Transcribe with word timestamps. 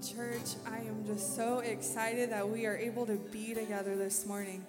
church. 0.00 0.54
I 0.66 0.78
am 0.78 1.04
just 1.06 1.36
so 1.36 1.58
excited 1.58 2.30
that 2.30 2.48
we 2.48 2.64
are 2.64 2.76
able 2.76 3.04
to 3.04 3.16
be 3.16 3.52
together 3.52 3.96
this 3.96 4.24
morning. 4.24 4.64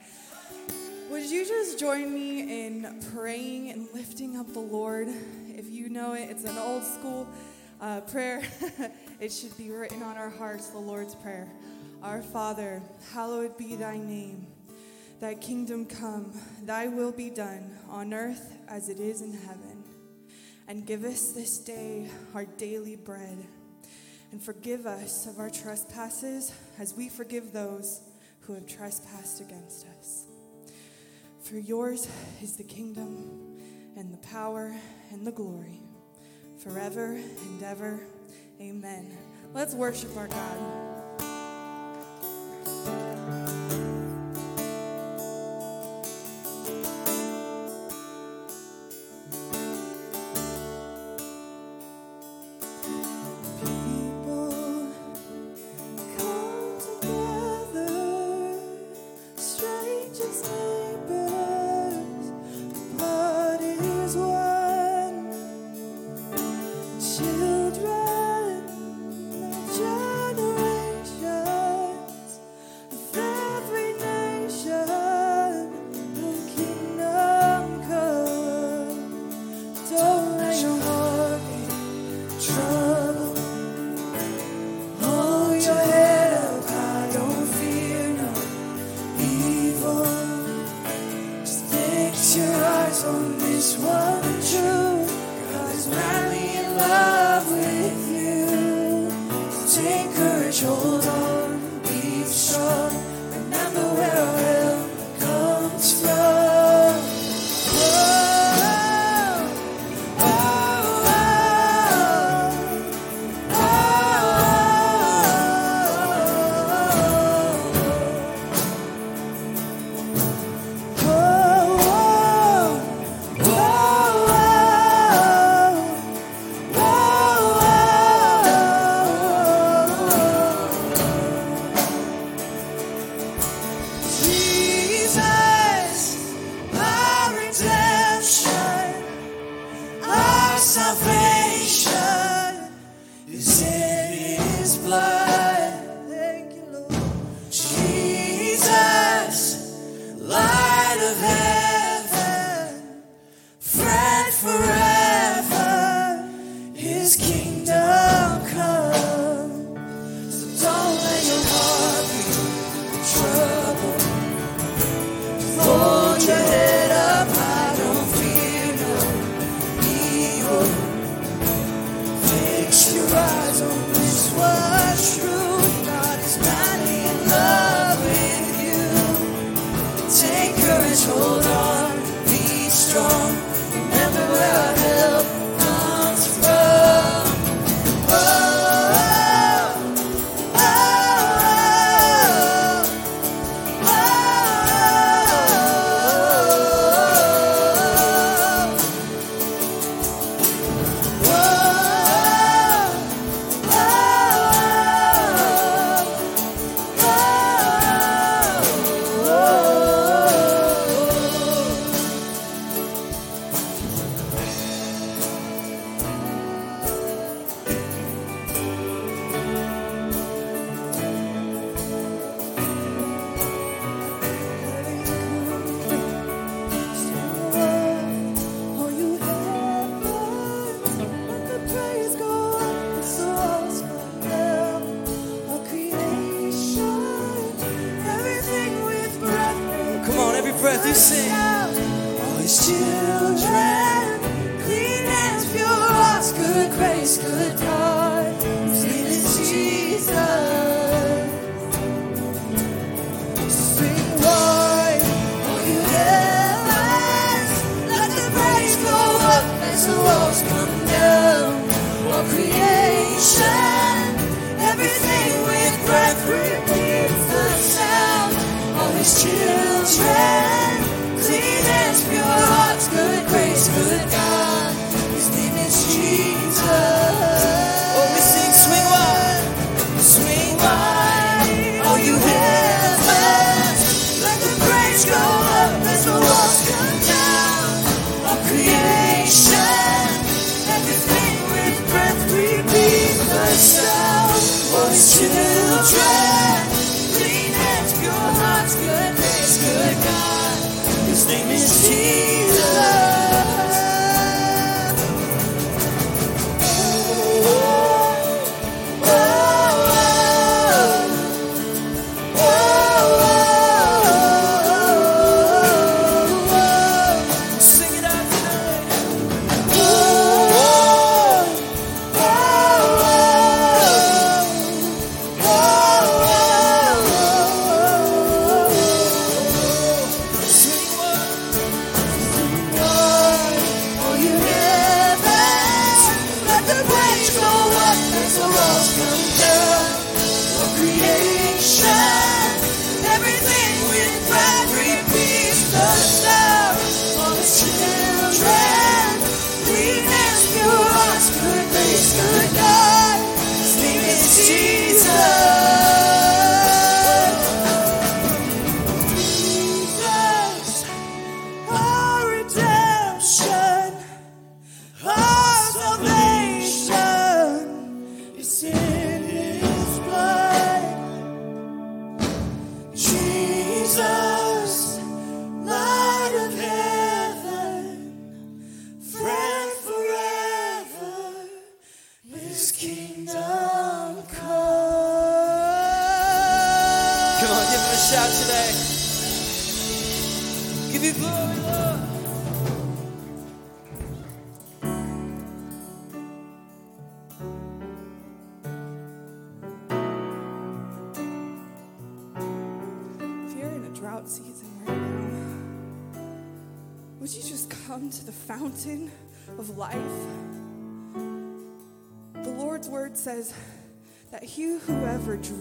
Would 1.09 1.23
you 1.23 1.45
just 1.45 1.79
join 1.79 2.13
me 2.13 2.65
in 2.65 3.01
praying 3.13 3.69
and 3.69 3.87
lifting 3.93 4.35
up 4.35 4.51
the 4.51 4.59
Lord? 4.59 5.07
If 5.47 5.69
you 5.69 5.87
know 5.87 6.13
it, 6.13 6.29
it's 6.29 6.43
an 6.43 6.57
old 6.57 6.83
school 6.83 7.29
uh, 7.79 8.01
prayer. 8.01 8.41
it 9.21 9.31
should 9.31 9.57
be 9.57 9.69
written 9.69 10.03
on 10.03 10.17
our 10.17 10.29
hearts, 10.29 10.67
the 10.67 10.79
Lord's 10.79 11.15
Prayer. 11.15 11.49
Our 12.03 12.21
Father, 12.21 12.81
hallowed 13.13 13.57
be 13.57 13.75
thy 13.75 13.97
name. 13.99 14.47
Thy 15.21 15.35
kingdom 15.35 15.85
come, 15.85 16.33
thy 16.63 16.87
will 16.87 17.13
be 17.13 17.29
done 17.29 17.77
on 17.89 18.13
earth 18.13 18.57
as 18.67 18.89
it 18.89 18.99
is 18.99 19.21
in 19.21 19.31
heaven. 19.31 19.83
And 20.67 20.85
give 20.85 21.05
us 21.05 21.31
this 21.31 21.57
day 21.57 22.09
our 22.33 22.43
daily 22.43 22.97
bread 22.97 23.45
and 24.31 24.41
forgive 24.41 24.85
us 24.85 25.27
of 25.27 25.39
our 25.39 25.49
trespasses 25.49 26.53
as 26.79 26.93
we 26.93 27.09
forgive 27.09 27.51
those 27.51 28.01
who 28.41 28.53
have 28.53 28.67
trespassed 28.67 29.41
against 29.41 29.85
us. 29.99 30.25
For 31.43 31.57
yours 31.57 32.07
is 32.41 32.55
the 32.55 32.63
kingdom 32.63 33.59
and 33.97 34.13
the 34.13 34.27
power 34.27 34.75
and 35.11 35.25
the 35.25 35.31
glory 35.31 35.81
forever 36.57 37.13
and 37.15 37.63
ever. 37.63 37.99
Amen. 38.59 39.17
Let's 39.53 39.73
worship 39.73 40.15
our 40.15 40.27
God. 40.27 40.91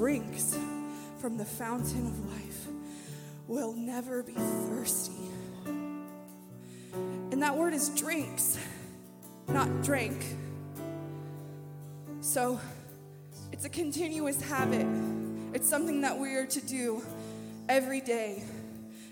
Drinks 0.01 0.57
from 1.19 1.37
the 1.37 1.45
fountain 1.45 2.07
of 2.07 2.33
life 2.33 2.67
will 3.47 3.73
never 3.73 4.23
be 4.23 4.33
thirsty. 4.33 5.13
And 5.67 7.43
that 7.43 7.57
word 7.57 7.75
is 7.75 7.89
drinks, 7.91 8.59
not 9.49 9.83
drink. 9.83 10.25
So 12.21 12.61
it's 13.53 13.65
a 13.65 13.69
continuous 13.69 14.41
habit. 14.41 14.87
It's 15.55 15.69
something 15.69 16.03
that 16.03 16.19
we 16.19 16.35
are 16.37 16.47
to 16.47 16.61
do 16.67 17.03
every 17.71 18.01
day, 18.01 18.43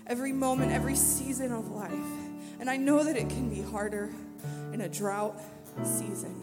every 0.05 0.33
moment, 0.33 0.73
every 0.73 0.95
season 0.95 1.53
of 1.53 1.71
life. 1.71 1.93
And 2.59 2.69
I 2.69 2.75
know 2.75 3.05
that 3.05 3.15
it 3.15 3.29
can 3.29 3.49
be 3.49 3.61
harder 3.61 4.09
in 4.73 4.81
a 4.81 4.89
drought 4.89 5.41
season 5.83 6.35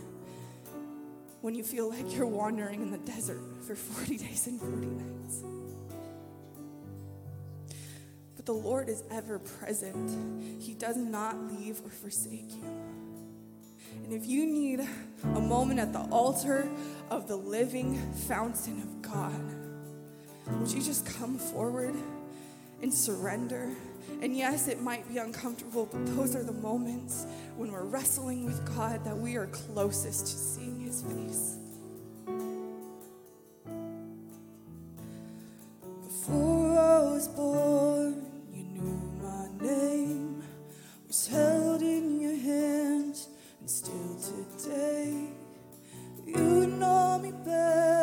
when 1.43 1.55
you 1.55 1.63
feel 1.63 1.91
like 1.91 2.17
you're 2.17 2.27
wandering 2.27 2.81
in 2.81 2.91
the 2.91 2.99
desert 2.99 3.41
for 3.67 3.77
40 3.77 4.17
days 4.17 4.47
and 4.47 4.59
40 4.59 4.87
nights. 4.87 5.45
But 8.35 8.47
the 8.47 8.55
Lord 8.55 8.89
is 8.89 9.05
ever 9.11 9.39
present, 9.39 10.63
He 10.63 10.73
does 10.73 10.97
not 10.97 11.37
leave 11.53 11.83
or 11.85 11.91
forsake 11.91 12.51
you. 12.51 12.65
And 14.05 14.13
if 14.15 14.27
you 14.27 14.47
need 14.47 14.81
a 15.23 15.41
moment 15.41 15.81
at 15.81 15.93
the 15.93 16.01
altar 16.01 16.67
of 17.11 17.29
the 17.29 17.37
living 17.37 18.01
fountain 18.27 18.81
of 18.81 19.03
God, 19.03 19.56
would 20.53 20.71
you 20.71 20.83
just 20.83 21.07
come 21.19 21.39
forward 21.39 21.95
and 22.83 22.93
surrender? 22.93 23.71
And 24.23 24.37
yes, 24.37 24.69
it 24.69 24.81
might 24.81 25.09
be 25.09 25.19
uncomfortable, 25.19 25.89
but 25.91 26.07
those 26.17 26.37
are 26.37 26.43
the 26.43 26.53
moments 26.53 27.27
when 27.57 27.73
we're 27.73 27.85
wrestling 27.85 28.45
with 28.45 28.65
God 28.77 29.05
that 29.05 29.17
we 29.17 29.37
are 29.37 29.47
closest 29.47 30.27
to 30.27 30.33
seeing 30.33 30.81
his 30.81 31.03
face. 31.03 31.57
Before 36.03 36.79
I 36.79 37.01
was 37.03 37.29
born, 37.29 38.27
you 38.53 38.63
knew 38.65 39.21
my 39.23 39.65
name, 39.65 40.43
was 41.07 41.27
held 41.27 41.83
in 41.83 42.21
your 42.21 42.33
and 42.33 43.71
still 43.71 44.17
today, 44.59 45.29
you 46.25 46.67
know 46.67 47.19
me 47.19 47.33
better 47.45 47.96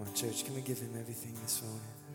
Come 0.00 0.08
on, 0.08 0.14
church, 0.14 0.46
can 0.46 0.54
we 0.54 0.62
give 0.62 0.78
him 0.78 0.96
everything 0.98 1.34
this 1.42 1.60
morning? 1.60 2.09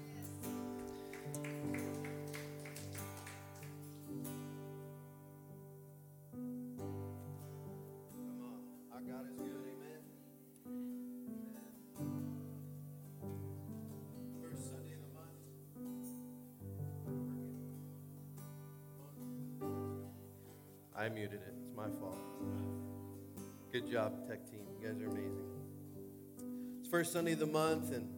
First 27.06 27.14
Sunday 27.14 27.34
of 27.34 27.40
the 27.40 27.46
month, 27.46 27.92
and 27.92 28.10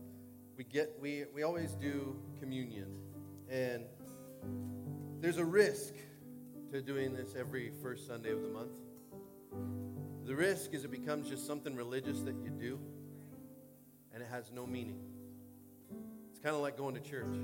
we 0.56 0.63
get 0.63 0.96
we 1.01 1.25
we 1.34 1.44
always 1.44 1.74
do 1.74 2.15
communion, 2.39 2.88
and 3.50 3.84
there's 5.20 5.39
a 5.39 5.44
risk 5.44 5.94
to 6.72 6.82
doing 6.82 7.13
this 7.13 7.36
every 7.38 7.74
first 7.82 8.08
Sunday 8.08 8.32
of 8.32 8.41
the 8.41 8.48
month. 8.48 8.72
The 10.24 10.34
risk 10.34 10.74
is 10.74 10.86
it 10.86 10.91
becomes 10.91 11.27
just 11.27 11.46
something 11.46 11.75
religious 11.75 12.22
that 12.22 12.36
you 12.41 12.50
do, 12.50 12.79
and 14.13 14.24
it 14.24 14.29
has 14.32 14.53
no 14.53 14.65
meaning. 14.65 15.01
It's 16.32 16.39
kind 16.39 16.56
of 16.56 16.62
like 16.62 16.77
going 16.77 16.96
to 16.96 17.01
church. 17.01 17.36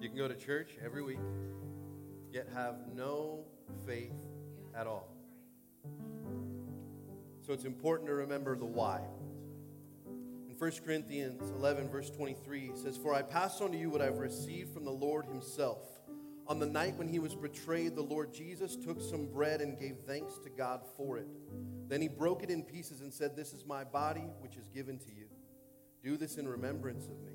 You 0.00 0.08
can 0.08 0.16
go 0.16 0.26
to 0.26 0.34
church 0.34 0.70
every 0.82 1.02
week, 1.02 1.18
yet 2.32 2.48
have 2.54 2.76
no 2.94 3.44
faith 3.86 4.24
at 4.74 4.86
all. 4.86 5.10
So 7.46 7.52
it's 7.52 7.66
important 7.66 8.08
to 8.08 8.14
remember 8.14 8.56
the 8.56 8.64
why. 8.64 9.02
In 10.54 10.60
1 10.60 10.72
Corinthians 10.84 11.50
11, 11.50 11.88
verse 11.88 12.10
23, 12.10 12.66
it 12.66 12.78
says, 12.78 12.96
For 12.96 13.12
I 13.12 13.22
pass 13.22 13.60
on 13.60 13.72
to 13.72 13.76
you 13.76 13.90
what 13.90 14.00
I've 14.00 14.18
received 14.18 14.72
from 14.72 14.84
the 14.84 14.92
Lord 14.92 15.26
himself. 15.26 15.80
On 16.46 16.60
the 16.60 16.66
night 16.66 16.94
when 16.96 17.08
he 17.08 17.18
was 17.18 17.34
betrayed, 17.34 17.96
the 17.96 18.02
Lord 18.02 18.32
Jesus 18.32 18.76
took 18.76 19.00
some 19.00 19.26
bread 19.26 19.60
and 19.60 19.76
gave 19.76 19.96
thanks 20.06 20.38
to 20.44 20.50
God 20.50 20.82
for 20.96 21.18
it. 21.18 21.26
Then 21.88 22.00
he 22.00 22.06
broke 22.06 22.44
it 22.44 22.50
in 22.50 22.62
pieces 22.62 23.00
and 23.00 23.12
said, 23.12 23.34
This 23.34 23.52
is 23.52 23.66
my 23.66 23.82
body, 23.82 24.28
which 24.38 24.54
is 24.54 24.68
given 24.68 24.96
to 24.98 25.08
you. 25.08 25.26
Do 26.04 26.16
this 26.16 26.36
in 26.36 26.46
remembrance 26.46 27.06
of 27.06 27.20
me. 27.24 27.32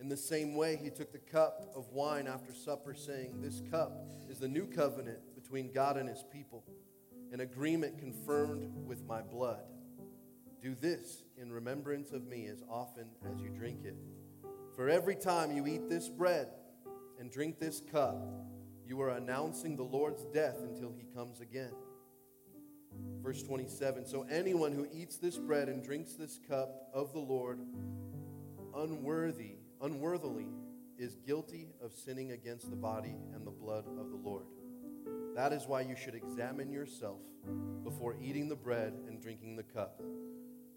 In 0.00 0.08
the 0.08 0.16
same 0.16 0.56
way, 0.56 0.76
he 0.82 0.90
took 0.90 1.12
the 1.12 1.18
cup 1.18 1.70
of 1.76 1.86
wine 1.92 2.26
after 2.26 2.52
supper, 2.52 2.94
saying, 2.94 3.40
This 3.40 3.62
cup 3.70 3.92
is 4.28 4.40
the 4.40 4.48
new 4.48 4.66
covenant 4.66 5.20
between 5.36 5.70
God 5.70 5.96
and 5.96 6.08
his 6.08 6.24
people, 6.32 6.64
an 7.30 7.38
agreement 7.38 7.96
confirmed 7.96 8.72
with 8.88 9.06
my 9.06 9.22
blood. 9.22 9.62
Do 10.62 10.74
this 10.74 11.22
in 11.40 11.52
remembrance 11.52 12.12
of 12.12 12.26
me 12.26 12.46
as 12.46 12.62
often 12.68 13.06
as 13.30 13.40
you 13.40 13.48
drink 13.50 13.84
it. 13.84 13.96
For 14.74 14.88
every 14.88 15.14
time 15.14 15.52
you 15.52 15.66
eat 15.66 15.88
this 15.88 16.08
bread 16.08 16.48
and 17.18 17.30
drink 17.30 17.58
this 17.58 17.80
cup, 17.92 18.16
you 18.86 19.00
are 19.00 19.10
announcing 19.10 19.76
the 19.76 19.84
Lord's 19.84 20.24
death 20.26 20.56
until 20.62 20.92
he 20.92 21.04
comes 21.14 21.40
again. 21.40 21.72
Verse 23.22 23.42
27 23.42 24.06
So 24.06 24.26
anyone 24.30 24.72
who 24.72 24.86
eats 24.92 25.16
this 25.16 25.38
bread 25.38 25.68
and 25.68 25.82
drinks 25.82 26.14
this 26.14 26.40
cup 26.48 26.88
of 26.92 27.12
the 27.12 27.20
Lord 27.20 27.60
unworthy, 28.74 29.56
unworthily 29.80 30.48
is 30.98 31.16
guilty 31.26 31.68
of 31.80 31.92
sinning 31.92 32.32
against 32.32 32.70
the 32.70 32.76
body 32.76 33.14
and 33.34 33.46
the 33.46 33.50
blood 33.50 33.84
of 33.98 34.10
the 34.10 34.16
Lord. 34.16 34.46
That 35.36 35.52
is 35.52 35.66
why 35.66 35.82
you 35.82 35.94
should 35.94 36.14
examine 36.14 36.72
yourself 36.72 37.20
before 37.84 38.16
eating 38.20 38.48
the 38.48 38.56
bread 38.56 38.92
and 39.06 39.20
drinking 39.20 39.56
the 39.56 39.62
cup. 39.62 40.00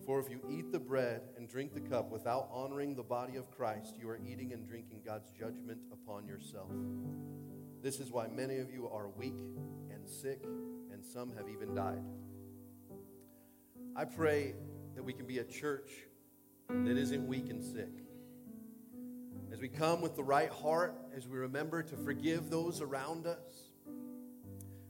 For 0.05 0.19
if 0.19 0.29
you 0.29 0.41
eat 0.49 0.71
the 0.71 0.79
bread 0.79 1.21
and 1.37 1.47
drink 1.47 1.73
the 1.73 1.79
cup 1.79 2.11
without 2.11 2.49
honoring 2.51 2.95
the 2.95 3.03
body 3.03 3.35
of 3.35 3.51
Christ, 3.51 3.95
you 3.99 4.09
are 4.09 4.19
eating 4.25 4.51
and 4.51 4.67
drinking 4.67 5.01
God's 5.05 5.31
judgment 5.31 5.79
upon 5.91 6.25
yourself. 6.25 6.71
This 7.83 7.99
is 7.99 8.11
why 8.11 8.27
many 8.27 8.57
of 8.57 8.71
you 8.71 8.87
are 8.87 9.09
weak 9.09 9.35
and 9.91 10.07
sick, 10.07 10.43
and 10.91 11.05
some 11.05 11.31
have 11.35 11.47
even 11.47 11.75
died. 11.75 12.03
I 13.95 14.05
pray 14.05 14.55
that 14.95 15.03
we 15.03 15.13
can 15.13 15.27
be 15.27 15.39
a 15.39 15.43
church 15.43 15.91
that 16.69 16.97
isn't 16.97 17.27
weak 17.27 17.49
and 17.49 17.63
sick. 17.63 17.91
As 19.51 19.59
we 19.59 19.67
come 19.67 20.01
with 20.01 20.15
the 20.15 20.23
right 20.23 20.49
heart, 20.49 20.95
as 21.15 21.27
we 21.27 21.37
remember 21.37 21.83
to 21.83 21.97
forgive 21.97 22.49
those 22.49 22.81
around 22.81 23.27
us, 23.27 23.71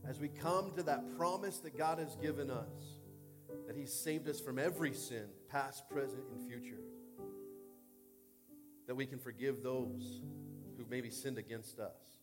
as 0.08 0.20
we 0.20 0.30
come 0.30 0.72
to 0.76 0.84
that 0.84 1.18
promise 1.18 1.58
that 1.60 1.78
God 1.78 2.00
has 2.00 2.16
given 2.16 2.50
us, 2.50 3.01
that 3.68 3.76
He 3.76 3.86
saved 3.86 4.28
us 4.28 4.40
from 4.40 4.60
every 4.60 4.94
sin, 4.94 5.26
past, 5.50 5.90
present, 5.90 6.24
and 6.32 6.48
future, 6.48 6.82
that 8.88 8.96
we 8.96 9.06
can 9.06 9.20
forgive 9.20 9.64
those 9.64 10.22
who 10.78 10.86
maybe 10.90 11.10
sinned 11.10 11.38
against 11.38 11.80
us. 11.80 12.20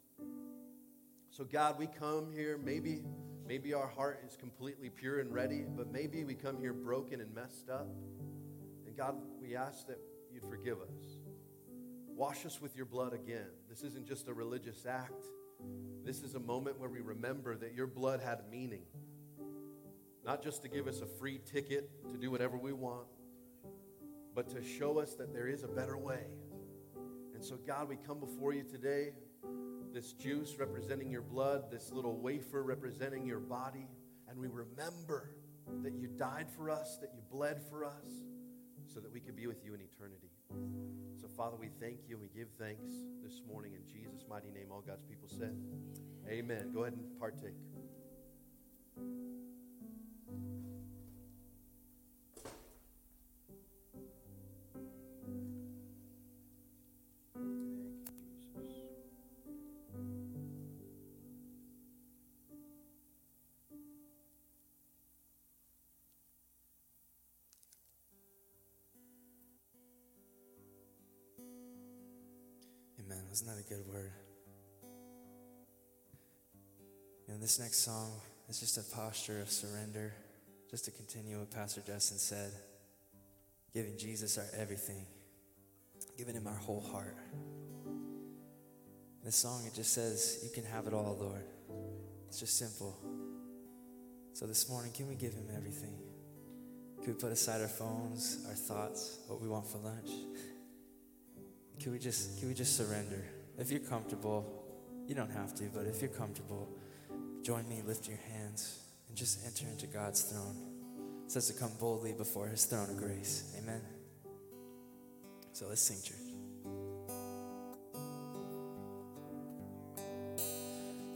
So, 1.30 1.44
God, 1.44 1.78
we 1.78 1.86
come 1.86 2.32
here, 2.32 2.58
maybe, 2.58 3.02
maybe 3.46 3.74
our 3.74 3.86
heart 3.86 4.22
is 4.26 4.36
completely 4.36 4.90
pure 4.90 5.20
and 5.20 5.32
ready, 5.32 5.64
but 5.76 5.92
maybe 5.92 6.24
we 6.24 6.34
come 6.34 6.58
here 6.58 6.72
broken 6.72 7.20
and 7.20 7.34
messed 7.34 7.68
up. 7.70 7.88
And 8.86 8.96
God, 8.96 9.16
we 9.40 9.54
ask 9.54 9.86
that 9.86 9.98
you'd 10.32 10.48
forgive 10.48 10.78
us. 10.80 11.18
Wash 12.08 12.44
us 12.44 12.60
with 12.60 12.74
your 12.74 12.86
blood 12.86 13.12
again. 13.12 13.46
This 13.68 13.82
isn't 13.82 14.06
just 14.06 14.26
a 14.26 14.34
religious 14.34 14.86
act. 14.86 15.26
This 16.04 16.22
is 16.22 16.34
a 16.34 16.40
moment 16.40 16.80
where 16.80 16.88
we 16.88 17.00
remember 17.00 17.56
that 17.56 17.74
your 17.74 17.86
blood 17.86 18.20
had 18.20 18.40
meaning. 18.50 18.82
Not 20.28 20.42
just 20.42 20.60
to 20.60 20.68
give 20.68 20.86
us 20.86 21.00
a 21.00 21.06
free 21.06 21.40
ticket 21.50 21.88
to 22.10 22.18
do 22.18 22.30
whatever 22.30 22.58
we 22.58 22.74
want, 22.74 23.06
but 24.34 24.46
to 24.50 24.62
show 24.62 24.98
us 24.98 25.14
that 25.14 25.32
there 25.32 25.48
is 25.48 25.62
a 25.62 25.68
better 25.68 25.96
way. 25.96 26.20
And 27.32 27.42
so, 27.42 27.56
God, 27.66 27.88
we 27.88 27.96
come 27.96 28.20
before 28.20 28.52
you 28.52 28.62
today, 28.62 29.12
this 29.94 30.12
juice 30.12 30.56
representing 30.58 31.10
your 31.10 31.22
blood, 31.22 31.70
this 31.70 31.90
little 31.92 32.20
wafer 32.20 32.62
representing 32.62 33.24
your 33.24 33.40
body, 33.40 33.88
and 34.28 34.38
we 34.38 34.48
remember 34.48 35.30
that 35.82 35.94
you 35.94 36.08
died 36.08 36.48
for 36.54 36.68
us, 36.68 36.98
that 37.00 37.12
you 37.14 37.22
bled 37.32 37.62
for 37.70 37.86
us, 37.86 38.26
so 38.84 39.00
that 39.00 39.10
we 39.10 39.20
could 39.20 39.34
be 39.34 39.46
with 39.46 39.64
you 39.64 39.72
in 39.72 39.80
eternity. 39.80 40.28
So, 41.18 41.26
Father, 41.38 41.56
we 41.58 41.70
thank 41.80 42.00
you 42.06 42.16
and 42.16 42.20
we 42.20 42.28
give 42.38 42.48
thanks 42.58 42.92
this 43.24 43.40
morning 43.50 43.72
in 43.72 43.80
Jesus' 43.90 44.26
mighty 44.28 44.50
name. 44.50 44.66
All 44.70 44.84
God's 44.86 45.04
people 45.04 45.30
said, 45.30 45.56
Amen. 46.28 46.70
Go 46.74 46.82
ahead 46.82 46.92
and 46.92 47.18
partake. 47.18 47.77
Wasn't 73.38 73.56
that 73.56 73.64
a 73.64 73.72
good 73.72 73.86
word? 73.86 74.10
And 77.28 77.40
this 77.40 77.60
next 77.60 77.84
song 77.84 78.10
is 78.48 78.58
just 78.58 78.78
a 78.78 78.96
posture 78.96 79.40
of 79.40 79.48
surrender, 79.48 80.12
just 80.68 80.86
to 80.86 80.90
continue 80.90 81.38
what 81.38 81.48
Pastor 81.48 81.80
Justin 81.86 82.18
said, 82.18 82.50
giving 83.72 83.96
Jesus 83.96 84.38
our 84.38 84.46
everything, 84.60 85.06
giving 86.16 86.34
him 86.34 86.48
our 86.48 86.56
whole 86.56 86.80
heart. 86.80 87.16
This 89.22 89.36
song, 89.36 89.62
it 89.68 89.72
just 89.72 89.92
says, 89.92 90.40
You 90.42 90.50
can 90.50 90.68
have 90.72 90.88
it 90.88 90.92
all, 90.92 91.16
Lord. 91.20 91.44
It's 92.26 92.40
just 92.40 92.58
simple. 92.58 92.98
So 94.32 94.48
this 94.48 94.68
morning, 94.68 94.90
can 94.90 95.06
we 95.06 95.14
give 95.14 95.34
him 95.34 95.46
everything? 95.56 95.96
Can 97.04 97.14
we 97.14 97.20
put 97.20 97.30
aside 97.30 97.60
our 97.60 97.68
phones, 97.68 98.44
our 98.48 98.54
thoughts, 98.54 99.20
what 99.28 99.40
we 99.40 99.46
want 99.46 99.68
for 99.68 99.78
lunch? 99.78 100.10
Can 101.80 101.92
we 101.92 101.98
just 101.98 102.38
can 102.38 102.48
we 102.48 102.54
just 102.54 102.76
surrender? 102.76 103.24
If 103.56 103.70
you're 103.70 103.80
comfortable, 103.80 104.44
you 105.06 105.14
don't 105.14 105.30
have 105.30 105.54
to, 105.56 105.64
but 105.72 105.86
if 105.86 106.00
you're 106.00 106.10
comfortable, 106.10 106.68
join 107.42 107.68
me, 107.68 107.82
lift 107.86 108.08
your 108.08 108.18
hands, 108.32 108.80
and 109.08 109.16
just 109.16 109.44
enter 109.46 109.66
into 109.70 109.86
God's 109.86 110.22
throne. 110.22 110.56
It 111.24 111.32
says 111.32 111.46
to 111.48 111.52
come 111.52 111.72
boldly 111.78 112.12
before 112.12 112.48
his 112.48 112.64
throne 112.64 112.90
of 112.90 112.96
grace. 112.96 113.54
Amen. 113.62 113.80
So 115.52 115.66
let's 115.68 115.82
sing, 115.82 115.98
church. 116.02 116.16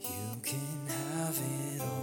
You 0.00 0.40
can 0.42 0.86
have 0.88 1.38
it 1.38 1.80
all. 1.80 2.01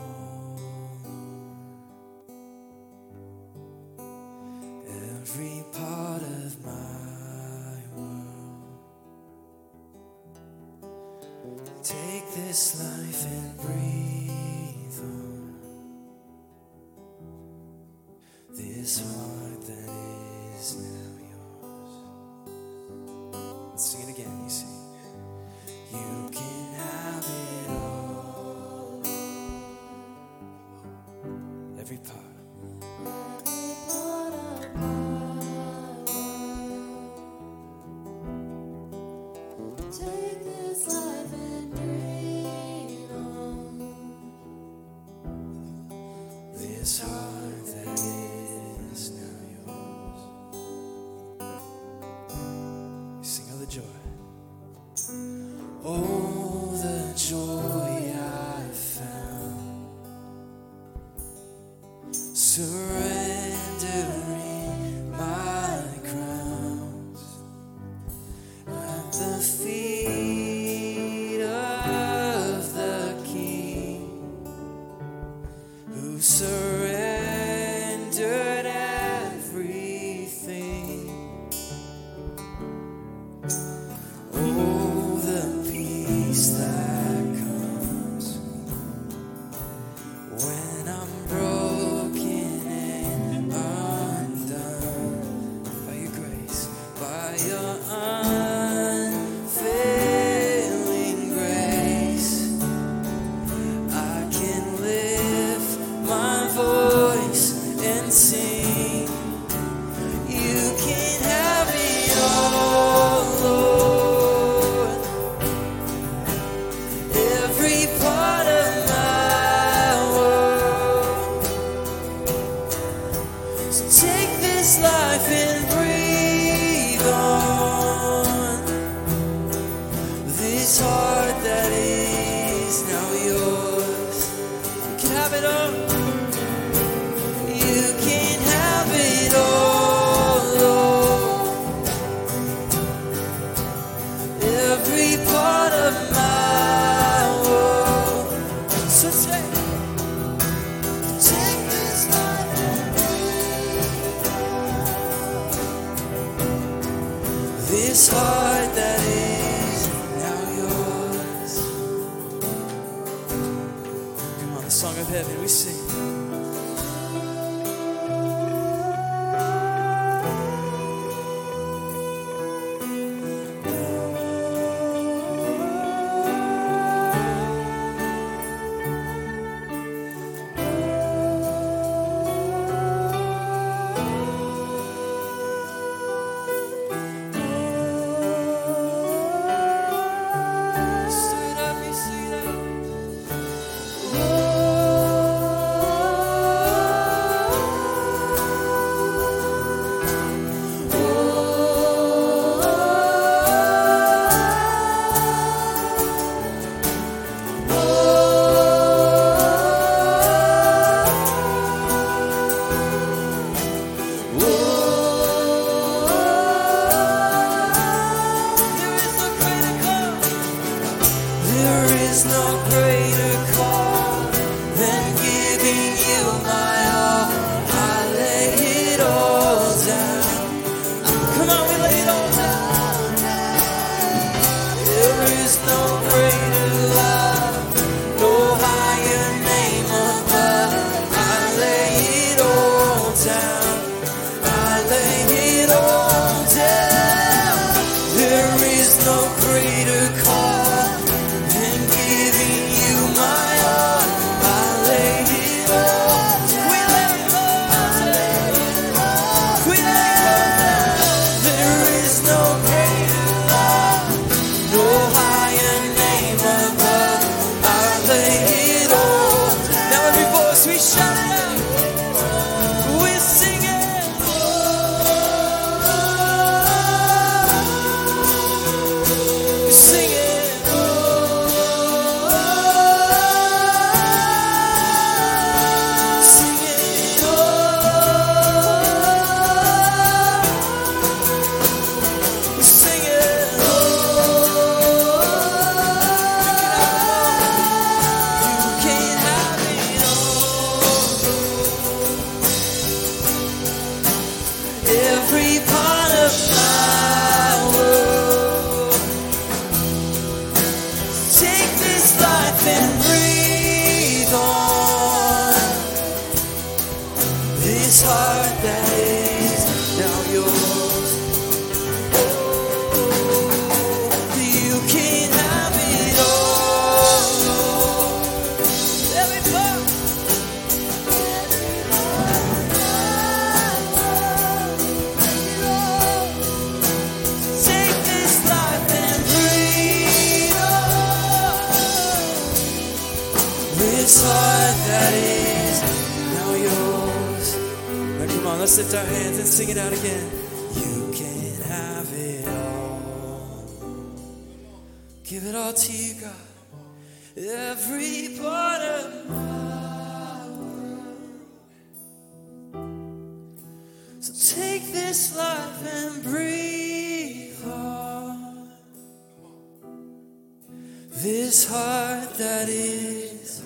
that 372.39 372.69
is 372.69 373.61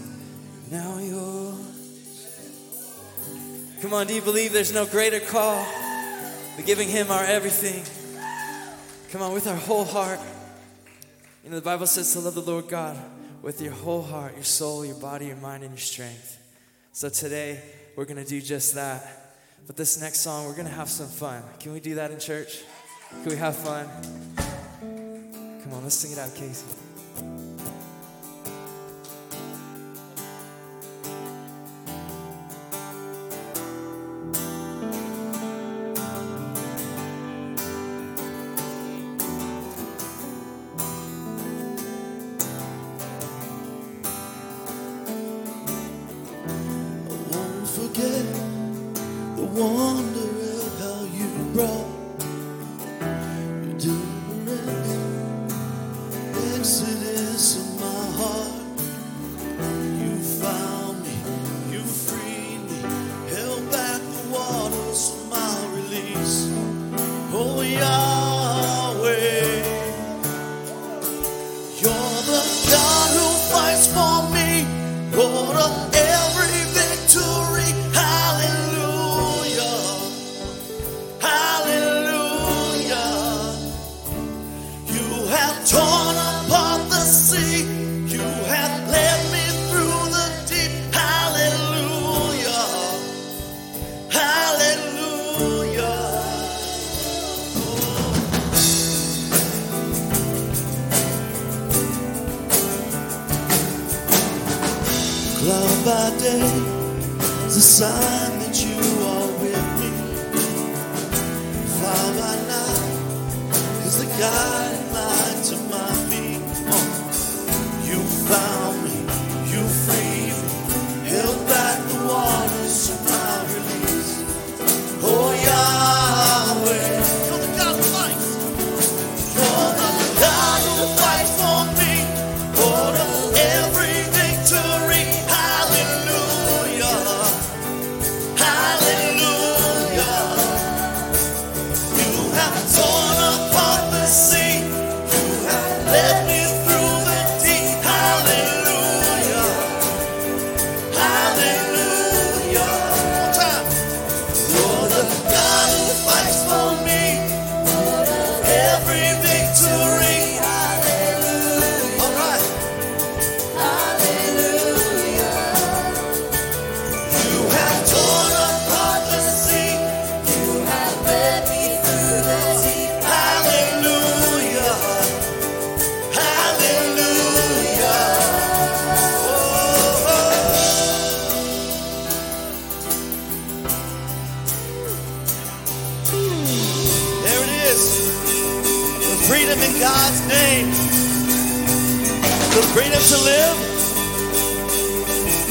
now 0.72 0.98
yours. 0.98 1.60
Come 3.82 3.94
on, 3.94 4.08
do 4.08 4.16
you 4.16 4.22
believe 4.22 4.52
there's 4.52 4.74
no 4.74 4.88
greater 4.88 5.20
call 5.20 5.64
but 6.56 6.66
giving 6.66 6.88
Him 6.90 7.12
our 7.12 7.24
everything? 7.24 7.84
Come 9.12 9.22
on, 9.22 9.32
with 9.32 9.48
our 9.48 9.56
whole 9.56 9.86
heart. 9.86 10.20
You 11.44 11.52
know, 11.52 11.58
the 11.58 11.62
Bible 11.62 11.86
says 11.86 12.12
to 12.14 12.20
love 12.20 12.34
the 12.34 12.42
Lord 12.42 12.68
God 12.68 12.98
with 13.44 13.62
your 13.62 13.74
whole 13.74 14.02
heart, 14.02 14.34
your 14.34 14.44
soul, 14.44 14.84
your 14.84 14.96
body, 14.96 15.28
your 15.28 15.36
mind, 15.36 15.64
and 15.64 15.74
your 15.74 15.78
strength. 15.78 16.40
So 16.94 17.10
today, 17.10 17.62
we're 17.96 18.06
going 18.06 18.24
to 18.24 18.28
do 18.28 18.42
just 18.42 18.74
that. 18.74 19.36
But 19.68 19.78
this 19.78 20.02
next 20.02 20.22
song, 20.22 20.48
we're 20.48 20.56
going 20.56 20.68
to 20.68 20.74
have 20.74 20.90
some 20.90 21.08
fun. 21.08 21.44
Can 21.60 21.74
we 21.74 21.80
do 21.80 21.96
that 21.96 22.10
in 22.10 22.20
church? 22.20 22.64
Can 23.22 23.26
we 23.26 23.36
have 23.36 23.56
fun? 23.56 23.88
Come 25.62 25.74
on, 25.74 25.84
let's 25.84 25.96
sing 25.96 26.12
it 26.12 26.18
out, 26.18 26.34
Casey. 26.34 26.66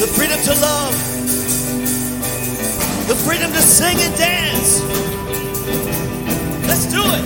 the 0.03 0.09
freedom 0.09 0.41
to 0.41 0.53
love, 0.61 0.95
the 3.07 3.15
freedom 3.15 3.53
to 3.53 3.63
sing 3.63 3.97
and 4.01 4.17
dance. 4.17 4.83
Let's 6.67 6.87
do 6.91 7.03
it. 7.05 7.25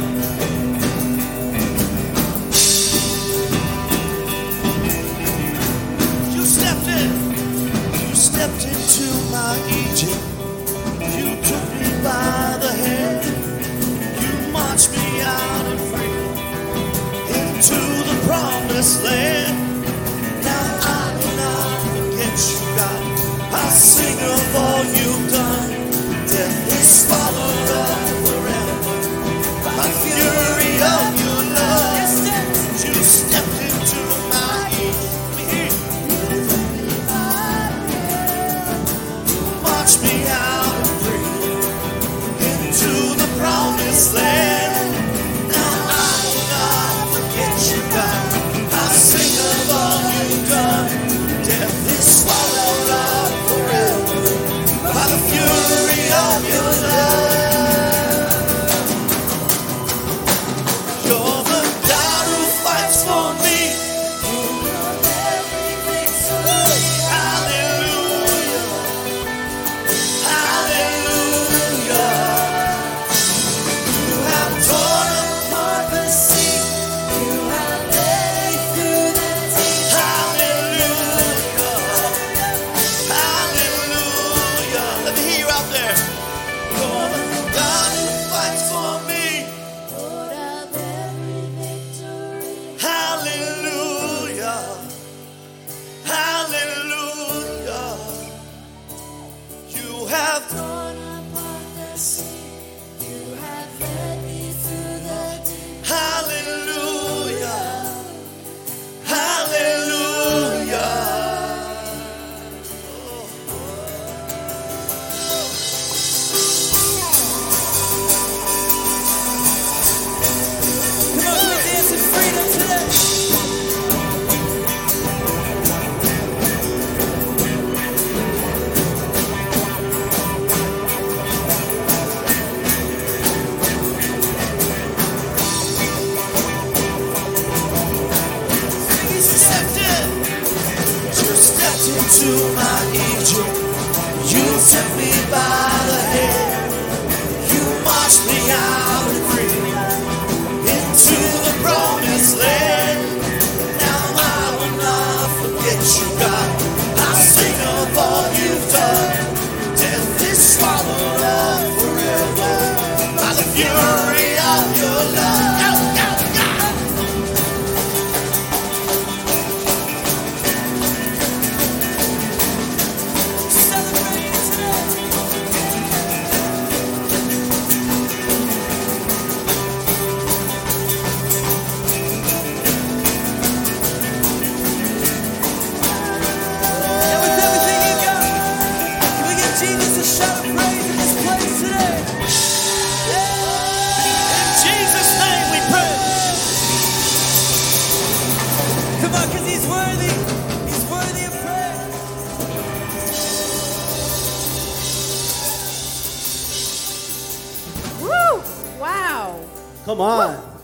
You 6.35 6.45
stepped 6.45 6.87
in, 6.87 7.11
you 8.09 8.15
stepped 8.15 8.67
into 8.67 9.07
my 9.33 9.57
Egypt. 9.81 10.21
You 11.17 11.29
took 11.49 11.67
me 11.81 11.91
by 12.05 12.59
the 12.61 12.73
hand, 12.85 13.25
you 14.21 14.53
marched 14.53 14.91
me 14.91 15.23
out 15.23 15.65
in 15.73 15.79
freedom 15.79 16.37
into 17.39 17.79
the 18.05 18.21
promised 18.27 19.03
land. 19.03 19.66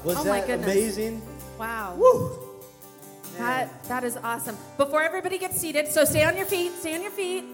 Was 0.04 0.16
Oh 0.16 0.24
my 0.24 0.40
that 0.40 0.46
goodness. 0.46 0.66
amazing? 0.72 1.22
Wow. 1.58 1.94
Woo! 1.96 2.38
That 3.38 3.82
that 3.84 4.04
is 4.04 4.16
awesome. 4.18 4.56
Before 4.76 5.02
everybody 5.02 5.38
gets 5.38 5.58
seated, 5.60 5.88
so 5.88 6.04
stay 6.04 6.24
on 6.24 6.36
your 6.36 6.46
feet. 6.46 6.72
Stay 6.78 6.94
on 6.94 7.02
your 7.02 7.10
feet. 7.10 7.44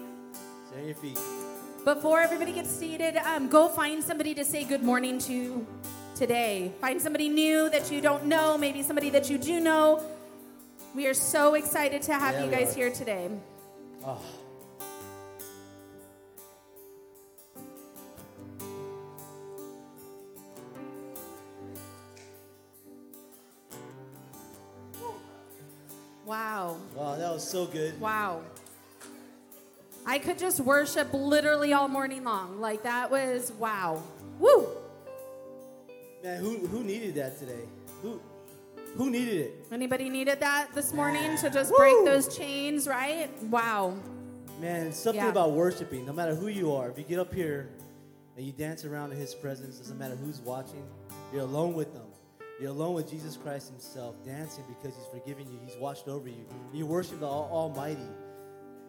Stay 0.69 0.79
on 0.81 0.85
your 0.87 0.95
feet. 0.95 1.17
Before 1.85 2.19
everybody 2.19 2.51
gets 2.51 2.69
seated, 2.69 3.15
um, 3.17 3.47
go 3.49 3.69
find 3.69 4.03
somebody 4.03 4.33
to 4.35 4.43
say 4.43 4.63
good 4.65 4.83
morning 4.83 5.17
to 5.19 5.65
today. 6.15 6.71
Find 6.81 7.01
somebody 7.01 7.29
new 7.29 7.69
that 7.69 7.89
you 7.91 8.01
don't 8.01 8.25
know, 8.25 8.57
maybe 8.57 8.83
somebody 8.83 9.09
that 9.11 9.29
you 9.29 9.37
do 9.37 9.59
know. 9.61 10.03
We 10.93 11.07
are 11.07 11.13
so 11.13 11.53
excited 11.53 12.01
to 12.03 12.13
have 12.13 12.35
Yeah, 12.35 12.45
you 12.45 12.51
guys 12.51 12.75
here 12.75 12.91
today. 12.91 13.29
Oh. 14.05 14.19
Wow. 26.29 26.77
Wow, 26.93 27.15
that 27.15 27.33
was 27.33 27.43
so 27.43 27.65
good. 27.65 27.99
Wow. 27.99 28.43
I 30.05 30.19
could 30.19 30.37
just 30.37 30.59
worship 30.59 31.11
literally 31.11 31.73
all 31.73 31.87
morning 31.87 32.23
long. 32.23 32.61
Like 32.61 32.83
that 32.83 33.09
was 33.09 33.51
wow. 33.53 34.03
Woo! 34.37 34.67
Man, 36.23 36.39
who 36.39 36.67
who 36.67 36.83
needed 36.83 37.15
that 37.15 37.39
today? 37.39 37.63
Who 38.03 38.21
who 38.95 39.09
needed 39.09 39.37
it? 39.39 39.65
Anybody 39.71 40.07
needed 40.07 40.39
that 40.41 40.67
this 40.75 40.93
morning 40.93 41.35
to 41.37 41.49
just 41.49 41.73
break 41.75 42.05
those 42.05 42.37
chains, 42.37 42.87
right? 42.87 43.31
Wow. 43.45 43.95
Man, 44.61 44.91
something 44.91 45.23
Yeah. 45.23 45.29
about 45.31 45.53
worshiping. 45.53 46.05
No 46.05 46.13
matter 46.13 46.35
who 46.35 46.45
you 46.45 46.71
are, 46.73 46.91
if 46.91 46.99
you 46.99 47.05
get 47.05 47.17
up 47.17 47.33
here 47.33 47.71
and 48.37 48.45
you 48.45 48.51
dance 48.51 48.85
around 48.85 49.13
in 49.13 49.17
His 49.17 49.33
presence, 49.33 49.79
doesn't 49.79 49.97
matter 49.97 50.15
who's 50.15 50.41
watching, 50.41 50.85
you're 51.33 51.41
alone 51.41 51.73
with 51.73 51.91
them. 51.91 52.08
You're 52.59 52.71
alone 52.71 52.93
with 52.93 53.09
Jesus 53.09 53.37
Christ 53.37 53.69
Himself, 53.69 54.15
dancing 54.25 54.65
because 54.67 54.95
He's 54.97 55.07
forgiven 55.07 55.49
you. 55.51 55.59
He's 55.65 55.77
watched 55.77 56.09
over 56.09 56.27
you. 56.27 56.45
You 56.73 56.85
worship 56.85 57.21
the 57.21 57.25
Al- 57.25 57.49
Almighty 57.51 58.07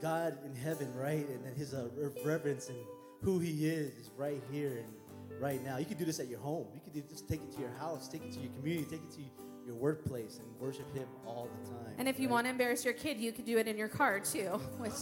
God 0.02 0.38
in 0.44 0.54
heaven, 0.56 0.92
right? 0.94 1.26
And 1.28 1.44
then 1.44 1.54
His 1.54 1.72
uh, 1.72 1.88
reverence 2.24 2.68
and 2.68 2.78
who 3.22 3.38
He 3.38 3.68
is 3.68 3.94
is 3.94 4.10
right 4.16 4.42
here 4.50 4.78
and 4.78 5.40
right 5.40 5.62
now. 5.64 5.78
You 5.78 5.84
can 5.84 5.98
do 5.98 6.04
this 6.04 6.18
at 6.18 6.26
your 6.26 6.40
home. 6.40 6.66
You 6.74 6.80
can 6.80 6.92
do, 6.92 7.02
just 7.08 7.28
take 7.28 7.42
it 7.42 7.52
to 7.52 7.60
your 7.60 7.70
house, 7.78 8.08
take 8.08 8.24
it 8.24 8.32
to 8.32 8.40
your 8.40 8.50
community, 8.54 8.88
take 8.90 9.04
it 9.04 9.10
to 9.12 9.20
your 9.64 9.76
workplace, 9.76 10.40
and 10.40 10.48
worship 10.58 10.92
Him 10.92 11.06
all 11.24 11.48
the 11.62 11.70
time. 11.70 11.94
And 11.98 12.08
if 12.08 12.18
you 12.18 12.26
right? 12.26 12.32
want 12.32 12.46
to 12.46 12.50
embarrass 12.50 12.84
your 12.84 12.94
kid, 12.94 13.20
you 13.20 13.30
could 13.30 13.44
do 13.44 13.56
it 13.58 13.68
in 13.68 13.76
your 13.76 13.88
car 13.88 14.18
too. 14.18 14.48
Which, 14.78 14.92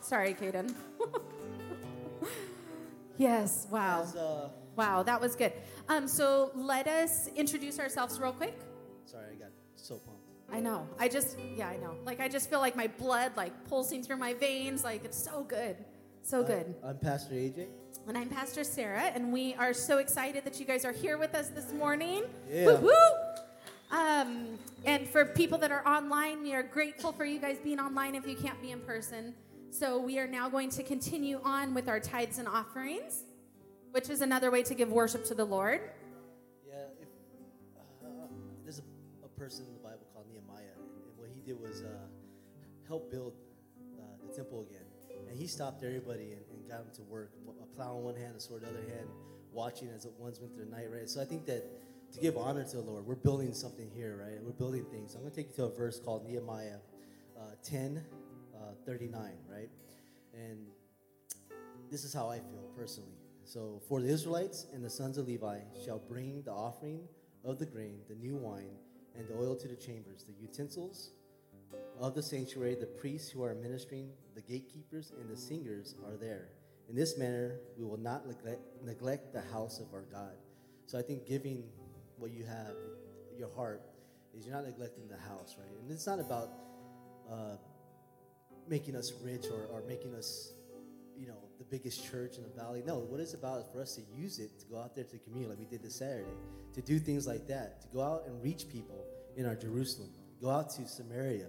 sorry, 0.00 0.34
Kaden. 0.34 0.74
yes. 3.18 3.68
Wow. 3.70 4.02
As, 4.02 4.16
uh, 4.16 4.48
Wow. 4.76 5.02
That 5.02 5.20
was 5.20 5.36
good. 5.36 5.52
Um. 5.88 6.08
So 6.08 6.50
let 6.54 6.86
us 6.86 7.28
introduce 7.36 7.78
ourselves 7.78 8.18
real 8.20 8.32
quick. 8.32 8.58
sorry, 9.04 9.24
I 9.32 9.34
got 9.34 9.50
so 9.76 9.96
pumped. 9.96 10.20
I 10.52 10.60
know. 10.60 10.88
I 10.98 11.08
just, 11.08 11.38
yeah, 11.56 11.68
I 11.68 11.76
know. 11.76 11.94
Like, 12.04 12.20
I 12.20 12.28
just 12.28 12.50
feel 12.50 12.58
like 12.58 12.74
my 12.74 12.88
blood, 12.88 13.32
like, 13.36 13.68
pulsing 13.68 14.02
through 14.02 14.16
my 14.16 14.34
veins. 14.34 14.82
Like, 14.82 15.04
it's 15.04 15.22
so 15.22 15.44
good. 15.44 15.76
So 16.22 16.42
good. 16.42 16.74
I, 16.84 16.90
am 16.90 16.98
Pastor 16.98 17.34
AJ. 17.34 17.68
And 18.08 18.18
I'm 18.18 18.28
Pastor 18.28 18.64
Sarah, 18.64 19.12
and 19.14 19.32
we 19.32 19.54
are 19.54 19.72
so 19.72 19.98
excited 19.98 20.44
that 20.44 20.58
you 20.58 20.66
guys 20.66 20.84
are 20.84 20.92
here 20.92 21.18
with 21.18 21.34
us 21.34 21.48
this 21.48 21.72
morning. 21.72 22.24
Yeah. 22.50 22.78
Woo! 22.78 22.90
Um, 23.90 24.58
and 24.84 25.08
for 25.08 25.24
people 25.24 25.58
that 25.58 25.70
are 25.70 25.86
online, 25.86 26.42
we 26.42 26.54
are 26.54 26.62
grateful 26.62 27.12
for 27.12 27.24
you 27.24 27.38
guys 27.38 27.58
being 27.62 27.80
online 27.80 28.14
if 28.14 28.26
you 28.26 28.36
can't 28.36 28.60
be 28.60 28.70
in 28.70 28.80
person. 28.80 29.34
So 29.70 30.00
we 30.00 30.18
are 30.18 30.26
now 30.26 30.48
going 30.48 30.70
to 30.70 30.82
continue 30.82 31.40
on 31.44 31.74
with 31.74 31.88
our 31.88 32.00
tithes 32.00 32.38
and 32.38 32.48
offerings, 32.48 33.24
which 33.92 34.08
is 34.08 34.20
another 34.20 34.50
way 34.50 34.62
to 34.62 34.74
give 34.74 34.90
worship 34.90 35.24
to 35.26 35.34
the 35.34 35.44
Lord. 35.44 35.80
Yeah, 36.66 36.74
if, 37.00 37.08
uh, 38.04 38.08
there's 38.64 38.78
a, 38.78 39.24
a 39.24 39.28
person 39.28 39.66
in 39.66 39.72
the 39.74 39.80
Bible 39.80 40.06
called 40.14 40.26
Nehemiah, 40.28 40.74
and, 40.76 40.86
what 41.16 41.28
he 41.34 41.40
did 41.40 41.60
was 41.60 41.82
uh, 41.82 41.88
help 42.86 43.10
build 43.10 43.34
uh, 43.98 44.02
the 44.26 44.34
temple 44.34 44.66
again. 44.68 44.86
And 45.28 45.38
he 45.38 45.46
stopped 45.46 45.84
everybody 45.84 46.32
and, 46.32 46.42
and 46.52 46.68
got 46.68 46.78
them 46.78 46.94
to 46.94 47.02
work, 47.02 47.32
a 47.62 47.66
plow 47.76 47.98
in 47.98 48.04
one 48.04 48.16
hand, 48.16 48.34
a 48.36 48.40
sword 48.40 48.62
in 48.62 48.72
the 48.72 48.78
other 48.78 48.88
hand, 48.88 49.08
watching 49.52 49.88
as 49.94 50.04
the 50.04 50.10
ones 50.18 50.40
went 50.40 50.54
through 50.54 50.64
the 50.64 50.70
night, 50.70 50.88
right? 50.90 51.08
So 51.08 51.20
I 51.20 51.24
think 51.24 51.46
that 51.46 51.64
to 52.12 52.20
give 52.20 52.36
honor 52.36 52.64
to 52.64 52.76
the 52.76 52.82
Lord, 52.82 53.06
we're 53.06 53.14
building 53.14 53.52
something 53.52 53.88
here, 53.94 54.18
right? 54.24 54.42
We're 54.42 54.52
building 54.52 54.84
things. 54.90 55.14
I'm 55.14 55.20
going 55.20 55.30
to 55.30 55.36
take 55.36 55.50
you 55.50 55.56
to 55.56 55.64
a 55.64 55.76
verse 55.76 56.00
called 56.00 56.26
Nehemiah 56.26 56.78
uh, 57.38 57.42
10, 57.62 58.02
uh, 58.54 58.58
39, 58.86 59.30
right? 59.48 59.68
And 60.34 60.66
this 61.90 62.04
is 62.04 62.12
how 62.12 62.28
I 62.28 62.38
feel 62.38 62.70
personally. 62.76 63.12
So, 63.50 63.82
for 63.88 64.00
the 64.00 64.06
Israelites 64.06 64.68
and 64.72 64.84
the 64.84 64.88
sons 64.88 65.18
of 65.18 65.26
Levi 65.26 65.58
shall 65.84 65.98
bring 65.98 66.40
the 66.42 66.52
offering 66.52 67.00
of 67.44 67.58
the 67.58 67.66
grain, 67.66 67.98
the 68.08 68.14
new 68.14 68.36
wine, 68.36 68.76
and 69.18 69.26
the 69.26 69.34
oil 69.34 69.56
to 69.56 69.66
the 69.66 69.74
chambers, 69.74 70.22
the 70.22 70.40
utensils 70.40 71.10
of 71.98 72.14
the 72.14 72.22
sanctuary, 72.22 72.76
the 72.76 72.86
priests 72.86 73.28
who 73.28 73.42
are 73.42 73.56
ministering, 73.56 74.10
the 74.36 74.40
gatekeepers, 74.40 75.12
and 75.18 75.28
the 75.28 75.36
singers 75.36 75.96
are 76.06 76.16
there. 76.16 76.50
In 76.88 76.94
this 76.94 77.18
manner, 77.18 77.56
we 77.76 77.84
will 77.84 77.98
not 77.98 78.24
neglect, 78.84 79.32
the 79.32 79.42
house 79.52 79.80
of 79.80 79.92
our 79.92 80.02
God. 80.02 80.36
So, 80.86 80.96
I 80.96 81.02
think 81.02 81.26
giving 81.26 81.64
what 82.18 82.30
you 82.30 82.44
have, 82.44 82.76
your 83.36 83.50
heart, 83.56 83.82
is 84.32 84.46
you're 84.46 84.54
not 84.54 84.64
neglecting 84.64 85.08
the 85.08 85.18
house, 85.28 85.56
right? 85.58 85.76
And 85.82 85.90
it's 85.90 86.06
not 86.06 86.20
about 86.20 86.50
uh, 87.28 87.56
making 88.68 88.94
us 88.94 89.12
rich 89.24 89.46
or, 89.52 89.66
or 89.72 89.82
making 89.88 90.14
us 90.14 90.52
you 91.18 91.26
know, 91.26 91.49
the 91.60 91.64
biggest 91.64 92.10
church 92.10 92.38
in 92.38 92.42
the 92.42 92.48
valley. 92.48 92.82
No, 92.86 93.00
what 93.00 93.20
it's 93.20 93.34
about 93.34 93.60
is 93.60 93.66
for 93.70 93.82
us 93.82 93.94
to 93.96 94.02
use 94.16 94.38
it 94.38 94.58
to 94.60 94.66
go 94.66 94.78
out 94.78 94.94
there 94.94 95.04
to 95.04 95.12
the 95.12 95.18
community 95.18 95.50
like 95.50 95.58
we 95.58 95.66
did 95.66 95.82
this 95.82 95.96
Saturday, 95.96 96.24
to 96.72 96.80
do 96.80 96.98
things 96.98 97.26
like 97.26 97.46
that, 97.48 97.82
to 97.82 97.88
go 97.88 98.00
out 98.00 98.22
and 98.26 98.42
reach 98.42 98.66
people 98.70 99.04
in 99.36 99.44
our 99.44 99.54
Jerusalem, 99.54 100.08
go 100.40 100.48
out 100.48 100.70
to 100.70 100.88
Samaria, 100.88 101.48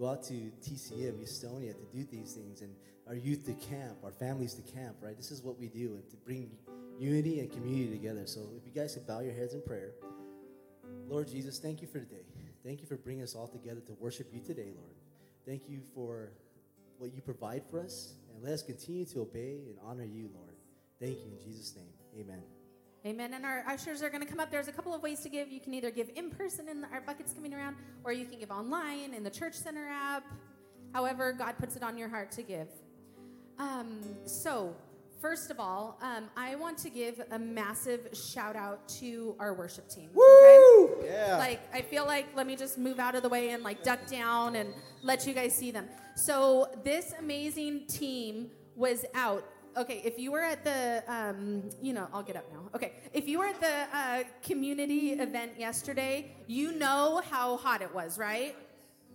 go 0.00 0.08
out 0.08 0.24
to 0.24 0.34
TCM, 0.66 1.22
Estonia 1.22 1.74
to 1.74 1.96
do 1.96 2.04
these 2.10 2.32
things, 2.32 2.60
and 2.60 2.74
our 3.06 3.14
youth 3.14 3.46
to 3.46 3.52
camp, 3.52 3.98
our 4.02 4.10
families 4.10 4.54
to 4.54 4.62
camp, 4.72 4.96
right? 5.00 5.16
This 5.16 5.30
is 5.30 5.42
what 5.42 5.60
we 5.60 5.68
do, 5.68 5.94
and 5.94 6.10
to 6.10 6.16
bring 6.16 6.50
unity 6.98 7.38
and 7.38 7.52
community 7.52 7.96
together. 7.96 8.26
So 8.26 8.40
if 8.56 8.66
you 8.66 8.72
guys 8.72 8.94
could 8.94 9.06
bow 9.06 9.20
your 9.20 9.34
heads 9.34 9.54
in 9.54 9.62
prayer. 9.62 9.92
Lord 11.08 11.28
Jesus, 11.28 11.60
thank 11.60 11.82
you 11.82 11.86
for 11.86 12.00
today. 12.00 12.24
Thank 12.64 12.80
you 12.80 12.86
for 12.88 12.96
bringing 12.96 13.22
us 13.22 13.36
all 13.36 13.46
together 13.46 13.80
to 13.80 13.92
worship 14.00 14.26
you 14.32 14.40
today, 14.40 14.72
Lord. 14.74 14.94
Thank 15.46 15.68
you 15.68 15.80
for 15.94 16.32
what 16.98 17.14
you 17.14 17.20
provide 17.20 17.62
for 17.70 17.80
us, 17.80 18.14
and 18.34 18.42
let 18.42 18.52
us 18.52 18.62
continue 18.62 19.04
to 19.06 19.20
obey 19.20 19.60
and 19.66 19.76
honor 19.84 20.04
you, 20.04 20.30
Lord. 20.34 20.54
Thank 21.00 21.18
you 21.18 21.32
in 21.32 21.44
Jesus' 21.44 21.74
name. 21.76 21.92
Amen. 22.18 22.42
Amen. 23.04 23.34
And 23.34 23.44
our 23.44 23.64
ushers 23.66 24.02
are 24.02 24.10
going 24.10 24.22
to 24.22 24.28
come 24.28 24.38
up. 24.38 24.50
There's 24.50 24.68
a 24.68 24.72
couple 24.72 24.94
of 24.94 25.02
ways 25.02 25.20
to 25.20 25.28
give. 25.28 25.50
You 25.50 25.58
can 25.58 25.74
either 25.74 25.90
give 25.90 26.10
in 26.14 26.30
person 26.30 26.68
in 26.68 26.84
our 26.92 27.00
buckets 27.00 27.32
coming 27.32 27.52
around, 27.52 27.76
or 28.04 28.12
you 28.12 28.24
can 28.24 28.38
give 28.38 28.52
online 28.52 29.12
in 29.12 29.24
the 29.24 29.30
Church 29.30 29.54
Center 29.54 29.88
app. 29.88 30.24
However, 30.92 31.32
God 31.32 31.58
puts 31.58 31.74
it 31.74 31.82
on 31.82 31.98
your 31.98 32.08
heart 32.08 32.30
to 32.32 32.42
give. 32.42 32.68
Um, 33.58 34.00
so, 34.24 34.76
first 35.22 35.52
of 35.52 35.60
all, 35.60 35.96
um, 36.02 36.24
I 36.36 36.56
want 36.56 36.76
to 36.78 36.90
give 36.90 37.22
a 37.30 37.38
massive 37.38 38.08
shout 38.12 38.56
out 38.56 38.88
to 39.00 39.36
our 39.38 39.54
worship 39.54 39.88
team. 39.88 40.10
Woo! 40.12 41.04
Yeah. 41.04 41.36
Like, 41.38 41.60
I 41.72 41.80
feel 41.80 42.04
like 42.04 42.26
let 42.34 42.46
me 42.46 42.56
just 42.56 42.76
move 42.76 42.98
out 42.98 43.14
of 43.14 43.22
the 43.22 43.28
way 43.28 43.50
and 43.50 43.62
like 43.62 43.84
duck 43.84 44.04
down 44.08 44.56
and 44.56 44.74
let 45.02 45.24
you 45.26 45.32
guys 45.32 45.54
see 45.54 45.70
them. 45.70 45.88
So, 46.16 46.68
this 46.84 47.14
amazing 47.18 47.86
team 47.86 48.50
was 48.74 49.06
out. 49.14 49.46
Okay, 49.76 50.02
if 50.04 50.18
you 50.18 50.32
were 50.32 50.42
at 50.42 50.64
the, 50.64 51.02
um, 51.06 51.70
you 51.80 51.94
know, 51.94 52.08
I'll 52.12 52.22
get 52.22 52.36
up 52.36 52.44
now. 52.52 52.68
Okay, 52.74 52.92
if 53.14 53.26
you 53.26 53.38
were 53.38 53.46
at 53.46 53.60
the 53.60 53.86
uh, 53.96 54.24
community 54.42 55.12
event 55.12 55.52
yesterday, 55.56 56.34
you 56.46 56.72
know 56.72 57.22
how 57.30 57.56
hot 57.56 57.80
it 57.80 57.94
was, 57.94 58.18
right? 58.18 58.56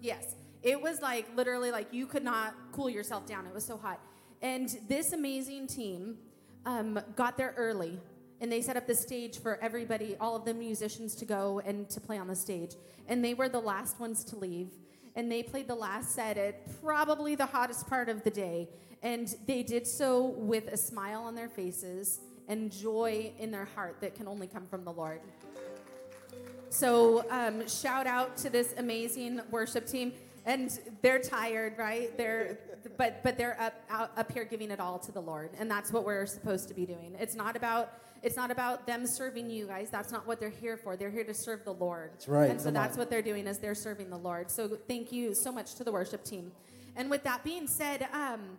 Yes. 0.01 0.35
It 0.63 0.81
was 0.81 1.01
like 1.01 1.27
literally 1.35 1.69
like 1.69 1.93
you 1.93 2.07
could 2.07 2.23
not 2.23 2.55
cool 2.71 2.89
yourself 2.89 3.27
down. 3.27 3.45
It 3.45 3.53
was 3.53 3.65
so 3.65 3.77
hot. 3.77 3.99
And 4.41 4.77
this 4.87 5.13
amazing 5.13 5.67
team 5.67 6.17
um, 6.65 6.99
got 7.15 7.37
there 7.37 7.53
early 7.57 7.99
and 8.39 8.51
they 8.51 8.61
set 8.61 8.77
up 8.77 8.85
the 8.85 8.95
stage 8.95 9.39
for 9.39 9.57
everybody, 9.61 10.15
all 10.19 10.35
of 10.35 10.45
the 10.45 10.53
musicians 10.53 11.15
to 11.15 11.25
go 11.25 11.59
and 11.65 11.89
to 11.89 11.99
play 11.99 12.17
on 12.17 12.27
the 12.27 12.35
stage. 12.35 12.75
And 13.07 13.23
they 13.23 13.33
were 13.33 13.49
the 13.49 13.59
last 13.59 13.99
ones 13.99 14.23
to 14.25 14.35
leave. 14.35 14.69
And 15.15 15.31
they 15.31 15.41
played 15.41 15.67
the 15.67 15.75
last 15.75 16.11
set 16.11 16.37
at 16.37 16.81
probably 16.81 17.33
the 17.33 17.47
hottest 17.47 17.87
part 17.87 18.09
of 18.09 18.23
the 18.23 18.29
day. 18.29 18.69
And 19.01 19.35
they 19.47 19.63
did 19.63 19.87
so 19.87 20.25
with 20.25 20.67
a 20.67 20.77
smile 20.77 21.23
on 21.23 21.33
their 21.33 21.49
faces 21.49 22.19
and 22.47 22.71
joy 22.71 23.31
in 23.39 23.49
their 23.49 23.65
heart 23.65 23.97
that 24.01 24.13
can 24.15 24.27
only 24.27 24.45
come 24.47 24.67
from 24.67 24.83
the 24.83 24.93
Lord. 24.93 25.21
So 26.69 27.25
um, 27.31 27.67
shout 27.67 28.07
out 28.07 28.37
to 28.37 28.49
this 28.49 28.73
amazing 28.77 29.41
worship 29.49 29.87
team, 29.87 30.13
and 30.45 30.77
they're 31.01 31.19
tired, 31.19 31.77
right? 31.77 32.15
They're, 32.17 32.59
but 32.97 33.23
but 33.23 33.37
they're 33.37 33.59
up 33.59 33.73
out, 33.89 34.11
up 34.17 34.31
here 34.31 34.45
giving 34.45 34.71
it 34.71 34.79
all 34.79 34.99
to 34.99 35.11
the 35.11 35.21
Lord, 35.21 35.51
and 35.59 35.69
that's 35.69 35.91
what 35.91 36.05
we're 36.05 36.25
supposed 36.25 36.67
to 36.67 36.73
be 36.73 36.85
doing. 36.85 37.15
It's 37.19 37.35
not 37.35 37.55
about 37.55 37.93
it's 38.23 38.35
not 38.35 38.51
about 38.51 38.87
them 38.87 39.05
serving 39.05 39.49
you 39.49 39.67
guys. 39.67 39.89
That's 39.89 40.11
not 40.11 40.25
what 40.25 40.39
they're 40.39 40.49
here 40.49 40.77
for. 40.77 40.95
They're 40.95 41.11
here 41.11 41.23
to 41.23 41.33
serve 41.33 41.63
the 41.63 41.73
Lord. 41.73 42.11
That's 42.13 42.27
right. 42.27 42.49
And 42.49 42.59
so 42.59 42.65
Come 42.65 42.73
that's 42.73 42.93
on. 42.93 42.99
what 42.99 43.09
they're 43.09 43.21
doing 43.21 43.47
is 43.47 43.59
they're 43.59 43.75
serving 43.75 44.09
the 44.09 44.17
Lord. 44.17 44.49
So 44.49 44.67
thank 44.87 45.11
you 45.11 45.33
so 45.33 45.51
much 45.51 45.75
to 45.75 45.83
the 45.83 45.91
worship 45.91 46.23
team. 46.23 46.51
And 46.95 47.09
with 47.09 47.23
that 47.23 47.43
being 47.43 47.67
said, 47.67 48.07
um, 48.13 48.57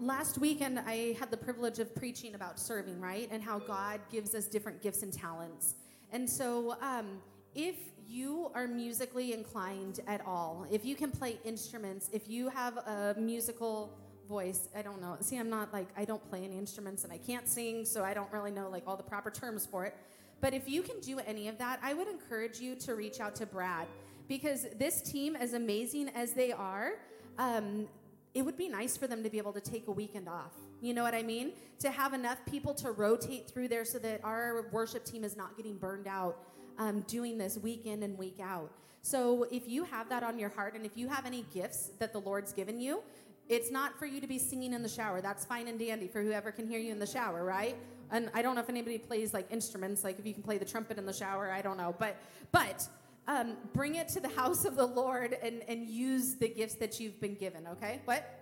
last 0.00 0.38
weekend 0.38 0.78
I 0.78 1.16
had 1.18 1.30
the 1.30 1.36
privilege 1.36 1.78
of 1.78 1.94
preaching 1.94 2.34
about 2.34 2.60
serving, 2.60 3.00
right? 3.00 3.28
And 3.30 3.42
how 3.42 3.58
God 3.58 4.00
gives 4.10 4.34
us 4.34 4.46
different 4.46 4.82
gifts 4.82 5.02
and 5.02 5.12
talents. 5.12 5.74
And 6.12 6.28
so, 6.28 6.76
um, 6.80 7.20
if 7.54 7.76
you 8.08 8.50
are 8.54 8.66
musically 8.66 9.32
inclined 9.32 10.00
at 10.06 10.24
all, 10.26 10.66
if 10.70 10.84
you 10.84 10.94
can 10.94 11.10
play 11.10 11.38
instruments, 11.44 12.08
if 12.12 12.28
you 12.28 12.48
have 12.48 12.76
a 12.78 13.14
musical 13.18 13.98
voice, 14.28 14.68
I 14.76 14.82
don't 14.82 15.00
know. 15.00 15.16
See, 15.20 15.38
I'm 15.38 15.50
not 15.50 15.72
like, 15.72 15.88
I 15.96 16.04
don't 16.04 16.26
play 16.30 16.44
any 16.44 16.58
instruments 16.58 17.04
and 17.04 17.12
I 17.12 17.18
can't 17.18 17.48
sing, 17.48 17.84
so 17.84 18.04
I 18.04 18.14
don't 18.14 18.32
really 18.32 18.50
know 18.50 18.68
like 18.70 18.84
all 18.86 18.96
the 18.96 19.02
proper 19.02 19.30
terms 19.30 19.66
for 19.66 19.84
it. 19.84 19.94
But 20.40 20.54
if 20.54 20.68
you 20.68 20.82
can 20.82 21.00
do 21.00 21.18
any 21.20 21.48
of 21.48 21.58
that, 21.58 21.78
I 21.82 21.94
would 21.94 22.08
encourage 22.08 22.58
you 22.60 22.74
to 22.76 22.94
reach 22.94 23.20
out 23.20 23.34
to 23.36 23.46
Brad 23.46 23.86
because 24.28 24.66
this 24.78 25.02
team, 25.02 25.36
as 25.36 25.52
amazing 25.52 26.08
as 26.10 26.32
they 26.32 26.52
are, 26.52 26.94
um, 27.38 27.88
it 28.34 28.42
would 28.42 28.56
be 28.56 28.68
nice 28.68 28.96
for 28.96 29.06
them 29.06 29.22
to 29.22 29.30
be 29.30 29.38
able 29.38 29.52
to 29.52 29.60
take 29.60 29.88
a 29.88 29.92
weekend 29.92 30.28
off. 30.28 30.52
You 30.80 30.94
know 30.94 31.02
what 31.02 31.14
I 31.14 31.22
mean? 31.22 31.52
To 31.80 31.90
have 31.90 32.14
enough 32.14 32.38
people 32.46 32.74
to 32.74 32.90
rotate 32.90 33.48
through 33.48 33.68
there 33.68 33.84
so 33.84 33.98
that 33.98 34.20
our 34.24 34.68
worship 34.72 35.04
team 35.04 35.22
is 35.22 35.36
not 35.36 35.56
getting 35.56 35.76
burned 35.76 36.08
out 36.08 36.38
um, 36.78 37.00
doing 37.02 37.38
this 37.38 37.58
week 37.58 37.86
in 37.86 38.02
and 38.02 38.16
week 38.18 38.38
out. 38.42 38.70
So 39.02 39.46
if 39.50 39.68
you 39.68 39.84
have 39.84 40.08
that 40.10 40.22
on 40.22 40.38
your 40.38 40.48
heart 40.50 40.74
and 40.74 40.86
if 40.86 40.96
you 40.96 41.08
have 41.08 41.26
any 41.26 41.44
gifts 41.52 41.90
that 41.98 42.12
the 42.12 42.20
Lord's 42.20 42.52
given 42.52 42.80
you, 42.80 43.02
it's 43.48 43.70
not 43.70 43.98
for 43.98 44.06
you 44.06 44.20
to 44.20 44.26
be 44.26 44.38
singing 44.38 44.72
in 44.72 44.82
the 44.82 44.88
shower. 44.88 45.20
That's 45.20 45.44
fine 45.44 45.68
and 45.68 45.78
dandy 45.78 46.06
for 46.06 46.22
whoever 46.22 46.52
can 46.52 46.68
hear 46.68 46.78
you 46.78 46.92
in 46.92 46.98
the 46.98 47.06
shower, 47.06 47.44
right? 47.44 47.76
And 48.10 48.30
I 48.34 48.42
don't 48.42 48.54
know 48.54 48.60
if 48.60 48.68
anybody 48.68 48.98
plays 48.98 49.34
like 49.34 49.50
instruments, 49.50 50.04
like 50.04 50.18
if 50.18 50.26
you 50.26 50.34
can 50.34 50.42
play 50.42 50.58
the 50.58 50.64
trumpet 50.64 50.98
in 50.98 51.06
the 51.06 51.12
shower, 51.12 51.50
I 51.50 51.62
don't 51.62 51.76
know. 51.76 51.94
But 51.98 52.16
but 52.52 52.86
um, 53.26 53.56
bring 53.72 53.96
it 53.96 54.08
to 54.10 54.20
the 54.20 54.28
house 54.40 54.64
of 54.64 54.76
the 54.76 54.86
Lord 54.86 55.36
and, 55.42 55.62
and 55.68 55.88
use 55.88 56.34
the 56.34 56.48
gifts 56.48 56.74
that 56.76 57.00
you've 57.00 57.20
been 57.20 57.34
given, 57.34 57.66
okay? 57.66 58.00
What? 58.04 58.38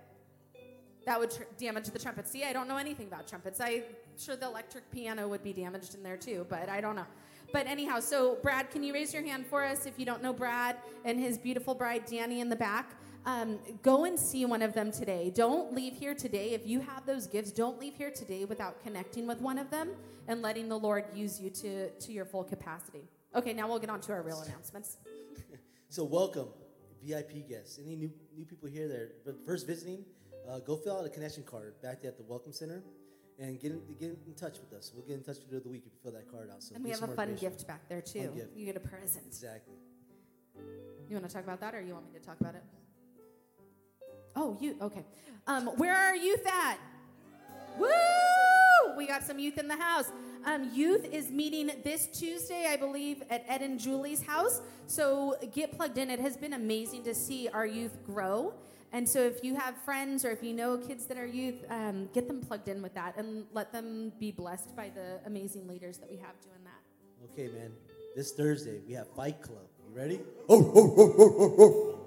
That 1.06 1.18
would 1.18 1.30
tr- 1.30 1.42
damage 1.58 1.86
the 1.86 1.98
trumpet. 1.98 2.28
See, 2.28 2.44
I 2.44 2.52
don't 2.52 2.68
know 2.68 2.76
anything 2.76 3.06
about 3.06 3.26
trumpets. 3.26 3.60
I'm 3.60 3.82
sure 4.18 4.36
the 4.36 4.46
electric 4.46 4.90
piano 4.90 5.28
would 5.28 5.42
be 5.42 5.52
damaged 5.52 5.94
in 5.94 6.02
there 6.02 6.16
too, 6.16 6.46
but 6.48 6.68
I 6.68 6.80
don't 6.80 6.96
know. 6.96 7.06
But 7.52 7.66
anyhow, 7.66 8.00
so 8.00 8.36
Brad, 8.42 8.70
can 8.70 8.82
you 8.82 8.92
raise 8.92 9.12
your 9.12 9.22
hand 9.24 9.46
for 9.46 9.64
us 9.64 9.86
if 9.86 9.98
you 9.98 10.06
don't 10.06 10.22
know 10.22 10.32
Brad 10.32 10.76
and 11.04 11.18
his 11.18 11.38
beautiful 11.38 11.74
bride 11.74 12.04
Danny 12.06 12.40
in 12.40 12.48
the 12.48 12.56
back? 12.56 12.94
Um, 13.26 13.58
go 13.82 14.04
and 14.04 14.18
see 14.18 14.46
one 14.46 14.62
of 14.62 14.72
them 14.72 14.90
today. 14.90 15.30
Don't 15.34 15.74
leave 15.74 15.94
here 15.94 16.14
today. 16.14 16.50
If 16.50 16.66
you 16.66 16.80
have 16.80 17.04
those 17.04 17.26
gifts, 17.26 17.50
don't 17.50 17.78
leave 17.78 17.94
here 17.94 18.10
today 18.10 18.44
without 18.44 18.82
connecting 18.82 19.26
with 19.26 19.40
one 19.40 19.58
of 19.58 19.70
them 19.70 19.90
and 20.28 20.40
letting 20.40 20.68
the 20.68 20.78
Lord 20.78 21.04
use 21.14 21.40
you 21.40 21.50
to, 21.50 21.90
to 21.90 22.12
your 22.12 22.24
full 22.24 22.44
capacity. 22.44 23.02
Okay, 23.34 23.52
now 23.52 23.68
we'll 23.68 23.78
get 23.78 23.90
on 23.90 24.00
to 24.02 24.12
our 24.12 24.22
real 24.22 24.40
announcements. 24.40 24.96
So 25.92 26.04
welcome, 26.04 26.46
VIP 27.04 27.48
guests. 27.48 27.80
Any 27.84 27.96
new 27.96 28.12
new 28.36 28.44
people 28.44 28.68
here 28.68 28.86
that 28.86 29.32
are 29.32 29.34
first 29.44 29.66
visiting, 29.66 30.04
uh, 30.48 30.60
go 30.60 30.76
fill 30.76 30.98
out 30.98 31.04
a 31.04 31.08
connection 31.08 31.42
card 31.42 31.74
back 31.82 32.00
there 32.00 32.12
at 32.12 32.16
the 32.16 32.22
welcome 32.22 32.52
center, 32.52 32.84
and 33.38 33.60
get 33.60 33.72
in, 33.72 33.80
get 33.98 34.18
in 34.26 34.34
touch 34.34 34.58
with 34.58 34.78
us. 34.78 34.92
We'll 34.94 35.06
get 35.06 35.16
in 35.16 35.22
touch 35.22 35.36
with 35.36 35.52
you 35.52 35.60
the 35.60 35.68
week 35.68 35.84
if 35.86 35.92
you 35.92 35.98
fill 36.02 36.12
that 36.12 36.30
card 36.30 36.50
out. 36.50 36.62
So 36.62 36.74
And 36.74 36.84
we 36.84 36.90
have 36.90 37.02
a 37.02 37.08
fun 37.08 37.34
gift 37.36 37.66
back 37.66 37.88
there 37.88 38.00
too. 38.00 38.32
You 38.54 38.66
get 38.66 38.76
a 38.76 38.80
present. 38.80 39.24
Exactly. 39.26 39.74
You 41.08 41.16
want 41.16 41.28
to 41.28 41.34
talk 41.34 41.44
about 41.44 41.60
that, 41.60 41.74
or 41.74 41.80
you 41.80 41.94
want 41.94 42.12
me 42.12 42.18
to 42.18 42.24
talk 42.24 42.40
about 42.40 42.54
it? 42.54 42.62
Oh, 44.36 44.56
you 44.60 44.76
okay? 44.80 45.04
Um, 45.46 45.66
where 45.76 45.96
are 45.96 46.14
youth 46.14 46.46
at? 46.46 46.78
Woo! 47.78 47.88
We 48.96 49.06
got 49.06 49.24
some 49.24 49.38
youth 49.38 49.58
in 49.58 49.66
the 49.66 49.76
house. 49.76 50.12
Um, 50.44 50.70
youth 50.72 51.04
is 51.04 51.30
meeting 51.30 51.70
this 51.84 52.06
Tuesday, 52.06 52.66
I 52.68 52.76
believe, 52.76 53.22
at 53.28 53.44
Ed 53.48 53.62
and 53.62 53.78
Julie's 53.78 54.22
house. 54.22 54.60
So 54.86 55.36
get 55.52 55.76
plugged 55.76 55.98
in. 55.98 56.10
It 56.10 56.20
has 56.20 56.36
been 56.36 56.52
amazing 56.52 57.04
to 57.04 57.14
see 57.14 57.48
our 57.48 57.66
youth 57.66 57.98
grow. 58.04 58.54
And 58.92 59.08
so 59.08 59.20
if 59.20 59.44
you 59.44 59.54
have 59.54 59.76
friends 59.84 60.24
or 60.24 60.30
if 60.30 60.42
you 60.42 60.52
know 60.52 60.76
kids 60.76 61.06
that 61.06 61.16
are 61.16 61.26
youth, 61.26 61.64
um, 61.70 62.08
get 62.12 62.26
them 62.26 62.40
plugged 62.40 62.68
in 62.68 62.82
with 62.82 62.94
that 62.94 63.16
and 63.16 63.46
let 63.52 63.72
them 63.72 64.12
be 64.18 64.32
blessed 64.32 64.74
by 64.74 64.90
the 64.90 65.20
amazing 65.26 65.68
leaders 65.68 65.98
that 65.98 66.10
we 66.10 66.16
have 66.16 66.40
doing 66.42 66.58
that. 66.64 67.30
Okay, 67.32 67.52
man. 67.56 67.72
This 68.16 68.32
Thursday 68.32 68.80
we 68.86 68.94
have 68.94 69.08
Fight 69.14 69.40
Club. 69.40 69.66
You 69.88 69.96
ready? 69.96 70.20
Oh, 70.48 70.72
oh, 70.74 70.94
oh, 70.96 71.14
oh, 71.18 71.54
oh, 71.58 72.00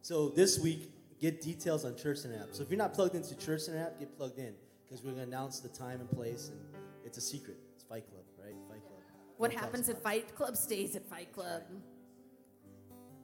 So 0.00 0.30
this 0.30 0.58
week, 0.58 0.90
get 1.20 1.40
details 1.40 1.84
on 1.84 1.96
Church 1.96 2.18
Center 2.18 2.36
app. 2.36 2.48
So 2.50 2.62
if 2.62 2.70
you're 2.70 2.78
not 2.78 2.94
plugged 2.94 3.14
into 3.14 3.36
Church 3.38 3.62
Center 3.62 3.78
app, 3.78 4.00
get 4.00 4.16
plugged 4.16 4.38
in 4.38 4.54
because 4.84 5.04
we're 5.04 5.12
gonna 5.12 5.22
announce 5.22 5.60
the 5.60 5.68
time 5.68 6.00
and 6.00 6.10
place, 6.10 6.50
and 6.50 6.58
it's 7.04 7.18
a 7.18 7.20
secret. 7.20 7.58
It's 7.74 7.84
Fight 7.84 8.04
Club, 8.10 8.24
right? 8.38 8.54
Fight 8.68 8.82
Club. 8.82 9.00
What 9.36 9.52
Don't 9.52 9.60
happens 9.60 9.88
us 9.88 9.94
at 9.94 10.00
about 10.00 10.14
it. 10.14 10.22
Fight 10.24 10.34
Club 10.34 10.56
stays 10.56 10.96
at 10.96 11.06
Fight 11.08 11.32
Club. 11.32 11.62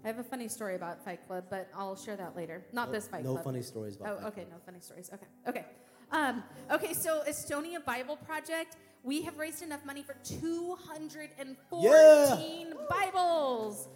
I 0.08 0.10
have 0.10 0.20
a 0.20 0.24
funny 0.24 0.48
story 0.48 0.74
about 0.74 1.04
Fight 1.04 1.20
Club, 1.26 1.44
but 1.50 1.68
I'll 1.76 1.94
share 1.94 2.16
that 2.16 2.34
later. 2.34 2.64
Not 2.72 2.88
No- 2.88 2.94
this 2.94 3.06
Fight 3.06 3.24
no 3.24 3.32
Club. 3.32 3.44
No 3.44 3.44
funny 3.44 3.60
stories 3.60 3.96
about 3.96 4.20
Oh, 4.22 4.28
okay, 4.28 4.46
no 4.50 4.56
funny 4.64 4.80
stories. 4.80 5.10
Okay, 5.12 5.26
okay. 5.46 5.66
Um, 6.10 6.42
okay, 6.70 6.94
so 6.94 7.22
Estonia 7.28 7.84
Bible 7.84 8.16
Project, 8.16 8.76
we 9.02 9.20
have 9.20 9.36
raised 9.36 9.60
enough 9.62 9.84
money 9.84 10.02
for 10.02 10.14
214 10.24 12.72
Bibles. 12.88 13.88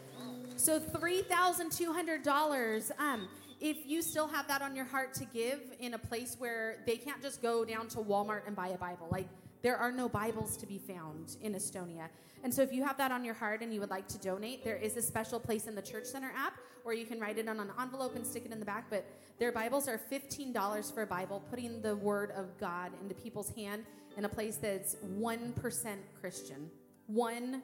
So 0.56 0.78
$3,200. 0.78 2.90
Um, 2.98 3.26
if 3.58 3.86
you 3.86 4.02
still 4.02 4.26
have 4.26 4.46
that 4.48 4.60
on 4.60 4.76
your 4.76 4.84
heart 4.84 5.14
to 5.14 5.24
give 5.24 5.60
in 5.80 5.94
a 5.94 5.98
place 5.98 6.36
where 6.38 6.82
they 6.84 6.98
can't 6.98 7.22
just 7.22 7.40
go 7.40 7.64
down 7.64 7.88
to 7.88 8.00
Walmart 8.00 8.46
and 8.46 8.54
buy 8.54 8.68
a 8.68 8.76
Bible, 8.76 9.08
like 9.10 9.28
there 9.62 9.76
are 9.76 9.92
no 9.92 10.08
Bibles 10.08 10.56
to 10.58 10.66
be 10.66 10.78
found 10.78 11.36
in 11.40 11.54
Estonia. 11.54 12.08
And 12.42 12.52
so 12.52 12.62
if 12.62 12.72
you 12.72 12.84
have 12.84 12.98
that 12.98 13.12
on 13.12 13.24
your 13.24 13.34
heart 13.34 13.62
and 13.62 13.72
you 13.72 13.80
would 13.80 13.90
like 13.90 14.08
to 14.08 14.18
donate, 14.18 14.64
there 14.64 14.76
is 14.76 14.96
a 14.96 15.02
special 15.02 15.38
place 15.38 15.68
in 15.68 15.74
the 15.76 15.82
Church 15.82 16.04
Center 16.04 16.32
app 16.36 16.54
where 16.82 16.94
you 16.94 17.06
can 17.06 17.20
write 17.20 17.38
it 17.38 17.48
on 17.48 17.60
an 17.60 17.70
envelope 17.80 18.16
and 18.16 18.26
stick 18.26 18.44
it 18.44 18.52
in 18.52 18.58
the 18.58 18.66
back. 18.66 18.86
But 18.90 19.06
their 19.38 19.52
Bibles 19.52 19.86
are 19.86 20.00
$15 20.10 20.92
for 20.92 21.02
a 21.02 21.06
Bible, 21.06 21.42
putting 21.48 21.80
the 21.80 21.94
Word 21.94 22.32
of 22.32 22.58
God 22.58 22.90
into 23.00 23.14
people's 23.14 23.50
hand 23.50 23.84
in 24.16 24.24
a 24.24 24.28
place 24.28 24.56
that's 24.56 24.96
1% 24.96 25.96
Christian. 26.20 26.70
1% 27.12 27.62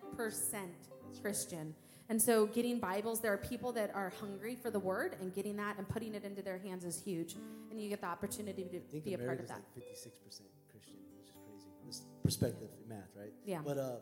Christian. 1.20 1.74
And 2.09 2.20
so, 2.22 2.46
getting 2.46 2.78
Bibles, 2.78 3.20
there 3.20 3.32
are 3.32 3.38
people 3.38 3.70
that 3.72 3.94
are 3.94 4.12
hungry 4.18 4.57
for 4.57 4.70
the 4.70 4.78
word, 4.78 5.16
and 5.20 5.34
getting 5.34 5.57
that 5.57 5.76
and 5.76 5.86
putting 5.86 6.14
it 6.14 6.24
into 6.24 6.40
their 6.40 6.57
hands 6.57 6.84
is 6.84 7.03
huge. 7.03 7.36
And 7.70 7.78
you 7.78 7.90
get 7.90 8.01
the 8.01 8.07
opportunity 8.07 8.64
to 8.64 9.01
be 9.01 9.12
a 9.12 9.18
part 9.18 9.40
of 9.40 9.49
that. 9.49 9.61
like 9.76 9.84
56 9.84 10.18
Perspective 12.29 12.68
math, 12.87 13.09
right? 13.16 13.33
Yeah. 13.47 13.61
But 13.64 13.79
uh, 13.79 13.97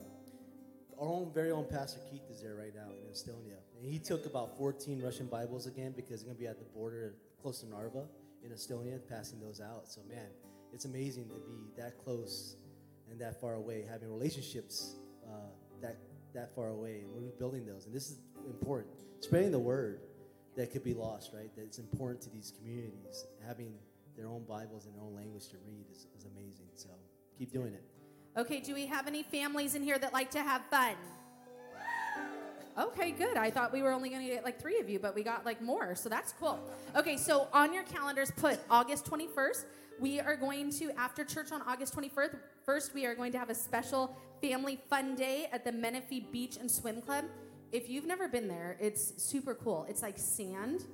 our 1.01 1.07
own 1.07 1.31
very 1.33 1.53
own 1.53 1.65
Pastor 1.71 2.01
Keith 2.11 2.29
is 2.29 2.43
there 2.43 2.57
right 2.57 2.75
now 2.75 2.91
in 2.91 3.13
Estonia, 3.13 3.55
and 3.79 3.89
he 3.89 4.01
took 4.01 4.27
about 4.27 4.59
14 4.59 5.01
Russian 5.01 5.27
Bibles 5.29 5.69
again 5.69 5.95
because 5.95 6.25
they're 6.25 6.33
gonna 6.33 6.41
be 6.41 6.49
at 6.49 6.59
the 6.59 6.65
border 6.65 7.15
close 7.41 7.61
to 7.61 7.69
Narva 7.69 8.09
in 8.45 8.51
Estonia, 8.51 8.99
passing 9.09 9.41
those 9.41 9.61
out. 9.61 9.87
So 9.87 10.01
man, 10.09 10.27
it's 10.73 10.87
amazing 10.87 11.29
to 11.29 11.35
be 11.35 11.71
that 11.81 12.03
close 12.03 12.57
and 13.09 13.21
that 13.21 13.41
far 13.41 13.55
away, 13.55 13.85
having 13.89 14.09
relationships 14.09 14.97
uh, 15.25 15.53
that 15.81 15.97
that 16.35 16.53
far 16.57 16.71
away, 16.71 17.03
and 17.05 17.13
we're 17.15 17.31
building 17.39 17.65
those. 17.65 17.87
And 17.87 17.95
this 17.95 18.11
is 18.11 18.19
important, 18.45 18.93
spreading 19.21 19.53
the 19.53 19.61
word 19.61 20.01
that 20.57 20.73
could 20.73 20.83
be 20.83 20.95
lost, 20.95 21.31
right? 21.33 21.55
That 21.55 21.63
it's 21.63 21.79
important 21.79 22.23
to 22.23 22.31
these 22.31 22.53
communities. 22.59 23.25
Having 23.47 23.75
their 24.17 24.27
own 24.27 24.43
Bibles 24.49 24.87
in 24.87 24.95
their 24.95 25.03
own 25.03 25.15
language 25.15 25.47
to 25.51 25.59
read 25.65 25.87
is, 25.93 26.09
is 26.19 26.25
amazing. 26.25 26.67
So 26.75 26.89
keep 27.39 27.53
doing 27.53 27.73
it. 27.73 27.85
Okay, 28.37 28.61
do 28.61 28.75
we 28.75 28.85
have 28.85 29.07
any 29.07 29.23
families 29.23 29.75
in 29.75 29.83
here 29.83 29.99
that 29.99 30.13
like 30.13 30.31
to 30.33 30.43
have 30.43 30.61
fun? 30.71 30.95
Okay, 32.79 33.11
good. 33.11 33.39
I 33.39 33.51
thought 33.51 33.73
we 33.73 33.81
were 33.81 33.93
only 33.93 34.11
going 34.11 34.21
to 34.21 34.29
get 34.29 34.45
like 34.45 34.61
three 34.61 34.79
of 34.79 34.91
you, 34.91 34.99
but 34.99 35.15
we 35.15 35.23
got 35.23 35.47
like 35.47 35.63
more, 35.63 35.95
so 35.95 36.11
that's 36.11 36.33
cool. 36.33 36.61
Okay, 36.95 37.17
so 37.17 37.49
on 37.55 37.73
your 37.73 37.85
calendars, 37.85 38.31
put 38.31 38.59
August 38.69 39.11
21st. 39.11 39.65
We 39.99 40.21
are 40.21 40.37
going 40.37 40.71
to, 40.73 40.91
after 40.99 41.25
church 41.25 41.51
on 41.51 41.63
August 41.63 41.97
21st, 41.97 42.37
first, 42.67 42.93
we 42.93 43.07
are 43.07 43.15
going 43.15 43.33
to 43.33 43.39
have 43.39 43.49
a 43.49 43.55
special 43.55 44.15
family 44.43 44.79
fun 44.91 45.15
day 45.15 45.49
at 45.51 45.65
the 45.65 45.73
Menifee 45.73 46.21
Beach 46.31 46.59
and 46.59 46.71
Swim 46.71 47.01
Club. 47.01 47.25
If 47.73 47.89
you've 47.89 48.05
never 48.05 48.29
been 48.29 48.49
there, 48.49 48.77
it's 48.79 49.15
super 49.17 49.55
cool. 49.55 49.87
It's 49.89 50.03
like 50.03 50.19
sand, 50.19 50.85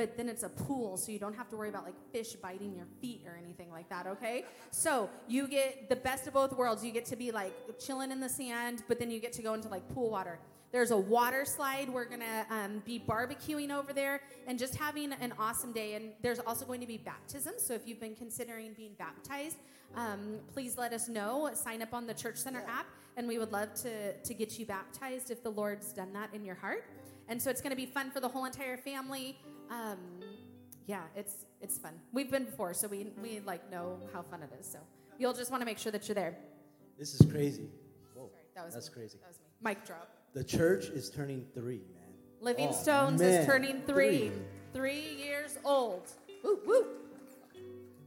but 0.00 0.16
then 0.16 0.30
it's 0.30 0.44
a 0.44 0.48
pool, 0.48 0.96
so 0.96 1.12
you 1.12 1.18
don't 1.18 1.36
have 1.36 1.50
to 1.50 1.56
worry 1.58 1.68
about 1.68 1.84
like 1.84 1.94
fish 2.10 2.32
biting 2.32 2.74
your 2.74 2.86
feet 3.02 3.22
or 3.26 3.36
anything 3.36 3.70
like 3.70 3.86
that, 3.90 4.06
okay? 4.06 4.46
So 4.70 5.10
you 5.28 5.46
get 5.46 5.90
the 5.90 5.96
best 5.96 6.26
of 6.26 6.32
both 6.32 6.54
worlds. 6.54 6.82
You 6.82 6.90
get 6.90 7.04
to 7.06 7.16
be 7.16 7.30
like 7.30 7.52
chilling 7.78 8.10
in 8.10 8.18
the 8.18 8.28
sand, 8.30 8.82
but 8.88 8.98
then 8.98 9.10
you 9.10 9.20
get 9.20 9.34
to 9.34 9.42
go 9.42 9.52
into 9.52 9.68
like 9.68 9.86
pool 9.90 10.08
water. 10.08 10.38
There's 10.72 10.90
a 10.90 10.96
water 10.96 11.44
slide. 11.44 11.90
We're 11.90 12.06
gonna 12.06 12.46
um, 12.48 12.82
be 12.86 12.98
barbecuing 12.98 13.70
over 13.70 13.92
there 13.92 14.22
and 14.46 14.58
just 14.58 14.74
having 14.74 15.12
an 15.12 15.34
awesome 15.38 15.70
day. 15.70 15.96
And 15.96 16.12
there's 16.22 16.38
also 16.38 16.64
going 16.64 16.80
to 16.80 16.86
be 16.86 16.96
baptism. 16.96 17.54
So 17.58 17.74
if 17.74 17.82
you've 17.86 18.00
been 18.00 18.16
considering 18.16 18.72
being 18.72 18.94
baptized, 18.98 19.58
um, 19.96 20.38
please 20.54 20.78
let 20.78 20.94
us 20.94 21.10
know. 21.10 21.50
Sign 21.52 21.82
up 21.82 21.92
on 21.92 22.06
the 22.06 22.14
Church 22.14 22.38
Center 22.38 22.64
app, 22.66 22.86
and 23.18 23.28
we 23.28 23.36
would 23.38 23.52
love 23.52 23.74
to 23.82 24.14
to 24.14 24.32
get 24.32 24.58
you 24.58 24.64
baptized 24.64 25.30
if 25.30 25.42
the 25.42 25.50
Lord's 25.50 25.92
done 25.92 26.14
that 26.14 26.32
in 26.32 26.42
your 26.42 26.54
heart. 26.54 26.84
And 27.28 27.40
so 27.40 27.50
it's 27.50 27.60
going 27.60 27.70
to 27.70 27.76
be 27.76 27.86
fun 27.86 28.10
for 28.10 28.18
the 28.18 28.28
whole 28.28 28.46
entire 28.46 28.78
family. 28.78 29.36
Um, 29.70 29.98
yeah, 30.86 31.02
it's 31.14 31.46
it's 31.60 31.78
fun. 31.78 31.92
We've 32.12 32.30
been 32.30 32.44
before, 32.44 32.74
so 32.74 32.88
we 32.88 33.06
we 33.22 33.40
like 33.46 33.70
know 33.70 33.98
how 34.12 34.22
fun 34.22 34.42
it 34.42 34.50
is. 34.58 34.66
So 34.66 34.78
you'll 35.18 35.32
just 35.32 35.50
want 35.50 35.60
to 35.60 35.64
make 35.66 35.78
sure 35.78 35.92
that 35.92 36.08
you're 36.08 36.14
there. 36.14 36.36
This 36.98 37.14
is 37.18 37.30
crazy. 37.30 37.68
Whoa, 38.14 38.30
That 38.54 38.64
was 38.64 38.74
that's 38.74 38.88
me. 38.88 38.94
crazy. 38.94 39.18
That 39.20 39.28
was 39.28 39.38
me. 39.38 39.44
Mic 39.62 39.84
drop. 39.86 40.08
The 40.34 40.44
church 40.44 40.86
is 40.86 41.10
turning 41.10 41.44
three, 41.54 41.82
man. 41.94 42.08
Living 42.40 42.68
Oh, 42.70 42.72
Stones 42.72 43.20
man. 43.20 43.40
is 43.40 43.46
turning 43.46 43.82
three. 43.86 44.32
Three 44.72 45.16
years 45.18 45.58
old. 45.64 46.08
Woo, 46.44 46.58
woo. 46.66 46.86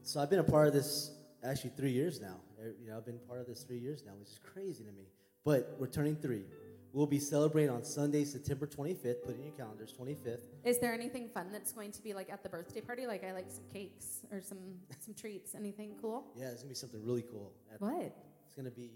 So 0.01 0.19
I've 0.21 0.29
been 0.29 0.39
a 0.39 0.43
part 0.43 0.67
of 0.67 0.73
this 0.73 1.11
actually 1.43 1.71
three 1.71 1.91
years 1.91 2.21
now. 2.21 2.37
Er, 2.61 2.73
You 2.81 2.89
know, 2.89 2.97
I've 2.97 3.05
been 3.05 3.19
part 3.27 3.39
of 3.41 3.47
this 3.47 3.63
three 3.63 3.79
years 3.79 4.03
now, 4.05 4.13
which 4.19 4.29
is 4.29 4.39
crazy 4.53 4.83
to 4.85 4.91
me. 4.91 5.03
But 5.43 5.75
we're 5.79 5.87
turning 5.87 6.15
three. 6.15 6.45
We'll 6.93 7.07
be 7.07 7.17
celebrating 7.17 7.71
on 7.71 7.83
Sunday, 7.83 8.23
September 8.23 8.67
25th. 8.67 9.23
Put 9.23 9.31
it 9.31 9.37
in 9.39 9.45
your 9.45 9.53
calendars, 9.57 9.91
25th. 9.99 10.41
Is 10.63 10.77
there 10.77 10.93
anything 10.93 11.27
fun 11.27 11.47
that's 11.51 11.71
going 11.71 11.91
to 11.91 12.03
be 12.03 12.13
like 12.13 12.31
at 12.31 12.43
the 12.43 12.49
birthday 12.49 12.81
party? 12.81 13.07
Like 13.07 13.23
I 13.23 13.33
like 13.33 13.49
some 13.49 13.63
cakes 13.73 14.19
or 14.31 14.41
some 14.41 14.59
some 14.99 15.15
treats. 15.15 15.55
Anything 15.55 15.95
cool? 15.99 16.23
Yeah, 16.37 16.49
it's 16.49 16.61
gonna 16.61 16.69
be 16.69 16.75
something 16.75 17.03
really 17.03 17.23
cool. 17.23 17.51
At- 17.73 17.81
What? 17.81 18.15
It's 18.45 18.53
gonna 18.55 18.69
be 18.69 18.91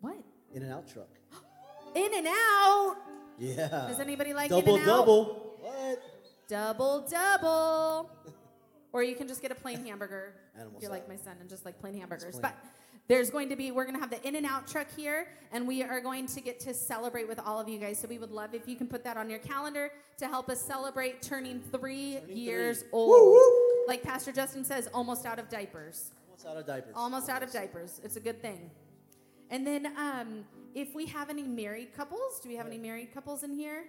What? 0.00 0.18
In-N-Out 0.54 0.86
truck. 0.86 1.08
In-N-Out. 1.96 2.96
Yeah. 3.40 3.66
Does 3.88 3.98
anybody 3.98 4.32
like 4.32 4.50
double 4.50 4.76
In-N-Out? 4.76 4.86
double? 4.86 5.56
What? 5.60 6.02
Double 6.48 7.00
double. 7.10 8.10
or 8.92 9.02
you 9.02 9.16
can 9.16 9.26
just 9.26 9.42
get 9.42 9.50
a 9.50 9.56
plain 9.56 9.84
hamburger. 9.84 10.34
Animal 10.54 10.76
if 10.76 10.82
you're 10.82 10.90
like 10.92 11.02
style. 11.06 11.16
my 11.16 11.22
son 11.22 11.36
and 11.40 11.50
just 11.50 11.64
like 11.64 11.80
plain 11.80 11.94
hamburgers. 11.94 12.38
plain. 12.38 12.42
But 12.42 12.54
there's 13.08 13.30
going 13.30 13.48
to 13.48 13.56
be 13.56 13.70
we're 13.70 13.84
going 13.84 13.94
to 13.94 14.00
have 14.00 14.10
the 14.10 14.26
In-N-Out 14.26 14.68
truck 14.68 14.86
here 14.94 15.28
and 15.50 15.66
we 15.66 15.82
are 15.82 16.00
going 16.00 16.26
to 16.26 16.40
get 16.42 16.60
to 16.60 16.74
celebrate 16.74 17.26
with 17.26 17.38
all 17.38 17.58
of 17.58 17.68
you 17.68 17.78
guys. 17.78 17.98
So 17.98 18.06
we 18.06 18.18
would 18.18 18.30
love 18.30 18.54
if 18.54 18.68
you 18.68 18.76
can 18.76 18.86
put 18.86 19.02
that 19.04 19.16
on 19.16 19.30
your 19.30 19.38
calendar 19.38 19.90
to 20.18 20.28
help 20.28 20.50
us 20.50 20.60
celebrate 20.60 21.22
turning 21.22 21.60
three 21.60 22.18
years 22.28 22.80
three. 22.80 22.88
old. 22.92 23.40
Like 23.88 24.02
pastor 24.02 24.30
justin 24.30 24.62
says 24.62 24.88
almost 24.92 25.24
out 25.24 25.38
of 25.38 25.48
diapers. 25.48 26.10
Almost 26.28 26.46
out 26.46 26.56
of 26.58 26.66
diapers. 26.66 26.92
almost 26.94 27.28
out 27.30 27.42
of 27.42 27.50
diapers. 27.50 28.00
It's 28.04 28.16
a 28.16 28.20
good 28.20 28.42
thing. 28.42 28.70
And 29.50 29.66
then 29.66 29.86
um, 29.96 30.44
if 30.74 30.94
we 30.94 31.06
have 31.06 31.30
any 31.30 31.42
married 31.42 31.94
couples 31.94 32.40
do 32.42 32.50
we 32.50 32.56
have 32.56 32.66
any 32.66 32.78
married 32.78 33.14
couples 33.14 33.42
in 33.42 33.54
here? 33.54 33.84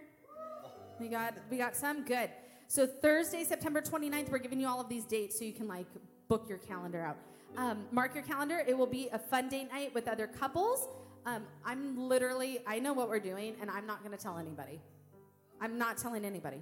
We 0.99 1.09
got 1.09 1.33
we 1.51 1.57
got 1.57 1.75
some? 1.75 2.05
Good. 2.05 2.29
So 2.67 2.87
thursday 2.87 3.43
september 3.43 3.81
29th 3.81 4.29
we're 4.29 4.37
giving 4.37 4.61
you 4.61 4.67
all 4.69 4.79
of 4.79 4.87
these 4.87 5.03
dates 5.03 5.37
so 5.37 5.43
you 5.43 5.53
can 5.53 5.67
like 5.67 5.87
book 6.29 6.45
your 6.47 6.59
calendar 6.59 7.01
out 7.01 7.17
um, 7.57 7.85
mark 7.91 8.13
your 8.15 8.23
calendar. 8.23 8.63
It 8.67 8.77
will 8.77 8.85
be 8.87 9.09
a 9.11 9.19
fun 9.19 9.49
date 9.49 9.71
night 9.71 9.93
with 9.93 10.07
other 10.07 10.27
couples. 10.27 10.87
Um, 11.25 11.43
i'm 11.65 11.97
literally 11.97 12.59
i 12.65 12.79
know 12.79 12.93
what 12.93 13.09
we're 13.09 13.19
doing 13.19 13.53
and 13.59 13.69
i'm 13.69 13.85
not 13.85 13.99
going 14.03 14.15
to 14.17 14.23
tell 14.23 14.37
anybody. 14.37 14.79
I'm 15.61 15.77
not 15.77 15.97
telling 15.97 16.23
anybody. 16.23 16.61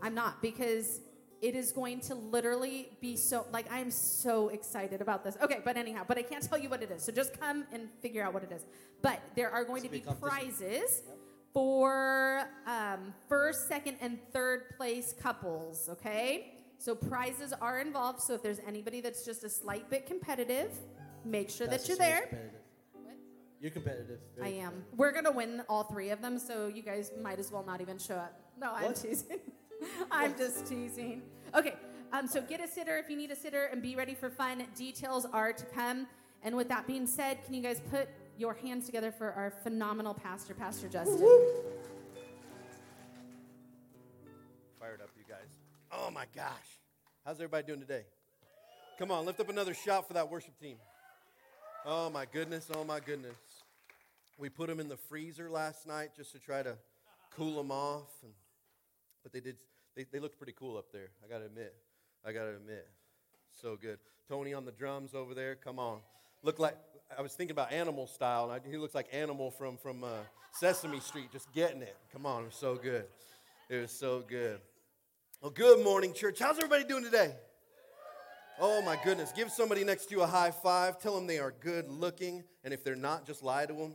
I'm 0.00 0.14
not 0.14 0.40
because 0.40 1.00
it 1.42 1.54
is 1.56 1.72
going 1.72 2.00
to 2.00 2.14
literally 2.14 2.88
be 3.00 3.16
so 3.16 3.44
like 3.52 3.70
i 3.72 3.80
am 3.80 3.90
so 3.90 4.48
excited 4.48 5.00
about 5.00 5.24
this. 5.24 5.36
Okay 5.42 5.60
but 5.64 5.76
anyhow 5.76 6.04
but 6.06 6.16
i 6.16 6.22
can't 6.22 6.42
tell 6.48 6.58
you 6.58 6.68
what 6.68 6.82
it 6.82 6.90
is 6.90 7.02
so 7.02 7.12
just 7.12 7.38
come 7.40 7.64
and 7.72 7.88
figure 8.00 8.22
out 8.22 8.32
what 8.32 8.44
it 8.44 8.52
is. 8.52 8.64
But 9.02 9.20
there 9.34 9.50
are 9.50 9.64
going 9.64 9.82
to 9.82 9.88
be 9.88 9.98
It's 9.98 10.06
a 10.06 10.12
big 10.12 10.20
competition. 10.20 10.56
prizes 10.58 11.02
for 11.52 12.42
um, 12.66 13.14
first, 13.28 13.68
second, 13.68 13.96
and 14.00 14.18
third 14.32 14.76
place 14.76 15.14
couples, 15.20 15.88
okay? 15.88 16.57
So 16.78 16.94
prizes 16.94 17.52
are 17.60 17.80
involved. 17.80 18.20
So 18.22 18.34
if 18.34 18.42
there's 18.42 18.60
anybody 18.66 19.00
that's 19.00 19.24
just 19.24 19.44
a 19.44 19.48
slight 19.48 19.90
bit 19.90 20.06
competitive, 20.06 20.70
make 21.24 21.50
sure 21.50 21.66
that 21.66 21.86
you're 21.88 21.96
there. 21.96 22.22
Competitive. 22.22 22.60
You're 23.60 23.70
competitive. 23.72 24.20
I 24.36 24.40
very 24.42 24.58
am. 24.60 24.84
We're 24.96 25.10
gonna 25.10 25.32
win 25.32 25.62
all 25.68 25.82
three 25.82 26.10
of 26.10 26.22
them, 26.22 26.38
so 26.38 26.68
you 26.68 26.82
guys 26.82 27.10
might 27.20 27.40
as 27.40 27.50
well 27.50 27.64
not 27.66 27.80
even 27.80 27.98
show 27.98 28.14
up. 28.14 28.40
No, 28.56 28.72
I'm 28.72 28.84
What? 28.84 28.96
teasing. 28.96 29.40
I'm 30.12 30.36
just 30.38 30.66
teasing. 30.66 31.22
Okay, 31.56 31.74
um, 32.12 32.28
so 32.28 32.40
get 32.40 32.60
a 32.60 32.68
sitter 32.68 32.98
if 32.98 33.10
you 33.10 33.16
need 33.16 33.32
a 33.32 33.36
sitter, 33.36 33.64
and 33.66 33.82
be 33.82 33.96
ready 33.96 34.14
for 34.14 34.30
fun. 34.30 34.64
Details 34.76 35.26
are 35.32 35.52
to 35.52 35.64
come. 35.66 36.06
And 36.44 36.56
with 36.56 36.68
that 36.68 36.86
being 36.86 37.04
said, 37.04 37.44
can 37.44 37.52
you 37.52 37.60
guys 37.62 37.80
put 37.90 38.08
your 38.38 38.54
hands 38.54 38.86
together 38.86 39.10
for 39.10 39.32
our 39.32 39.50
phenomenal 39.64 40.14
pastor, 40.14 40.54
Pastor 40.54 40.86
Justin? 40.88 41.18
Oh 45.90 46.10
my 46.10 46.24
gosh. 46.34 46.80
How's 47.24 47.36
everybody 47.36 47.66
doing 47.66 47.80
today? 47.80 48.02
Come 48.98 49.10
on, 49.10 49.24
lift 49.24 49.40
up 49.40 49.48
another 49.48 49.74
shout 49.74 50.06
for 50.06 50.14
that 50.14 50.30
worship 50.30 50.58
team. 50.60 50.76
Oh 51.86 52.10
my 52.10 52.26
goodness, 52.30 52.68
oh 52.74 52.84
my 52.84 53.00
goodness. 53.00 53.36
We 54.36 54.48
put 54.48 54.68
them 54.68 54.80
in 54.80 54.88
the 54.88 54.96
freezer 54.96 55.48
last 55.48 55.86
night 55.86 56.10
just 56.16 56.32
to 56.32 56.38
try 56.38 56.62
to 56.62 56.76
cool 57.34 57.56
them 57.56 57.70
off. 57.70 58.10
And, 58.22 58.32
but 59.22 59.32
they 59.32 59.40
did, 59.40 59.56
they, 59.96 60.04
they 60.12 60.18
looked 60.18 60.36
pretty 60.36 60.54
cool 60.58 60.76
up 60.76 60.92
there. 60.92 61.08
I 61.24 61.28
got 61.28 61.38
to 61.38 61.46
admit. 61.46 61.74
I 62.24 62.32
got 62.32 62.44
to 62.44 62.56
admit. 62.56 62.86
So 63.62 63.76
good. 63.80 63.98
Tony 64.28 64.52
on 64.52 64.64
the 64.64 64.72
drums 64.72 65.14
over 65.14 65.34
there. 65.34 65.54
Come 65.54 65.78
on. 65.78 66.00
Look 66.42 66.58
like, 66.58 66.76
I 67.16 67.22
was 67.22 67.32
thinking 67.32 67.52
about 67.52 67.72
Animal 67.72 68.06
style, 68.06 68.50
and 68.50 68.52
I, 68.52 68.70
he 68.70 68.76
looks 68.76 68.94
like 68.94 69.08
Animal 69.12 69.50
from, 69.50 69.76
from 69.78 70.04
uh, 70.04 70.08
Sesame 70.52 71.00
Street, 71.00 71.32
just 71.32 71.52
getting 71.52 71.80
it. 71.82 71.96
Come 72.12 72.26
on, 72.26 72.42
it 72.42 72.46
was 72.46 72.54
so 72.54 72.76
good. 72.76 73.06
It 73.70 73.76
was 73.76 73.90
so 73.90 74.22
good. 74.28 74.60
Well, 75.40 75.52
good 75.52 75.84
morning, 75.84 76.14
church. 76.14 76.40
How's 76.40 76.56
everybody 76.56 76.82
doing 76.82 77.04
today? 77.04 77.32
Oh 78.58 78.82
my 78.82 78.98
goodness. 79.04 79.30
Give 79.30 79.48
somebody 79.52 79.84
next 79.84 80.06
to 80.06 80.16
you 80.16 80.22
a 80.22 80.26
high 80.26 80.50
five. 80.50 80.98
Tell 81.00 81.14
them 81.14 81.28
they 81.28 81.38
are 81.38 81.54
good 81.60 81.88
looking. 81.88 82.42
And 82.64 82.74
if 82.74 82.82
they're 82.82 82.96
not, 82.96 83.24
just 83.24 83.44
lie 83.44 83.64
to 83.64 83.72
them. 83.72 83.94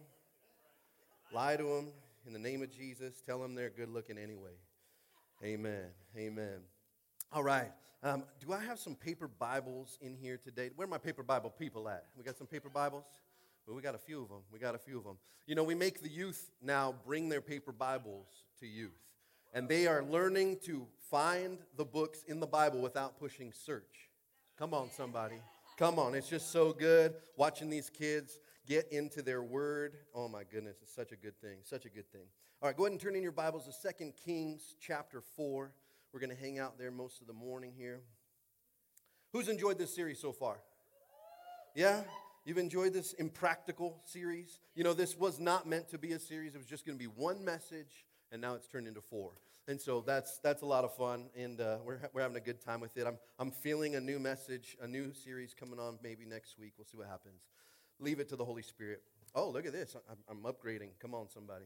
Lie 1.33 1.57
to 1.57 1.63
them 1.63 1.87
in 2.25 2.31
the 2.31 2.39
name 2.39 2.61
of 2.61 2.71
Jesus. 2.71 3.19
Tell 3.25 3.41
them 3.41 3.55
they're 3.55 3.69
good 3.69 3.89
looking 3.89 4.17
anyway. 4.17 4.53
Amen. 5.43 5.87
Amen. 6.17 6.61
All 7.33 7.43
right. 7.43 7.73
Um, 8.03 8.23
do 8.39 8.53
I 8.53 8.63
have 8.63 8.79
some 8.79 8.95
paper 8.95 9.27
Bibles 9.27 9.97
in 9.99 10.15
here 10.15 10.39
today? 10.41 10.69
Where 10.77 10.85
are 10.85 10.89
my 10.89 10.97
paper 10.97 11.23
Bible 11.23 11.49
people 11.49 11.89
at? 11.89 12.05
We 12.17 12.23
got 12.23 12.37
some 12.37 12.47
paper 12.47 12.69
Bibles? 12.69 13.03
Well, 13.67 13.75
we 13.75 13.81
got 13.81 13.95
a 13.95 13.99
few 13.99 14.21
of 14.21 14.29
them. 14.29 14.43
We 14.49 14.59
got 14.59 14.75
a 14.75 14.79
few 14.79 14.97
of 14.97 15.03
them. 15.03 15.17
You 15.45 15.55
know, 15.55 15.65
we 15.65 15.75
make 15.75 16.01
the 16.01 16.09
youth 16.09 16.51
now 16.61 16.95
bring 17.05 17.27
their 17.27 17.41
paper 17.41 17.73
Bibles 17.73 18.27
to 18.61 18.65
youth. 18.65 18.93
And 19.53 19.69
they 19.69 19.87
are 19.87 20.03
learning 20.03 20.57
to 20.65 20.87
find 21.11 21.59
the 21.77 21.85
books 21.85 22.23
in 22.27 22.39
the 22.39 22.47
Bible 22.47 22.81
without 22.81 23.19
pushing 23.19 23.51
search. 23.51 24.09
Come 24.57 24.73
on, 24.73 24.89
somebody. 24.89 25.35
Come 25.77 25.99
on. 25.99 26.15
It's 26.15 26.29
just 26.29 26.51
so 26.51 26.73
good 26.73 27.13
watching 27.37 27.69
these 27.69 27.89
kids 27.89 28.39
get 28.67 28.91
into 28.91 29.21
their 29.21 29.43
word. 29.43 29.93
Oh, 30.13 30.27
my 30.27 30.43
goodness. 30.43 30.77
It's 30.81 30.93
such 30.93 31.11
a 31.11 31.15
good 31.15 31.39
thing. 31.39 31.57
Such 31.63 31.85
a 31.85 31.89
good 31.89 32.11
thing. 32.11 32.25
All 32.61 32.69
right, 32.69 32.77
go 32.77 32.85
ahead 32.85 32.93
and 32.93 33.01
turn 33.01 33.15
in 33.15 33.21
your 33.21 33.31
Bibles 33.31 33.65
to 33.65 33.93
2 33.93 34.13
Kings 34.25 34.75
chapter 34.79 35.21
4. 35.35 35.71
We're 36.13 36.19
going 36.19 36.29
to 36.29 36.41
hang 36.41 36.59
out 36.59 36.77
there 36.77 36.91
most 36.91 37.21
of 37.21 37.27
the 37.27 37.33
morning 37.33 37.73
here. 37.75 38.01
Who's 39.33 39.49
enjoyed 39.49 39.77
this 39.77 39.93
series 39.93 40.19
so 40.19 40.31
far? 40.31 40.57
Yeah? 41.75 42.01
You've 42.45 42.57
enjoyed 42.57 42.93
this 42.93 43.13
impractical 43.13 43.99
series? 44.05 44.59
You 44.75 44.83
know, 44.83 44.93
this 44.93 45.17
was 45.17 45.39
not 45.39 45.67
meant 45.67 45.89
to 45.89 45.97
be 45.97 46.11
a 46.13 46.19
series. 46.19 46.55
It 46.55 46.59
was 46.59 46.67
just 46.67 46.85
going 46.85 46.97
to 46.97 47.03
be 47.03 47.09
one 47.09 47.43
message, 47.43 48.05
and 48.33 48.41
now 48.41 48.55
it's 48.55 48.67
turned 48.67 48.87
into 48.87 48.99
four. 48.99 49.31
And 49.67 49.79
so 49.79 50.03
that's, 50.05 50.39
that's 50.39 50.61
a 50.61 50.65
lot 50.65 50.83
of 50.83 50.93
fun, 50.93 51.27
and 51.37 51.61
uh, 51.61 51.77
we're, 51.85 51.99
we're 52.11 52.21
having 52.21 52.35
a 52.35 52.41
good 52.41 52.59
time 52.59 52.81
with 52.81 52.97
it. 52.97 53.07
I'm, 53.07 53.17
I'm 53.39 53.51
feeling 53.51 53.95
a 53.95 54.01
new 54.01 54.19
message, 54.19 54.75
a 54.81 54.87
new 54.87 55.13
series 55.13 55.53
coming 55.53 55.79
on 55.79 55.99
maybe 56.03 56.25
next 56.25 56.59
week. 56.59 56.73
We'll 56.77 56.85
see 56.85 56.97
what 56.97 57.07
happens. 57.07 57.43
Leave 57.99 58.19
it 58.19 58.27
to 58.29 58.35
the 58.35 58.43
Holy 58.43 58.63
Spirit. 58.63 59.03
Oh, 59.33 59.49
look 59.49 59.65
at 59.65 59.71
this. 59.71 59.95
I'm, 60.09 60.17
I'm 60.45 60.51
upgrading. 60.53 60.89
Come 60.99 61.13
on, 61.15 61.29
somebody. 61.29 61.65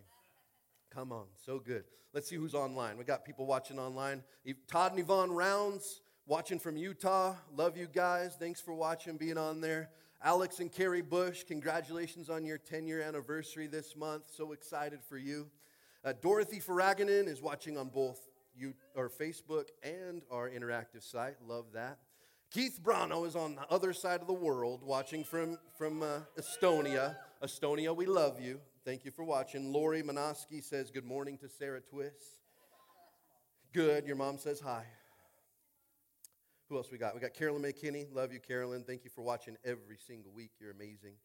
Come 0.93 1.11
on, 1.11 1.25
so 1.43 1.57
good. 1.57 1.85
Let's 2.13 2.29
see 2.29 2.35
who's 2.35 2.53
online. 2.53 2.97
We 2.97 3.03
got 3.03 3.25
people 3.25 3.47
watching 3.47 3.79
online. 3.79 4.23
Todd 4.67 4.91
and 4.91 4.99
Yvonne 4.99 5.31
Rounds 5.31 6.01
watching 6.27 6.59
from 6.59 6.77
Utah. 6.77 7.33
Love 7.55 7.77
you 7.77 7.87
guys. 7.91 8.35
Thanks 8.39 8.61
for 8.61 8.73
watching, 8.73 9.17
being 9.17 9.37
on 9.37 9.59
there. 9.59 9.89
Alex 10.23 10.59
and 10.59 10.71
Carrie 10.71 11.01
Bush, 11.01 11.43
congratulations 11.43 12.29
on 12.29 12.43
your 12.45 12.57
10 12.57 12.87
year 12.87 13.01
anniversary 13.01 13.67
this 13.67 13.95
month. 13.95 14.23
So 14.27 14.51
excited 14.51 14.99
for 15.07 15.17
you. 15.17 15.47
Uh, 16.07 16.13
Dorothy 16.21 16.61
Faraganen 16.61 17.27
is 17.27 17.41
watching 17.41 17.77
on 17.77 17.89
both 17.89 18.29
you, 18.55 18.73
Facebook 18.95 19.65
and 19.83 20.21
our 20.31 20.49
interactive 20.49 21.03
site. 21.03 21.35
Love 21.45 21.65
that. 21.73 21.97
Keith 22.49 22.79
Brano 22.81 23.27
is 23.27 23.35
on 23.35 23.55
the 23.55 23.67
other 23.69 23.91
side 23.91 24.21
of 24.21 24.27
the 24.27 24.31
world 24.31 24.83
watching 24.83 25.25
from, 25.25 25.57
from 25.77 26.01
uh, 26.01 26.19
Estonia. 26.39 27.17
Estonia, 27.43 27.93
we 27.93 28.05
love 28.05 28.39
you. 28.39 28.61
Thank 28.85 29.03
you 29.03 29.11
for 29.11 29.25
watching. 29.25 29.73
Lori 29.73 30.01
Manoski 30.01 30.63
says 30.63 30.91
good 30.91 31.03
morning 31.03 31.37
to 31.39 31.49
Sarah 31.49 31.81
Twist. 31.81 32.39
Good. 33.73 34.07
Your 34.07 34.15
mom 34.15 34.37
says 34.37 34.61
hi. 34.61 34.85
Who 36.69 36.77
else 36.77 36.89
we 36.89 36.97
got? 36.97 37.15
We 37.15 37.19
got 37.19 37.33
Carolyn 37.33 37.63
McKinney. 37.63 38.07
Love 38.13 38.31
you, 38.31 38.39
Carolyn. 38.39 38.85
Thank 38.85 39.03
you 39.03 39.09
for 39.09 39.23
watching 39.23 39.57
every 39.65 39.97
single 39.97 40.31
week. 40.31 40.51
You're 40.57 40.71
amazing. 40.71 41.15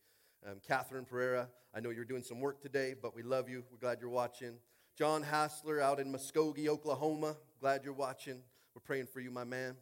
Um, 0.45 0.57
Catherine 0.67 1.05
Pereira. 1.05 1.47
I 1.73 1.79
know 1.79 1.91
you're 1.91 2.05
doing 2.05 2.25
some 2.25 2.41
work 2.41 2.61
today, 2.61 2.97
but 3.01 3.15
we 3.15 3.23
love 3.23 3.49
you. 3.49 3.63
We're 3.71 3.79
glad 3.79 3.99
you're 4.01 4.11
watching. 4.11 4.57
John 4.97 5.23
Hassler 5.23 5.81
out 5.81 6.01
in 6.01 6.13
Muskogee, 6.13 6.69
Oklahoma. 6.69 7.37
Glad 7.61 7.83
you're 7.83 7.95
watching. 7.95 8.43
We're 8.75 8.83
praying 8.85 9.07
for 9.07 9.21
you, 9.21 9.31
my 9.31 9.45
man. 9.45 9.75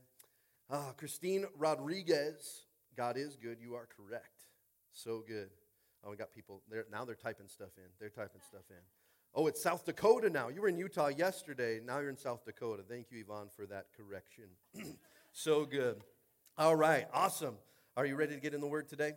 Ah, 0.70 0.92
Christine 0.96 1.46
Rodriguez. 1.58 2.62
God 2.96 3.16
is 3.16 3.36
good. 3.36 3.58
You 3.61 3.74
are 3.74 3.88
correct. 3.96 4.44
So 4.92 5.24
good. 5.26 5.50
Oh, 6.04 6.11
we 6.11 6.16
got 6.16 6.32
people 6.32 6.62
there. 6.70 6.86
Now 6.92 7.04
they're 7.04 7.16
typing 7.16 7.48
stuff 7.48 7.70
in. 7.76 7.90
They're 7.98 8.08
typing 8.08 8.40
stuff 8.40 8.62
in. 8.70 8.76
Oh, 9.34 9.48
it's 9.48 9.61
South 9.61 9.84
Dakota 9.84 10.30
now. 10.30 10.48
You 10.48 10.62
were 10.62 10.68
in 10.68 10.78
Utah 10.78 11.08
yesterday. 11.08 11.80
Now 11.84 11.98
you're 11.98 12.11
in 12.11 12.16
South 12.16 12.44
Dakota. 12.44 12.84
Thank 12.88 13.11
you, 13.11 13.18
Yvonne, 13.18 13.48
for 13.54 13.66
that 13.66 13.86
correction. 13.96 14.44
so 15.32 15.64
good. 15.64 16.02
All 16.56 16.76
right. 16.76 17.06
Awesome. 17.12 17.56
Are 17.96 18.06
you 18.06 18.14
ready 18.14 18.34
to 18.34 18.40
get 18.40 18.54
in 18.54 18.61
the 18.61 18.66
Word 18.68 18.88
today? 18.88 19.14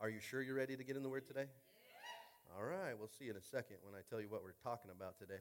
Are 0.00 0.08
you 0.08 0.18
sure 0.18 0.42
you're 0.42 0.56
ready 0.56 0.76
to 0.76 0.82
get 0.82 0.96
in 0.96 1.04
the 1.04 1.08
Word 1.08 1.26
today? 1.26 1.46
All 2.56 2.64
right. 2.64 2.96
We'll 2.96 3.10
see 3.18 3.28
in 3.28 3.36
a 3.36 3.42
second 3.42 3.78
when 3.82 3.94
I 3.94 4.02
tell 4.08 4.20
you 4.20 4.28
what 4.28 4.44
we're 4.44 4.52
talking 4.62 4.92
about 4.96 5.16
today. 5.18 5.40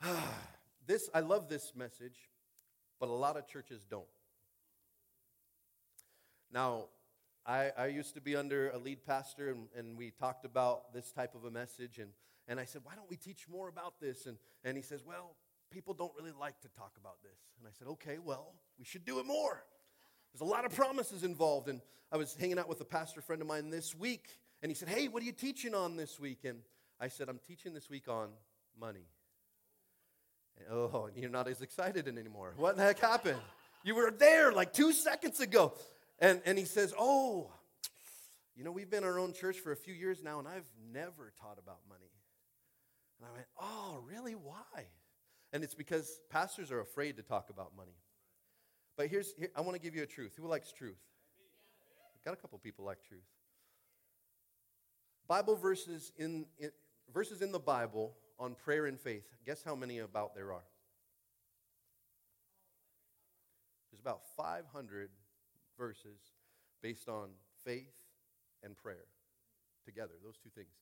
this 0.86 1.10
I 1.12 1.20
love 1.20 1.48
this 1.48 1.72
message, 1.74 2.30
but 3.00 3.08
a 3.08 3.12
lot 3.12 3.36
of 3.36 3.48
churches 3.48 3.84
don't. 3.90 4.04
Now, 6.52 6.84
I, 7.44 7.72
I 7.76 7.86
used 7.86 8.14
to 8.14 8.20
be 8.20 8.36
under 8.36 8.70
a 8.70 8.78
lead 8.78 9.04
pastor, 9.04 9.50
and, 9.50 9.66
and 9.76 9.98
we 9.98 10.12
talked 10.12 10.44
about 10.44 10.92
this 10.94 11.10
type 11.10 11.34
of 11.34 11.46
a 11.46 11.50
message. 11.50 11.98
And, 11.98 12.10
and 12.46 12.60
I 12.60 12.64
said, 12.64 12.82
Why 12.84 12.94
don't 12.94 13.10
we 13.10 13.16
teach 13.16 13.48
more 13.48 13.68
about 13.68 14.00
this? 14.00 14.26
And, 14.26 14.36
and 14.62 14.76
he 14.76 14.84
says, 14.84 15.02
Well, 15.04 15.34
people 15.72 15.94
don't 15.94 16.12
really 16.16 16.34
like 16.38 16.60
to 16.60 16.68
talk 16.68 16.92
about 17.00 17.22
this. 17.24 17.40
And 17.58 17.66
I 17.66 17.72
said, 17.76 17.88
Okay, 17.88 18.18
well, 18.24 18.54
we 18.78 18.84
should 18.84 19.04
do 19.04 19.18
it 19.18 19.26
more. 19.26 19.64
There's 20.32 20.48
a 20.48 20.52
lot 20.52 20.64
of 20.64 20.72
promises 20.72 21.24
involved. 21.24 21.68
And 21.68 21.80
I 22.12 22.18
was 22.18 22.36
hanging 22.36 22.60
out 22.60 22.68
with 22.68 22.80
a 22.80 22.84
pastor 22.84 23.20
friend 23.20 23.42
of 23.42 23.48
mine 23.48 23.70
this 23.70 23.96
week, 23.96 24.28
and 24.64 24.70
he 24.70 24.74
said, 24.74 24.88
Hey, 24.88 25.08
what 25.08 25.22
are 25.22 25.26
you 25.26 25.32
teaching 25.32 25.74
on 25.74 25.94
this 25.94 26.18
week? 26.18 26.38
And 26.44 26.60
I 26.98 27.08
said, 27.08 27.28
I'm 27.28 27.38
teaching 27.46 27.74
this 27.74 27.90
week 27.90 28.08
on 28.08 28.30
money. 28.80 29.04
And, 30.56 30.68
oh, 30.72 31.10
you're 31.14 31.28
not 31.28 31.48
as 31.48 31.60
excited 31.60 32.08
anymore. 32.08 32.54
What 32.56 32.78
the 32.78 32.82
heck 32.82 32.98
happened? 32.98 33.40
You 33.84 33.94
were 33.94 34.10
there 34.10 34.52
like 34.52 34.72
two 34.72 34.94
seconds 34.94 35.40
ago. 35.40 35.74
And, 36.18 36.40
and 36.46 36.56
he 36.56 36.64
says, 36.64 36.94
Oh, 36.98 37.52
you 38.56 38.64
know, 38.64 38.72
we've 38.72 38.88
been 38.88 39.04
our 39.04 39.18
own 39.18 39.34
church 39.34 39.58
for 39.58 39.70
a 39.70 39.76
few 39.76 39.92
years 39.92 40.22
now, 40.22 40.38
and 40.38 40.48
I've 40.48 40.70
never 40.94 41.30
taught 41.38 41.58
about 41.62 41.80
money. 41.86 42.10
And 43.20 43.28
I 43.28 43.32
went, 43.34 43.46
Oh, 43.60 44.02
really? 44.08 44.32
Why? 44.32 44.86
And 45.52 45.62
it's 45.62 45.74
because 45.74 46.20
pastors 46.30 46.72
are 46.72 46.80
afraid 46.80 47.18
to 47.18 47.22
talk 47.22 47.50
about 47.50 47.76
money. 47.76 47.98
But 48.96 49.08
here's, 49.08 49.34
here, 49.34 49.50
I 49.54 49.60
want 49.60 49.74
to 49.74 49.80
give 49.80 49.94
you 49.94 50.04
a 50.04 50.06
truth. 50.06 50.32
Who 50.38 50.48
likes 50.48 50.72
truth? 50.72 50.96
Got 52.24 52.32
a 52.32 52.38
couple 52.38 52.58
people 52.58 52.86
like 52.86 53.06
truth. 53.06 53.20
Bible 55.26 55.56
verses 55.56 56.12
in, 56.18 56.46
in 56.58 56.70
verses 57.12 57.42
in 57.42 57.52
the 57.52 57.58
Bible 57.58 58.14
on 58.38 58.54
prayer 58.54 58.86
and 58.86 58.98
faith. 58.98 59.24
Guess 59.46 59.62
how 59.64 59.74
many 59.74 59.98
about 59.98 60.34
there 60.34 60.52
are? 60.52 60.64
There's 63.90 64.00
about 64.00 64.22
500 64.36 65.10
verses 65.78 66.20
based 66.82 67.08
on 67.08 67.30
faith 67.64 67.94
and 68.62 68.76
prayer 68.76 69.06
together, 69.84 70.12
those 70.22 70.36
two 70.36 70.50
things. 70.50 70.74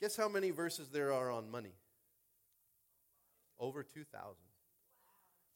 Guess 0.00 0.16
how 0.16 0.28
many 0.28 0.50
verses 0.50 0.88
there 0.90 1.12
are 1.12 1.30
on 1.30 1.50
money? 1.50 1.72
Over 3.58 3.82
2,000. 3.82 4.34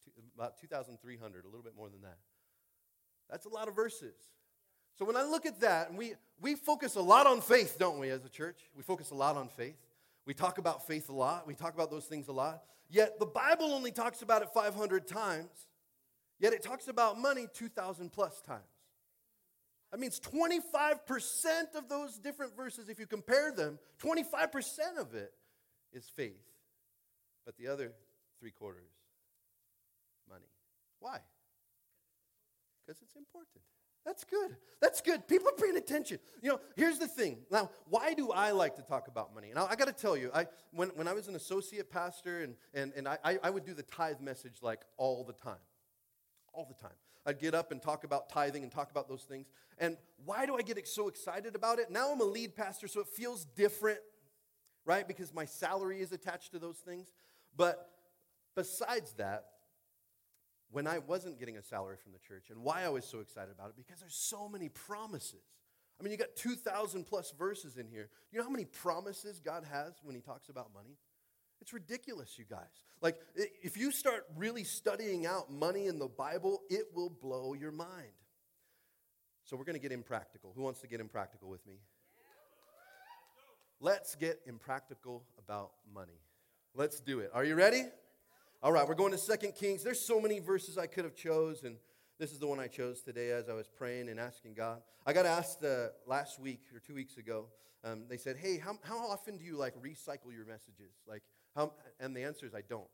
Two- 0.05 0.11
About 0.35 0.59
2,300, 0.59 1.45
a 1.45 1.49
little 1.49 1.63
bit 1.63 1.77
more 1.77 1.91
than 1.91 2.01
that. 2.03 2.19
That's 3.29 3.45
a 3.45 3.51
lot 3.51 3.69
of 3.69 3.77
verses. 3.77 4.15
So 5.01 5.07
when 5.07 5.17
I 5.17 5.23
look 5.23 5.47
at 5.47 5.61
that, 5.61 5.89
and 5.89 5.97
we, 5.97 6.13
we 6.43 6.55
focus 6.55 6.97
a 6.97 7.01
lot 7.01 7.27
on 7.27 7.41
faith, 7.41 7.79
don't 7.79 7.99
we, 7.99 8.11
as 8.11 8.23
a 8.27 8.29
church? 8.29 8.59
We 8.77 8.83
focus 8.83 9.13
a 9.13 9.15
lot 9.15 9.35
on 9.35 9.49
faith. 9.49 9.79
We 10.27 10.35
talk 10.35 10.59
about 10.59 10.87
faith 10.87 11.09
a 11.09 11.15
lot. 11.15 11.47
We 11.47 11.55
talk 11.55 11.73
about 11.73 11.91
those 11.91 12.05
things 12.05 12.29
a 12.29 12.33
lot. 12.33 12.65
Yet 12.91 13.19
the 13.19 13.25
Bible 13.25 13.73
only 13.73 13.93
talks 13.93 14.21
about 14.21 14.43
it 14.43 14.51
500 14.53 15.09
times. 15.09 15.49
Yet 16.39 16.53
it 16.53 16.63
talks 16.63 16.87
about 16.87 17.19
money 17.19 17.47
2,000 17.55 18.13
plus 18.13 18.43
times. 18.43 18.61
That 19.91 20.01
means 20.01 20.21
25% 20.21 20.99
of 21.77 21.89
those 21.89 22.19
different 22.19 22.55
verses, 22.55 22.91
if 22.91 22.99
you 22.99 23.07
compare 23.07 23.53
them, 23.53 23.79
25% 24.03 24.99
of 24.99 25.15
it 25.15 25.33
is 25.95 26.05
faith. 26.15 26.45
But 27.47 27.57
the 27.57 27.69
other 27.69 27.95
three 28.39 28.51
quarters, 28.51 28.91
money. 30.29 30.51
Why? 30.99 31.21
Because 32.85 33.01
it's 33.01 33.17
important. 33.17 33.63
That's 34.05 34.25
good. 34.25 34.57
That's 34.81 35.01
good. 35.01 35.29
People 35.29 35.49
are 35.49 35.63
paying 35.63 35.77
attention. 35.77 36.19
You 36.43 36.51
know, 36.51 36.61
here's 36.75 36.99
the 36.99 37.07
thing. 37.07 37.39
Now, 37.51 37.71
why 37.89 38.15
do 38.15 38.33
I 38.33 38.51
like 38.51 38.77
to 38.77 38.83
talk 38.83 39.09
about 39.09 39.35
money? 39.35 39.53
Now, 39.55 39.67
I 39.71 39.77
got 39.77 39.89
to 39.89 39.93
tell 39.93 40.17
you, 40.17 40.31
I, 40.35 40.47
when, 40.73 40.89
when 40.91 41.07
I 41.07 41.13
was 41.13 41.29
an 41.29 41.37
associate 41.37 41.91
pastor 41.91 42.43
and, 42.43 42.55
and, 42.73 42.93
and 42.97 43.07
I, 43.07 43.19
I 43.23 43.39
I 43.45 43.51
would 43.51 43.65
do 43.67 43.75
the 43.75 43.83
tithe 43.83 44.21
message 44.21 44.57
like 44.63 44.81
all 44.97 45.23
the 45.23 45.35
time. 45.35 45.61
All 46.55 46.67
the 46.67 46.81
time. 46.83 46.97
I'd 47.27 47.39
get 47.39 47.55
up 47.55 47.71
and 47.73 47.83
talk 47.83 48.05
about 48.05 48.31
tithing 48.31 48.63
and 48.63 48.73
talk 48.73 48.91
about 48.91 49.09
those 49.09 49.23
things. 49.23 49.47
And 49.79 49.97
why 50.25 50.47
do 50.47 50.57
I 50.57 50.63
get 50.63 50.87
so 50.89 51.09
excited 51.09 51.55
about 51.55 51.79
it? 51.79 51.91
Now 51.91 52.11
I'm 52.11 52.21
a 52.21 52.25
lead 52.25 52.57
pastor, 52.57 52.89
so 52.89 53.01
it 53.01 53.09
feels 53.09 53.45
different, 53.45 54.01
right? 54.85 55.07
Because 55.07 55.35
my 55.35 55.45
salary 55.45 56.01
is 56.01 56.13
attached 56.13 56.53
to 56.53 56.59
those 56.59 56.79
things. 56.79 57.13
But 57.57 57.91
besides 58.57 59.13
that, 59.15 59.45
when 60.71 60.87
I 60.87 60.99
wasn't 60.99 61.39
getting 61.39 61.57
a 61.57 61.63
salary 61.63 61.97
from 62.03 62.13
the 62.13 62.19
church 62.19 62.51
and 62.51 62.63
why 62.63 62.85
I 62.85 62.89
was 62.89 63.05
so 63.05 63.21
excited 63.21 63.53
about 63.53 63.71
it, 63.71 63.77
because 63.77 64.01
there's 64.01 64.15
so 64.15 64.49
many 64.49 64.69
promises. 64.69 65.43
I 65.99 66.03
mean, 66.03 66.13
you 66.13 66.17
got 66.17 66.35
2,000 66.37 67.05
plus 67.05 67.33
verses 67.39 67.77
in 67.77 67.87
here. 67.87 68.09
You 68.33 68.39
know 68.39 68.45
how 68.45 68.51
many 68.51 68.65
promises 68.65 69.41
God 69.41 69.65
has 69.71 69.95
when 70.03 70.15
He 70.15 70.23
talks 70.23 70.49
about 70.49 70.73
money? 70.73 70.97
It's 71.61 71.75
ridiculous, 71.75 72.39
you 72.39 72.47
guys. 72.49 72.71
Like, 73.03 73.19
if 73.35 73.77
you 73.77 73.91
start 73.93 74.25
really 74.37 74.65
studying 74.65 75.27
out 75.27 75.53
money 75.53 75.87
in 75.87 75.99
the 75.99 76.09
Bible, 76.09 76.63
it 76.71 76.87
will 76.95 77.11
blow 77.11 77.53
your 77.53 77.73
mind. 77.73 78.13
So, 79.45 79.57
we're 79.57 79.65
going 79.65 79.77
to 79.77 79.83
get 79.83 79.93
impractical. 79.93 80.53
Who 80.57 80.63
wants 80.63 80.81
to 80.81 80.87
get 80.87 81.01
impractical 81.01 81.51
with 81.51 81.67
me? 81.67 81.75
Let's 83.81 84.15
get 84.15 84.41
impractical 84.47 85.25
about 85.39 85.73
money. 85.93 86.21
Let's 86.75 87.01
do 87.01 87.21
it. 87.21 87.31
Are 87.35 87.45
you 87.45 87.57
ready? 87.57 87.85
All 88.63 88.73
right, 88.73 88.87
we're 88.87 88.95
going 88.95 89.13
to 89.13 89.19
Second 89.19 89.55
Kings. 89.55 89.83
There's 89.83 89.99
so 89.99 90.21
many 90.21 90.39
verses 90.39 90.77
I 90.77 90.87
could 90.87 91.05
have 91.05 91.15
chose, 91.15 91.63
and 91.63 91.79
this 92.19 92.31
is 92.31 92.39
the 92.39 92.47
one 92.47 92.61
I 92.61 92.67
chose 92.67 93.01
today 93.01 93.31
as 93.31 93.49
I 93.49 93.55
was 93.55 93.67
praying 93.67 94.11
and 94.11 94.21
asking 94.21 94.53
God. 94.53 94.83
I 95.07 95.15
got 95.15 95.25
asked 95.25 95.65
uh, 95.65 95.87
last 96.07 96.39
week 96.39 96.65
or 96.75 96.79
two 96.79 96.95
weeks 96.95 97.17
ago. 97.17 97.47
Um, 97.83 98.05
they 98.07 98.19
said, 98.19 98.37
"Hey, 98.37 98.59
how, 98.59 98.79
how 98.83 98.99
often 98.99 99.39
do 99.39 99.47
you 99.47 99.57
like 99.57 99.75
recycle 99.83 100.31
your 100.31 100.45
messages?" 100.45 100.93
Like, 101.09 101.23
how? 101.57 101.73
And 101.99 102.15
the 102.15 102.23
answer 102.23 102.45
is, 102.45 102.55
I 102.55 102.61
don't. 102.61 102.91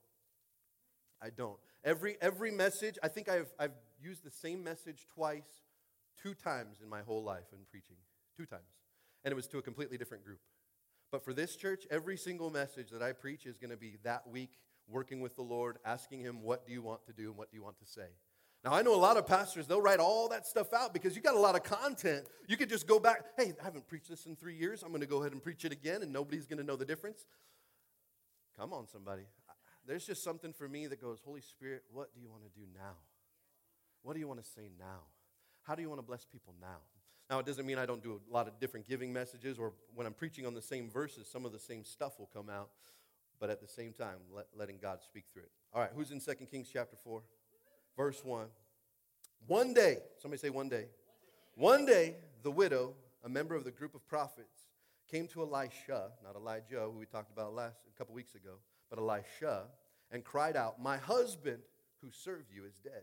I 1.21 1.31
don't. 1.31 1.59
Every 1.83 2.17
every 2.21 2.53
message, 2.53 2.97
I 3.03 3.09
think 3.09 3.29
I've 3.29 3.53
I've 3.59 3.75
used 4.01 4.23
the 4.23 4.31
same 4.31 4.62
message 4.62 5.09
twice, 5.12 5.64
two 6.23 6.35
times 6.35 6.77
in 6.81 6.89
my 6.89 7.03
whole 7.03 7.25
life 7.25 7.47
in 7.53 7.59
preaching, 7.69 7.97
two 8.37 8.47
times, 8.47 8.71
and 9.25 9.33
it 9.33 9.35
was 9.35 9.49
to 9.49 9.59
a 9.59 9.62
completely 9.62 9.99
different 9.99 10.25
group. 10.25 10.39
But 11.11 11.25
for 11.25 11.33
this 11.33 11.57
church, 11.57 11.89
every 11.91 12.17
single 12.17 12.51
message 12.51 12.91
that 12.91 13.03
I 13.03 13.11
preach 13.11 13.47
is 13.47 13.59
going 13.59 13.71
to 13.71 13.77
be 13.77 13.97
that 14.05 14.29
week 14.29 14.53
working 14.89 15.20
with 15.20 15.37
the 15.37 15.43
Lord, 15.43 15.78
asking 15.84 16.20
Him, 16.20 16.43
What 16.43 16.66
do 16.66 16.72
you 16.72 16.82
want 16.82 17.05
to 17.07 17.12
do 17.12 17.28
and 17.28 17.37
what 17.37 17.51
do 17.51 17.57
you 17.57 17.62
want 17.62 17.78
to 17.78 17.87
say? 17.87 18.09
Now, 18.64 18.72
I 18.72 18.82
know 18.82 18.95
a 18.95 18.97
lot 18.97 19.16
of 19.16 19.26
pastors, 19.26 19.66
they'll 19.66 19.80
write 19.80 20.01
all 20.01 20.28
that 20.28 20.47
stuff 20.47 20.72
out 20.72 20.93
because 20.93 21.14
you 21.14 21.22
got 21.22 21.34
a 21.34 21.39
lot 21.39 21.55
of 21.55 21.62
content. 21.62 22.26
You 22.49 22.57
could 22.57 22.68
just 22.68 22.87
go 22.87 22.99
back, 22.99 23.24
Hey, 23.37 23.53
I 23.61 23.64
haven't 23.64 23.87
preached 23.87 24.09
this 24.09 24.26
in 24.26 24.37
three 24.37 24.57
years. 24.57 24.82
I'm 24.82 24.91
going 24.91 25.01
to 25.01 25.07
go 25.07 25.20
ahead 25.20 25.32
and 25.32 25.43
preach 25.43 25.64
it 25.64 25.72
again, 25.72 26.03
and 26.03 26.12
nobody's 26.12 26.47
going 26.47 26.59
to 26.59 26.64
know 26.64 26.76
the 26.76 26.84
difference. 26.84 27.26
Come 28.59 28.72
on, 28.72 28.87
somebody. 28.89 29.24
There's 29.87 30.05
just 30.05 30.24
something 30.24 30.53
for 30.53 30.68
me 30.68 30.87
that 30.89 31.01
goes, 31.01 31.20
Holy 31.24 31.43
Spirit, 31.43 31.84
what 31.93 32.12
do 32.14 32.20
you 32.20 32.28
want 32.28 32.43
to 32.43 32.51
do 32.59 32.66
now? 32.74 32.97
What 34.03 34.14
do 34.14 34.20
you 34.20 34.26
want 34.26 34.43
to 34.43 34.49
say 34.49 34.70
now? 34.78 35.03
How 35.62 35.74
do 35.74 35.82
you 35.82 35.89
want 35.89 36.01
to 36.01 36.07
bless 36.07 36.24
people 36.24 36.55
now? 36.61 36.78
Now, 37.28 37.41
it 37.41 37.47
doesn't 37.47 37.66
mean 37.66 37.76
I 37.76 37.87
don't 37.87 38.03
do 38.03 38.20
a 38.30 38.32
lot 38.32 38.47
of 38.47 38.59
different 38.61 38.87
giving 38.87 39.12
messages, 39.12 39.59
or 39.59 39.72
when 39.95 40.07
I'm 40.07 40.14
preaching 40.14 40.47
on 40.47 40.55
the 40.55 40.62
same 40.62 40.89
verses, 40.89 41.28
some 41.28 41.45
of 41.45 41.53
the 41.53 41.59
same 41.59 41.84
stuff 41.84 42.18
will 42.18 42.30
come 42.32 42.49
out, 42.49 42.70
but 43.41 43.51
at 43.51 43.61
the 43.61 43.68
same 43.68 43.93
time, 43.93 44.16
let, 44.34 44.47
letting 44.57 44.78
God 44.80 45.03
speak 45.03 45.24
through 45.32 45.43
it. 45.43 45.51
All 45.72 45.80
right, 45.80 45.91
who's 45.95 46.11
in 46.11 46.20
2 46.20 46.32
Kings 46.47 46.68
chapter 46.72 46.97
4? 46.97 47.22
Verse 47.97 48.24
1. 48.24 48.47
One 49.47 49.74
day, 49.74 49.99
somebody 50.18 50.41
say 50.41 50.51
one 50.51 50.68
day. 50.68 50.87
One 51.55 51.87
day, 51.87 52.16
the 52.43 52.51
widow, 52.51 52.95
a 53.24 53.28
member 53.28 53.55
of 53.55 53.64
the 53.64 53.70
group 53.70 53.95
of 53.95 54.07
prophets, 54.07 54.68
came 55.11 55.28
to 55.28 55.43
Elisha, 55.43 56.11
not 56.24 56.34
Elijah, 56.37 56.80
who 56.80 56.99
we 56.99 57.07
talked 57.07 57.30
about 57.30 57.55
last 57.55 57.78
a 57.89 57.97
couple 57.97 58.14
weeks 58.14 58.34
ago, 58.34 58.57
but 58.91 58.99
Elisha, 58.99 59.64
and 60.11 60.24
cried 60.24 60.57
out, 60.57 60.80
My 60.82 60.97
husband 60.97 61.59
who 62.03 62.11
served 62.11 62.53
you 62.55 62.64
is 62.64 62.78
dead. 62.82 63.03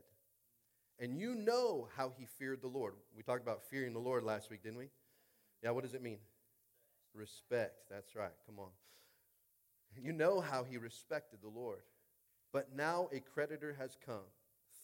And 1.00 1.18
you 1.18 1.36
know 1.36 1.88
how 1.96 2.12
he 2.18 2.26
feared 2.26 2.62
the 2.62 2.68
Lord. 2.68 2.94
We 3.16 3.24
talked 3.24 3.42
about 3.42 3.64
fearing 3.70 3.94
the 3.94 4.00
Lord 4.00 4.24
last 4.24 4.50
week, 4.50 4.64
didn't 4.64 4.78
we? 4.78 4.90
Yeah, 5.64 5.72
what 5.72 5.84
does 5.84 5.94
it 5.94 6.02
mean? 6.02 6.20
Respect. 7.14 7.74
That's 7.90 8.16
right. 8.16 8.32
Come 8.46 8.60
on. 8.60 8.70
You 10.02 10.14
know 10.14 10.40
how 10.40 10.64
he 10.64 10.78
respected 10.78 11.40
the 11.42 11.50
Lord. 11.50 11.84
But 12.52 12.76
now 12.76 13.10
a 13.12 13.20
creditor 13.20 13.76
has 13.80 13.98
come, 14.06 14.26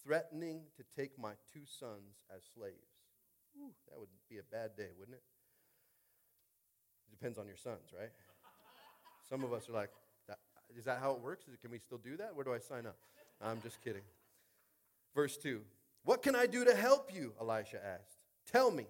threatening 0.03 0.61
to 0.77 0.83
take 0.95 1.17
my 1.19 1.33
two 1.53 1.65
sons 1.65 2.23
as 2.35 2.43
slaves. 2.53 2.75
That 3.89 3.99
would 3.99 4.09
be 4.29 4.37
a 4.37 4.43
bad 4.43 4.75
day, 4.75 4.89
wouldn't 4.97 5.17
it? 5.17 5.23
Depends 7.11 7.37
on 7.37 7.47
your 7.47 7.57
sons, 7.57 7.91
right? 7.97 8.11
Some 9.27 9.43
of 9.43 9.53
us 9.53 9.69
are 9.69 9.73
like, 9.73 9.91
"That- 10.27 10.39
is 10.69 10.85
that 10.85 10.99
how 10.99 11.13
it 11.13 11.19
works? 11.19 11.47
It- 11.47 11.59
Can 11.61 11.71
we 11.71 11.79
still 11.79 11.97
do 11.97 12.17
that? 12.17 12.33
Where 12.35 12.45
do 12.45 12.53
I 12.53 12.59
sign 12.59 12.85
up? 12.85 12.97
I'm 13.41 13.61
just 13.61 13.81
kidding. 13.81 14.05
Verse 15.13 15.37
2 15.37 15.65
What 16.03 16.23
can 16.23 16.35
I 16.35 16.47
do 16.47 16.63
to 16.63 16.73
help 16.75 17.13
you? 17.13 17.35
Elisha 17.39 17.83
asked. 17.83 18.19
Tell 18.45 18.71
me, 18.71 18.87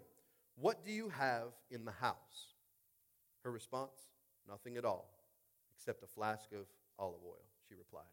what 0.55 0.85
do 0.85 0.91
you 0.91 1.09
have 1.09 1.53
in 1.69 1.85
the 1.85 1.91
house? 1.91 2.53
Her 3.43 3.51
response 3.51 4.09
Nothing 4.47 4.77
at 4.77 4.85
all, 4.85 5.07
except 5.79 6.03
a 6.03 6.07
flask 6.07 6.51
of 6.51 6.65
olive 6.99 7.21
oil, 7.25 7.45
she 7.67 7.75
replied. 7.75 8.03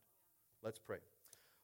Let's 0.62 0.78
pray. 0.78 0.98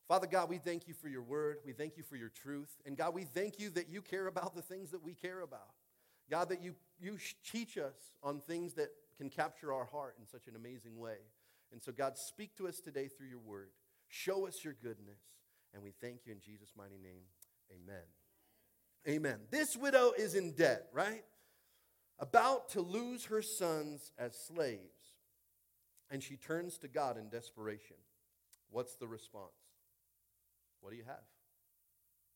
Father 0.09 0.27
God, 0.27 0.49
we 0.51 0.59
thank 0.59 0.89
you 0.89 0.95
for 0.95 1.09
your 1.09 1.23
word. 1.23 1.59
We 1.65 1.73
thank 1.73 1.97
you 1.97 2.03
for 2.03 2.17
your 2.17 2.29
truth. 2.29 2.77
And 2.85 2.97
God, 2.97 3.15
we 3.15 3.23
thank 3.23 3.61
you 3.61 3.71
that 3.71 3.89
you 3.89 4.03
care 4.03 4.27
about 4.27 4.57
the 4.57 4.63
things 4.63 4.91
that 4.91 5.03
we 5.03 5.15
care 5.15 5.43
about. 5.43 5.71
God, 6.29 6.49
that 6.49 6.61
you, 6.61 6.75
you 7.01 7.19
teach 7.51 7.79
us 7.79 7.95
on 8.23 8.41
things 8.41 8.75
that 8.75 8.89
can 9.17 9.31
capture 9.31 9.73
our 9.73 9.85
heart 9.85 10.17
in 10.19 10.27
such 10.27 10.49
an 10.49 10.57
amazing 10.57 10.99
way. 10.99 11.19
And 11.73 11.81
so, 11.81 11.93
God, 11.93 12.19
speak 12.19 12.57
to 12.57 12.67
us 12.67 12.81
today 12.81 13.09
through 13.09 13.29
your 13.29 13.39
word. 13.39 13.69
Show 14.09 14.47
us 14.47 14.65
your 14.65 14.75
goodness. 14.83 15.21
And 15.73 15.83
we 15.83 15.93
thank 16.01 16.27
you 16.27 16.33
in 16.33 16.41
Jesus' 16.41 16.73
mighty 16.77 16.99
name. 17.03 17.23
Amen. 17.73 18.03
Amen. 19.09 19.39
This 19.51 19.77
widow 19.77 20.13
is 20.19 20.35
in 20.35 20.53
debt, 20.53 20.89
right? 20.93 21.25
About 22.19 22.71
to 22.71 22.81
lose 22.81 23.27
her 23.27 23.41
sons 23.41 24.13
as 24.19 24.37
slaves. 24.37 25.02
And 26.13 26.23
she 26.23 26.37
turns 26.37 26.77
to 26.79 26.89
God 26.89 27.17
in 27.17 27.31
desperation. 27.31 27.97
What's 28.71 28.95
the 28.95 29.09
response? 29.09 29.51
What 30.83 30.91
do 30.91 30.97
you 30.97 31.05
have? 31.07 31.25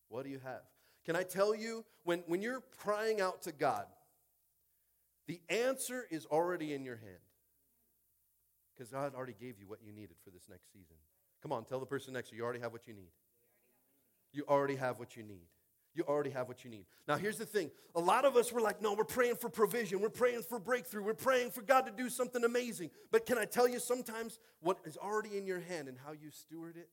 What 0.08 0.24
do 0.24 0.30
you 0.30 0.40
have? 0.42 0.62
Can 1.04 1.14
I 1.14 1.22
tell 1.22 1.54
you, 1.54 1.84
when, 2.02 2.24
when 2.26 2.40
you're 2.40 2.62
crying 2.78 3.20
out 3.20 3.42
to 3.42 3.52
God, 3.52 3.84
the 5.26 5.40
answer 5.50 6.06
is 6.10 6.24
already 6.26 6.72
in 6.72 6.84
your 6.84 6.96
hand. 6.96 7.18
Because 8.74 8.90
God 8.90 9.14
already 9.14 9.36
gave 9.38 9.58
you 9.58 9.66
what 9.66 9.80
you 9.84 9.92
needed 9.92 10.16
for 10.24 10.30
this 10.30 10.48
next 10.48 10.72
season. 10.72 10.96
Come 11.42 11.52
on, 11.52 11.64
tell 11.64 11.78
the 11.78 11.86
person 11.86 12.14
next 12.14 12.30
to 12.30 12.34
you, 12.34 12.40
you 12.40 12.44
already 12.44 12.60
have 12.60 12.72
what 12.72 12.88
you 12.88 12.94
need. 12.94 13.12
You 14.32 14.44
already 14.48 14.76
have 14.76 14.98
what 14.98 15.16
you 15.16 15.22
need. 15.22 15.48
You 15.96 16.04
already 16.04 16.28
have 16.30 16.46
what 16.46 16.62
you 16.62 16.68
need. 16.68 16.84
Now, 17.08 17.16
here's 17.16 17.38
the 17.38 17.46
thing. 17.46 17.70
A 17.94 18.00
lot 18.00 18.26
of 18.26 18.36
us 18.36 18.52
were 18.52 18.60
like, 18.60 18.82
no, 18.82 18.92
we're 18.92 19.04
praying 19.04 19.36
for 19.36 19.48
provision. 19.48 20.02
We're 20.02 20.10
praying 20.10 20.42
for 20.42 20.58
breakthrough. 20.58 21.02
We're 21.02 21.14
praying 21.14 21.52
for 21.52 21.62
God 21.62 21.86
to 21.86 21.90
do 21.90 22.10
something 22.10 22.44
amazing. 22.44 22.90
But 23.10 23.24
can 23.24 23.38
I 23.38 23.46
tell 23.46 23.66
you, 23.66 23.78
sometimes 23.78 24.38
what 24.60 24.76
is 24.84 24.98
already 24.98 25.38
in 25.38 25.46
your 25.46 25.60
hand 25.60 25.88
and 25.88 25.96
how 26.04 26.12
you 26.12 26.30
steward 26.30 26.76
it 26.76 26.90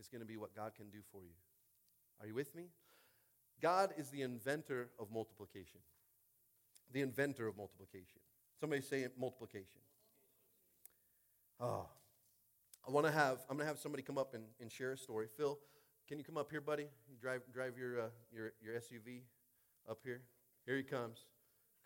is 0.00 0.08
going 0.08 0.20
to 0.20 0.26
be 0.26 0.36
what 0.36 0.52
God 0.56 0.74
can 0.74 0.90
do 0.90 0.98
for 1.12 1.22
you. 1.22 1.30
Are 2.20 2.26
you 2.26 2.34
with 2.34 2.56
me? 2.56 2.70
God 3.62 3.92
is 3.96 4.10
the 4.10 4.22
inventor 4.22 4.90
of 4.98 5.12
multiplication. 5.12 5.78
The 6.92 7.02
inventor 7.02 7.46
of 7.46 7.56
multiplication. 7.56 8.18
Somebody 8.58 8.82
say 8.82 9.06
multiplication. 9.16 9.80
Oh, 11.60 11.86
I 12.86 12.90
want 12.90 13.06
to 13.06 13.12
have, 13.12 13.38
I'm 13.48 13.56
going 13.56 13.66
to 13.66 13.68
have 13.68 13.78
somebody 13.78 14.02
come 14.02 14.18
up 14.18 14.34
and, 14.34 14.44
and 14.60 14.72
share 14.72 14.92
a 14.92 14.96
story. 14.96 15.28
Phil, 15.36 15.58
can 16.10 16.18
you 16.18 16.24
come 16.24 16.36
up 16.36 16.50
here, 16.50 16.60
buddy? 16.60 16.86
Drive, 17.22 17.42
drive 17.54 17.78
your, 17.78 18.00
uh, 18.00 18.04
your, 18.34 18.52
your 18.60 18.74
SUV 18.74 19.20
up 19.88 20.00
here. 20.02 20.22
Here 20.66 20.76
he 20.76 20.82
comes. 20.82 21.18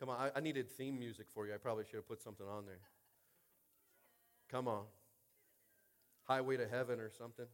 Come 0.01 0.09
on, 0.09 0.19
I, 0.19 0.39
I 0.39 0.41
needed 0.41 0.71
theme 0.71 0.99
music 0.99 1.27
for 1.35 1.47
you. 1.47 1.53
I 1.53 1.59
probably 1.59 1.85
should 1.85 1.97
have 1.97 2.09
put 2.09 2.23
something 2.23 2.47
on 2.47 2.65
there. 2.65 2.81
Come 4.51 4.67
on. 4.67 4.85
Highway 6.23 6.57
to 6.57 6.67
heaven 6.67 7.01
or 7.01 7.11
something. 7.11 7.45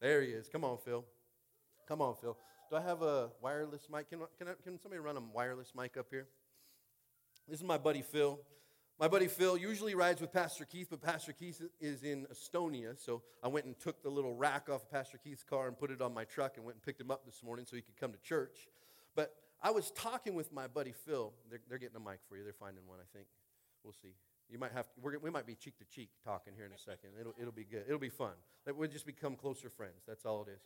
There 0.00 0.22
he 0.22 0.28
is. 0.28 0.48
Come 0.48 0.64
on, 0.64 0.78
Phil. 0.78 1.04
Come 1.86 2.00
on, 2.00 2.14
Phil. 2.18 2.34
Do 2.70 2.76
I 2.76 2.80
have 2.80 3.02
a 3.02 3.28
wireless 3.42 3.88
mic? 3.92 4.08
Can, 4.08 4.20
can, 4.38 4.48
I, 4.48 4.52
can 4.64 4.80
somebody 4.80 5.00
run 5.00 5.18
a 5.18 5.20
wireless 5.20 5.72
mic 5.76 5.98
up 5.98 6.06
here? 6.10 6.28
This 7.46 7.58
is 7.58 7.64
my 7.64 7.76
buddy 7.76 8.00
Phil. 8.00 8.40
My 9.00 9.08
buddy 9.08 9.28
Phil 9.28 9.56
usually 9.56 9.94
rides 9.94 10.20
with 10.20 10.30
Pastor 10.30 10.66
Keith, 10.66 10.88
but 10.90 11.00
Pastor 11.00 11.32
Keith 11.32 11.62
is 11.80 12.02
in 12.02 12.26
Estonia, 12.26 13.02
so 13.02 13.22
I 13.42 13.48
went 13.48 13.64
and 13.64 13.80
took 13.80 14.02
the 14.02 14.10
little 14.10 14.34
rack 14.34 14.68
off 14.68 14.82
of 14.82 14.90
Pastor 14.90 15.16
Keith's 15.16 15.42
car 15.42 15.68
and 15.68 15.78
put 15.78 15.90
it 15.90 16.02
on 16.02 16.12
my 16.12 16.24
truck 16.24 16.58
and 16.58 16.66
went 16.66 16.74
and 16.76 16.82
picked 16.82 17.00
him 17.00 17.10
up 17.10 17.24
this 17.24 17.42
morning 17.42 17.64
so 17.66 17.76
he 17.76 17.80
could 17.80 17.96
come 17.96 18.12
to 18.12 18.18
church. 18.18 18.68
But 19.16 19.34
I 19.62 19.70
was 19.70 19.90
talking 19.92 20.34
with 20.34 20.52
my 20.52 20.66
buddy 20.66 20.92
Phil. 20.92 21.32
They're, 21.48 21.60
they're 21.66 21.78
getting 21.78 21.96
a 21.96 22.10
mic 22.10 22.18
for 22.28 22.36
you. 22.36 22.44
They're 22.44 22.52
finding 22.52 22.86
one, 22.86 22.98
I 23.00 23.08
think. 23.16 23.26
We'll 23.84 23.94
see. 23.94 24.12
You 24.50 24.58
might 24.58 24.72
have 24.72 24.84
to, 24.92 25.18
we 25.22 25.30
might 25.30 25.46
be 25.46 25.54
cheek 25.54 25.78
to 25.78 25.86
cheek 25.86 26.10
talking 26.22 26.52
here 26.54 26.66
in 26.66 26.72
a 26.72 26.78
second. 26.78 27.12
It'll, 27.18 27.32
it'll 27.40 27.52
be 27.52 27.64
good. 27.64 27.84
It'll 27.86 27.98
be 27.98 28.10
fun. 28.10 28.32
We'll 28.66 28.90
just 28.90 29.06
become 29.06 29.34
closer 29.34 29.70
friends. 29.70 30.02
That's 30.06 30.26
all 30.26 30.42
it 30.42 30.50
is. 30.50 30.60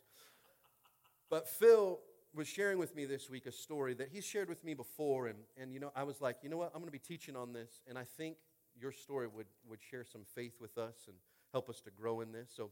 But 1.29 1.47
Phil 1.47 2.01
was 2.35 2.47
sharing 2.47 2.77
with 2.77 2.95
me 2.95 3.05
this 3.05 3.29
week 3.29 3.45
a 3.45 3.51
story 3.51 3.93
that 3.95 4.09
he's 4.11 4.25
shared 4.25 4.49
with 4.49 4.63
me 4.63 4.73
before, 4.73 5.27
and, 5.27 5.39
and 5.57 5.73
you 5.73 5.79
know, 5.79 5.91
I 5.95 6.03
was 6.03 6.21
like, 6.21 6.37
you 6.43 6.49
know 6.49 6.57
what, 6.57 6.71
I'm 6.75 6.81
going 6.81 6.87
to 6.87 6.91
be 6.91 6.99
teaching 6.99 7.35
on 7.35 7.53
this, 7.53 7.81
and 7.87 7.97
I 7.97 8.03
think 8.03 8.35
your 8.79 8.91
story 8.91 9.27
would, 9.27 9.47
would 9.69 9.79
share 9.81 10.03
some 10.03 10.21
faith 10.35 10.55
with 10.59 10.77
us 10.77 10.95
and 11.07 11.15
help 11.53 11.69
us 11.69 11.79
to 11.81 11.91
grow 11.91 12.19
in 12.21 12.33
this. 12.33 12.51
So 12.53 12.71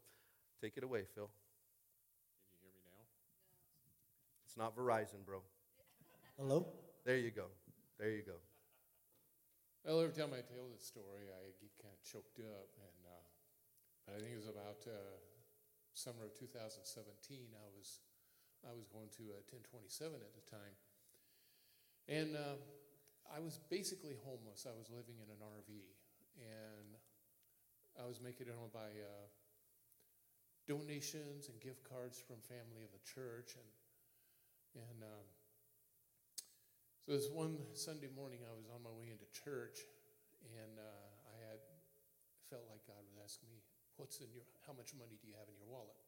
take 0.61 0.75
it 0.75 0.83
away, 0.83 1.03
Phil. 1.15 1.29
Can 2.51 2.59
you 2.59 2.67
hear 2.67 2.75
me 2.75 2.91
now? 2.91 3.07
It's 4.45 4.57
not 4.57 4.75
Verizon, 4.75 5.25
bro. 5.25 5.39
Hello? 6.37 6.67
There 7.05 7.17
you 7.17 7.31
go. 7.31 7.45
There 7.97 8.11
you 8.11 8.23
go. 8.23 8.35
Well, 9.85 9.99
every 9.99 10.15
time 10.15 10.31
I 10.31 10.43
tell 10.43 10.67
this 10.71 10.87
story, 10.87 11.27
I 11.27 11.51
get 11.59 11.71
kind 11.79 11.91
of 11.91 11.99
choked 12.03 12.39
up, 12.39 12.71
and 12.79 12.99
uh, 13.03 13.23
but 14.07 14.15
I 14.15 14.19
think 14.19 14.31
it 14.31 14.39
was 14.39 14.47
about 14.47 14.79
uh, 14.87 15.19
summer 15.93 16.23
of 16.23 16.35
2017. 16.39 17.51
I 17.51 17.67
was 17.75 17.99
I 18.63 18.71
was 18.71 18.87
going 18.87 19.11
to 19.19 19.35
uh, 19.35 19.43
1027 19.51 20.15
at 20.23 20.33
the 20.35 20.45
time, 20.47 20.75
and 22.07 22.35
uh, 22.35 22.59
I 23.27 23.39
was 23.43 23.59
basically 23.67 24.15
homeless. 24.23 24.63
I 24.67 24.75
was 24.75 24.87
living 24.87 25.19
in 25.19 25.27
an 25.27 25.39
RV, 25.39 25.71
and 26.39 26.95
I 27.99 28.07
was 28.07 28.23
making 28.23 28.47
it 28.47 28.55
on 28.55 28.71
by 28.71 28.91
uh, 28.95 29.27
donations 30.67 31.51
and 31.51 31.59
gift 31.59 31.83
cards 31.83 32.19
from 32.19 32.39
family 32.43 32.87
of 32.87 32.91
the 32.95 33.03
church, 33.03 33.59
and 33.59 33.69
and 34.73 34.99
um, 35.03 35.27
so 37.05 37.11
this 37.11 37.27
one 37.27 37.59
Sunday 37.75 38.09
morning, 38.09 38.47
I 38.47 38.55
was 38.55 38.71
on 38.71 38.79
my 38.79 38.93
way 38.95 39.11
into 39.11 39.27
church, 39.35 39.83
and 40.43 40.79
uh, 40.79 41.07
I 41.27 41.35
had 41.51 41.59
felt 42.47 42.63
like 42.71 42.79
God 42.87 43.03
was 43.03 43.19
asking 43.19 43.51
me, 43.51 43.59
"What's 43.99 44.23
in 44.23 44.31
your? 44.31 44.47
How 44.63 44.71
much 44.71 44.95
money 44.95 45.19
do 45.19 45.27
you 45.27 45.35
have 45.35 45.51
in 45.51 45.55
your 45.59 45.67
wallet?" 45.67 46.02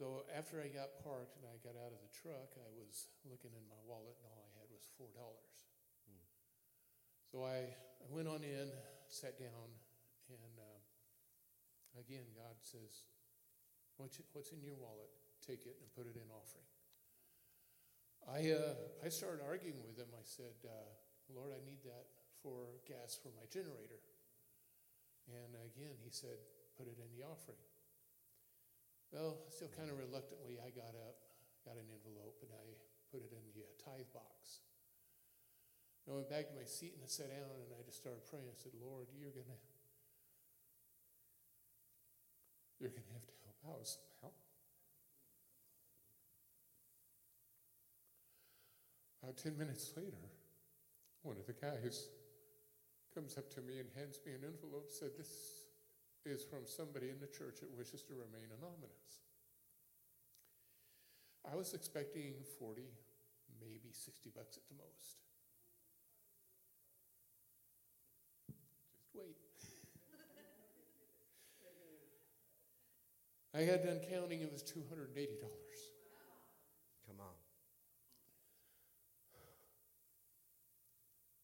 So 0.00 0.24
after 0.32 0.64
I 0.64 0.72
got 0.72 0.96
parked 1.04 1.36
and 1.36 1.44
I 1.44 1.60
got 1.60 1.76
out 1.76 1.92
of 1.92 2.00
the 2.00 2.08
truck, 2.08 2.56
I 2.56 2.72
was 2.72 3.12
looking 3.28 3.52
in 3.52 3.60
my 3.68 3.76
wallet, 3.84 4.16
and 4.16 4.32
all 4.32 4.40
I 4.40 4.48
had 4.56 4.64
was 4.72 4.88
four 4.96 5.12
dollars. 5.12 5.68
So 7.28 7.44
I, 7.44 7.68
I 8.00 8.06
went 8.08 8.24
on 8.24 8.40
in, 8.40 8.72
sat 9.12 9.36
down, 9.36 9.68
and 10.32 10.56
uh, 10.56 12.00
again, 12.00 12.24
God 12.32 12.56
says, 12.64 13.04
what's, 14.00 14.16
what's 14.32 14.56
in 14.56 14.64
your 14.64 14.80
wallet? 14.80 15.12
Take 15.44 15.68
it 15.68 15.76
and 15.76 15.92
put 15.92 16.08
it 16.08 16.16
in 16.16 16.32
offering. 16.32 16.70
I, 18.24 18.40
uh, 18.56 19.04
I 19.04 19.12
started 19.12 19.44
arguing 19.44 19.84
with 19.84 20.00
him. 20.00 20.08
I 20.16 20.24
said, 20.24 20.56
uh, 20.64 20.90
Lord, 21.28 21.52
I 21.52 21.60
need 21.60 21.84
that 21.84 22.08
for 22.40 22.80
gas 22.88 23.20
for 23.20 23.36
my 23.36 23.44
generator. 23.52 24.00
And 25.28 25.60
again, 25.60 26.00
he 26.00 26.08
said, 26.08 26.40
put 26.80 26.88
it 26.88 26.96
in 26.96 27.12
the 27.12 27.22
offering. 27.22 27.60
Well, 29.10 29.42
still 29.50 29.70
kind 29.74 29.90
of 29.90 29.98
reluctantly, 29.98 30.62
I 30.62 30.70
got 30.70 30.94
up, 30.94 31.18
got 31.66 31.74
an 31.74 31.86
envelope, 31.90 32.38
and 32.46 32.50
I 32.54 32.62
put 33.10 33.26
it 33.26 33.34
in 33.34 33.42
the 33.58 33.66
uh, 33.66 33.74
tithe 33.82 34.06
box. 34.14 34.62
And 36.06 36.14
I 36.14 36.22
went 36.22 36.30
back 36.30 36.46
to 36.46 36.54
my 36.54 36.64
seat 36.64 36.94
and 36.94 37.02
I 37.02 37.10
sat 37.10 37.28
down 37.28 37.50
and 37.58 37.74
I 37.74 37.82
just 37.82 37.98
started 37.98 38.22
praying. 38.30 38.46
I 38.46 38.54
said, 38.54 38.72
Lord, 38.78 39.10
you're 39.10 39.34
gonna 39.34 39.58
you're 42.78 42.94
gonna 42.94 43.12
have 43.12 43.26
to 43.26 43.36
help 43.44 43.58
out 43.66 43.84
somehow. 43.84 44.32
About 49.22 49.36
ten 49.36 49.58
minutes 49.58 49.90
later, 49.98 50.30
one 51.22 51.36
of 51.36 51.46
the 51.46 51.52
guys 51.52 52.08
comes 53.12 53.36
up 53.36 53.50
to 53.54 53.60
me 53.60 53.78
and 53.78 53.88
hands 53.94 54.18
me 54.24 54.32
an 54.32 54.46
envelope, 54.46 54.88
said, 54.88 55.10
This 55.18 55.59
is 56.26 56.44
from 56.44 56.66
somebody 56.66 57.08
in 57.08 57.18
the 57.20 57.26
church 57.26 57.60
that 57.60 57.70
wishes 57.76 58.02
to 58.02 58.12
remain 58.12 58.50
anonymous. 58.52 59.24
I 61.50 61.56
was 61.56 61.72
expecting 61.72 62.34
40, 62.58 62.82
maybe 63.60 63.88
60 63.92 64.30
bucks 64.34 64.58
at 64.58 64.62
the 64.68 64.74
most. 64.76 65.16
Just 69.00 69.14
wait. 69.14 69.36
I 73.54 73.60
had 73.60 73.82
done 73.82 74.00
counting, 74.10 74.42
it 74.42 74.52
was 74.52 74.62
$280. 74.62 74.76
Come 77.06 77.20
on. 77.20 77.34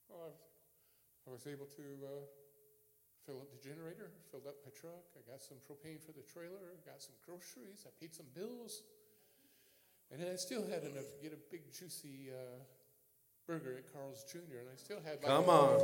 Well, 0.09 0.21
I, 0.23 0.27
was, 0.27 0.37
I 1.27 1.31
was 1.31 1.47
able 1.47 1.67
to 1.67 1.83
uh, 2.05 2.46
fill 3.27 3.43
up 3.43 3.51
the 3.51 3.59
generator, 3.59 4.15
filled 4.31 4.47
up 4.47 4.55
my 4.63 4.71
truck. 4.71 5.03
I 5.19 5.21
got 5.27 5.43
some 5.43 5.59
propane 5.67 5.99
for 5.99 6.15
the 6.15 6.23
trailer, 6.23 6.79
got 6.87 7.03
some 7.03 7.19
groceries, 7.27 7.83
I 7.83 7.91
paid 7.99 8.15
some 8.15 8.31
bills. 8.33 8.87
And 10.15 10.23
then 10.23 10.31
I 10.31 10.39
still 10.39 10.63
had 10.63 10.87
enough 10.87 11.11
to 11.11 11.19
get 11.21 11.35
a 11.35 11.43
big, 11.51 11.67
juicy 11.75 12.31
uh, 12.31 12.63
burger 13.51 13.75
at 13.75 13.93
Carl's 13.93 14.23
Jr., 14.31 14.63
and 14.63 14.71
I 14.73 14.79
still 14.79 15.03
had 15.03 15.19
like 15.19 15.27
Come 15.27 15.51
on. 15.51 15.83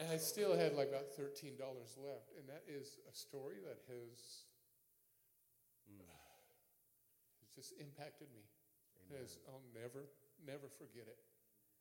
And 0.00 0.08
I 0.08 0.16
still 0.16 0.56
had 0.56 0.72
like 0.72 0.88
about 0.88 1.12
thirteen 1.12 1.58
dollars 1.58 1.98
left, 2.00 2.32
and 2.38 2.48
that 2.48 2.62
is 2.70 2.96
a 3.10 3.14
story 3.14 3.56
that 3.66 3.82
has 3.90 4.48
has 7.44 7.50
just 7.52 7.72
impacted 7.80 8.28
me. 8.32 8.48
Has, 9.18 9.38
I'll 9.48 9.64
never, 9.74 10.08
never 10.46 10.68
forget 10.78 11.08
it. 11.08 11.18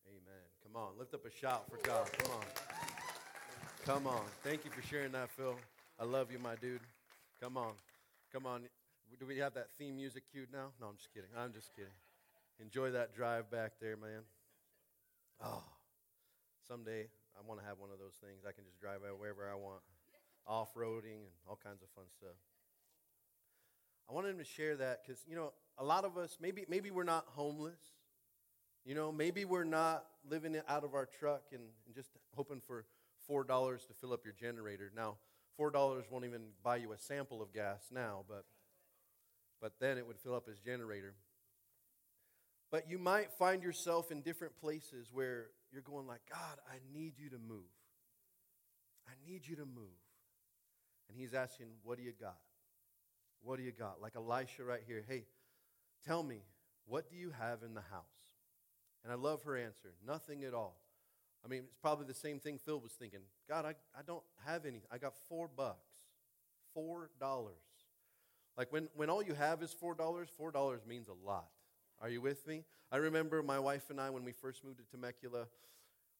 Amen. 0.08 0.44
Come 0.64 0.82
on. 0.82 0.98
Lift 0.98 1.14
up 1.14 1.26
a 1.26 1.32
shout 1.32 1.70
for 1.70 1.78
God. 1.86 2.10
Come 2.18 2.32
on. 2.32 3.16
Come 3.88 4.06
on. 4.06 4.20
Thank 4.44 4.66
you 4.66 4.72
for 4.72 4.86
sharing 4.86 5.14
that, 5.14 5.30
Phil. 5.30 5.56
I 5.98 6.04
love 6.04 6.30
you, 6.30 6.40
my 6.40 6.56
dude. 6.56 6.82
Come 7.42 7.56
on. 7.56 7.72
Come 8.34 8.46
on. 8.46 8.64
Do 9.18 9.26
we 9.26 9.38
have 9.38 9.54
that 9.54 9.68
theme 9.80 9.96
music 9.96 10.24
cued 10.30 10.50
now? 10.52 10.72
No, 10.82 10.88
I'm 10.88 10.98
just 10.98 11.08
kidding. 11.14 11.30
I'm 11.38 11.54
just 11.54 11.74
kidding. 11.74 11.96
Enjoy 12.60 12.92
that 12.92 13.16
drive 13.16 13.50
back 13.50 13.80
there, 13.80 13.96
man. 13.96 14.24
Oh, 15.42 15.64
someday 16.68 17.08
I 17.38 17.48
want 17.48 17.62
to 17.62 17.66
have 17.66 17.80
one 17.80 17.90
of 17.94 17.98
those 17.98 18.16
things. 18.22 18.44
I 18.46 18.52
can 18.52 18.66
just 18.66 18.78
drive 18.78 19.08
out 19.10 19.22
wherever 19.22 19.50
I 19.50 19.56
want, 19.56 19.80
off 20.46 20.74
roading 20.76 21.24
and 21.24 21.32
all 21.48 21.58
kinds 21.64 21.82
of 21.82 21.88
fun 21.96 22.08
stuff. 22.20 22.36
I 24.10 24.14
wanted 24.14 24.32
him 24.32 24.40
to 24.40 24.44
share 24.44 24.76
that 24.76 25.00
because, 25.02 25.24
you 25.26 25.38
know, 25.38 25.54
a 25.78 25.86
lot 25.86 26.04
of 26.04 26.18
us, 26.18 26.38
maybe, 26.42 26.66
maybe 26.68 26.92
we're 26.92 27.06
not 27.06 27.24
homeless. 27.28 27.80
You 28.84 28.96
know, 28.96 29.14
maybe 29.14 29.46
we're 29.46 29.64
not 29.64 30.08
living 30.30 30.58
out 30.68 30.84
of 30.84 30.94
our 30.94 31.06
truck 31.06 31.44
and, 31.54 31.62
and 31.86 31.96
just 31.96 32.10
hoping 32.36 32.62
for 32.68 32.84
$4 33.30 33.88
to 33.88 33.93
fill 33.93 34.13
up 34.13 34.23
your 34.23 34.34
generator. 34.34 34.91
Now, 34.95 35.17
$4 35.59 36.03
won't 36.11 36.25
even 36.25 36.41
buy 36.63 36.78
you 36.78 36.93
a 36.93 36.97
sample 36.97 37.41
of 37.41 37.53
gas 37.53 37.88
now, 37.91 38.23
but, 38.28 38.45
but 39.61 39.73
then 39.80 39.97
it 39.97 40.05
would 40.05 40.19
fill 40.19 40.36
up 40.36 40.47
his 40.47 40.59
generator. 40.59 41.15
But 42.71 42.89
you 42.89 42.97
might 42.97 43.32
find 43.32 43.63
yourself 43.63 44.11
in 44.11 44.21
different 44.21 44.57
places 44.59 45.09
where 45.11 45.47
you're 45.71 45.82
going 45.82 46.05
like, 46.05 46.21
God, 46.30 46.57
I 46.69 46.78
need 46.93 47.13
you 47.17 47.30
to 47.30 47.38
move. 47.38 47.71
I 49.07 49.13
need 49.30 49.47
you 49.47 49.55
to 49.55 49.65
move. 49.65 49.97
And 51.09 51.17
he's 51.17 51.34
asking, 51.34 51.67
What 51.84 51.97
do 51.97 52.03
you 52.03 52.13
got? 52.19 52.38
What 53.41 53.57
do 53.57 53.63
you 53.63 53.71
got? 53.71 54.01
Like 54.01 54.15
Elisha 54.15 54.63
right 54.63 54.82
here. 54.86 55.05
Hey, 55.07 55.25
tell 56.05 56.23
me, 56.23 56.41
what 56.86 57.09
do 57.09 57.15
you 57.15 57.32
have 57.32 57.63
in 57.63 57.73
the 57.73 57.82
house? 57.82 58.03
And 59.03 59.13
I 59.13 59.15
love 59.15 59.43
her 59.43 59.55
answer 59.55 59.93
nothing 60.05 60.43
at 60.43 60.53
all. 60.53 60.82
I 61.48 61.50
mean, 61.50 61.64
it's 61.66 61.78
probably 61.82 62.06
the 62.06 62.14
same 62.14 62.39
thing 62.39 62.58
Phil 62.58 62.80
was 62.80 62.91
thinking. 62.91 63.22
God, 63.48 63.66
I, 63.66 63.70
I 63.98 64.02
don't 64.06 64.24
have 64.45 64.66
any. 64.66 64.82
I 64.91 64.98
got 64.98 65.14
four 65.30 65.48
bucks. 65.48 65.88
Four 66.74 67.10
dollars. 67.22 67.56
Like 68.58 68.74
when, 68.74 68.89
when 68.95 69.10
all 69.10 69.24
you 69.24 69.34
have 69.34 69.64
is 69.64 69.72
four 69.72 69.95
dollars, 69.95 70.28
four 70.36 70.52
dollars 70.52 70.82
means 70.86 71.08
a 71.08 71.26
lot. 71.26 71.48
Are 72.02 72.10
you 72.10 72.20
with 72.20 72.45
me? 72.45 72.66
I 72.91 72.98
remember 72.98 73.41
my 73.41 73.60
wife 73.60 73.89
and 73.89 74.02
I 74.02 74.10
when 74.10 74.26
we 74.26 74.34
first 74.34 74.66
moved 74.66 74.80
to 74.80 74.84
Temecula, 74.91 75.48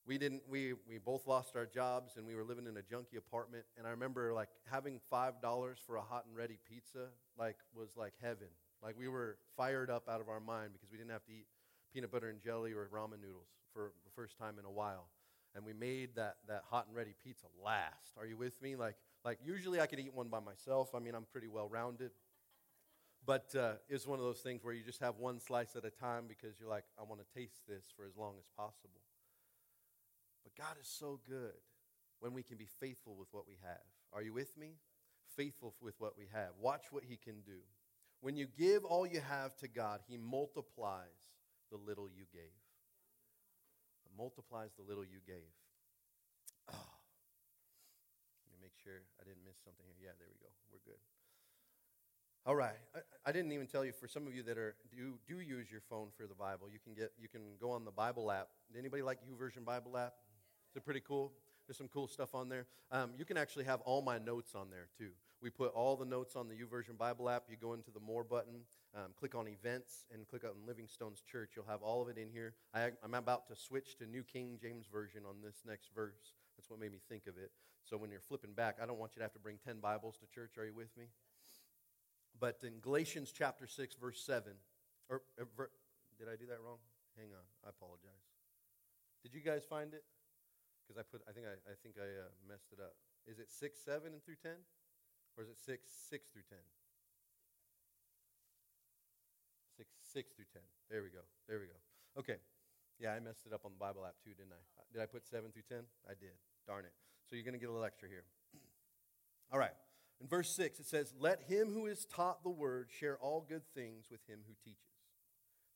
we 0.06 0.18
didn't 0.18 0.44
we 0.50 0.74
we 0.88 0.98
both 0.98 1.28
lost 1.28 1.58
our 1.58 1.66
jobs 1.66 2.16
and 2.16 2.26
we 2.26 2.34
were 2.34 2.46
living 2.46 2.66
in 2.66 2.78
a 2.78 2.82
junky 2.82 3.18
apartment 3.18 3.66
and 3.78 3.86
i 3.86 3.90
remember 3.90 4.34
like 4.34 4.48
having 4.72 5.02
five 5.10 5.42
dollars 5.42 5.78
for 5.86 5.98
a 5.98 6.02
hot 6.02 6.24
and 6.26 6.36
ready 6.36 6.58
pizza 6.68 7.08
like 7.38 7.58
was 7.76 7.90
like 7.98 8.14
heaven 8.22 8.48
like 8.82 8.96
we 8.98 9.10
were 9.10 9.38
fired 9.58 9.90
up 9.90 10.08
out 10.10 10.22
of 10.22 10.30
our 10.30 10.40
mind 10.40 10.72
because 10.72 10.90
we 10.90 10.98
didn't 10.98 11.12
have 11.12 11.26
to 11.26 11.34
eat 11.34 11.46
peanut 11.98 12.12
butter 12.12 12.30
and 12.30 12.40
jelly 12.40 12.74
or 12.74 12.88
ramen 12.94 13.20
noodles 13.20 13.50
for 13.74 13.92
the 14.06 14.12
first 14.16 14.38
time 14.38 14.60
in 14.60 14.66
a 14.66 14.70
while 14.70 15.08
and 15.56 15.66
we 15.66 15.74
made 15.74 16.10
that 16.16 16.36
that 16.48 16.62
hot 16.70 16.86
and 16.86 16.96
ready 16.96 17.16
pizza 17.24 17.48
last 17.66 18.14
are 18.20 18.28
you 18.28 18.38
with 18.38 18.62
me 18.62 18.76
like 18.76 18.94
like 19.26 19.40
usually 19.44 19.82
i 19.82 19.88
could 19.88 20.00
eat 20.00 20.14
one 20.14 20.28
by 20.28 20.40
myself 20.40 20.94
i 20.94 21.00
mean 21.00 21.16
i'm 21.16 21.26
pretty 21.32 21.48
well 21.48 21.68
rounded 21.68 22.12
but 23.26 23.54
uh, 23.56 23.74
it's 23.90 24.06
one 24.06 24.20
of 24.20 24.26
those 24.26 24.42
things 24.42 24.64
where 24.64 24.76
you 24.76 24.84
just 24.84 25.02
have 25.02 25.18
one 25.18 25.40
slice 25.40 25.76
at 25.76 25.84
a 25.86 25.90
time 25.90 26.26
because 26.28 26.60
you're 26.60 26.70
like 26.70 26.84
i 27.00 27.04
want 27.04 27.20
to 27.20 27.40
taste 27.40 27.62
this 27.68 27.86
for 27.96 28.06
as 28.06 28.16
long 28.16 28.36
as 28.38 28.46
possible 28.56 29.02
but 30.48 30.56
God 30.56 30.78
is 30.80 30.88
so 30.88 31.20
good 31.28 31.60
when 32.22 32.34
we 32.34 32.42
can 32.44 32.58
be 32.58 32.68
faithful 32.80 33.16
with 33.20 33.28
what 33.34 33.46
we 33.46 33.56
have. 33.64 33.82
Are 34.14 34.22
you 34.22 34.32
with 34.32 34.56
me? 34.58 34.76
Faithful 35.36 35.74
with 35.82 35.96
what 36.00 36.18
we 36.18 36.28
have. 36.32 36.52
Watch 36.62 36.84
what 36.90 37.04
He 37.04 37.18
can 37.18 37.42
do. 37.46 37.60
When 38.22 38.38
you 38.38 38.48
give 38.58 38.86
all 38.86 39.06
you 39.06 39.20
have 39.20 39.58
to 39.58 39.68
God, 39.68 40.00
He 40.08 40.16
multiplies 40.16 41.04
the 41.72 41.78
little 41.78 42.08
you 42.08 42.26
gave. 42.32 42.56
He 44.04 44.12
multiplies 44.18 44.72
the 44.78 44.84
little 44.84 45.04
you 45.04 45.20
gave. 45.26 45.52
Oh. 46.72 46.94
Let 48.44 48.50
me 48.52 48.60
make 48.62 48.76
sure 48.84 49.04
I 49.20 49.24
didn't 49.24 49.44
miss 49.44 49.58
something 49.64 49.86
here. 49.86 50.12
Yeah, 50.12 50.16
there 50.20 50.28
we 50.32 50.40
go. 50.40 50.52
We're 50.72 50.84
good. 50.86 51.00
All 52.48 52.56
right. 52.56 52.80
I, 52.96 53.00
I, 53.26 53.32
didn't 53.34 53.52
even 53.52 53.68
tell 53.68 53.84
you 53.84 53.92
for 53.92 54.08
some 54.08 54.26
of 54.26 54.34
you 54.34 54.42
that 54.44 54.58
are 54.58 54.76
do 54.90 55.20
do 55.28 55.42
use 55.42 55.70
your 55.70 55.82
phone 55.82 56.08
for 56.16 56.28
the 56.28 56.34
Bible. 56.34 56.70
You 56.72 56.80
can 56.80 56.94
get 56.94 57.12
you 57.20 57.28
can 57.28 57.42
go 57.60 57.72
on 57.72 57.84
the 57.84 57.92
Bible 57.92 58.32
app. 58.32 58.48
Anybody 58.78 59.04
like 59.04 59.20
YouVersion 59.20 59.66
Bible 59.66 59.98
app? 59.98 60.14
Is 60.72 60.78
it 60.78 60.86
pretty 60.86 61.02
cool? 61.02 61.34
There's 61.68 61.78
some 61.78 61.90
cool 61.90 62.08
stuff 62.08 62.34
on 62.34 62.48
there. 62.48 62.66
Um, 62.90 63.12
you 63.18 63.26
can 63.26 63.36
actually 63.36 63.66
have 63.66 63.82
all 63.82 64.02
my 64.02 64.18
notes 64.18 64.56
on 64.56 64.70
there 64.70 64.88
too. 64.98 65.12
We 65.42 65.52
put 65.52 65.72
all 65.74 65.96
the 65.96 66.06
notes 66.06 66.36
on 66.36 66.48
the 66.48 66.56
YouVersion 66.56 66.98
Bible 66.98 67.30
app. 67.30 67.44
You 67.50 67.58
go 67.62 67.74
into 67.74 67.92
the 67.92 68.00
More 68.00 68.24
button, 68.24 68.62
um, 68.96 69.14
click 69.16 69.36
on 69.36 69.48
Events, 69.48 70.06
and 70.12 70.28
click 70.28 70.44
on 70.44 70.52
Living 70.66 70.88
Stones 70.88 71.22
Church. 71.22 71.52
You'll 71.56 71.66
have 71.66 71.84
all 71.84 72.02
of 72.02 72.10
it 72.10 72.18
in 72.18 72.30
here. 72.30 72.56
I, 72.74 72.90
I'm 73.04 73.14
about 73.14 73.48
to 73.50 73.56
switch 73.56 73.98
to 73.98 74.08
New 74.08 74.24
King 74.24 74.58
James 74.60 74.88
Version 74.92 75.22
on 75.30 75.36
this 75.44 75.62
next 75.66 75.94
verse. 75.94 76.34
That's 76.58 76.70
what 76.70 76.80
made 76.80 76.92
me 76.92 77.00
think 77.08 77.28
of 77.28 77.38
it. 77.38 77.52
So 77.84 77.98
when 77.98 78.10
you're 78.10 78.20
flipping 78.20 78.54
back, 78.54 78.78
I 78.82 78.88
don't 78.88 78.98
want 78.98 79.12
you 79.16 79.20
to 79.20 79.24
have 79.24 79.34
to 79.34 79.40
bring 79.40 79.60
10 79.64 79.80
Bibles 79.80 80.18
to 80.18 80.26
church. 80.34 80.58
Are 80.58 80.66
you 80.66 80.74
with 80.74 80.96
me? 80.98 81.06
But 82.40 82.58
in 82.64 82.80
Galatians 82.82 83.32
chapter 83.32 83.68
6, 83.68 83.96
verse 83.96 84.20
7, 84.26 84.52
or, 85.10 85.22
or 85.38 85.70
did 86.18 86.28
I 86.28 86.36
do 86.36 86.46
that 86.48 86.58
wrong? 86.66 86.82
Hang 87.16 87.30
on, 87.34 87.46
I 87.66 87.70
apologize. 87.70 88.26
Did 89.22 89.34
you 89.34 89.42
guys 89.42 89.66
find 89.66 89.94
it? 89.94 90.04
Because 90.82 90.98
I 91.00 91.04
put, 91.04 91.22
I 91.30 91.32
think 91.32 91.46
I, 91.46 91.58
I 91.70 91.76
think 91.82 91.96
I 91.98 92.06
uh, 92.06 92.30
messed 92.48 92.74
it 92.74 92.80
up. 92.82 92.94
Is 93.26 93.40
it 93.40 93.50
6, 93.50 93.78
7 93.84 94.14
and 94.14 94.24
through 94.24 94.42
10? 94.42 94.52
Or 95.38 95.44
is 95.44 95.50
it 95.50 95.58
6, 95.62 95.86
6 96.10 96.28
through 96.34 96.50
10? 96.50 96.58
6, 99.78 99.86
6 100.14 100.34
through 100.34 100.50
10. 100.52 100.62
There 100.90 101.04
we 101.06 101.10
go. 101.14 101.22
There 101.48 101.62
we 101.62 101.70
go. 101.70 101.78
Okay. 102.18 102.42
Yeah, 102.98 103.14
I 103.14 103.20
messed 103.20 103.46
it 103.46 103.54
up 103.54 103.62
on 103.64 103.72
the 103.72 103.78
Bible 103.78 104.02
app 104.06 104.18
too, 104.26 104.34
didn't 104.34 104.58
I? 104.58 104.62
Uh, 104.82 104.86
did 104.92 105.02
I 105.02 105.06
put 105.06 105.28
7 105.30 105.52
through 105.54 105.70
10? 105.70 105.86
I 106.10 106.18
did. 106.18 106.34
Darn 106.66 106.86
it. 106.86 106.94
So 107.30 107.36
you're 107.36 107.46
going 107.46 107.54
to 107.54 107.62
get 107.62 107.70
a 107.70 107.72
little 107.72 107.86
extra 107.86 108.10
here. 108.10 108.26
All 109.54 109.60
right. 109.60 109.78
In 110.20 110.28
verse 110.28 110.50
6, 110.50 110.80
it 110.80 110.88
says, 110.88 111.14
Let 111.20 111.44
him 111.44 111.72
who 111.72 111.86
is 111.86 112.06
taught 112.06 112.44
the 112.44 112.50
word 112.50 112.90
share 112.90 113.18
all 113.22 113.46
good 113.48 113.62
things 113.76 114.06
with 114.10 114.22
him 114.28 114.40
who 114.48 114.56
teaches. 114.64 114.82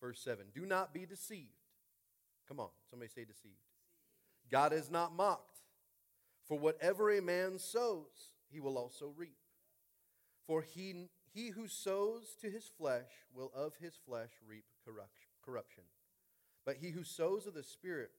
Verse 0.01 0.19
7, 0.19 0.45
Do 0.51 0.65
not 0.65 0.95
be 0.95 1.05
deceived. 1.05 1.49
Come 2.47 2.59
on, 2.59 2.69
somebody 2.89 3.11
say 3.13 3.23
deceived. 3.23 3.61
God 4.49 4.73
is 4.73 4.89
not 4.89 5.15
mocked. 5.15 5.59
For 6.47 6.57
whatever 6.57 7.11
a 7.11 7.21
man 7.21 7.59
sows, 7.59 8.33
he 8.51 8.59
will 8.59 8.79
also 8.79 9.13
reap. 9.15 9.37
For 10.51 10.63
he, 10.63 11.07
he 11.33 11.51
who 11.51 11.69
sows 11.69 12.35
to 12.41 12.49
his 12.49 12.69
flesh 12.77 13.07
will 13.33 13.53
of 13.55 13.71
his 13.79 13.93
flesh 14.05 14.31
reap 14.45 14.65
corruption. 15.45 15.83
But 16.65 16.75
he 16.75 16.89
who 16.89 17.05
sows 17.05 17.47
of 17.47 17.53
the 17.53 17.63
Spirit 17.63 18.09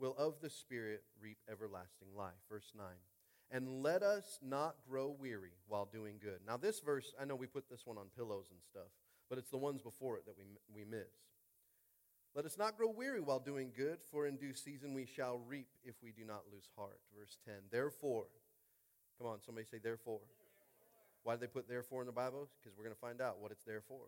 will 0.00 0.14
of 0.16 0.36
the 0.40 0.48
Spirit 0.48 1.02
reap 1.20 1.36
everlasting 1.46 2.08
life. 2.16 2.40
Verse 2.50 2.72
9 2.74 2.86
and 3.50 3.82
let 3.82 4.02
us 4.02 4.38
not 4.42 4.76
grow 4.88 5.14
weary 5.18 5.52
while 5.66 5.86
doing 5.90 6.16
good. 6.22 6.40
Now, 6.46 6.56
this 6.56 6.80
verse, 6.80 7.14
I 7.20 7.26
know 7.26 7.34
we 7.34 7.46
put 7.46 7.68
this 7.68 7.86
one 7.86 7.98
on 7.98 8.06
pillows 8.16 8.46
and 8.50 8.60
stuff, 8.62 8.92
but 9.28 9.38
it's 9.38 9.50
the 9.50 9.56
ones 9.56 9.82
before 9.82 10.16
it 10.16 10.24
that 10.24 10.36
we, 10.38 10.44
we 10.74 10.84
miss. 10.84 11.12
Let 12.34 12.44
us 12.44 12.56
not 12.58 12.76
grow 12.76 12.90
weary 12.90 13.20
while 13.20 13.40
doing 13.40 13.72
good, 13.74 13.98
for 14.10 14.26
in 14.26 14.36
due 14.36 14.52
season 14.52 14.92
we 14.94 15.06
shall 15.06 15.40
reap 15.46 15.68
if 15.82 15.94
we 16.02 16.12
do 16.12 16.24
not 16.26 16.42
lose 16.52 16.68
heart. 16.76 17.00
Verse 17.18 17.36
10. 17.46 17.54
Therefore, 17.70 18.26
come 19.18 19.26
on, 19.26 19.38
somebody 19.44 19.66
say, 19.66 19.78
therefore. 19.82 20.20
Why 21.28 21.34
did 21.34 21.42
they 21.42 21.46
put 21.48 21.68
therefore 21.68 22.00
in 22.00 22.06
the 22.06 22.12
Bible? 22.12 22.48
Because 22.58 22.74
we're 22.74 22.84
going 22.84 22.94
to 22.94 23.00
find 23.02 23.20
out 23.20 23.38
what 23.38 23.52
it's 23.52 23.62
there 23.62 23.82
for. 23.86 24.00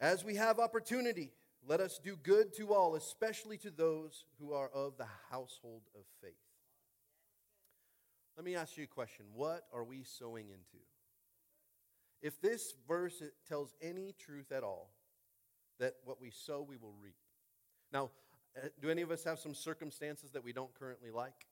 As 0.00 0.24
we 0.24 0.34
have 0.34 0.58
opportunity, 0.58 1.30
let 1.64 1.78
us 1.78 2.00
do 2.02 2.16
good 2.16 2.52
to 2.56 2.74
all, 2.74 2.96
especially 2.96 3.56
to 3.58 3.70
those 3.70 4.24
who 4.40 4.52
are 4.52 4.68
of 4.70 4.96
the 4.96 5.06
household 5.30 5.82
of 5.94 6.00
faith. 6.20 6.32
Let 8.36 8.44
me 8.44 8.56
ask 8.56 8.76
you 8.76 8.82
a 8.82 8.88
question. 8.88 9.26
What 9.32 9.62
are 9.72 9.84
we 9.84 10.02
sowing 10.02 10.48
into? 10.48 10.84
If 12.20 12.40
this 12.40 12.74
verse 12.88 13.22
tells 13.48 13.72
any 13.80 14.12
truth 14.18 14.50
at 14.50 14.64
all, 14.64 14.90
that 15.78 15.94
what 16.04 16.20
we 16.20 16.32
sow, 16.32 16.66
we 16.68 16.78
will 16.78 16.96
reap. 17.00 17.14
Now, 17.92 18.10
uh, 18.56 18.70
do 18.82 18.90
any 18.90 19.02
of 19.02 19.12
us 19.12 19.22
have 19.22 19.38
some 19.38 19.54
circumstances 19.54 20.32
that 20.32 20.42
we 20.42 20.52
don't 20.52 20.74
currently 20.74 21.12
like? 21.12 21.46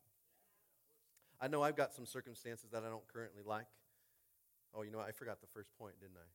I 1.40 1.46
know 1.46 1.62
I've 1.62 1.76
got 1.76 1.94
some 1.94 2.04
circumstances 2.04 2.70
that 2.72 2.82
I 2.82 2.88
don't 2.88 3.06
currently 3.06 3.42
like. 3.46 3.68
Oh, 4.74 4.82
you 4.82 4.90
know, 4.90 5.00
I 5.00 5.12
forgot 5.12 5.40
the 5.40 5.46
first 5.52 5.70
point, 5.78 5.94
didn't 6.00 6.16
I? 6.16 6.28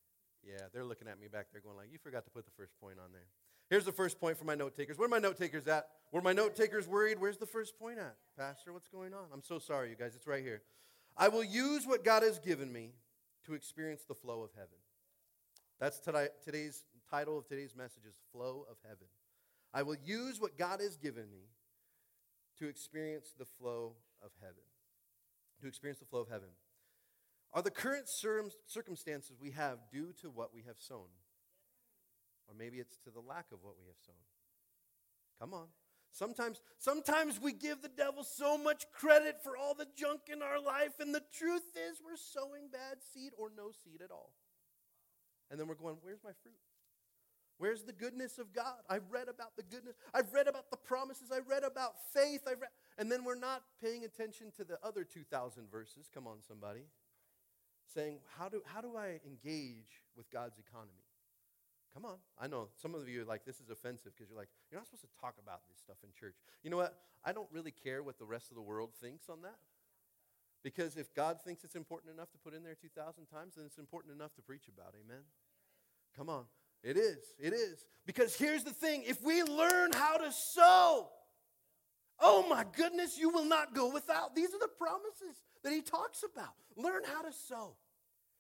Yeah, 0.43 0.67
they're 0.73 0.84
looking 0.84 1.07
at 1.07 1.19
me 1.19 1.27
back 1.27 1.47
there 1.51 1.61
going 1.61 1.77
like, 1.77 1.91
you 1.91 1.97
forgot 1.97 2.25
to 2.25 2.31
put 2.31 2.45
the 2.45 2.51
first 2.51 2.73
point 2.79 2.97
on 3.03 3.11
there. 3.13 3.27
Here's 3.69 3.86
the 3.86 3.91
first 3.91 4.19
point 4.19 4.38
for 4.38 4.43
my 4.43 4.55
note 4.55 4.75
takers. 4.75 4.97
Where 4.97 5.05
are 5.05 5.09
my 5.09 5.19
note 5.19 5.38
takers 5.38 5.67
at? 5.67 5.88
Were 6.11 6.21
my 6.21 6.34
note 6.34 6.55
takers 6.55 6.88
worried? 6.88 7.19
Where's 7.19 7.38
the 7.38 7.45
first 7.45 7.79
point 7.79 7.97
at? 7.97 8.15
Pastor, 8.38 8.73
what's 8.73 8.89
going 8.89 9.13
on? 9.13 9.25
I'm 9.34 9.41
so 9.41 9.57
sorry, 9.57 9.89
you 9.89 9.95
guys. 9.95 10.15
It's 10.15 10.27
right 10.27 10.43
here. 10.43 10.61
I 11.15 11.29
will 11.29 11.43
use 11.43 11.88
what 11.88 12.03
God 12.03 12.23
has 12.23 12.39
given 12.39 12.71
me 12.71 12.91
to 13.45 13.53
experience 13.53 14.03
the 14.07 14.15
flow 14.15 14.43
of 14.43 14.49
heaven. 14.55 14.77
That's 15.79 15.99
today, 15.99 16.27
today's 16.43 16.84
title 17.09 17.38
of 17.38 17.47
today's 17.47 17.75
message 17.75 18.03
is 18.07 18.15
Flow 18.31 18.65
of 18.69 18.77
Heaven. 18.84 19.07
I 19.73 19.84
will 19.84 19.97
use 20.05 20.39
what 20.39 20.57
God 20.57 20.79
has 20.81 20.97
given 20.97 21.31
me 21.31 21.49
to 22.59 22.67
experience 22.67 23.34
the 23.38 23.45
flow 23.45 23.93
of 24.23 24.31
heaven. 24.39 24.63
To 25.61 25.67
experience 25.67 25.99
the 25.99 26.05
flow 26.05 26.19
of 26.19 26.29
heaven. 26.29 26.49
Are 27.53 27.61
the 27.61 27.71
current 27.71 28.07
circumstances 28.07 29.37
we 29.39 29.51
have 29.51 29.77
due 29.91 30.13
to 30.21 30.29
what 30.29 30.53
we 30.53 30.63
have 30.63 30.77
sown? 30.79 31.07
Or 32.47 32.55
maybe 32.57 32.77
it's 32.77 32.97
to 33.03 33.11
the 33.11 33.19
lack 33.19 33.45
of 33.51 33.59
what 33.61 33.75
we 33.79 33.85
have 33.85 33.97
sown. 34.03 34.15
Come 35.39 35.53
on. 35.53 35.67
Sometimes, 36.11 36.61
sometimes 36.77 37.41
we 37.41 37.53
give 37.53 37.81
the 37.81 37.89
devil 37.89 38.23
so 38.23 38.57
much 38.57 38.85
credit 38.91 39.37
for 39.43 39.57
all 39.57 39.73
the 39.73 39.87
junk 39.95 40.21
in 40.31 40.43
our 40.43 40.59
life, 40.61 40.99
and 40.99 41.13
the 41.13 41.23
truth 41.35 41.63
is 41.75 42.01
we're 42.03 42.17
sowing 42.17 42.69
bad 42.71 42.97
seed 43.13 43.31
or 43.37 43.51
no 43.55 43.71
seed 43.83 44.01
at 44.03 44.11
all. 44.11 44.31
And 45.49 45.59
then 45.59 45.67
we're 45.67 45.75
going, 45.75 45.97
Where's 46.01 46.23
my 46.23 46.31
fruit? 46.43 46.55
Where's 47.57 47.83
the 47.83 47.93
goodness 47.93 48.39
of 48.39 48.53
God? 48.53 48.77
I've 48.89 49.11
read 49.11 49.27
about 49.27 49.55
the 49.55 49.63
goodness. 49.63 49.95
I've 50.13 50.33
read 50.33 50.47
about 50.47 50.69
the 50.69 50.77
promises. 50.77 51.31
I 51.31 51.39
read 51.47 51.63
about 51.63 51.93
faith. 52.13 52.41
I've 52.47 52.61
read, 52.61 52.71
and 52.97 53.11
then 53.11 53.23
we're 53.23 53.35
not 53.35 53.63
paying 53.81 54.03
attention 54.03 54.51
to 54.57 54.63
the 54.63 54.77
other 54.83 55.03
2,000 55.03 55.69
verses. 55.71 56.09
Come 56.13 56.27
on, 56.27 56.37
somebody. 56.47 56.85
Saying, 57.93 58.19
how 58.38 58.49
do, 58.49 58.61
how 58.65 58.81
do 58.81 58.95
I 58.97 59.19
engage 59.25 60.01
with 60.15 60.29
God's 60.31 60.59
economy? 60.59 61.03
Come 61.93 62.05
on. 62.05 62.17
I 62.39 62.47
know 62.47 62.69
some 62.81 62.95
of 62.95 63.07
you 63.07 63.21
are 63.21 63.25
like, 63.25 63.45
this 63.45 63.59
is 63.59 63.69
offensive 63.69 64.13
because 64.15 64.29
you're 64.29 64.38
like, 64.38 64.49
you're 64.71 64.79
not 64.79 64.88
supposed 64.88 65.03
to 65.03 65.21
talk 65.21 65.36
about 65.41 65.61
this 65.69 65.77
stuff 65.77 65.97
in 66.03 66.09
church. 66.19 66.36
You 66.63 66.71
know 66.71 66.77
what? 66.77 66.97
I 67.23 67.31
don't 67.31 67.47
really 67.51 67.71
care 67.71 68.01
what 68.01 68.17
the 68.17 68.25
rest 68.25 68.49
of 68.49 68.55
the 68.55 68.61
world 68.61 68.91
thinks 68.99 69.29
on 69.29 69.41
that. 69.43 69.57
Because 70.63 70.97
if 70.97 71.13
God 71.13 71.41
thinks 71.43 71.63
it's 71.63 71.75
important 71.75 72.13
enough 72.13 72.31
to 72.31 72.38
put 72.38 72.53
in 72.53 72.63
there 72.63 72.75
2,000 72.75 73.25
times, 73.25 73.55
then 73.55 73.65
it's 73.65 73.77
important 73.77 74.15
enough 74.15 74.34
to 74.36 74.41
preach 74.41 74.67
about. 74.67 74.95
Amen? 75.05 75.21
Come 76.17 76.29
on. 76.29 76.45
It 76.84 76.97
is. 76.97 77.34
It 77.39 77.53
is. 77.53 77.86
Because 78.05 78.36
here's 78.36 78.63
the 78.63 78.71
thing 78.71 79.03
if 79.05 79.21
we 79.21 79.43
learn 79.43 79.91
how 79.93 80.17
to 80.17 80.31
sow, 80.31 81.09
oh 82.19 82.47
my 82.49 82.65
goodness, 82.75 83.17
you 83.17 83.29
will 83.29 83.45
not 83.45 83.75
go 83.75 83.91
without. 83.91 84.36
These 84.36 84.53
are 84.53 84.59
the 84.59 84.69
promises 84.77 85.41
that 85.63 85.71
he 85.71 85.81
talks 85.81 86.23
about. 86.23 86.55
Learn 86.76 87.03
how 87.05 87.21
to 87.21 87.32
sow. 87.32 87.76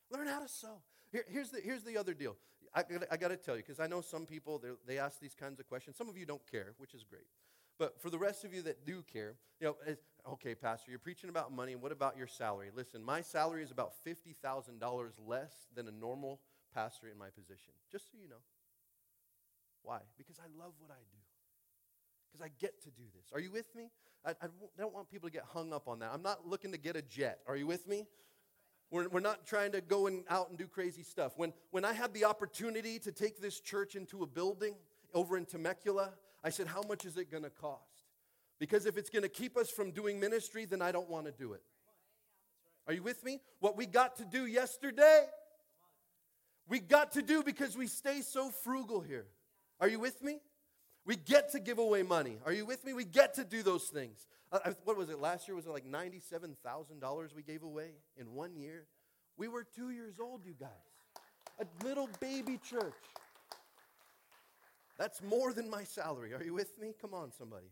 Learn 0.09 0.27
how 0.27 0.39
to 0.39 0.47
sow. 0.47 0.81
Here, 1.11 1.25
here's, 1.27 1.49
the, 1.49 1.59
here's 1.59 1.83
the 1.83 1.97
other 1.97 2.13
deal. 2.13 2.35
I, 2.75 2.83
I 3.11 3.17
got 3.17 3.27
to 3.29 3.37
tell 3.37 3.55
you, 3.55 3.61
because 3.61 3.79
I 3.79 3.87
know 3.87 4.01
some 4.01 4.25
people, 4.25 4.59
they're- 4.59 4.99
ask 4.99 5.19
these 5.19 5.35
kinds 5.35 5.59
of 5.59 5.67
questions. 5.67 5.95
Some 5.95 6.09
of 6.09 6.17
you 6.17 6.25
don't 6.25 6.41
care, 6.49 6.73
which 6.77 6.93
is 6.93 7.03
great. 7.03 7.27
But 7.77 7.99
for 8.01 8.09
the 8.09 8.17
rest 8.17 8.43
of 8.43 8.53
you 8.53 8.61
that 8.63 8.85
do 8.85 9.03
care, 9.03 9.35
you 9.59 9.67
know, 9.67 9.75
it's- 9.83 10.05
okay, 10.27 10.55
Pastor, 10.55 10.91
you're 10.91 10.99
preaching 10.99 11.29
about 11.29 11.51
money. 11.51 11.75
What 11.75 11.91
about 11.91 12.17
your 12.17 12.27
salary? 12.27 12.71
Listen, 12.73 13.03
my 13.03 13.21
salary 13.21 13.63
is 13.63 13.71
about 13.71 13.93
$50,000 14.03 15.13
less 15.19 15.67
than 15.73 15.87
a 15.87 15.91
normal 15.91 16.41
pastor 16.73 17.07
in 17.09 17.17
my 17.17 17.29
position, 17.29 17.73
just 17.91 18.11
so 18.11 18.17
you 18.17 18.27
know. 18.27 18.41
Why? 19.83 19.99
Because 20.17 20.39
I 20.39 20.47
love 20.57 20.73
what 20.79 20.91
I 20.91 21.01
do. 21.11 21.22
Because 22.33 22.45
I 22.45 22.51
get 22.59 22.81
to 22.81 22.89
do 22.89 23.03
this. 23.15 23.25
Are 23.31 23.39
you 23.39 23.51
with 23.51 23.75
me? 23.75 23.91
I, 24.25 24.31
I 24.31 24.47
don't 24.77 24.93
want 24.93 25.09
people 25.11 25.29
to 25.29 25.33
get 25.33 25.43
hung 25.53 25.71
up 25.71 25.87
on 25.87 25.99
that. 25.99 26.09
I'm 26.11 26.23
not 26.23 26.47
looking 26.47 26.71
to 26.71 26.79
get 26.79 26.95
a 26.95 27.01
jet. 27.03 27.39
Are 27.47 27.55
you 27.55 27.67
with 27.67 27.87
me? 27.87 28.07
We're, 28.89 29.07
we're 29.09 29.19
not 29.19 29.45
trying 29.45 29.71
to 29.73 29.81
go 29.81 30.07
and 30.07 30.23
out 30.29 30.49
and 30.49 30.57
do 30.57 30.65
crazy 30.65 31.03
stuff. 31.03 31.33
When, 31.35 31.53
when 31.69 31.85
I 31.85 31.93
had 31.93 32.13
the 32.13 32.25
opportunity 32.25 32.97
to 32.99 33.11
take 33.11 33.39
this 33.39 33.59
church 33.59 33.95
into 33.95 34.23
a 34.23 34.25
building 34.25 34.75
over 35.13 35.37
in 35.37 35.45
Temecula, 35.45 36.13
I 36.43 36.49
said, 36.49 36.67
How 36.67 36.81
much 36.87 37.05
is 37.05 37.17
it 37.17 37.29
going 37.29 37.43
to 37.43 37.49
cost? 37.51 38.03
Because 38.59 38.85
if 38.85 38.97
it's 38.97 39.09
going 39.09 39.23
to 39.23 39.29
keep 39.29 39.57
us 39.57 39.69
from 39.69 39.91
doing 39.91 40.19
ministry, 40.19 40.65
then 40.65 40.81
I 40.81 40.91
don't 40.91 41.09
want 41.09 41.25
to 41.25 41.31
do 41.31 41.53
it. 41.53 41.61
Are 42.87 42.93
you 42.93 43.03
with 43.03 43.23
me? 43.23 43.41
What 43.59 43.77
we 43.77 43.85
got 43.85 44.15
to 44.17 44.25
do 44.25 44.45
yesterday, 44.45 45.25
we 46.67 46.79
got 46.79 47.11
to 47.13 47.21
do 47.21 47.43
because 47.43 47.77
we 47.77 47.87
stay 47.87 48.21
so 48.21 48.49
frugal 48.49 49.01
here. 49.01 49.27
Are 49.79 49.87
you 49.87 49.99
with 49.99 50.21
me? 50.23 50.39
We 51.05 51.15
get 51.15 51.51
to 51.51 51.59
give 51.59 51.79
away 51.79 52.03
money. 52.03 52.37
Are 52.45 52.53
you 52.53 52.65
with 52.65 52.85
me? 52.85 52.93
We 52.93 53.03
get 53.03 53.33
to 53.35 53.43
do 53.43 53.61
those 53.61 53.83
things. 53.85 54.25
Uh, 54.51 54.71
what 54.85 54.97
was 54.97 55.09
it 55.09 55.19
last 55.19 55.47
year? 55.47 55.55
Was 55.55 55.65
it 55.65 55.71
like 55.71 55.85
$97,000 55.85 57.35
we 57.35 57.43
gave 57.43 57.63
away 57.63 57.91
in 58.15 58.33
one 58.33 58.55
year? 58.55 58.85
We 59.37 59.47
were 59.47 59.63
two 59.63 59.89
years 59.89 60.19
old, 60.19 60.45
you 60.45 60.53
guys. 60.57 60.69
A 61.59 61.85
little 61.85 62.09
baby 62.19 62.57
church. 62.57 62.93
That's 64.97 65.21
more 65.21 65.53
than 65.53 65.69
my 65.69 65.83
salary. 65.83 66.33
Are 66.33 66.43
you 66.43 66.53
with 66.53 66.79
me? 66.79 66.93
Come 67.01 67.13
on, 67.13 67.31
somebody. 67.31 67.67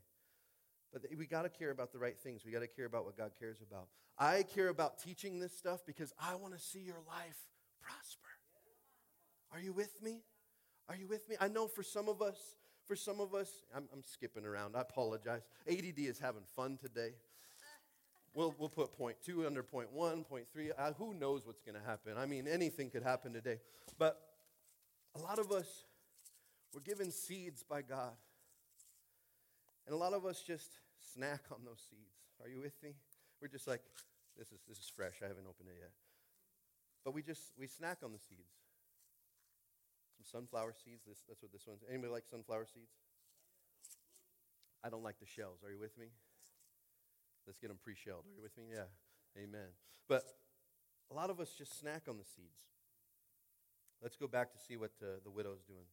But 0.91 1.03
we 1.17 1.25
got 1.25 1.43
to 1.43 1.49
care 1.49 1.71
about 1.71 1.93
the 1.93 1.99
right 1.99 2.17
things. 2.19 2.41
We 2.45 2.51
got 2.51 2.59
to 2.59 2.67
care 2.67 2.85
about 2.85 3.05
what 3.05 3.17
God 3.17 3.31
cares 3.39 3.61
about. 3.61 3.87
I 4.17 4.43
care 4.43 4.67
about 4.67 4.99
teaching 4.99 5.39
this 5.39 5.55
stuff 5.57 5.85
because 5.85 6.13
I 6.19 6.35
want 6.35 6.53
to 6.53 6.59
see 6.59 6.79
your 6.79 6.99
life 7.07 7.37
prosper. 7.81 8.27
Are 9.53 9.59
you 9.59 9.71
with 9.71 10.01
me? 10.01 10.21
Are 10.89 10.95
you 10.95 11.07
with 11.07 11.27
me? 11.29 11.35
I 11.39 11.47
know 11.47 11.67
for 11.67 11.83
some 11.83 12.09
of 12.09 12.21
us, 12.21 12.37
for 12.91 12.97
some 12.97 13.21
of 13.21 13.33
us, 13.33 13.49
I'm, 13.73 13.87
I'm 13.93 14.03
skipping 14.03 14.45
around. 14.45 14.75
I 14.75 14.81
apologize. 14.81 15.43
ADD 15.65 15.97
is 15.99 16.19
having 16.19 16.41
fun 16.57 16.77
today. 16.77 17.13
We'll, 18.35 18.53
we'll 18.57 18.67
put 18.67 18.91
point 18.97 19.15
two 19.25 19.47
under 19.47 19.63
point 19.63 19.93
one, 19.93 20.25
point 20.25 20.47
three. 20.51 20.71
Uh, 20.77 20.91
who 20.97 21.13
knows 21.13 21.47
what's 21.47 21.61
going 21.61 21.79
to 21.79 21.87
happen? 21.87 22.15
I 22.17 22.25
mean, 22.25 22.49
anything 22.49 22.89
could 22.89 23.03
happen 23.03 23.31
today. 23.31 23.59
But 23.97 24.19
a 25.15 25.19
lot 25.21 25.39
of 25.39 25.53
us, 25.53 25.85
we're 26.73 26.81
given 26.81 27.11
seeds 27.11 27.63
by 27.63 27.81
God. 27.81 28.11
And 29.87 29.95
a 29.95 29.97
lot 29.97 30.11
of 30.11 30.25
us 30.25 30.43
just 30.45 30.71
snack 31.13 31.43
on 31.49 31.59
those 31.63 31.81
seeds. 31.89 32.11
Are 32.43 32.49
you 32.49 32.59
with 32.59 32.75
me? 32.83 32.95
We're 33.41 33.47
just 33.47 33.69
like, 33.69 33.79
this 34.37 34.51
is, 34.51 34.59
this 34.67 34.79
is 34.79 34.91
fresh. 34.93 35.21
I 35.23 35.29
haven't 35.29 35.47
opened 35.47 35.69
it 35.69 35.77
yet. 35.79 35.91
But 37.05 37.13
we 37.13 37.21
just, 37.21 37.53
we 37.57 37.67
snack 37.67 37.99
on 38.03 38.11
the 38.11 38.19
seeds. 38.19 38.51
Some 40.21 40.41
sunflower 40.41 40.73
seeds. 40.73 41.03
This, 41.07 41.23
that's 41.27 41.41
what 41.41 41.51
this 41.51 41.65
one's. 41.65 41.81
Anybody 41.89 42.11
like 42.11 42.25
sunflower 42.29 42.67
seeds? 42.71 42.91
I 44.83 44.89
don't 44.89 45.03
like 45.03 45.19
the 45.19 45.25
shells. 45.25 45.63
Are 45.65 45.71
you 45.71 45.79
with 45.79 45.97
me? 45.97 46.07
Let's 47.45 47.57
get 47.59 47.69
them 47.69 47.79
pre-shelled. 47.81 48.25
Are 48.25 48.35
you 48.35 48.41
with 48.41 48.55
me? 48.57 48.65
Yeah. 48.71 48.89
Amen. 49.41 49.73
But 50.07 50.23
a 51.09 51.13
lot 51.13 51.29
of 51.29 51.39
us 51.39 51.53
just 51.57 51.79
snack 51.79 52.03
on 52.07 52.17
the 52.17 52.23
seeds. 52.23 52.61
Let's 54.01 54.15
go 54.15 54.27
back 54.27 54.51
to 54.53 54.59
see 54.59 54.77
what 54.77 54.91
uh, 55.01 55.21
the 55.23 55.29
widow's 55.29 55.63
doing. 55.63 55.85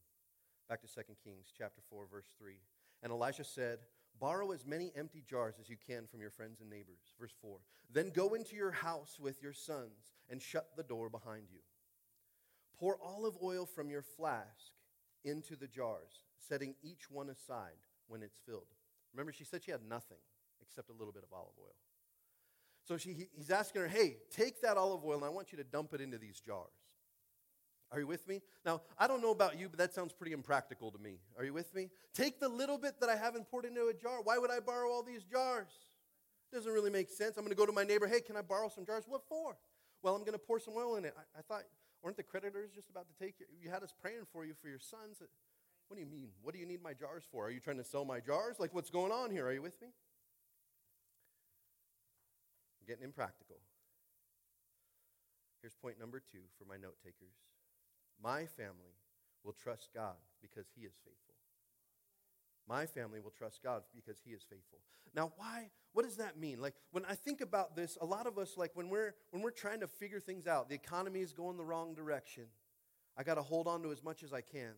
Back 0.69 0.83
to 0.83 0.89
2 0.89 1.01
Kings 1.25 1.47
chapter 1.57 1.81
4 1.89 2.05
verse 2.11 2.29
3. 2.39 2.55
And 3.03 3.13
Elisha 3.13 3.45
said, 3.45 3.79
"Borrow 4.19 4.51
as 4.51 4.67
many 4.67 4.93
empty 4.97 5.23
jars 5.27 5.55
as 5.61 5.69
you 5.69 5.77
can 5.87 6.07
from 6.07 6.21
your 6.21 6.31
friends 6.31 6.61
and 6.61 6.69
neighbors." 6.69 7.01
Verse 7.19 7.35
4. 7.41 7.59
Then 7.91 8.11
go 8.11 8.35
into 8.35 8.57
your 8.57 8.73
house 8.73 9.19
with 9.21 9.43
your 9.43 9.53
sons 9.53 10.09
and 10.29 10.43
shut 10.43 10.77
the 10.77 10.83
door 10.83 11.09
behind 11.09 11.45
you. 11.51 11.61
Pour 12.79 12.99
olive 13.05 13.37
oil 13.43 13.67
from 13.67 13.91
your 13.91 14.03
flask 14.03 14.73
into 15.25 15.57
the 15.57 15.67
jars, 15.67 16.23
setting 16.39 16.75
each 16.83 17.11
one 17.11 17.29
aside 17.29 17.87
when 18.07 18.23
it's 18.23 18.39
filled. 18.47 18.69
Remember, 19.13 19.33
she 19.33 19.45
said 19.45 19.63
she 19.65 19.71
had 19.71 19.83
nothing 19.89 20.19
except 20.63 20.91
a 20.91 20.93
little 20.93 21.13
bit 21.13 21.25
of 21.25 21.33
olive 21.33 21.55
oil. 21.61 21.75
So 22.87 22.97
she, 22.97 23.29
he's 23.37 23.51
asking 23.51 23.83
her, 23.83 23.89
hey, 23.89 24.17
take 24.31 24.63
that 24.63 24.77
olive 24.77 25.05
oil 25.05 25.17
and 25.17 25.25
I 25.25 25.29
want 25.29 25.53
you 25.53 25.59
to 25.59 25.65
dump 25.65 25.93
it 25.93 26.01
into 26.01 26.19
these 26.19 26.41
jars. 26.41 26.69
Are 27.91 27.99
you 27.99 28.07
with 28.07 28.27
me? 28.29 28.43
Now, 28.67 28.83
I 28.99 29.07
don't 29.07 29.23
know 29.23 29.31
about 29.31 29.59
you, 29.59 29.69
but 29.69 29.79
that 29.79 29.95
sounds 29.95 30.13
pretty 30.13 30.33
impractical 30.33 30.91
to 30.91 30.99
me. 30.99 31.21
Are 31.39 31.45
you 31.45 31.55
with 31.55 31.75
me? 31.75 31.91
Take 32.15 32.39
the 32.39 32.49
little 32.49 32.77
bit 32.77 33.01
that 33.01 33.09
I 33.09 33.17
haven't 33.17 33.51
poured 33.51 33.65
into 33.65 33.87
a 33.87 33.95
jar. 33.95 34.21
Why 34.23 34.39
would 34.39 34.51
I 34.51 34.61
borrow 34.61 34.91
all 34.91 35.03
these 35.03 35.25
jars? 35.25 35.69
Doesn't 36.53 36.71
really 36.71 36.91
make 36.91 37.11
sense. 37.11 37.37
I'm 37.37 37.45
going 37.45 37.51
to 37.51 37.57
go 37.57 37.67
to 37.67 37.73
my 37.73 37.85
neighbor, 37.85 38.07
hey, 38.07 38.21
can 38.21 38.37
I 38.37 38.43
borrow 38.43 38.69
some 38.69 38.85
jars? 38.85 39.05
What 39.07 39.23
for? 39.29 39.57
Well, 40.03 40.15
I'm 40.15 40.21
going 40.21 40.33
to 40.33 40.39
pour 40.39 40.61
some 40.61 40.75
oil 40.77 40.97
in 40.97 41.05
it. 41.05 41.15
I, 41.17 41.39
I 41.39 41.43
thought, 41.43 41.65
weren't 42.03 42.17
the 42.17 42.23
creditors 42.23 42.71
just 42.75 42.91
about 42.91 43.07
to 43.09 43.25
take 43.25 43.41
you? 43.41 43.47
You 43.63 43.71
had 43.71 43.83
us 43.83 43.93
praying 44.01 44.27
for 44.33 44.45
you 44.45 44.55
for 44.61 44.69
your 44.69 44.79
sons. 44.79 45.23
What 45.89 45.97
do 45.97 46.01
you 46.01 46.07
mean? 46.11 46.29
What 46.43 46.55
do 46.55 46.61
you 46.61 46.67
need 46.67 46.83
my 46.83 46.93
jars 46.93 47.25
for? 47.31 47.47
Are 47.47 47.51
you 47.51 47.61
trying 47.61 47.79
to 47.79 47.85
sell 47.85 48.05
my 48.05 48.21
jars? 48.21 48.57
Like, 48.59 48.75
what's 48.75 48.91
going 48.91 49.13
on 49.13 49.31
here? 49.31 49.47
Are 49.47 49.53
you 49.53 49.63
with 49.63 49.81
me? 49.81 49.89
I'm 52.81 52.87
getting 52.87 53.05
impractical. 53.05 53.57
Here's 55.63 55.75
point 55.75 55.99
number 55.99 56.21
two 56.21 56.47
for 56.59 56.65
my 56.65 56.77
note 56.77 56.97
takers 57.03 57.35
My 58.23 58.47
family 58.47 58.95
will 59.45 59.55
trust 59.55 59.91
God 59.95 60.17
because 60.41 60.67
He 60.77 60.83
is 60.83 60.95
faithful. 61.05 61.28
My 62.69 62.87
family 62.87 63.21
will 63.21 63.31
trust 63.31 63.63
God 63.63 63.83
because 63.95 64.21
He 64.25 64.33
is 64.33 64.43
faithful. 64.43 64.79
Now, 65.15 65.33
why? 65.37 65.71
What 65.93 66.05
does 66.05 66.17
that 66.17 66.39
mean? 66.39 66.61
Like 66.61 66.75
when 66.93 67.05
I 67.07 67.15
think 67.15 67.41
about 67.41 67.75
this, 67.75 67.97
a 68.01 68.05
lot 68.05 68.27
of 68.27 68.39
us, 68.39 68.57
like 68.57 68.73
when 68.75 68.89
we're 68.89 69.15
when 69.31 69.43
we're 69.43 69.51
trying 69.51 69.81
to 69.81 69.87
figure 69.87 70.21
things 70.21 70.47
out, 70.47 70.69
the 70.69 70.75
economy 70.75 71.21
is 71.21 71.33
going 71.33 71.57
the 71.57 71.65
wrong 71.65 71.95
direction. 71.95 72.45
I 73.17 73.23
got 73.23 73.35
to 73.35 73.43
hold 73.43 73.67
on 73.67 73.83
to 73.83 73.91
as 73.91 74.05
much 74.05 74.23
as 74.23 74.33
I 74.33 74.43
can. 74.43 74.73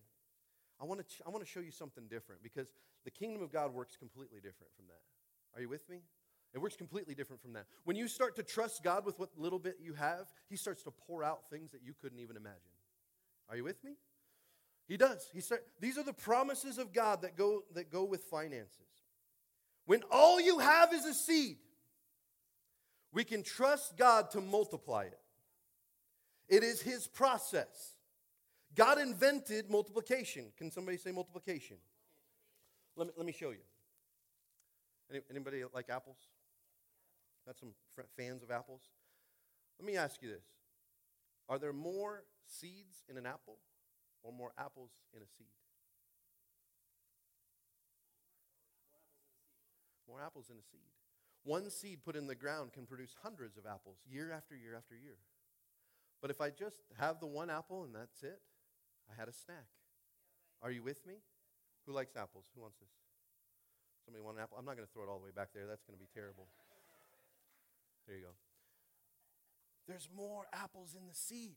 I 0.81 0.85
want 0.85 1.01
to 1.01 1.07
I 1.27 1.31
want 1.31 1.45
to 1.45 1.51
show 1.51 1.61
you 1.61 1.71
something 1.73 2.05
different 2.09 2.43
because 2.43 2.69
the 3.05 3.11
kingdom 3.11 3.43
of 3.43 3.53
God 3.53 3.75
works 3.75 3.97
completely 3.97 4.39
different 4.39 4.73
from 4.77 4.87
that. 4.87 5.03
Are 5.55 5.61
you 5.61 5.69
with 5.69 5.89
me? 5.89 5.99
It 6.55 6.59
works 6.59 6.77
completely 6.77 7.15
different 7.15 7.43
from 7.43 7.53
that. 7.53 7.67
When 7.85 7.97
you 7.97 8.09
start 8.09 8.35
to 8.37 8.43
trust 8.43 8.83
God 8.83 9.05
with 9.05 9.19
what 9.19 9.31
little 9.37 9.59
bit 9.59 9.77
you 9.81 9.95
have, 9.95 10.33
He 10.49 10.57
starts 10.57 10.83
to 10.85 10.91
pour 10.91 11.23
out 11.23 11.51
things 11.51 11.71
that 11.73 11.83
you 11.85 11.93
couldn't 12.01 12.19
even 12.19 12.37
imagine. 12.37 12.73
Are 13.49 13.57
you 13.57 13.65
with 13.65 13.83
me? 13.85 13.93
He 14.91 14.97
does. 14.97 15.25
He 15.33 15.41
start, 15.41 15.65
these 15.79 15.99
are 15.99 16.03
the 16.03 16.13
promises 16.13 16.77
of 16.77 16.93
God 16.93 17.23
that 17.23 17.37
go, 17.37 17.63
that 17.75 17.93
go 17.93 18.03
with 18.03 18.25
finances. 18.25 18.89
When 19.87 20.03
all 20.11 20.41
you 20.41 20.59
have 20.59 20.93
is 20.93 21.07
a 21.07 21.15
seed, 21.15 21.59
we 23.13 23.23
can 23.23 23.45
trust 23.45 23.97
God 23.97 24.33
to 24.33 24.41
multiply 24.41 25.05
it. 25.05 25.21
It 26.49 26.65
is 26.65 26.83
His 26.83 27.07
process. 27.07 27.95
God 28.75 28.99
invented 28.99 29.71
multiplication. 29.71 30.47
Can 30.59 30.73
somebody 30.73 30.97
say 30.97 31.13
multiplication? 31.13 31.77
Let 32.97 33.07
me, 33.07 33.13
let 33.17 33.27
me 33.27 33.33
show 33.33 33.51
you. 33.51 33.63
Any, 35.09 35.21
anybody 35.31 35.63
like 35.73 35.89
apples? 35.89 36.19
Got 37.47 37.57
some 37.57 37.75
fans 38.17 38.43
of 38.43 38.51
apples? 38.51 38.81
Let 39.79 39.87
me 39.87 39.97
ask 39.97 40.21
you 40.21 40.31
this 40.31 40.47
Are 41.49 41.61
there 41.61 41.73
more 41.73 42.25
seeds 42.45 43.05
in 43.09 43.17
an 43.17 43.25
apple 43.25 43.59
or 44.23 44.33
more 44.33 44.53
apples 44.59 44.91
in 45.15 45.23
a 45.23 45.27
seed? 45.27 45.53
More 50.09 50.21
apples 50.23 50.51
in 50.51 50.57
a 50.57 50.63
seed. 50.63 50.91
One 51.45 51.71
seed 51.71 52.05
put 52.05 52.17
in 52.17 52.27
the 52.27 52.35
ground 52.35 52.73
can 52.73 52.85
produce 52.85 53.15
hundreds 53.23 53.57
of 53.57 53.65
apples 53.65 53.99
year 54.11 54.33
after 54.33 54.55
year 54.55 54.75
after 54.77 54.95
year. 54.95 55.17
But 56.21 56.31
if 56.31 56.41
I 56.41 56.51
just 56.51 56.83
have 56.99 57.21
the 57.21 57.27
one 57.27 57.49
apple 57.49 57.85
and 57.85 57.95
that's 57.95 58.23
it, 58.23 58.41
I 59.09 59.19
had 59.19 59.29
a 59.29 59.33
snack. 59.33 59.71
Are 60.63 60.71
you 60.71 60.83
with 60.83 61.07
me? 61.07 61.15
Who 61.87 61.93
likes 61.93 62.15
apples? 62.17 62.45
Who 62.55 62.61
wants 62.61 62.77
this? 62.79 62.93
Somebody 64.05 64.23
want 64.23 64.37
an 64.37 64.43
apple? 64.43 64.59
I'm 64.59 64.67
not 64.67 64.77
going 64.77 64.87
to 64.87 64.93
throw 64.93 65.05
it 65.05 65.09
all 65.09 65.19
the 65.19 65.25
way 65.25 65.35
back 65.35 65.49
there. 65.55 65.65
That's 65.67 65.85
going 65.85 65.97
to 65.97 66.03
be 66.03 66.11
terrible. 66.13 66.47
There 68.07 68.17
you 68.17 68.25
go. 68.25 68.35
there's 69.87 70.09
more 70.15 70.47
apples 70.53 70.95
in 70.99 71.07
the 71.07 71.15
seed. 71.15 71.57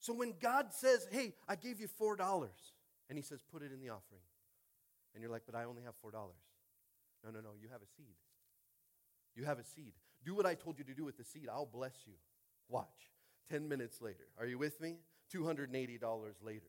So 0.00 0.12
when 0.12 0.34
God 0.40 0.72
says, 0.72 1.06
Hey, 1.10 1.34
I 1.48 1.56
gave 1.56 1.80
you 1.80 1.88
$4, 2.00 2.48
and 3.08 3.18
He 3.18 3.22
says, 3.22 3.40
Put 3.52 3.62
it 3.62 3.72
in 3.72 3.80
the 3.80 3.90
offering, 3.90 4.22
and 5.14 5.22
you're 5.22 5.32
like, 5.32 5.42
But 5.46 5.54
I 5.54 5.64
only 5.64 5.82
have 5.82 5.94
$4. 6.04 6.12
No, 6.12 7.30
no, 7.30 7.40
no, 7.40 7.50
you 7.60 7.68
have 7.72 7.82
a 7.82 7.86
seed. 7.96 8.14
You 9.34 9.44
have 9.44 9.58
a 9.58 9.64
seed. 9.64 9.92
Do 10.24 10.34
what 10.34 10.46
I 10.46 10.54
told 10.54 10.78
you 10.78 10.84
to 10.84 10.94
do 10.94 11.04
with 11.04 11.16
the 11.16 11.24
seed. 11.24 11.48
I'll 11.50 11.66
bless 11.66 11.94
you. 12.06 12.14
Watch. 12.68 13.10
10 13.50 13.68
minutes 13.68 14.02
later. 14.02 14.26
Are 14.38 14.46
you 14.46 14.58
with 14.58 14.80
me? 14.80 14.96
$280 15.34 16.00
later. 16.42 16.66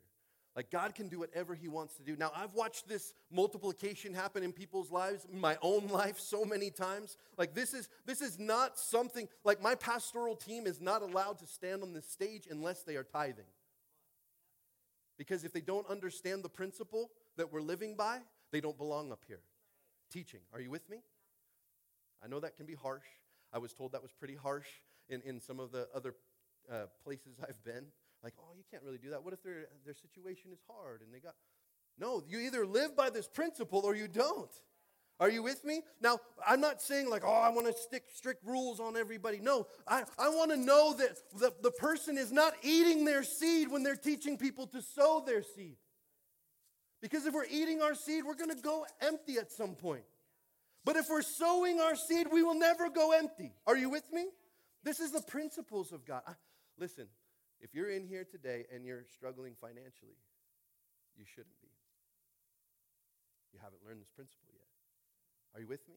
Like 0.56 0.72
God 0.72 0.96
can 0.96 1.08
do 1.08 1.20
whatever 1.20 1.56
He 1.56 1.68
wants 1.68 1.96
to 1.96 2.04
do. 2.04 2.16
Now, 2.16 2.32
I've 2.36 2.54
watched 2.54 2.88
this 2.88 3.14
multiplication 3.32 4.14
happen 4.14 4.44
in 4.44 4.52
people's 4.52 4.92
lives, 4.92 5.28
my 5.32 5.58
own 5.62 5.88
life, 5.92 6.20
so 6.20 6.44
many 6.44 6.72
times. 6.72 7.18
Like 7.38 7.54
this 7.54 7.74
is 7.74 7.90
this 8.06 8.22
is 8.22 8.40
not 8.40 8.78
something 8.78 9.28
like 9.44 9.62
my 9.62 9.76
pastoral 9.76 10.36
team 10.36 10.68
is 10.68 10.82
not 10.82 11.02
allowed 11.02 11.40
to 11.40 11.48
stand 11.48 11.84
on 11.84 11.94
this 11.94 12.10
stage 12.10 12.48
unless 12.50 12.84
they 12.84 12.96
are 12.96 13.04
tithing. 13.04 13.46
Because 15.18 15.44
if 15.44 15.52
they 15.52 15.62
don't 15.62 15.88
understand 15.90 16.44
the 16.44 16.50
principle 16.50 17.12
that 17.36 17.52
we're 17.52 17.62
living 17.62 17.96
by, 17.96 18.20
they 18.52 18.62
don't 18.62 18.78
belong 18.78 19.12
up 19.12 19.24
here. 19.28 19.42
Teaching. 20.10 20.40
Are 20.54 20.62
you 20.62 20.72
with 20.72 20.90
me? 20.90 21.02
I 22.24 22.28
know 22.28 22.40
that 22.40 22.56
can 22.56 22.66
be 22.66 22.74
harsh. 22.74 23.06
I 23.54 23.58
was 23.60 23.74
told 23.74 23.92
that 23.92 24.02
was 24.02 24.12
pretty 24.12 24.36
harsh 24.36 24.68
in, 25.10 25.22
in 25.22 25.40
some 25.40 25.60
of 25.60 25.72
the 25.72 25.88
other 25.94 26.16
uh, 26.72 26.86
places 27.04 27.38
I've 27.42 27.64
been. 27.64 27.86
Like, 28.24 28.34
oh, 28.40 28.54
you 28.58 28.64
can't 28.70 28.84
really 28.84 28.98
do 28.98 29.12
that. 29.12 29.24
What 29.24 29.34
if 29.34 29.44
their, 29.44 29.68
their 29.86 29.94
situation 29.94 30.52
is 30.52 30.60
hard 30.68 31.02
and 31.02 31.14
they 31.14 31.20
got. 31.20 31.36
No, 31.98 32.24
you 32.28 32.40
either 32.40 32.66
live 32.66 32.96
by 32.96 33.10
this 33.10 33.28
principle 33.28 33.82
or 33.84 33.96
you 33.96 34.08
don't. 34.08 34.52
Are 35.20 35.30
you 35.30 35.44
with 35.44 35.66
me? 35.66 35.82
Now, 36.02 36.20
I'm 36.48 36.62
not 36.62 36.82
saying 36.82 37.10
like, 37.10 37.24
oh, 37.26 37.34
I 37.34 37.50
want 37.50 37.68
to 37.68 37.74
stick 37.74 38.04
strict 38.14 38.46
rules 38.46 38.80
on 38.80 38.96
everybody. 38.96 39.40
No, 39.40 39.68
I, 39.86 40.04
I 40.18 40.30
want 40.30 40.52
to 40.52 40.58
know 40.58 40.94
that 40.94 41.18
the, 41.38 41.54
the 41.62 41.72
person 41.72 42.18
is 42.18 42.32
not 42.32 42.54
eating 42.64 43.04
their 43.04 43.24
seed 43.24 43.70
when 43.70 43.84
they're 43.84 43.98
teaching 43.98 44.38
people 44.38 44.66
to 44.68 44.82
sow 44.82 45.22
their 45.26 45.44
seed. 45.44 45.76
Because 47.02 47.26
if 47.26 47.34
we're 47.34 47.48
eating 47.52 47.82
our 47.82 47.96
seed, 47.96 48.24
we're 48.26 48.36
going 48.36 48.50
to 48.50 48.62
go 48.62 48.86
empty 49.02 49.38
at 49.38 49.52
some 49.52 49.76
point. 49.76 50.04
But 50.86 50.96
if 50.96 51.10
we're 51.10 51.22
sowing 51.22 51.82
our 51.82 51.96
seed, 51.96 52.28
we 52.32 52.42
will 52.42 52.58
never 52.58 52.90
go 52.90 53.12
empty. 53.12 53.52
Are 53.68 53.76
you 53.76 53.90
with 53.90 54.12
me? 54.14 54.28
This 54.84 55.02
is 55.02 55.12
the 55.12 55.22
principles 55.22 55.92
of 55.92 56.06
God. 56.06 56.22
I- 56.26 56.34
listen, 56.78 57.08
if 57.62 57.74
you're 57.74 57.90
in 57.90 58.06
here 58.08 58.24
today 58.24 58.66
and 58.74 58.86
you're 58.86 59.06
struggling 59.12 59.54
financially, 59.60 60.18
you 61.18 61.26
shouldn't 61.26 61.60
be. 61.62 61.68
You 63.54 63.60
haven't 63.62 63.82
learned 63.86 64.02
this 64.02 64.10
principle 64.10 64.50
yet. 64.54 64.68
Are 65.56 65.62
you 65.62 65.68
with 65.68 65.88
me? 65.88 65.96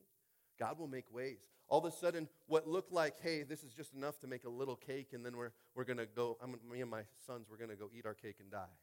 God 0.58 0.78
will 0.78 0.88
make 0.88 1.04
ways. 1.12 1.38
All 1.68 1.78
of 1.78 1.84
a 1.84 1.94
sudden, 1.94 2.28
what 2.46 2.68
looked 2.68 2.92
like, 2.92 3.20
hey, 3.22 3.42
this 3.42 3.62
is 3.62 3.72
just 3.72 3.94
enough 3.94 4.18
to 4.20 4.26
make 4.26 4.44
a 4.44 4.48
little 4.48 4.76
cake, 4.76 5.12
and 5.12 5.24
then 5.24 5.36
we're, 5.36 5.52
we're 5.74 5.84
going 5.84 5.98
to 5.98 6.06
go, 6.06 6.36
I'm, 6.42 6.56
me 6.70 6.80
and 6.80 6.90
my 6.90 7.02
sons, 7.26 7.46
we're 7.50 7.56
going 7.56 7.70
to 7.70 7.76
go 7.76 7.88
eat 7.96 8.04
our 8.04 8.14
cake 8.14 8.36
and 8.40 8.50
die. 8.50 8.74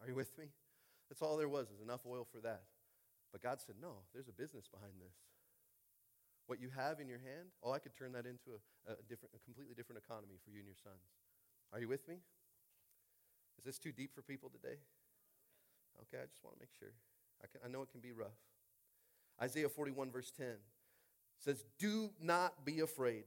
Are 0.00 0.08
you 0.08 0.14
with 0.14 0.36
me? 0.38 0.46
That's 1.08 1.22
all 1.22 1.36
there 1.36 1.48
was, 1.48 1.68
is 1.70 1.80
enough 1.80 2.00
oil 2.08 2.26
for 2.30 2.40
that. 2.40 2.62
But 3.30 3.42
God 3.42 3.60
said, 3.60 3.76
no, 3.80 4.04
there's 4.12 4.28
a 4.28 4.32
business 4.32 4.66
behind 4.66 4.94
this. 5.00 5.14
What 6.46 6.60
you 6.60 6.68
have 6.74 7.00
in 7.00 7.08
your 7.08 7.20
hand, 7.20 7.54
oh, 7.62 7.72
I 7.72 7.78
could 7.78 7.94
turn 7.94 8.12
that 8.12 8.26
into 8.26 8.58
a, 8.58 8.92
a, 8.92 9.02
different, 9.08 9.32
a 9.36 9.40
completely 9.44 9.74
different 9.74 10.02
economy 10.02 10.36
for 10.42 10.50
you 10.50 10.58
and 10.58 10.66
your 10.66 10.80
sons. 10.82 11.00
Are 11.72 11.80
you 11.80 11.88
with 11.88 12.06
me? 12.08 12.16
Is 13.58 13.64
this 13.64 13.78
too 13.78 13.92
deep 13.92 14.14
for 14.14 14.22
people 14.22 14.50
today? 14.50 14.76
Okay, 16.02 16.22
I 16.22 16.26
just 16.26 16.42
want 16.44 16.56
to 16.56 16.60
make 16.60 16.70
sure. 16.78 16.92
I, 17.42 17.46
can, 17.46 17.60
I 17.64 17.68
know 17.68 17.82
it 17.82 17.90
can 17.90 18.00
be 18.00 18.12
rough. 18.12 18.36
Isaiah 19.40 19.68
41, 19.68 20.10
verse 20.10 20.30
10 20.36 20.46
says, 21.38 21.64
Do 21.78 22.10
not 22.20 22.64
be 22.64 22.80
afraid, 22.80 23.24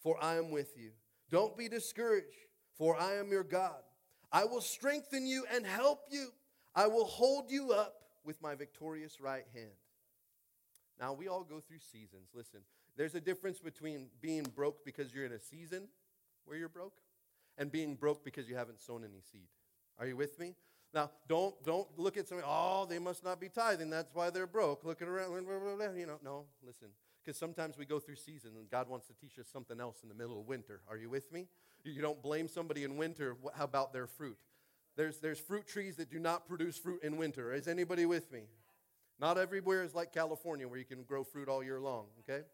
for 0.00 0.22
I 0.22 0.36
am 0.36 0.50
with 0.50 0.76
you. 0.76 0.90
Don't 1.30 1.56
be 1.56 1.68
discouraged, 1.68 2.46
for 2.78 2.98
I 2.98 3.14
am 3.14 3.30
your 3.30 3.44
God. 3.44 3.82
I 4.32 4.44
will 4.44 4.60
strengthen 4.60 5.26
you 5.26 5.44
and 5.52 5.66
help 5.66 6.06
you. 6.10 6.28
I 6.74 6.86
will 6.86 7.04
hold 7.04 7.50
you 7.50 7.72
up 7.72 7.94
with 8.24 8.40
my 8.40 8.54
victorious 8.54 9.20
right 9.20 9.44
hand. 9.54 9.70
Now, 10.98 11.12
we 11.12 11.28
all 11.28 11.44
go 11.44 11.60
through 11.60 11.78
seasons. 11.92 12.30
Listen, 12.34 12.60
there's 12.96 13.14
a 13.14 13.20
difference 13.20 13.58
between 13.58 14.06
being 14.20 14.44
broke 14.54 14.84
because 14.84 15.12
you're 15.12 15.26
in 15.26 15.32
a 15.32 15.38
season 15.38 15.88
where 16.44 16.56
you're 16.56 16.68
broke 16.68 16.94
and 17.58 17.70
being 17.70 17.94
broke 17.94 18.24
because 18.24 18.48
you 18.48 18.56
haven't 18.56 18.80
sown 18.80 19.04
any 19.04 19.20
seed. 19.20 19.48
Are 19.98 20.06
you 20.06 20.16
with 20.16 20.38
me? 20.38 20.54
Now, 20.94 21.10
don't, 21.28 21.54
don't 21.64 21.88
look 21.98 22.16
at 22.16 22.28
somebody, 22.28 22.48
oh, 22.50 22.86
they 22.88 22.98
must 22.98 23.24
not 23.24 23.40
be 23.40 23.48
tithing. 23.48 23.90
That's 23.90 24.14
why 24.14 24.30
they're 24.30 24.46
broke. 24.46 24.84
Looking 24.84 25.08
around, 25.08 25.30
blah, 25.30 25.58
blah, 25.58 25.76
blah. 25.76 25.94
you 25.94 26.06
know, 26.06 26.18
no, 26.24 26.44
listen. 26.64 26.88
Because 27.24 27.38
sometimes 27.38 27.76
we 27.76 27.84
go 27.84 27.98
through 27.98 28.16
seasons 28.16 28.56
and 28.56 28.70
God 28.70 28.88
wants 28.88 29.06
to 29.08 29.14
teach 29.14 29.38
us 29.38 29.46
something 29.52 29.80
else 29.80 30.02
in 30.02 30.08
the 30.08 30.14
middle 30.14 30.40
of 30.40 30.46
winter. 30.46 30.80
Are 30.88 30.96
you 30.96 31.10
with 31.10 31.32
me? 31.32 31.48
You 31.84 32.00
don't 32.00 32.22
blame 32.22 32.48
somebody 32.48 32.84
in 32.84 32.96
winter. 32.96 33.36
How 33.54 33.64
about 33.64 33.92
their 33.92 34.06
fruit? 34.06 34.38
There's, 34.96 35.18
there's 35.18 35.38
fruit 35.38 35.66
trees 35.66 35.96
that 35.96 36.10
do 36.10 36.18
not 36.18 36.48
produce 36.48 36.78
fruit 36.78 37.02
in 37.02 37.16
winter. 37.16 37.52
Is 37.52 37.68
anybody 37.68 38.06
with 38.06 38.32
me? 38.32 38.44
Not 39.18 39.38
everywhere 39.38 39.82
is 39.82 39.94
like 39.94 40.12
California 40.12 40.68
where 40.68 40.78
you 40.78 40.84
can 40.84 41.02
grow 41.02 41.24
fruit 41.24 41.48
all 41.48 41.62
year 41.62 41.80
long, 41.80 42.06
okay? 42.20 42.44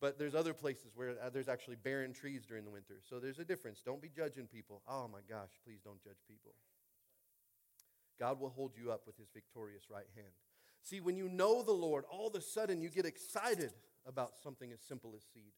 But 0.00 0.18
there's 0.18 0.34
other 0.34 0.54
places 0.54 0.92
where 0.94 1.16
uh, 1.22 1.28
there's 1.30 1.48
actually 1.48 1.76
barren 1.76 2.12
trees 2.12 2.46
during 2.46 2.64
the 2.64 2.70
winter. 2.70 3.00
So 3.08 3.20
there's 3.20 3.38
a 3.38 3.44
difference. 3.44 3.82
Don't 3.84 4.00
be 4.00 4.08
judging 4.08 4.46
people. 4.46 4.82
Oh 4.88 5.08
my 5.12 5.20
gosh, 5.28 5.50
please 5.64 5.80
don't 5.84 6.02
judge 6.02 6.16
people. 6.26 6.54
God 8.18 8.40
will 8.40 8.50
hold 8.50 8.72
you 8.76 8.90
up 8.90 9.02
with 9.06 9.16
his 9.18 9.28
victorious 9.32 9.84
right 9.90 10.06
hand. 10.14 10.32
See, 10.82 11.00
when 11.00 11.16
you 11.16 11.28
know 11.28 11.62
the 11.62 11.72
Lord, 11.72 12.04
all 12.10 12.28
of 12.28 12.34
a 12.34 12.40
sudden 12.40 12.80
you 12.80 12.88
get 12.88 13.04
excited 13.04 13.72
about 14.06 14.32
something 14.42 14.72
as 14.72 14.80
simple 14.80 15.12
as 15.14 15.22
seed. 15.34 15.52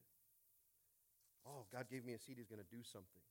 Oh, 1.45 1.65
God 1.71 1.85
gave 1.89 2.05
me 2.05 2.13
a 2.13 2.19
seed, 2.19 2.35
he's 2.37 2.47
going 2.47 2.61
to 2.61 2.75
do 2.75 2.83
something. 2.83 3.21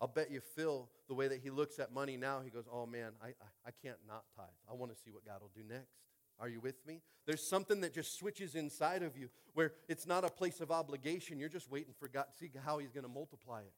I'll 0.00 0.08
bet 0.08 0.30
you 0.30 0.40
Phil, 0.40 0.88
the 1.08 1.14
way 1.14 1.28
that 1.28 1.40
he 1.42 1.50
looks 1.50 1.78
at 1.78 1.92
money 1.92 2.16
now, 2.16 2.40
he 2.42 2.50
goes, 2.50 2.64
Oh 2.72 2.86
man, 2.86 3.12
I, 3.22 3.28
I, 3.28 3.68
I 3.68 3.70
can't 3.82 3.98
not 4.08 4.24
tithe. 4.34 4.46
I 4.68 4.74
want 4.74 4.94
to 4.94 4.98
see 4.98 5.10
what 5.10 5.26
God 5.26 5.42
will 5.42 5.50
do 5.54 5.62
next. 5.68 6.09
Are 6.40 6.48
you 6.48 6.60
with 6.60 6.86
me? 6.86 7.02
There's 7.26 7.46
something 7.46 7.82
that 7.82 7.92
just 7.92 8.18
switches 8.18 8.54
inside 8.54 9.02
of 9.02 9.16
you 9.16 9.28
where 9.54 9.72
it's 9.88 10.06
not 10.06 10.24
a 10.24 10.30
place 10.30 10.60
of 10.60 10.70
obligation. 10.70 11.38
You're 11.38 11.48
just 11.48 11.70
waiting 11.70 11.94
for 11.98 12.08
God 12.08 12.24
to 12.32 12.36
see 12.36 12.50
how 12.64 12.78
he's 12.78 12.92
going 12.92 13.04
to 13.04 13.10
multiply 13.10 13.60
it. 13.60 13.72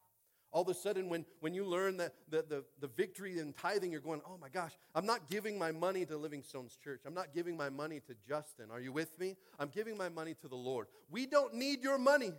All 0.52 0.62
of 0.62 0.68
a 0.68 0.74
sudden, 0.74 1.08
when, 1.08 1.24
when 1.40 1.54
you 1.54 1.64
learn 1.64 1.96
that 1.96 2.12
the, 2.28 2.44
the, 2.46 2.64
the 2.78 2.86
victory 2.86 3.38
in 3.38 3.54
tithing, 3.54 3.90
you're 3.90 4.02
going, 4.02 4.20
oh 4.26 4.36
my 4.38 4.50
gosh, 4.50 4.72
I'm 4.94 5.06
not 5.06 5.28
giving 5.30 5.58
my 5.58 5.72
money 5.72 6.04
to 6.04 6.16
Living 6.16 6.42
Stones 6.42 6.78
Church. 6.82 7.02
I'm 7.06 7.14
not 7.14 7.34
giving 7.34 7.56
my 7.56 7.70
money 7.70 8.00
to 8.00 8.14
Justin. 8.28 8.66
Are 8.70 8.80
you 8.80 8.92
with 8.92 9.18
me? 9.18 9.36
I'm 9.58 9.70
giving 9.70 9.96
my 9.96 10.10
money 10.10 10.34
to 10.42 10.48
the 10.48 10.56
Lord. 10.56 10.88
We 11.10 11.24
don't 11.26 11.54
need 11.54 11.82
your 11.82 11.96
money. 11.96 12.32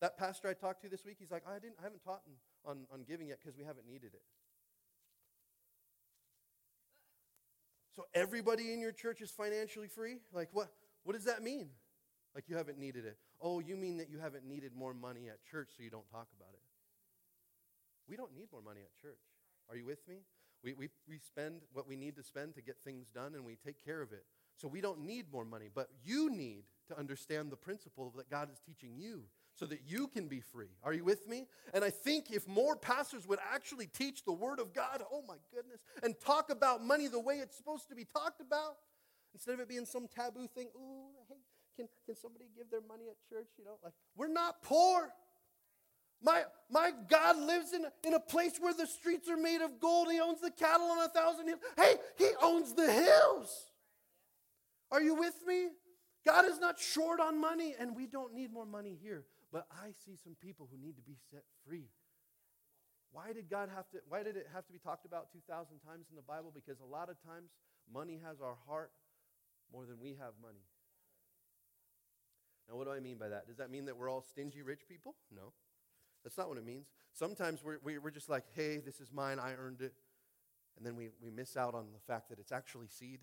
That 0.00 0.18
pastor 0.18 0.48
I 0.48 0.54
talked 0.54 0.82
to 0.82 0.88
this 0.88 1.04
week, 1.04 1.16
he's 1.20 1.30
like, 1.30 1.44
I, 1.48 1.60
didn't, 1.60 1.76
I 1.80 1.84
haven't 1.84 2.02
taught 2.02 2.22
on, 2.66 2.86
on 2.92 3.04
giving 3.04 3.28
yet 3.28 3.38
because 3.40 3.56
we 3.56 3.64
haven't 3.64 3.86
needed 3.86 4.10
it. 4.12 4.22
So 7.94 8.04
everybody 8.14 8.72
in 8.72 8.80
your 8.80 8.92
church 8.92 9.20
is 9.20 9.30
financially 9.30 9.88
free? 9.88 10.16
Like, 10.32 10.48
what, 10.52 10.68
what 11.04 11.14
does 11.14 11.24
that 11.24 11.42
mean? 11.42 11.68
Like, 12.34 12.44
you 12.48 12.56
haven't 12.56 12.78
needed 12.78 13.04
it. 13.04 13.16
Oh, 13.40 13.60
you 13.60 13.76
mean 13.76 13.98
that 13.98 14.10
you 14.10 14.18
haven't 14.18 14.44
needed 14.44 14.72
more 14.74 14.92
money 14.92 15.28
at 15.28 15.44
church 15.48 15.68
so 15.76 15.82
you 15.82 15.90
don't 15.90 16.08
talk 16.10 16.26
about 16.36 16.52
it? 16.54 16.60
We 18.08 18.16
don't 18.16 18.34
need 18.34 18.48
more 18.52 18.62
money 18.62 18.80
at 18.80 19.00
church. 19.00 19.20
Are 19.70 19.76
you 19.76 19.84
with 19.84 20.06
me? 20.08 20.16
We, 20.62 20.74
we, 20.74 20.88
we 21.08 21.18
spend 21.18 21.60
what 21.72 21.86
we 21.86 21.94
need 21.94 22.16
to 22.16 22.22
spend 22.22 22.54
to 22.54 22.62
get 22.62 22.76
things 22.84 23.06
done 23.14 23.34
and 23.34 23.44
we 23.44 23.56
take 23.64 23.84
care 23.84 24.02
of 24.02 24.12
it. 24.12 24.24
So 24.56 24.68
we 24.68 24.80
don't 24.80 25.00
need 25.00 25.26
more 25.32 25.44
money, 25.44 25.68
but 25.72 25.88
you 26.04 26.30
need 26.30 26.64
to 26.88 26.98
understand 26.98 27.50
the 27.50 27.56
principle 27.56 28.12
that 28.16 28.30
God 28.30 28.50
is 28.50 28.60
teaching 28.66 28.96
you 28.96 29.24
so 29.54 29.66
that 29.66 29.80
you 29.86 30.08
can 30.08 30.26
be 30.26 30.40
free. 30.40 30.70
Are 30.82 30.92
you 30.92 31.04
with 31.04 31.28
me? 31.28 31.46
And 31.72 31.84
I 31.84 31.90
think 31.90 32.30
if 32.30 32.48
more 32.48 32.76
pastors 32.76 33.26
would 33.28 33.38
actually 33.52 33.86
teach 33.86 34.24
the 34.24 34.32
Word 34.32 34.58
of 34.58 34.74
God, 34.74 35.02
oh 35.12 35.22
my 35.26 35.36
goodness, 35.54 35.80
and 36.02 36.14
talk 36.20 36.50
about 36.50 36.82
money 36.82 37.06
the 37.06 37.20
way 37.20 37.36
it's 37.36 37.56
supposed 37.56 37.88
to 37.88 37.94
be 37.94 38.04
talked 38.04 38.40
about, 38.40 38.76
instead 39.32 39.54
of 39.54 39.60
it 39.60 39.68
being 39.68 39.86
some 39.86 40.08
taboo 40.08 40.48
thing, 40.54 40.68
ooh, 40.76 41.10
hey, 41.28 41.36
can, 41.76 41.88
can 42.04 42.16
somebody 42.16 42.46
give 42.56 42.70
their 42.70 42.82
money 42.88 43.04
at 43.08 43.16
church? 43.28 43.48
You 43.58 43.64
know, 43.64 43.78
like, 43.82 43.94
we're 44.16 44.28
not 44.28 44.62
poor. 44.62 45.10
My, 46.22 46.42
my 46.70 46.90
God 47.08 47.38
lives 47.38 47.72
in, 47.72 47.84
in 48.04 48.14
a 48.14 48.20
place 48.20 48.58
where 48.58 48.74
the 48.74 48.86
streets 48.86 49.28
are 49.28 49.36
made 49.36 49.60
of 49.60 49.78
gold. 49.78 50.10
He 50.10 50.20
owns 50.20 50.40
the 50.40 50.50
cattle 50.50 50.86
on 50.86 51.04
a 51.04 51.08
thousand 51.08 51.48
hills. 51.48 51.60
Hey, 51.76 51.94
he 52.16 52.28
owns 52.42 52.72
the 52.74 52.90
hills. 52.90 53.50
Are 54.90 55.02
you 55.02 55.14
with 55.14 55.34
me? 55.46 55.68
God 56.24 56.46
is 56.46 56.58
not 56.58 56.78
short 56.78 57.20
on 57.20 57.38
money, 57.38 57.74
and 57.78 57.94
we 57.94 58.06
don't 58.06 58.32
need 58.34 58.52
more 58.52 58.64
money 58.64 58.96
here. 59.02 59.24
But 59.54 59.68
I 59.70 59.94
see 60.04 60.18
some 60.18 60.34
people 60.42 60.66
who 60.68 60.76
need 60.76 60.96
to 60.96 61.02
be 61.06 61.14
set 61.30 61.44
free. 61.64 61.86
Why 63.12 63.32
did 63.32 63.48
God 63.48 63.70
have 63.72 63.88
to, 63.90 63.98
why 64.08 64.24
did 64.24 64.36
it 64.36 64.48
have 64.52 64.66
to 64.66 64.72
be 64.72 64.80
talked 64.80 65.06
about 65.06 65.30
2,000 65.30 65.78
times 65.86 66.06
in 66.10 66.16
the 66.16 66.26
Bible? 66.26 66.50
Because 66.52 66.80
a 66.80 66.84
lot 66.84 67.08
of 67.08 67.14
times 67.22 67.50
money 67.86 68.20
has 68.26 68.40
our 68.40 68.56
heart 68.66 68.90
more 69.72 69.86
than 69.86 70.00
we 70.00 70.16
have 70.18 70.34
money. 70.42 70.66
Now, 72.68 72.74
what 72.74 72.86
do 72.86 72.92
I 72.92 72.98
mean 72.98 73.16
by 73.16 73.28
that? 73.28 73.46
Does 73.46 73.58
that 73.58 73.70
mean 73.70 73.84
that 73.84 73.96
we're 73.96 74.10
all 74.10 74.22
stingy 74.22 74.62
rich 74.62 74.88
people? 74.88 75.14
No. 75.30 75.52
That's 76.24 76.36
not 76.36 76.48
what 76.48 76.58
it 76.58 76.66
means. 76.66 76.88
Sometimes 77.12 77.62
we're, 77.62 77.78
we're 77.84 78.10
just 78.10 78.28
like, 78.28 78.46
hey, 78.56 78.78
this 78.84 79.00
is 79.00 79.12
mine, 79.12 79.38
I 79.38 79.52
earned 79.52 79.82
it. 79.82 79.94
And 80.76 80.84
then 80.84 80.96
we, 80.96 81.10
we 81.22 81.30
miss 81.30 81.56
out 81.56 81.76
on 81.76 81.86
the 81.92 82.12
fact 82.12 82.28
that 82.30 82.40
it's 82.40 82.50
actually 82.50 82.88
seed. 82.88 83.20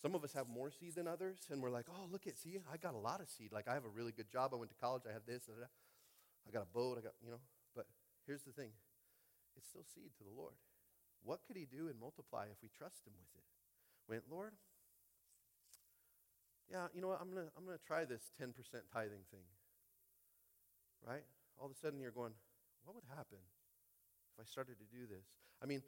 Some 0.00 0.14
of 0.14 0.22
us 0.22 0.32
have 0.34 0.48
more 0.48 0.70
seed 0.70 0.94
than 0.94 1.08
others, 1.08 1.38
and 1.50 1.62
we're 1.62 1.70
like, 1.70 1.86
oh, 1.88 2.06
look 2.10 2.26
at, 2.26 2.36
see, 2.36 2.58
I 2.70 2.76
got 2.76 2.94
a 2.94 2.98
lot 2.98 3.20
of 3.20 3.28
seed. 3.28 3.50
Like, 3.52 3.66
I 3.66 3.74
have 3.74 3.84
a 3.84 3.88
really 3.88 4.12
good 4.12 4.30
job. 4.30 4.52
I 4.52 4.56
went 4.56 4.70
to 4.70 4.76
college, 4.76 5.02
I 5.08 5.12
have 5.12 5.24
this. 5.26 5.48
I 5.48 6.50
got 6.50 6.62
a 6.62 6.72
boat, 6.72 6.98
I 6.98 7.02
got, 7.02 7.14
you 7.24 7.30
know. 7.30 7.40
But 7.74 7.86
here's 8.26 8.42
the 8.42 8.52
thing 8.52 8.70
it's 9.56 9.68
still 9.68 9.84
seed 9.94 10.12
to 10.18 10.24
the 10.24 10.36
Lord. 10.36 10.54
What 11.24 11.40
could 11.46 11.56
he 11.56 11.64
do 11.64 11.88
and 11.88 11.98
multiply 11.98 12.46
if 12.52 12.60
we 12.62 12.68
trust 12.76 13.06
him 13.06 13.14
with 13.18 13.32
it? 13.34 13.44
Went, 14.06 14.24
Lord, 14.30 14.52
yeah, 16.70 16.86
you 16.94 17.00
know 17.00 17.08
what? 17.08 17.20
I'm 17.20 17.30
going 17.30 17.46
to 17.46 17.52
I'm 17.56 17.64
going 17.64 17.78
to 17.78 17.86
try 17.86 18.04
this 18.04 18.30
10% 18.42 18.50
tithing 18.92 19.26
thing. 19.30 19.46
Right? 21.06 21.22
All 21.58 21.66
of 21.66 21.72
a 21.72 21.78
sudden 21.78 22.00
you're 22.00 22.14
going, 22.14 22.34
what 22.84 22.94
would 22.94 23.06
happen 23.08 23.38
if 24.34 24.36
I 24.42 24.44
started 24.44 24.78
to 24.78 24.86
do 24.86 25.06
this? 25.06 25.26
I 25.62 25.66
mean, 25.66 25.82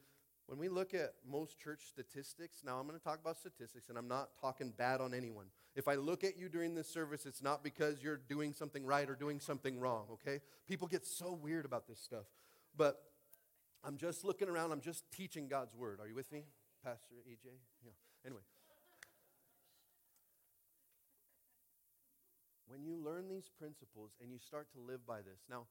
when 0.49 0.57
we 0.57 0.67
look 0.67 0.95
at 0.95 1.13
most 1.29 1.59
church 1.59 1.81
statistics, 1.87 2.63
now 2.65 2.79
I'm 2.79 2.87
going 2.87 2.97
to 2.97 3.03
talk 3.03 3.19
about 3.21 3.37
statistics 3.37 3.87
and 3.87 3.99
I'm 3.99 4.07
not 4.07 4.29
talking 4.41 4.73
bad 4.75 4.99
on 4.99 5.13
anyone. 5.13 5.45
If 5.75 5.87
I 5.87 5.93
look 5.93 6.23
at 6.23 6.39
you 6.39 6.49
during 6.49 6.73
this 6.73 6.89
service, 6.91 7.27
it's 7.27 7.43
not 7.43 7.63
because 7.63 8.01
you're 8.01 8.17
doing 8.17 8.53
something 8.53 8.83
right 8.83 9.07
or 9.07 9.13
doing 9.13 9.39
something 9.39 9.79
wrong, 9.79 10.07
okay? 10.13 10.41
People 10.67 10.87
get 10.87 11.05
so 11.05 11.33
weird 11.39 11.65
about 11.65 11.87
this 11.87 11.99
stuff. 11.99 12.25
But 12.75 12.99
I'm 13.83 13.95
just 13.95 14.25
looking 14.25 14.49
around, 14.49 14.71
I'm 14.71 14.81
just 14.81 15.03
teaching 15.11 15.47
God's 15.47 15.75
word. 15.75 15.99
Are 16.01 16.07
you 16.07 16.15
with 16.15 16.31
me, 16.31 16.45
Pastor 16.83 17.13
EJ? 17.29 17.51
Yeah. 17.85 17.91
Anyway. 18.25 18.41
When 22.65 22.83
you 22.83 22.97
learn 22.97 23.29
these 23.29 23.51
principles 23.59 24.13
and 24.19 24.31
you 24.31 24.39
start 24.39 24.71
to 24.73 24.79
live 24.79 25.05
by 25.05 25.17
this. 25.17 25.41
Now, 25.47 25.67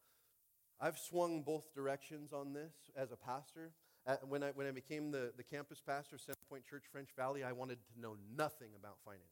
I've 0.80 0.98
swung 0.98 1.42
both 1.42 1.74
directions 1.74 2.32
on 2.32 2.52
this 2.52 2.74
as 2.96 3.10
a 3.10 3.16
pastor. 3.16 3.72
Uh, 4.06 4.16
when, 4.26 4.42
I, 4.42 4.50
when 4.54 4.66
I 4.66 4.70
became 4.70 5.10
the, 5.10 5.32
the 5.36 5.42
campus 5.42 5.80
pastor, 5.84 6.16
of 6.16 6.22
Center 6.22 6.38
Point 6.48 6.64
Church, 6.64 6.84
French 6.90 7.10
Valley, 7.16 7.44
I 7.44 7.52
wanted 7.52 7.78
to 7.94 8.00
know 8.00 8.16
nothing 8.36 8.70
about 8.78 8.96
finances. 9.04 9.28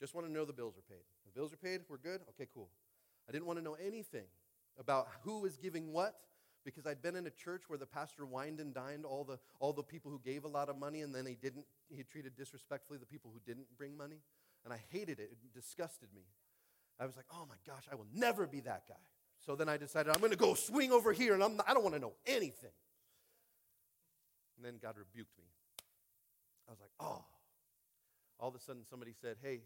Just 0.00 0.14
want 0.14 0.26
to 0.26 0.32
know 0.32 0.44
the 0.44 0.52
bills 0.52 0.78
are 0.78 0.88
paid. 0.88 1.02
The 1.26 1.32
bills 1.32 1.52
are 1.52 1.56
paid, 1.56 1.80
we're 1.88 1.98
good? 1.98 2.20
Okay, 2.30 2.48
cool. 2.54 2.68
I 3.28 3.32
didn't 3.32 3.46
want 3.46 3.58
to 3.58 3.64
know 3.64 3.76
anything 3.84 4.26
about 4.78 5.08
who 5.22 5.40
was 5.40 5.56
giving 5.56 5.92
what 5.92 6.14
because 6.64 6.86
I'd 6.86 7.02
been 7.02 7.16
in 7.16 7.26
a 7.26 7.30
church 7.30 7.62
where 7.68 7.78
the 7.78 7.86
pastor 7.86 8.26
wined 8.26 8.60
and 8.60 8.74
dined 8.74 9.04
all 9.04 9.24
the, 9.24 9.38
all 9.58 9.72
the 9.72 9.82
people 9.82 10.10
who 10.10 10.20
gave 10.24 10.44
a 10.44 10.48
lot 10.48 10.68
of 10.68 10.78
money 10.78 11.00
and 11.00 11.14
then 11.14 11.26
he 11.26 11.34
didn't, 11.34 11.64
he 11.88 12.02
treated 12.02 12.36
disrespectfully 12.36 12.98
the 12.98 13.06
people 13.06 13.30
who 13.32 13.40
didn't 13.46 13.66
bring 13.76 13.96
money. 13.96 14.20
And 14.64 14.72
I 14.72 14.80
hated 14.90 15.18
it. 15.18 15.30
It 15.32 15.54
disgusted 15.54 16.08
me. 16.14 16.22
I 17.00 17.06
was 17.06 17.16
like, 17.16 17.26
oh 17.32 17.46
my 17.48 17.54
gosh, 17.66 17.84
I 17.90 17.94
will 17.94 18.06
never 18.12 18.46
be 18.46 18.60
that 18.60 18.82
guy. 18.88 18.94
So 19.46 19.54
then 19.54 19.68
I 19.68 19.76
decided 19.76 20.12
I'm 20.12 20.18
going 20.18 20.32
to 20.32 20.36
go 20.36 20.54
swing 20.54 20.92
over 20.92 21.12
here 21.12 21.32
and 21.34 21.42
I'm 21.42 21.56
not, 21.56 21.68
I 21.68 21.74
don't 21.74 21.82
want 21.82 21.94
to 21.94 22.00
know 22.00 22.14
anything. 22.26 22.72
And 24.58 24.66
then 24.66 24.74
God 24.82 24.96
rebuked 24.98 25.38
me. 25.38 25.44
I 26.68 26.72
was 26.72 26.80
like, 26.80 26.90
oh. 27.00 27.24
All 28.40 28.48
of 28.48 28.54
a 28.54 28.60
sudden 28.60 28.82
somebody 28.84 29.14
said, 29.18 29.36
hey, 29.42 29.62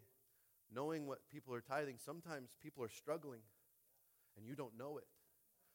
knowing 0.72 1.06
what 1.06 1.18
people 1.30 1.54
are 1.54 1.60
tithing, 1.60 1.96
sometimes 1.98 2.50
people 2.62 2.84
are 2.84 2.88
struggling 2.88 3.40
and 4.36 4.46
you 4.46 4.54
don't 4.54 4.78
know 4.78 4.98
it. 4.98 5.06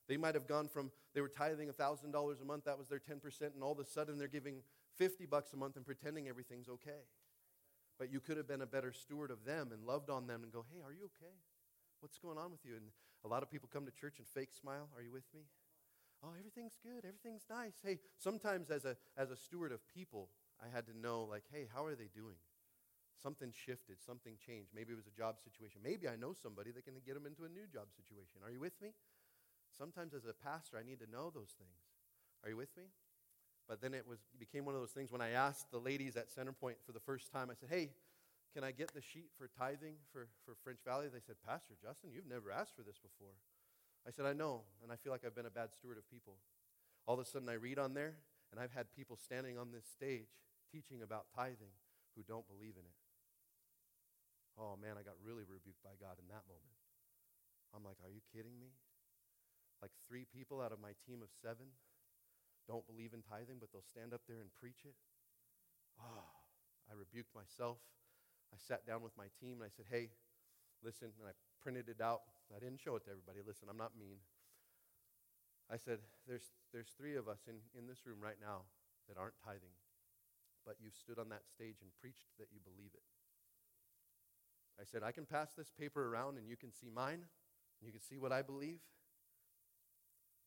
They 0.07 0.17
might 0.17 0.35
have 0.35 0.47
gone 0.47 0.67
from, 0.67 0.91
they 1.13 1.21
were 1.21 1.27
tithing 1.27 1.67
$1,000 1.67 2.41
a 2.41 2.45
month, 2.45 2.63
that 2.65 2.77
was 2.77 2.87
their 2.87 2.99
10%, 2.99 3.19
and 3.41 3.61
all 3.61 3.73
of 3.73 3.79
a 3.79 3.85
sudden 3.85 4.17
they're 4.17 4.27
giving 4.27 4.61
50 4.95 5.25
bucks 5.25 5.51
a 5.53 5.57
month 5.57 5.75
and 5.75 5.85
pretending 5.85 6.29
everything's 6.29 6.69
okay. 6.69 7.05
But 7.99 8.11
you 8.11 8.19
could 8.19 8.37
have 8.37 8.47
been 8.47 8.61
a 8.61 8.67
better 8.67 8.93
steward 8.93 9.31
of 9.31 9.43
them 9.43 9.71
and 9.73 9.83
loved 9.83 10.09
on 10.09 10.27
them 10.27 10.43
and 10.43 10.51
go, 10.51 10.63
hey, 10.71 10.81
are 10.81 10.93
you 10.93 11.09
okay? 11.17 11.33
What's 11.99 12.17
going 12.19 12.37
on 12.37 12.51
with 12.51 12.63
you? 12.63 12.75
And 12.75 12.85
a 13.25 13.27
lot 13.27 13.43
of 13.43 13.51
people 13.51 13.69
come 13.71 13.85
to 13.85 13.91
church 13.91 14.15
and 14.19 14.27
fake 14.27 14.53
smile. 14.53 14.87
Are 14.95 15.01
you 15.01 15.11
with 15.11 15.25
me? 15.33 15.41
Oh, 16.23 16.33
everything's 16.37 16.77
good. 16.81 17.05
Everything's 17.05 17.45
nice. 17.49 17.77
Hey, 17.83 17.99
sometimes 18.17 18.69
as 18.71 18.85
a, 18.85 18.97
as 19.15 19.29
a 19.29 19.37
steward 19.37 19.71
of 19.71 19.85
people, 19.87 20.29
I 20.57 20.73
had 20.73 20.87
to 20.87 20.97
know, 20.97 21.23
like, 21.23 21.43
hey, 21.51 21.67
how 21.73 21.85
are 21.85 21.95
they 21.95 22.09
doing? 22.13 22.41
Something 23.21 23.51
shifted, 23.53 23.97
something 24.01 24.33
changed. 24.37 24.69
Maybe 24.73 24.93
it 24.93 24.95
was 24.95 25.07
a 25.09 25.17
job 25.17 25.37
situation. 25.41 25.81
Maybe 25.83 26.07
I 26.07 26.15
know 26.15 26.33
somebody 26.33 26.71
that 26.71 26.85
can 26.85 26.93
get 27.05 27.13
them 27.13 27.25
into 27.25 27.45
a 27.45 27.49
new 27.49 27.65
job 27.65 27.89
situation. 27.93 28.41
Are 28.45 28.51
you 28.51 28.59
with 28.59 28.79
me? 28.81 28.93
Sometimes 29.73 30.13
as 30.13 30.25
a 30.25 30.33
pastor, 30.33 30.77
I 30.77 30.85
need 30.85 30.99
to 31.01 31.09
know 31.09 31.29
those 31.29 31.53
things. 31.57 31.81
Are 32.43 32.49
you 32.49 32.57
with 32.57 32.75
me? 32.77 32.89
But 33.67 33.81
then 33.81 33.93
it 33.93 34.07
was 34.07 34.19
became 34.39 34.65
one 34.65 34.75
of 34.75 34.81
those 34.81 34.95
things 34.95 35.11
when 35.11 35.21
I 35.21 35.31
asked 35.31 35.71
the 35.71 35.81
ladies 35.81 36.15
at 36.15 36.29
Centerpoint 36.29 36.79
for 36.85 36.93
the 36.93 37.01
first 37.03 37.31
time, 37.31 37.49
I 37.51 37.55
said, 37.55 37.69
Hey, 37.69 37.89
can 38.53 38.63
I 38.63 38.71
get 38.71 38.93
the 38.93 39.01
sheet 39.01 39.29
for 39.37 39.49
tithing 39.49 39.95
for, 40.13 40.29
for 40.45 40.55
French 40.63 40.79
Valley? 40.85 41.07
They 41.11 41.19
said, 41.19 41.35
Pastor 41.45 41.75
Justin, 41.81 42.11
you've 42.13 42.29
never 42.29 42.49
asked 42.49 42.75
for 42.75 42.81
this 42.81 42.97
before. 42.97 43.35
I 44.07 44.11
said, 44.15 44.23
I 44.23 44.31
know, 44.31 44.63
and 44.81 44.87
I 44.87 44.95
feel 44.95 45.11
like 45.11 45.27
I've 45.27 45.35
been 45.35 45.45
a 45.45 45.51
bad 45.51 45.75
steward 45.75 45.99
of 45.99 46.07
people. 46.07 46.39
All 47.03 47.19
of 47.19 47.19
a 47.19 47.27
sudden, 47.27 47.51
I 47.51 47.59
read 47.59 47.75
on 47.75 47.91
there, 47.91 48.15
and 48.51 48.59
I've 48.59 48.71
had 48.71 48.87
people 48.95 49.19
standing 49.19 49.59
on 49.59 49.75
this 49.75 49.83
stage 49.83 50.31
teaching 50.71 51.03
about 51.03 51.27
tithing 51.35 51.75
who 52.15 52.23
don't 52.23 52.47
believe 52.47 52.79
in 52.79 52.87
it. 52.87 52.97
Oh 54.55 54.79
man, 54.79 54.95
I 54.95 55.03
got 55.03 55.19
really 55.19 55.43
rebuked 55.43 55.83
by 55.83 55.99
God 55.99 56.17
in 56.17 56.27
that 56.31 56.47
moment. 56.47 56.75
I'm 57.75 57.83
like, 57.83 57.99
Are 58.01 58.09
you 58.09 58.23
kidding 58.31 58.55
me? 58.55 58.71
Like 59.83 59.91
three 60.07 60.25
people 60.25 60.63
out 60.63 60.71
of 60.71 60.81
my 60.81 60.97
team 61.05 61.21
of 61.21 61.29
seven 61.43 61.77
don't 62.65 62.87
believe 62.87 63.13
in 63.13 63.21
tithing, 63.23 63.61
but 63.61 63.71
they'll 63.71 63.85
stand 63.85 64.11
up 64.11 64.25
there 64.27 64.43
and 64.43 64.51
preach 64.51 64.83
it. 64.83 64.95
Oh, 66.01 66.27
I 66.89 66.95
rebuked 66.97 67.31
myself. 67.31 67.79
I 68.51 68.57
sat 68.59 68.83
down 68.83 69.03
with 69.03 69.15
my 69.15 69.31
team 69.39 69.61
and 69.61 69.67
I 69.67 69.71
said, 69.71 69.85
Hey, 69.87 70.11
listen, 70.83 71.13
and 71.19 71.27
I 71.27 71.35
printed 71.67 71.91
it 71.91 71.99
out. 71.99 72.23
I 72.55 72.63
didn't 72.63 72.79
show 72.79 72.95
it 72.95 73.03
to 73.03 73.11
everybody. 73.11 73.43
Listen, 73.43 73.67
I'm 73.67 73.75
not 73.75 73.91
mean. 73.99 74.23
I 75.67 75.75
said, 75.75 75.99
There's, 76.23 76.55
there's 76.71 76.95
three 76.95 77.19
of 77.19 77.27
us 77.27 77.43
in, 77.43 77.59
in 77.75 77.91
this 77.91 78.07
room 78.07 78.23
right 78.23 78.39
now 78.39 78.71
that 79.11 79.19
aren't 79.19 79.35
tithing, 79.43 79.75
but 80.63 80.79
you've 80.79 80.95
stood 80.95 81.19
on 81.19 81.27
that 81.27 81.43
stage 81.43 81.83
and 81.83 81.91
preached 81.99 82.31
that 82.39 82.47
you 82.55 82.63
believe 82.63 82.95
it. 82.95 83.03
I 84.79 84.87
said, 84.87 85.03
I 85.03 85.11
can 85.11 85.27
pass 85.27 85.51
this 85.59 85.67
paper 85.67 86.07
around 86.07 86.39
and 86.39 86.47
you 86.47 86.55
can 86.55 86.71
see 86.71 86.87
mine, 86.87 87.27
and 87.27 87.83
you 87.83 87.91
can 87.91 87.99
see 87.99 88.15
what 88.15 88.31
I 88.31 88.39
believe, 88.39 88.79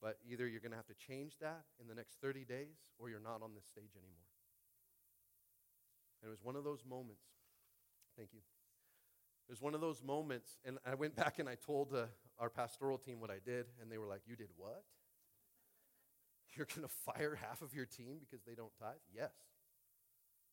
but 0.01 0.17
either 0.25 0.49
you're 0.49 0.65
going 0.65 0.73
to 0.73 0.81
have 0.81 0.89
to 0.89 0.97
change 0.97 1.37
that 1.37 1.69
in 1.77 1.85
the 1.85 1.93
next 1.93 2.17
30 2.17 2.49
days 2.49 2.81
or 2.97 3.13
you're 3.13 3.21
not 3.21 3.45
on 3.45 3.53
this 3.53 3.69
stage 3.69 3.93
anymore. 3.93 4.25
And 6.17 6.29
it 6.29 6.33
was 6.33 6.41
one 6.41 6.57
of 6.57 6.65
those 6.65 6.81
moments. 6.81 7.29
Thank 8.17 8.33
you. 8.33 8.41
It 9.47 9.51
was 9.51 9.61
one 9.61 9.75
of 9.75 9.81
those 9.81 10.01
moments, 10.01 10.57
and 10.63 10.77
I 10.85 10.95
went 10.95 11.15
back 11.15 11.39
and 11.39 11.49
I 11.49 11.55
told 11.55 11.93
uh, 11.93 12.05
our 12.39 12.49
pastoral 12.49 12.97
team 12.97 13.19
what 13.19 13.29
I 13.29 13.39
did, 13.43 13.65
and 13.81 13.91
they 13.91 13.97
were 13.97 14.07
like, 14.07 14.21
You 14.27 14.35
did 14.35 14.49
what? 14.55 14.83
You're 16.55 16.67
going 16.67 16.87
to 16.87 16.93
fire 17.05 17.35
half 17.35 17.61
of 17.61 17.73
your 17.73 17.85
team 17.85 18.17
because 18.19 18.43
they 18.45 18.55
don't 18.55 18.71
tithe? 18.79 18.99
Yes. 19.15 19.31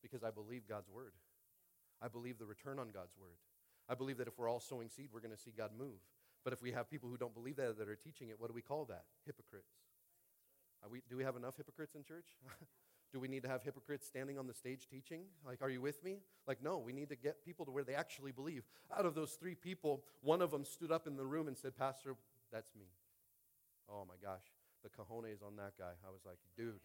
Because 0.00 0.22
I 0.22 0.30
believe 0.30 0.68
God's 0.68 0.88
word. 0.88 1.12
I 2.00 2.06
believe 2.06 2.38
the 2.38 2.46
return 2.46 2.78
on 2.78 2.88
God's 2.88 3.16
word. 3.18 3.38
I 3.88 3.94
believe 3.94 4.18
that 4.18 4.28
if 4.28 4.38
we're 4.38 4.48
all 4.48 4.60
sowing 4.60 4.88
seed, 4.88 5.08
we're 5.12 5.20
going 5.20 5.34
to 5.34 5.40
see 5.40 5.52
God 5.56 5.70
move. 5.76 5.98
But 6.44 6.52
if 6.52 6.62
we 6.62 6.70
have 6.72 6.88
people 6.88 7.08
who 7.08 7.16
don't 7.16 7.34
believe 7.34 7.56
that 7.56 7.78
that 7.78 7.88
are 7.88 7.96
teaching 7.96 8.28
it, 8.28 8.38
what 8.38 8.48
do 8.48 8.54
we 8.54 8.62
call 8.62 8.84
that? 8.86 9.04
Hypocrites. 9.26 9.72
We, 10.90 11.02
do 11.10 11.16
we 11.16 11.24
have 11.24 11.36
enough 11.36 11.56
hypocrites 11.56 11.94
in 11.96 12.04
church? 12.04 12.26
do 13.12 13.20
we 13.20 13.28
need 13.28 13.42
to 13.42 13.48
have 13.48 13.62
hypocrites 13.62 14.06
standing 14.06 14.38
on 14.38 14.46
the 14.46 14.54
stage 14.54 14.86
teaching? 14.86 15.22
Like, 15.46 15.62
are 15.62 15.70
you 15.70 15.80
with 15.80 16.02
me? 16.04 16.18
Like, 16.46 16.62
no, 16.62 16.78
we 16.78 16.92
need 16.92 17.08
to 17.08 17.16
get 17.16 17.44
people 17.44 17.64
to 17.64 17.70
where 17.70 17.84
they 17.84 17.94
actually 17.94 18.32
believe. 18.32 18.64
Out 18.96 19.06
of 19.06 19.14
those 19.14 19.32
three 19.32 19.54
people, 19.54 20.04
one 20.20 20.42
of 20.42 20.50
them 20.50 20.64
stood 20.64 20.92
up 20.92 21.06
in 21.06 21.16
the 21.16 21.24
room 21.24 21.48
and 21.48 21.56
said, 21.56 21.76
Pastor, 21.76 22.16
that's 22.52 22.74
me. 22.74 22.86
Oh 23.88 24.04
my 24.06 24.16
gosh, 24.22 24.44
the 24.82 24.90
cojones 24.90 25.40
on 25.40 25.56
that 25.56 25.72
guy. 25.78 25.96
I 26.04 26.10
was 26.12 26.20
like, 26.26 26.36
dude, 26.56 26.80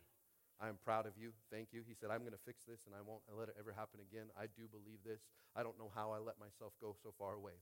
I 0.62 0.70
am 0.70 0.80
proud 0.80 1.06
of 1.06 1.20
you. 1.20 1.36
Thank 1.52 1.76
you. 1.76 1.84
He 1.84 1.94
said, 1.94 2.08
I'm 2.08 2.24
going 2.24 2.32
to 2.32 2.46
fix 2.48 2.64
this 2.64 2.88
and 2.88 2.96
I 2.96 3.04
won't 3.04 3.22
let 3.28 3.50
it 3.52 3.60
ever 3.60 3.76
happen 3.76 4.00
again. 4.00 4.32
I 4.40 4.48
do 4.48 4.72
believe 4.72 5.04
this. 5.04 5.28
I 5.56 5.64
don't 5.64 5.76
know 5.76 5.92
how 5.92 6.16
I 6.16 6.24
let 6.24 6.40
myself 6.40 6.72
go 6.80 6.96
so 6.96 7.12
far 7.20 7.36
away. 7.36 7.60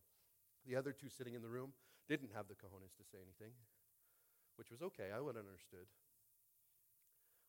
The 0.69 0.77
other 0.77 0.93
two 0.93 1.09
sitting 1.09 1.33
in 1.33 1.41
the 1.41 1.49
room 1.49 1.73
didn't 2.05 2.29
have 2.37 2.45
the 2.45 2.53
cojones 2.53 2.93
to 3.01 3.03
say 3.09 3.17
anything, 3.17 3.57
which 4.61 4.69
was 4.69 4.85
okay. 4.85 5.09
I 5.09 5.17
would 5.17 5.33
have 5.33 5.49
understood. 5.49 5.89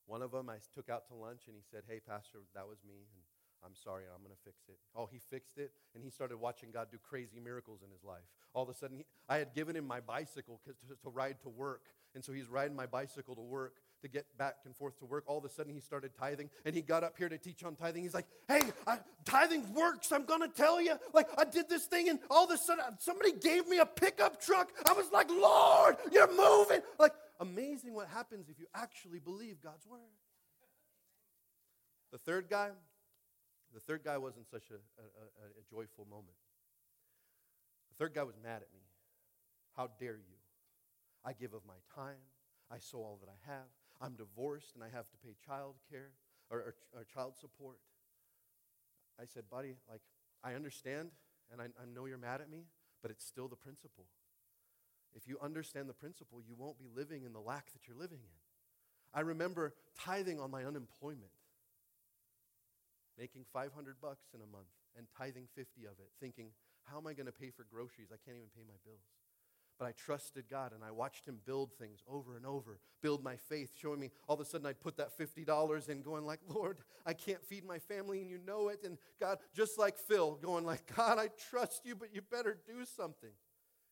One 0.06 0.22
of 0.22 0.32
them 0.32 0.48
I 0.48 0.56
took 0.74 0.88
out 0.88 1.06
to 1.08 1.14
lunch 1.14 1.42
and 1.46 1.56
he 1.56 1.62
said, 1.70 1.82
Hey, 1.88 2.00
Pastor, 2.00 2.38
that 2.54 2.66
was 2.66 2.78
me, 2.86 3.06
and 3.14 3.22
I'm 3.64 3.74
sorry, 3.74 4.04
I'm 4.12 4.22
going 4.22 4.34
to 4.34 4.42
fix 4.44 4.68
it. 4.68 4.78
Oh, 4.96 5.08
he 5.10 5.18
fixed 5.18 5.56
it, 5.56 5.72
and 5.94 6.02
he 6.02 6.10
started 6.10 6.38
watching 6.38 6.70
God 6.72 6.88
do 6.90 6.98
crazy 6.98 7.38
miracles 7.38 7.80
in 7.84 7.90
his 7.90 8.02
life. 8.02 8.26
All 8.54 8.64
of 8.64 8.68
a 8.68 8.74
sudden, 8.74 8.96
he, 8.98 9.04
I 9.28 9.36
had 9.36 9.54
given 9.54 9.76
him 9.76 9.86
my 9.86 10.00
bicycle 10.00 10.60
to, 10.64 10.72
to 10.72 11.08
ride 11.08 11.36
to 11.42 11.48
work, 11.48 11.82
and 12.14 12.24
so 12.24 12.32
he's 12.32 12.48
riding 12.48 12.76
my 12.76 12.86
bicycle 12.86 13.34
to 13.36 13.40
work 13.40 13.76
to 14.02 14.08
get 14.08 14.26
back 14.36 14.56
and 14.64 14.76
forth 14.76 14.98
to 14.98 15.06
work. 15.06 15.24
All 15.26 15.38
of 15.38 15.44
a 15.44 15.48
sudden, 15.48 15.72
he 15.72 15.80
started 15.80 16.10
tithing, 16.18 16.50
and 16.64 16.74
he 16.74 16.82
got 16.82 17.04
up 17.04 17.16
here 17.16 17.28
to 17.28 17.38
teach 17.38 17.62
on 17.64 17.76
tithing. 17.76 18.02
He's 18.02 18.14
like, 18.14 18.26
Hey, 18.48 18.60
I, 18.86 18.98
tithing 19.24 19.72
works. 19.72 20.10
I'm 20.12 20.24
going 20.24 20.40
to 20.40 20.48
tell 20.48 20.82
you. 20.82 20.94
Like, 21.14 21.28
I 21.38 21.44
did 21.44 21.68
this 21.68 21.86
thing, 21.86 22.08
and 22.08 22.18
all 22.30 22.44
of 22.44 22.50
a 22.50 22.58
sudden, 22.58 22.84
somebody 22.98 23.32
gave 23.32 23.68
me 23.68 23.78
a 23.78 23.86
pickup 23.86 24.40
truck. 24.40 24.72
I 24.86 24.92
was 24.92 25.10
like, 25.12 25.30
Lord, 25.30 25.96
you're 26.10 26.28
moving. 26.28 26.80
Like, 26.98 27.12
amazing 27.43 27.93
what 27.93 28.09
happens 28.09 28.48
if 28.48 28.59
you 28.59 28.66
actually 28.74 29.19
believe 29.19 29.60
God's 29.60 29.86
word. 29.86 30.14
The 32.12 32.19
third 32.19 32.48
guy, 32.48 32.70
the 33.74 33.81
third 33.81 34.02
guy 34.05 34.16
wasn't 34.19 34.48
such 34.48 34.70
a, 34.70 34.74
a, 34.74 35.47
a, 35.59 35.64
joyful 35.69 36.06
moment. 36.09 36.36
The 37.90 38.05
third 38.05 38.14
guy 38.14 38.23
was 38.23 38.36
mad 38.43 38.62
at 38.62 38.73
me. 38.73 38.85
How 39.77 39.89
dare 39.98 40.16
you? 40.16 40.39
I 41.24 41.32
give 41.32 41.55
of 41.55 41.62
my 41.66 41.81
time. 41.94 42.20
I 42.70 42.78
sow 42.78 42.98
all 42.98 43.19
that 43.20 43.31
I 43.31 43.51
have. 43.51 43.66
I'm 44.01 44.14
divorced 44.14 44.74
and 44.74 44.85
I 44.85 44.89
have 44.94 45.09
to 45.10 45.16
pay 45.24 45.35
child 45.44 45.77
care 45.90 46.12
or, 46.51 46.59
or, 46.59 46.74
or 46.94 47.05
child 47.05 47.35
support. 47.40 47.78
I 49.20 49.24
said, 49.24 49.44
buddy, 49.51 49.77
like, 49.90 50.02
I 50.44 50.55
understand 50.55 51.10
and 51.51 51.60
I, 51.60 51.64
I 51.64 51.86
know 51.93 52.06
you're 52.06 52.19
mad 52.19 52.40
at 52.40 52.51
me, 52.51 52.64
but 53.01 53.10
it's 53.10 53.24
still 53.24 53.48
the 53.48 53.56
principle. 53.56 54.06
If 55.14 55.28
you 55.28 55.39
understand 55.43 55.89
the 55.89 55.94
principle, 55.94 56.40
you 56.47 56.55
won't 56.56 56.78
be 56.78 56.89
living 56.94 57.24
in 57.24 57.32
the 57.32 57.40
lack 57.40 57.72
that 57.72 57.86
you're 57.86 57.97
living 57.97 58.20
in. 58.22 58.39
I 59.14 59.20
remember 59.20 59.74
tithing 59.98 60.40
on 60.40 60.51
my 60.51 60.64
unemployment, 60.64 61.32
making 63.18 63.44
500 63.52 64.01
bucks 64.01 64.28
in 64.34 64.40
a 64.40 64.47
month 64.47 64.72
and 64.97 65.06
tithing 65.16 65.48
50 65.55 65.84
of 65.84 65.98
it, 65.98 66.10
thinking, 66.20 66.48
how 66.84 66.98
am 66.98 67.06
I 67.06 67.12
going 67.12 67.26
to 67.26 67.32
pay 67.32 67.51
for 67.51 67.64
groceries? 67.70 68.09
I 68.10 68.16
can't 68.24 68.36
even 68.36 68.48
pay 68.56 68.62
my 68.66 68.74
bills. 68.84 69.05
But 69.78 69.86
I 69.86 69.93
trusted 69.93 70.44
God 70.51 70.72
and 70.72 70.84
I 70.84 70.90
watched 70.90 71.26
Him 71.26 71.39
build 71.44 71.72
things 71.78 72.01
over 72.06 72.36
and 72.36 72.47
over, 72.47 72.78
build 73.02 73.22
my 73.22 73.36
faith, 73.36 73.72
showing 73.80 74.01
me 74.01 74.10
all 74.28 74.34
of 74.34 74.40
a 74.40 74.44
sudden 74.44 74.66
I'd 74.66 74.80
put 74.80 74.97
that 74.98 75.18
$50 75.18 75.89
in, 75.89 76.02
going 76.02 76.24
like, 76.24 76.40
Lord, 76.48 76.78
I 77.05 77.14
can't 77.14 77.44
feed 77.44 77.64
my 77.64 77.78
family 77.78 78.20
and 78.20 78.30
you 78.30 78.39
know 78.47 78.68
it. 78.68 78.80
And 78.84 78.98
God, 79.18 79.39
just 79.55 79.78
like 79.78 79.98
Phil, 79.98 80.39
going 80.43 80.64
like, 80.64 80.94
God, 80.97 81.18
I 81.18 81.28
trust 81.51 81.84
you, 81.84 81.97
but 81.97 82.14
you 82.14 82.22
better 82.22 82.59
do 82.66 82.84
something. 82.84 83.30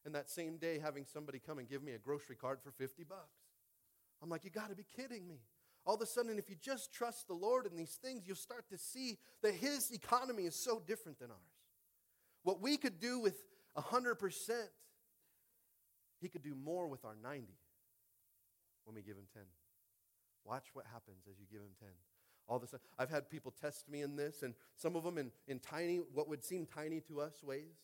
And 0.05 0.15
that 0.15 0.31
same 0.31 0.57
day, 0.57 0.79
having 0.79 1.05
somebody 1.05 1.39
come 1.39 1.59
and 1.59 1.69
give 1.69 1.83
me 1.83 1.93
a 1.93 1.99
grocery 1.99 2.37
card 2.37 2.59
for 2.63 2.71
50 2.71 3.05
bucks. 3.05 3.39
I'm 4.23 4.29
like, 4.31 4.45
you 4.45 4.51
got 4.51 4.71
to 4.71 4.75
be 4.75 4.87
kidding 4.97 5.27
me. 5.27 5.41
All 5.87 5.95
of 5.95 6.01
a 6.01 6.07
sudden, 6.07 6.39
if 6.39 6.51
you 6.51 6.57
just 6.61 6.93
trust 6.93 7.27
the 7.27 7.35
Lord 7.35 7.67
in 7.67 7.77
these 7.77 7.99
things, 8.03 8.25
you'll 8.27 8.37
start 8.37 8.69
to 8.71 8.79
see 8.79 9.19
that 9.43 9.55
His 9.55 9.91
economy 9.91 10.45
is 10.45 10.55
so 10.55 10.83
different 10.87 11.19
than 11.19 11.31
ours. 11.31 11.39
What 12.43 12.61
we 12.61 12.77
could 12.77 12.99
do 12.99 13.19
with 13.19 13.43
100%, 13.77 14.51
He 16.21 16.29
could 16.29 16.43
do 16.43 16.55
more 16.55 16.87
with 16.87 17.05
our 17.05 17.17
90 17.23 17.47
when 18.85 18.95
we 18.95 19.03
give 19.03 19.17
Him 19.17 19.27
10. 19.33 19.43
Watch 20.45 20.67
what 20.75 20.87
happens 20.87 21.25
as 21.31 21.39
you 21.39 21.47
give 21.51 21.61
Him 21.61 21.75
10. 21.81 21.89
All 22.47 22.57
of 22.57 22.63
a 22.63 22.67
sudden, 22.67 22.85
I've 22.99 23.11
had 23.11 23.31
people 23.31 23.55
test 23.59 23.89
me 23.89 24.03
in 24.03 24.17
this, 24.17 24.43
and 24.43 24.55
some 24.77 24.97
of 24.97 25.05
them 25.05 25.19
in, 25.19 25.31
in 25.47 25.61
tiny, 25.61 26.01
what 26.13 26.29
would 26.29 26.43
seem 26.43 26.67
tiny 26.67 27.01
to 27.03 27.21
us 27.21 27.43
ways. 27.43 27.77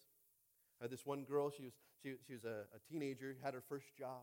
I 0.80 0.84
had 0.84 0.90
this 0.90 1.06
one 1.06 1.22
girl, 1.22 1.51
she 1.51 1.62
was, 1.62 1.72
she, 2.06 2.14
she 2.22 2.38
was 2.38 2.46
a, 2.46 2.70
a 2.70 2.78
teenager, 2.86 3.34
had 3.42 3.50
her 3.50 3.66
first 3.66 3.90
job, 3.98 4.22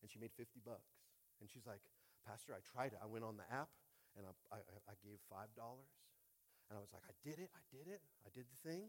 and 0.00 0.08
she 0.08 0.16
made 0.16 0.32
50 0.32 0.64
bucks. 0.64 0.96
And 1.44 1.52
she's 1.52 1.68
like, 1.68 1.84
Pastor, 2.24 2.56
I 2.56 2.64
tried 2.64 2.96
it. 2.96 3.00
I 3.04 3.06
went 3.06 3.20
on 3.20 3.36
the 3.36 3.44
app 3.52 3.68
and 4.16 4.24
I, 4.24 4.56
I, 4.56 4.60
I 4.88 4.94
gave 5.04 5.20
$5. 5.28 5.44
And 5.52 6.72
I 6.72 6.80
was 6.80 6.88
like, 6.96 7.04
I 7.04 7.12
did 7.20 7.36
it, 7.36 7.52
I 7.52 7.60
did 7.68 7.84
it, 7.84 8.00
I 8.24 8.32
did 8.32 8.48
the 8.48 8.60
thing. 8.64 8.88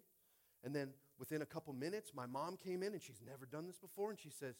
And 0.64 0.72
then 0.72 0.95
within 1.19 1.43
a 1.43 1.45
couple 1.45 1.76
minutes, 1.76 2.15
my 2.15 2.26
mom 2.26 2.56
came 2.56 2.80
in 2.80 2.95
and 2.95 3.03
she's 3.03 3.19
never 3.19 3.43
done 3.43 3.68
this 3.68 3.76
before. 3.76 4.15
And 4.15 4.19
she 4.19 4.31
says, 4.31 4.56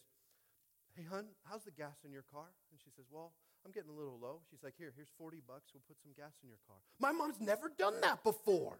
Hey, 0.92 1.08
hun, 1.08 1.32
how's 1.48 1.64
the 1.64 1.72
gas 1.72 2.04
in 2.04 2.12
your 2.12 2.28
car? 2.28 2.52
And 2.72 2.80
she 2.84 2.92
says, 2.92 3.06
Well, 3.08 3.32
I'm 3.64 3.72
getting 3.72 3.90
a 3.90 3.96
little 3.96 4.20
low. 4.20 4.44
She's 4.52 4.64
like, 4.64 4.76
Here, 4.78 4.92
here's 4.92 5.12
40 5.18 5.40
bucks. 5.48 5.72
We'll 5.72 5.88
put 5.88 6.04
some 6.04 6.12
gas 6.12 6.36
in 6.44 6.50
your 6.50 6.60
car. 6.68 6.84
My 7.00 7.16
mom's 7.16 7.40
never 7.40 7.72
done 7.80 8.02
that 8.02 8.24
before. 8.28 8.76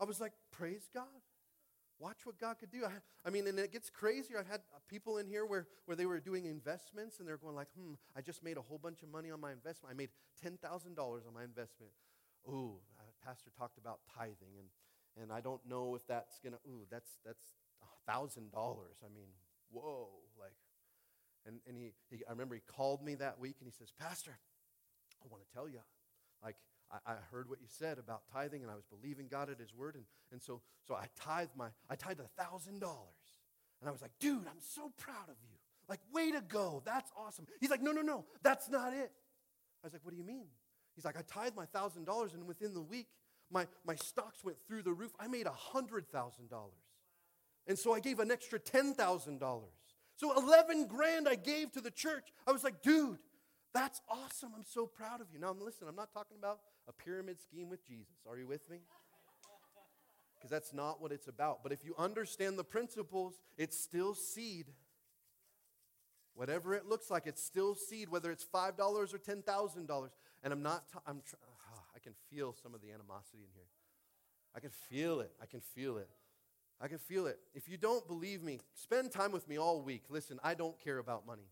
I 0.00 0.04
was 0.04 0.20
like, 0.20 0.32
Praise 0.50 0.88
God. 0.94 1.20
Watch 1.98 2.24
what 2.24 2.38
God 2.38 2.58
could 2.58 2.70
do. 2.70 2.84
I, 2.84 2.90
I, 3.24 3.30
mean, 3.30 3.46
and 3.46 3.58
it 3.58 3.72
gets 3.72 3.90
crazier. 3.90 4.38
I've 4.38 4.48
had 4.48 4.60
people 4.88 5.18
in 5.18 5.26
here 5.26 5.46
where, 5.46 5.68
where 5.86 5.96
they 5.96 6.06
were 6.06 6.20
doing 6.20 6.46
investments 6.46 7.18
and 7.18 7.28
they're 7.28 7.36
going 7.36 7.54
like, 7.54 7.68
hmm, 7.78 7.94
I 8.16 8.20
just 8.22 8.42
made 8.42 8.56
a 8.56 8.62
whole 8.62 8.78
bunch 8.78 9.02
of 9.02 9.08
money 9.08 9.30
on 9.30 9.40
my 9.40 9.52
investment. 9.52 9.94
I 9.94 9.96
made 9.96 10.10
$10,000 10.44 10.58
on 10.98 11.34
my 11.34 11.44
investment. 11.44 11.92
Ooh, 12.48 12.74
uh, 12.98 13.04
pastor 13.24 13.50
talked 13.56 13.78
about 13.78 14.00
tithing 14.16 14.58
and, 14.58 14.68
and 15.22 15.32
I 15.32 15.40
don't 15.40 15.60
know 15.68 15.94
if 15.94 16.06
that's 16.06 16.40
going 16.40 16.54
to, 16.54 16.58
ooh, 16.68 16.86
that's, 16.90 17.18
that's 17.24 17.44
$1,000. 18.08 18.38
I 18.50 19.14
mean, 19.14 19.28
whoa, 19.70 20.08
like, 20.38 20.56
and, 21.46 21.60
and 21.66 21.76
he, 21.76 21.92
he, 22.10 22.22
I 22.26 22.30
remember 22.30 22.54
he 22.54 22.62
called 22.66 23.04
me 23.04 23.14
that 23.16 23.38
week 23.38 23.56
and 23.60 23.66
he 23.66 23.72
says, 23.72 23.92
Pastor, 23.98 24.38
I 25.22 25.26
want 25.30 25.42
to 25.46 25.54
tell 25.54 25.68
you, 25.68 25.80
like, 26.42 26.56
I, 27.06 27.14
heard 27.30 27.48
what 27.48 27.60
you 27.60 27.66
said 27.68 27.98
about 27.98 28.22
tithing 28.32 28.62
and 28.62 28.70
I 28.70 28.74
was 28.74 28.84
believing 28.84 29.28
God 29.28 29.48
at 29.50 29.58
his 29.58 29.74
word. 29.74 29.94
And, 29.94 30.04
and 30.30 30.42
so, 30.42 30.60
so 30.86 30.94
I 30.94 31.06
tithed 31.18 31.56
my, 31.56 31.68
I 31.88 31.96
tithed 31.96 32.20
a 32.20 32.42
thousand 32.42 32.80
dollars. 32.80 32.98
And 33.80 33.88
I 33.88 33.92
was 33.92 34.02
like, 34.02 34.12
dude, 34.20 34.46
I'm 34.46 34.60
so 34.60 34.92
proud 34.98 35.28
of 35.28 35.36
you. 35.42 35.56
Like, 35.88 36.00
way 36.12 36.30
to 36.32 36.40
go. 36.40 36.82
That's 36.84 37.10
awesome. 37.16 37.46
He's 37.60 37.70
like, 37.70 37.82
no, 37.82 37.92
no, 37.92 38.02
no, 38.02 38.24
that's 38.42 38.68
not 38.68 38.92
it. 38.92 39.10
I 39.82 39.86
was 39.86 39.92
like, 39.92 40.04
what 40.04 40.12
do 40.12 40.18
you 40.18 40.24
mean? 40.24 40.46
He's 40.94 41.04
like, 41.04 41.16
I 41.16 41.22
tithed 41.22 41.56
my 41.56 41.66
thousand 41.66 42.04
dollars 42.04 42.34
and 42.34 42.46
within 42.46 42.74
the 42.74 42.82
week, 42.82 43.08
my, 43.50 43.66
my 43.86 43.94
stocks 43.94 44.44
went 44.44 44.58
through 44.66 44.82
the 44.82 44.92
roof. 44.92 45.12
I 45.18 45.26
made 45.26 45.46
a 45.46 45.52
hundred 45.52 46.10
thousand 46.10 46.50
dollars. 46.50 46.72
And 47.66 47.78
so 47.78 47.94
I 47.94 48.00
gave 48.00 48.18
an 48.18 48.30
extra 48.30 48.58
ten 48.58 48.94
thousand 48.94 49.40
dollars. 49.40 49.70
So 50.16 50.36
11 50.36 50.86
grand 50.86 51.28
I 51.28 51.34
gave 51.34 51.72
to 51.72 51.80
the 51.80 51.90
church. 51.90 52.28
I 52.46 52.52
was 52.52 52.62
like, 52.62 52.82
dude, 52.82 53.18
that's 53.74 54.00
awesome. 54.08 54.52
I'm 54.54 54.64
so 54.64 54.86
proud 54.86 55.20
of 55.20 55.28
you. 55.32 55.40
Now, 55.40 55.56
listen, 55.58 55.88
I'm 55.88 55.96
not 55.96 56.12
talking 56.12 56.36
about 56.38 56.60
a 56.88 56.92
pyramid 56.92 57.40
scheme 57.40 57.68
with 57.68 57.86
Jesus. 57.86 58.16
Are 58.28 58.36
you 58.36 58.46
with 58.46 58.68
me? 58.68 58.78
Because 60.34 60.50
that's 60.50 60.72
not 60.72 61.00
what 61.00 61.12
it's 61.12 61.28
about. 61.28 61.62
But 61.62 61.72
if 61.72 61.84
you 61.84 61.94
understand 61.96 62.58
the 62.58 62.64
principles, 62.64 63.40
it's 63.56 63.78
still 63.78 64.14
seed. 64.14 64.66
Whatever 66.34 66.74
it 66.74 66.86
looks 66.86 67.10
like, 67.10 67.26
it's 67.26 67.42
still 67.42 67.74
seed, 67.74 68.08
whether 68.08 68.30
it's 68.30 68.44
$5 68.44 68.78
or 68.80 69.06
$10,000. 69.06 70.08
And 70.42 70.52
I'm 70.52 70.62
not, 70.62 70.84
I'm, 71.06 71.22
tr- 71.24 71.36
oh, 71.44 71.82
I 71.94 71.98
can 72.00 72.14
feel 72.30 72.54
some 72.60 72.74
of 72.74 72.80
the 72.80 72.90
animosity 72.90 73.44
in 73.44 73.50
here. 73.54 73.68
I 74.54 74.60
can 74.60 74.70
feel 74.70 75.20
it. 75.20 75.30
I 75.40 75.46
can 75.46 75.60
feel 75.60 75.96
it. 75.98 76.08
I 76.80 76.88
can 76.88 76.98
feel 76.98 77.26
it. 77.26 77.38
If 77.54 77.68
you 77.68 77.76
don't 77.76 78.06
believe 78.08 78.42
me, 78.42 78.58
spend 78.74 79.12
time 79.12 79.30
with 79.30 79.48
me 79.48 79.56
all 79.58 79.80
week. 79.82 80.04
Listen, 80.08 80.40
I 80.42 80.54
don't 80.54 80.78
care 80.82 80.98
about 80.98 81.24
money. 81.24 81.46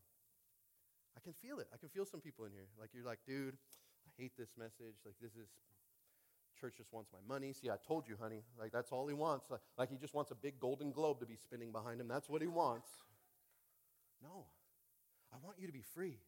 I 1.16 1.20
can 1.20 1.32
feel 1.34 1.60
it. 1.60 1.68
I 1.72 1.76
can 1.76 1.88
feel 1.88 2.04
some 2.04 2.20
people 2.20 2.44
in 2.46 2.52
here. 2.52 2.66
Like, 2.80 2.90
you're 2.92 3.04
like, 3.04 3.20
dude, 3.26 3.56
hate 4.20 4.32
this 4.36 4.50
message. 4.58 4.96
Like, 5.04 5.14
this 5.20 5.32
is, 5.32 5.48
church 6.60 6.74
just 6.76 6.92
wants 6.92 7.10
my 7.12 7.20
money. 7.26 7.52
See, 7.52 7.70
I 7.70 7.76
told 7.86 8.06
you, 8.06 8.16
honey. 8.20 8.42
Like, 8.58 8.72
that's 8.72 8.92
all 8.92 9.06
he 9.06 9.14
wants. 9.14 9.50
Like, 9.50 9.60
like 9.78 9.90
he 9.90 9.96
just 9.96 10.14
wants 10.14 10.30
a 10.30 10.34
big 10.34 10.60
golden 10.60 10.92
globe 10.92 11.20
to 11.20 11.26
be 11.26 11.36
spinning 11.36 11.72
behind 11.72 12.00
him. 12.00 12.08
That's 12.08 12.28
what 12.28 12.42
he 12.42 12.48
wants. 12.48 12.88
No. 14.22 14.44
I 15.32 15.36
want 15.42 15.58
you 15.58 15.66
to 15.66 15.72
be 15.72 15.84
free. 15.94 16.18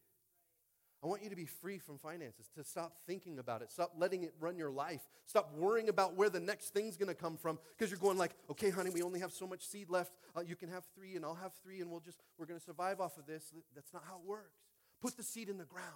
I 1.03 1.07
want 1.07 1.21
you 1.21 1.29
to 1.29 1.35
be 1.35 1.45
free 1.45 1.79
from 1.79 1.97
finances, 1.97 2.49
to 2.55 2.63
stop 2.63 2.95
thinking 3.05 3.37
about 3.37 3.61
it, 3.61 3.69
stop 3.69 3.91
letting 3.97 4.23
it 4.23 4.33
run 4.39 4.57
your 4.57 4.71
life, 4.71 5.01
stop 5.25 5.53
worrying 5.53 5.89
about 5.89 6.15
where 6.15 6.29
the 6.29 6.39
next 6.39 6.69
thing's 6.73 6.95
to 6.95 7.13
come 7.13 7.35
from 7.35 7.59
because 7.77 7.91
you're 7.91 7.99
going 7.99 8.17
like, 8.17 8.31
okay, 8.49 8.69
honey, 8.69 8.89
we 8.89 9.01
only 9.01 9.19
have 9.19 9.33
so 9.33 9.45
much 9.45 9.67
seed 9.67 9.89
left. 9.89 10.13
Uh, 10.33 10.39
you 10.39 10.55
can 10.55 10.69
have 10.69 10.85
three, 10.95 11.17
and 11.17 11.25
I'll 11.25 11.35
have 11.35 11.51
three, 11.61 11.81
and 11.81 11.91
we'll 11.91 11.99
just 11.99 12.19
we're 12.37 12.45
to 12.45 12.57
survive 12.57 13.01
off 13.01 13.17
of 13.17 13.25
this. 13.25 13.51
That's 13.75 13.91
not 13.91 14.03
how 14.07 14.15
it 14.15 14.25
works. 14.25 14.55
Put 15.01 15.17
the 15.17 15.23
seed 15.23 15.49
in 15.49 15.57
the 15.57 15.65
ground. 15.65 15.89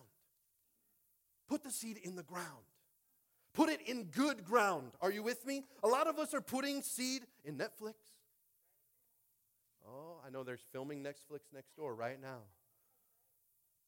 Put 1.47 1.63
the 1.63 1.71
seed 1.71 1.97
in 2.03 2.15
the 2.15 2.23
ground. 2.23 2.65
Put 3.53 3.69
it 3.69 3.81
in 3.87 4.05
good 4.05 4.45
ground. 4.45 4.91
Are 5.01 5.11
you 5.11 5.23
with 5.23 5.45
me? 5.45 5.63
A 5.83 5.87
lot 5.87 6.07
of 6.07 6.19
us 6.19 6.33
are 6.33 6.41
putting 6.41 6.81
seed 6.81 7.23
in 7.43 7.57
Netflix. 7.57 7.95
Oh, 9.87 10.19
I 10.25 10.29
know 10.29 10.43
there's 10.43 10.65
filming 10.71 11.01
Netflix 11.01 11.53
next 11.53 11.75
door 11.75 11.95
right 11.95 12.21
now. 12.21 12.43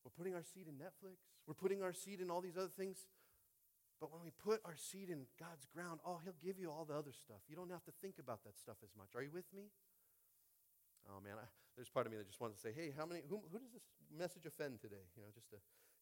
We're 0.04 0.16
putting 0.18 0.34
our 0.34 0.44
seed 0.44 0.68
in 0.68 0.76
Netflix. 0.76 1.20
We're 1.46 1.54
putting 1.54 1.84
our 1.84 1.94
seed 1.94 2.22
in 2.22 2.32
all 2.32 2.42
these 2.42 2.58
other 2.58 2.72
things. 2.76 3.06
But 4.00 4.14
when 4.14 4.24
we 4.24 4.32
put 4.32 4.62
our 4.64 4.76
seed 4.78 5.10
in 5.10 5.28
God's 5.38 5.68
ground, 5.76 6.00
oh, 6.06 6.20
He'll 6.24 6.40
give 6.42 6.58
you 6.58 6.72
all 6.72 6.86
the 6.86 6.96
other 6.96 7.12
stuff. 7.12 7.44
You 7.50 7.56
don't 7.56 7.70
have 7.70 7.84
to 7.84 7.92
think 8.02 8.16
about 8.18 8.44
that 8.46 8.58
stuff 8.58 8.78
as 8.82 8.90
much. 8.98 9.10
Are 9.16 9.22
you 9.22 9.32
with 9.34 9.52
me? 9.54 9.70
Oh 11.08 11.20
man, 11.20 11.36
I, 11.36 11.46
there's 11.76 11.90
part 11.90 12.06
of 12.06 12.12
me 12.12 12.18
that 12.18 12.28
just 12.28 12.40
wants 12.40 12.56
to 12.58 12.62
say, 12.62 12.74
hey, 12.74 12.94
how 12.96 13.06
many? 13.06 13.22
Who, 13.28 13.42
who 13.52 13.60
does 13.60 13.72
this 13.72 13.84
message 14.16 14.46
offend 14.46 14.80
today? 14.80 15.04
You 15.18 15.24
know, 15.24 15.30
just 15.36 15.50
to 15.52 15.58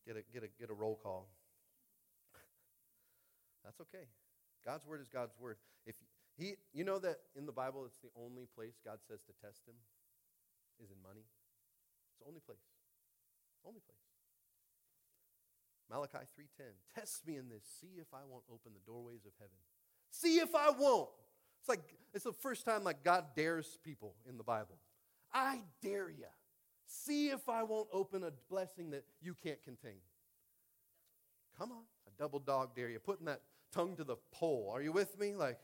get 0.05 0.15
a 0.15 0.21
get 0.31 0.43
a 0.43 0.49
get 0.59 0.69
a 0.69 0.73
roll 0.73 0.99
call. 1.01 1.27
That's 3.68 3.84
okay. 3.91 4.07
God's 4.64 4.88
word 4.88 5.02
is 5.02 5.10
God's 5.11 5.35
word. 5.35 5.57
If 5.85 5.95
he, 6.39 6.56
you 6.72 6.85
know 6.85 6.99
that 6.99 7.18
in 7.35 7.45
the 7.45 7.52
Bible, 7.52 7.84
it's 7.84 7.99
the 7.99 8.15
only 8.15 8.48
place 8.56 8.80
God 8.85 8.99
says 9.07 9.19
to 9.27 9.34
test 9.44 9.68
Him 9.68 9.76
is 10.80 10.88
in 10.88 10.95
money. 11.03 11.27
It's 12.07 12.19
the 12.23 12.27
only 12.27 12.39
place. 12.39 12.64
Only 13.68 13.81
place. 13.84 13.99
Malachi 15.89 16.23
3:10. 16.39 16.72
Test 16.95 17.27
me 17.27 17.35
in 17.35 17.49
this. 17.49 17.64
See 17.81 17.99
if 17.99 18.07
I 18.14 18.23
won't 18.23 18.44
open 18.52 18.72
the 18.73 18.85
doorways 18.85 19.26
of 19.26 19.34
heaven. 19.39 19.57
See 20.11 20.39
if 20.39 20.56
I 20.56 20.69
won't. 20.69 21.10
It's 21.60 21.68
like 21.68 21.81
it's 22.14 22.23
the 22.23 22.34
first 22.34 22.64
time 22.64 22.84
like 22.84 23.03
God 23.03 23.35
dares 23.35 23.77
people 23.84 24.15
in 24.30 24.38
the 24.38 24.44
Bible. 24.44 24.77
I 25.34 25.61
dare 25.81 26.10
you. 26.10 26.31
See 26.85 27.30
if 27.30 27.49
I 27.49 27.64
won't 27.64 27.89
open 27.91 28.23
a 28.23 28.31
blessing 28.49 28.91
that 28.91 29.03
you 29.22 29.35
can't 29.44 29.61
contain. 29.64 29.99
Come 31.57 31.72
on, 31.72 31.84
a 32.06 32.11
double 32.22 32.39
dog 32.39 32.76
dare 32.76 32.89
you. 32.89 32.99
Putting 32.99 33.26
that 33.26 33.41
tongue 33.72 33.95
to 33.98 34.03
the 34.03 34.18
pole. 34.31 34.72
Are 34.73 34.81
you 34.81 34.91
with 34.91 35.19
me? 35.19 35.35
Like, 35.35 35.60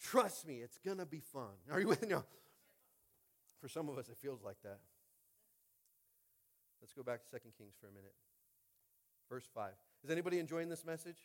trust 0.00 0.46
me, 0.46 0.56
it's 0.56 0.78
gonna 0.84 1.06
be 1.06 1.20
fun. 1.20 1.54
Are 1.70 1.80
you 1.80 1.88
with 1.88 2.08
me? 2.08 2.16
For 3.60 3.68
some 3.68 3.88
of 3.88 3.98
us, 3.98 4.08
it 4.08 4.16
feels 4.16 4.42
like 4.44 4.60
that. 4.62 4.78
Let's 6.80 6.92
go 6.92 7.02
back 7.02 7.20
to 7.24 7.30
2 7.30 7.38
Kings 7.58 7.74
for 7.80 7.88
a 7.88 7.90
minute. 7.90 8.14
Verse 9.28 9.48
5. 9.52 9.72
Is 10.04 10.10
anybody 10.10 10.38
enjoying 10.38 10.68
this 10.68 10.84
message? 10.84 11.18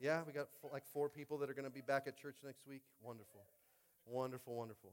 Yeah, 0.00 0.22
we 0.26 0.32
got 0.32 0.48
like 0.72 0.84
four 0.92 1.08
people 1.08 1.38
that 1.38 1.50
are 1.50 1.54
going 1.54 1.64
to 1.64 1.70
be 1.70 1.80
back 1.80 2.04
at 2.06 2.16
church 2.16 2.36
next 2.44 2.66
week. 2.66 2.82
Wonderful. 3.02 3.40
Wonderful, 4.06 4.54
wonderful. 4.54 4.92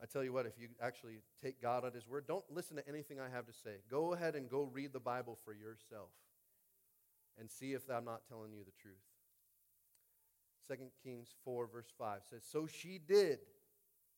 I 0.00 0.06
tell 0.06 0.22
you 0.22 0.32
what, 0.32 0.46
if 0.46 0.58
you 0.58 0.68
actually 0.80 1.20
take 1.42 1.60
God 1.60 1.84
at 1.84 1.94
His 1.94 2.06
word, 2.06 2.26
don't 2.26 2.44
listen 2.50 2.76
to 2.76 2.88
anything 2.88 3.18
I 3.18 3.28
have 3.34 3.46
to 3.46 3.52
say. 3.52 3.80
Go 3.90 4.12
ahead 4.12 4.36
and 4.36 4.48
go 4.48 4.62
read 4.62 4.92
the 4.92 5.00
Bible 5.00 5.38
for 5.44 5.52
yourself 5.52 6.10
and 7.40 7.50
see 7.50 7.72
if 7.72 7.82
I'm 7.90 8.04
not 8.04 8.28
telling 8.28 8.52
you 8.52 8.62
the 8.64 8.80
truth. 8.80 8.94
2 10.68 10.76
Kings 11.02 11.34
4, 11.44 11.66
verse 11.66 11.92
5 11.98 12.20
says, 12.28 12.42
So 12.44 12.66
she 12.66 12.98
did 12.98 13.40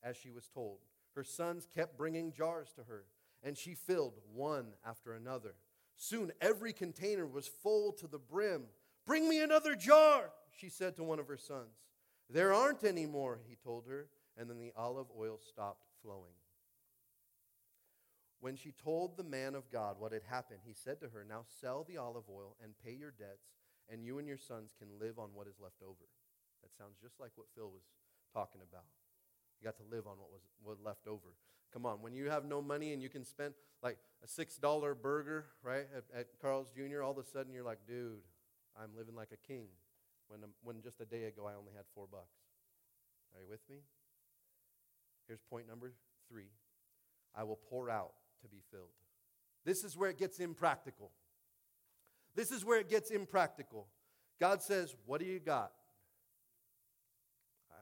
as 0.03 0.17
she 0.17 0.31
was 0.31 0.49
told. 0.49 0.79
Her 1.15 1.25
sons 1.25 1.67
kept 1.73 1.97
bringing 1.97 2.33
jars 2.33 2.73
to 2.77 2.83
her, 2.85 3.05
and 3.43 3.57
she 3.57 3.75
filled 3.75 4.15
one 4.35 4.67
after 4.85 5.15
another. 5.15 5.55
Soon 5.97 6.33
every 6.41 6.73
container 6.73 7.27
was 7.27 7.47
full 7.47 7.93
to 7.93 8.07
the 8.07 8.19
brim. 8.19 8.65
Bring 9.07 9.29
me 9.29 9.43
another 9.43 9.75
jar, 9.75 10.31
she 10.59 10.69
said 10.69 10.97
to 10.97 11.05
one 11.05 11.19
of 11.19 11.29
her 11.29 11.37
sons. 11.37 11.77
There 12.29 12.53
aren't 12.53 12.85
any 12.85 13.07
more, 13.07 13.41
he 13.47 13.57
told 13.57 13.87
her, 13.87 14.09
and 14.37 14.49
then 14.49 14.59
the 14.59 14.73
olive 14.77 15.09
oil 15.17 15.39
stopped 15.39 15.85
flowing. 16.03 16.33
When 18.43 18.57
she 18.57 18.73
told 18.73 19.17
the 19.17 19.23
man 19.23 19.55
of 19.55 19.71
God 19.71 20.01
what 20.01 20.11
had 20.11 20.25
happened, 20.29 20.59
he 20.67 20.75
said 20.75 20.99
to 21.01 21.09
her, 21.11 21.25
Now 21.25 21.43
sell 21.61 21.87
the 21.87 21.97
olive 21.97 22.25
oil 22.29 22.57
and 22.61 22.75
pay 22.85 22.91
your 22.91 23.13
debts, 23.13 23.55
and 23.89 24.05
you 24.05 24.19
and 24.19 24.27
your 24.27 24.37
sons 24.37 24.75
can 24.77 24.89
live 24.99 25.21
on 25.21 25.29
what 25.33 25.47
is 25.47 25.61
left 25.63 25.81
over. 25.81 26.11
That 26.61 26.75
sounds 26.77 26.99
just 27.01 27.21
like 27.21 27.31
what 27.37 27.47
Phil 27.55 27.71
was 27.71 27.85
talking 28.35 28.61
about. 28.69 28.83
You 29.61 29.65
got 29.65 29.77
to 29.77 29.87
live 29.89 30.09
on 30.09 30.19
what 30.19 30.33
was 30.33 30.43
what 30.61 30.83
left 30.83 31.07
over. 31.07 31.39
Come 31.73 31.87
on, 31.87 32.03
when 32.03 32.15
you 32.15 32.31
have 32.31 32.45
no 32.45 32.61
money 32.61 32.93
and 32.93 33.01
you 33.01 33.09
can 33.09 33.25
spend 33.25 33.55
like 33.81 33.99
a 34.25 34.27
six 34.27 34.57
dollar 34.57 34.97
burger, 34.97 35.47
right, 35.63 35.87
at, 35.97 36.03
at 36.13 36.27
Carl's 36.41 36.73
Jr., 36.73 37.01
all 37.01 37.13
of 37.13 37.19
a 37.19 37.25
sudden 37.25 37.55
you're 37.55 37.63
like, 37.63 37.87
dude, 37.87 38.27
I'm 38.77 38.91
living 38.99 39.15
like 39.15 39.31
a 39.33 39.47
king. 39.47 39.67
When, 40.27 40.43
um, 40.43 40.51
when 40.65 40.83
just 40.83 41.01
a 41.01 41.07
day 41.07 41.25
ago 41.25 41.47
I 41.47 41.55
only 41.57 41.75
had 41.77 41.85
four 41.95 42.09
bucks. 42.11 42.35
Are 43.37 43.41
you 43.41 43.47
with 43.49 43.63
me? 43.71 43.77
Here's 45.29 45.43
point 45.43 45.69
number 45.69 45.93
three 46.29 46.51
I 47.37 47.45
will 47.45 47.61
pour 47.71 47.89
out 47.89 48.15
to 48.43 48.49
be 48.49 48.61
filled. 48.71 48.91
This 49.65 49.85
is 49.85 49.97
where 49.97 50.11
it 50.11 50.19
gets 50.19 50.39
impractical. 50.39 51.11
This 52.35 52.51
is 52.51 52.65
where 52.65 52.81
it 52.81 52.89
gets 52.89 53.11
impractical. 53.11 53.87
God 54.41 54.63
says, 54.63 54.95
What 55.07 55.21
do 55.21 55.27
you 55.27 55.39
got? 55.39 55.73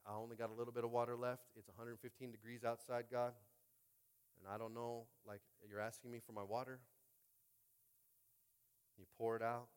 I 0.07 0.17
only 0.17 0.37
got 0.37 0.51
a 0.51 0.55
little 0.55 0.73
bit 0.73 0.85
of 0.85 0.91
water 0.91 1.17
left. 1.17 1.43
It's 1.57 1.69
115 1.69 2.33
degrees 2.33 2.65
outside, 2.65 3.05
God. 3.13 3.33
And 4.39 4.53
I 4.53 4.59
don't 4.59 4.75
know, 4.75 5.05
like, 5.27 5.41
you're 5.69 5.81
asking 5.81 6.11
me 6.11 6.21
for 6.25 6.33
my 6.33 6.43
water. 6.43 6.81
You 8.99 9.05
pour 9.17 9.37
it 9.37 9.43
out. 9.43 9.69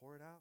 Pour 0.00 0.14
it 0.14 0.22
out. 0.22 0.40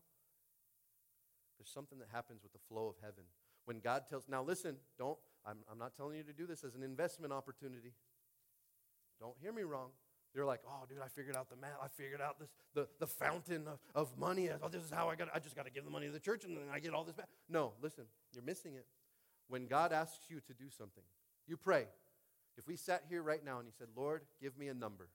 There's 1.58 1.70
something 1.70 2.00
that 2.00 2.08
happens 2.12 2.42
with 2.44 2.54
the 2.54 2.60
flow 2.70 2.88
of 2.88 2.96
heaven. 3.02 3.24
When 3.66 3.80
God 3.80 4.04
tells, 4.10 4.30
now 4.30 4.44
listen, 4.44 4.78
don't, 4.98 5.18
I'm, 5.46 5.58
I'm 5.72 5.80
not 5.80 5.96
telling 5.96 6.18
you 6.18 6.24
to 6.24 6.34
do 6.34 6.46
this 6.46 6.64
as 6.64 6.76
an 6.76 6.84
investment 6.84 7.34
opportunity. 7.34 7.94
Don't 9.20 9.36
hear 9.42 9.54
me 9.54 9.64
wrong. 9.64 9.90
You're 10.34 10.46
like, 10.46 10.60
oh, 10.68 10.84
dude, 10.90 10.98
I 11.04 11.08
figured 11.08 11.36
out 11.38 11.50
the 11.50 11.56
math. 11.56 11.80
I 11.82 11.88
figured 11.88 12.20
out 12.20 12.38
this, 12.40 12.50
the, 12.74 12.88
the 13.00 13.08
fountain 13.08 13.68
of, 13.68 13.80
of 13.96 14.18
money. 14.18 14.50
Oh, 14.62 14.68
this 14.68 14.84
is 14.84 14.92
how 14.92 15.08
I 15.08 15.16
got. 15.16 15.30
I 15.34 15.40
just 15.40 15.56
got 15.56 15.66
to 15.66 15.72
give 15.72 15.86
the 15.86 15.90
money 15.92 16.08
to 16.08 16.12
the 16.12 16.20
church, 16.20 16.44
and 16.44 16.58
then 16.58 16.66
I 16.74 16.80
get 16.80 16.94
all 16.94 17.06
this 17.06 17.16
back. 17.16 17.30
No, 17.50 17.72
listen, 17.82 18.04
you're 18.34 18.44
missing 18.44 18.76
it. 18.76 18.86
When 19.48 19.68
God 19.68 19.94
asks 19.94 20.26
you 20.30 20.42
to 20.42 20.54
do 20.54 20.66
something, 20.70 21.04
you 21.48 21.56
pray. 21.56 21.86
If 22.58 22.68
we 22.68 22.76
sat 22.76 23.04
here 23.08 23.22
right 23.22 23.44
now 23.44 23.60
and 23.60 23.68
He 23.68 23.74
said, 23.78 23.88
Lord, 23.96 24.24
give 24.42 24.58
me 24.58 24.68
a 24.68 24.74
number, 24.74 25.08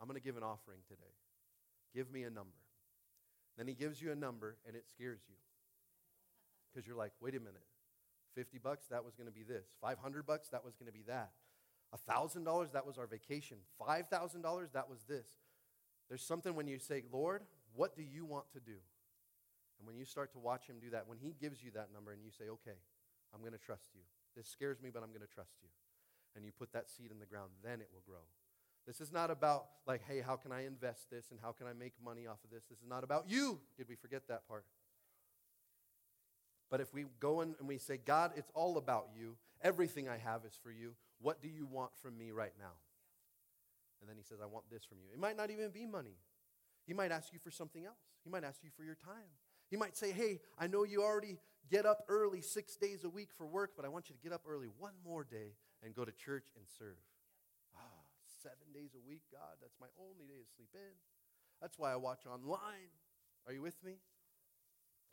I'm 0.00 0.08
going 0.08 0.18
to 0.18 0.24
give 0.24 0.36
an 0.36 0.42
offering 0.42 0.80
today. 0.88 1.14
Give 1.94 2.10
me 2.10 2.24
a 2.24 2.30
number. 2.30 2.58
Then 3.56 3.68
He 3.68 3.74
gives 3.74 4.02
you 4.02 4.10
a 4.10 4.16
number, 4.16 4.56
and 4.66 4.74
it 4.74 4.86
scares 4.88 5.20
you 5.28 5.36
because 6.72 6.86
you're 6.86 6.96
like, 6.96 7.12
wait 7.20 7.34
a 7.34 7.38
minute, 7.38 7.64
50 8.34 8.58
bucks, 8.58 8.86
that 8.90 9.04
was 9.04 9.14
going 9.14 9.26
to 9.26 9.32
be 9.32 9.42
this. 9.42 9.64
500 9.80 10.26
bucks, 10.26 10.48
that 10.48 10.64
was 10.64 10.74
going 10.74 10.86
to 10.86 10.92
be 10.92 11.04
that. 11.06 11.30
$1,000, 11.94 12.72
that 12.72 12.86
was 12.86 12.98
our 12.98 13.06
vacation. 13.06 13.58
$5,000, 13.80 14.72
that 14.72 14.88
was 14.88 15.04
this. 15.08 15.28
There's 16.08 16.22
something 16.22 16.54
when 16.54 16.68
you 16.68 16.78
say, 16.78 17.02
Lord, 17.12 17.42
what 17.74 17.96
do 17.96 18.02
you 18.02 18.24
want 18.24 18.50
to 18.52 18.60
do? 18.60 18.78
And 19.78 19.86
when 19.86 19.96
you 19.96 20.04
start 20.04 20.32
to 20.32 20.38
watch 20.38 20.66
him 20.66 20.76
do 20.80 20.90
that, 20.90 21.06
when 21.06 21.18
he 21.18 21.34
gives 21.38 21.62
you 21.62 21.70
that 21.72 21.88
number 21.92 22.12
and 22.12 22.22
you 22.22 22.30
say, 22.30 22.44
okay, 22.44 22.78
I'm 23.34 23.40
going 23.40 23.52
to 23.52 23.58
trust 23.58 23.88
you. 23.94 24.00
This 24.36 24.48
scares 24.48 24.80
me, 24.80 24.90
but 24.92 25.02
I'm 25.02 25.10
going 25.10 25.26
to 25.26 25.34
trust 25.34 25.54
you. 25.62 25.68
And 26.34 26.44
you 26.44 26.52
put 26.52 26.72
that 26.72 26.90
seed 26.90 27.10
in 27.10 27.18
the 27.18 27.26
ground, 27.26 27.50
then 27.62 27.80
it 27.80 27.88
will 27.92 28.02
grow. 28.06 28.24
This 28.86 29.00
is 29.00 29.10
not 29.10 29.30
about, 29.30 29.66
like, 29.86 30.02
hey, 30.06 30.20
how 30.20 30.36
can 30.36 30.52
I 30.52 30.64
invest 30.64 31.10
this 31.10 31.30
and 31.30 31.40
how 31.42 31.50
can 31.52 31.66
I 31.66 31.72
make 31.72 31.94
money 32.02 32.26
off 32.26 32.38
of 32.44 32.50
this? 32.50 32.64
This 32.70 32.78
is 32.78 32.88
not 32.88 33.02
about 33.02 33.24
you. 33.28 33.58
Did 33.76 33.88
we 33.88 33.96
forget 33.96 34.28
that 34.28 34.46
part? 34.46 34.64
But 36.70 36.80
if 36.80 36.92
we 36.94 37.06
go 37.20 37.40
in 37.40 37.54
and 37.58 37.68
we 37.68 37.78
say, 37.78 37.96
God, 37.96 38.32
it's 38.36 38.50
all 38.54 38.76
about 38.76 39.08
you, 39.18 39.36
everything 39.62 40.08
I 40.08 40.18
have 40.18 40.44
is 40.44 40.58
for 40.62 40.70
you, 40.70 40.94
what 41.20 41.42
do 41.42 41.48
you 41.48 41.66
want 41.66 41.96
from 42.02 42.16
me 42.18 42.30
right 42.30 42.52
now? 42.58 42.74
And 44.00 44.08
then 44.08 44.16
he 44.16 44.22
says, 44.22 44.38
I 44.42 44.46
want 44.46 44.68
this 44.70 44.84
from 44.84 44.98
you. 44.98 45.08
It 45.12 45.18
might 45.18 45.36
not 45.36 45.50
even 45.50 45.70
be 45.70 45.86
money. 45.86 46.16
He 46.86 46.92
might 46.92 47.10
ask 47.10 47.32
you 47.32 47.38
for 47.38 47.50
something 47.50 47.84
else. 47.84 47.98
He 48.24 48.30
might 48.30 48.44
ask 48.44 48.62
you 48.62 48.70
for 48.76 48.84
your 48.84 48.94
time. 48.94 49.30
He 49.70 49.76
might 49.76 49.96
say, 49.96 50.12
Hey, 50.12 50.40
I 50.58 50.66
know 50.66 50.84
you 50.84 51.02
already 51.02 51.38
get 51.70 51.86
up 51.86 52.04
early 52.08 52.40
six 52.40 52.76
days 52.76 53.04
a 53.04 53.08
week 53.08 53.30
for 53.36 53.46
work, 53.46 53.72
but 53.76 53.84
I 53.84 53.88
want 53.88 54.08
you 54.08 54.14
to 54.14 54.20
get 54.20 54.32
up 54.32 54.42
early 54.48 54.68
one 54.78 54.94
more 55.04 55.24
day 55.24 55.54
and 55.82 55.94
go 55.94 56.04
to 56.04 56.12
church 56.12 56.46
and 56.56 56.64
serve. 56.78 57.02
Ah, 57.76 57.80
seven 58.42 58.72
days 58.72 58.90
a 58.94 59.08
week, 59.08 59.22
God, 59.32 59.58
that's 59.60 59.76
my 59.80 59.88
only 59.98 60.26
day 60.26 60.38
to 60.38 60.54
sleep 60.54 60.70
in. 60.74 60.94
That's 61.60 61.78
why 61.78 61.92
I 61.92 61.96
watch 61.96 62.26
online. 62.26 62.92
Are 63.46 63.52
you 63.52 63.62
with 63.62 63.82
me? 63.82 63.94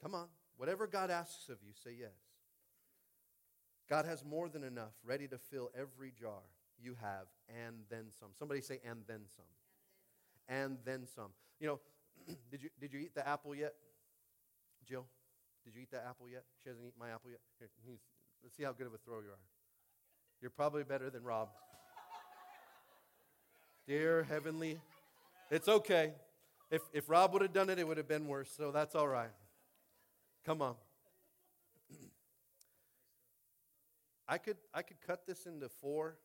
Come 0.01 0.13
on. 0.13 0.27
Whatever 0.57 0.85
God 0.85 1.09
asks 1.09 1.49
of 1.49 1.57
you, 1.65 1.73
say 1.73 1.95
yes. 1.99 2.32
God 3.89 4.05
has 4.05 4.23
more 4.23 4.49
than 4.49 4.63
enough 4.63 4.93
ready 5.03 5.27
to 5.27 5.37
fill 5.37 5.69
every 5.77 6.11
jar 6.19 6.41
you 6.81 6.95
have 7.01 7.27
and 7.49 7.75
then 7.89 8.05
some. 8.19 8.29
Somebody 8.37 8.61
say, 8.61 8.79
and 8.85 9.01
then 9.07 9.21
some. 9.35 9.45
And 10.47 10.77
then 10.85 11.05
some. 11.15 11.31
You 11.59 11.67
know, 11.67 11.79
did 12.51 12.63
you, 12.63 12.69
did 12.79 12.93
you 12.93 12.99
eat 12.99 13.15
the 13.15 13.27
apple 13.27 13.55
yet? 13.55 13.73
Jill, 14.87 15.05
did 15.63 15.75
you 15.75 15.81
eat 15.81 15.91
that 15.91 16.05
apple 16.09 16.29
yet? 16.29 16.43
She 16.61 16.69
hasn't 16.69 16.85
eaten 16.85 16.99
my 16.99 17.09
apple 17.09 17.29
yet. 17.29 17.39
Here, 17.59 17.95
let's 18.43 18.55
see 18.55 18.63
how 18.63 18.73
good 18.73 18.87
of 18.87 18.93
a 18.93 18.97
throw 18.97 19.19
you 19.19 19.29
are. 19.29 19.39
You're 20.41 20.51
probably 20.51 20.83
better 20.83 21.09
than 21.09 21.23
Rob. 21.23 21.49
Dear 23.87 24.23
Heavenly, 24.23 24.79
it's 25.49 25.67
okay. 25.67 26.13
If, 26.69 26.81
if 26.93 27.09
Rob 27.09 27.33
would 27.33 27.41
have 27.41 27.53
done 27.53 27.69
it, 27.69 27.79
it 27.79 27.87
would 27.87 27.97
have 27.97 28.07
been 28.07 28.27
worse, 28.27 28.49
so 28.55 28.71
that's 28.71 28.95
all 28.95 29.07
right. 29.07 29.29
Come 30.45 30.61
on. 30.61 30.75
I 34.27 34.37
could, 34.37 34.57
I 34.73 34.81
could 34.81 35.01
cut 35.05 35.25
this 35.27 35.45
into 35.45 35.67
four, 35.69 36.17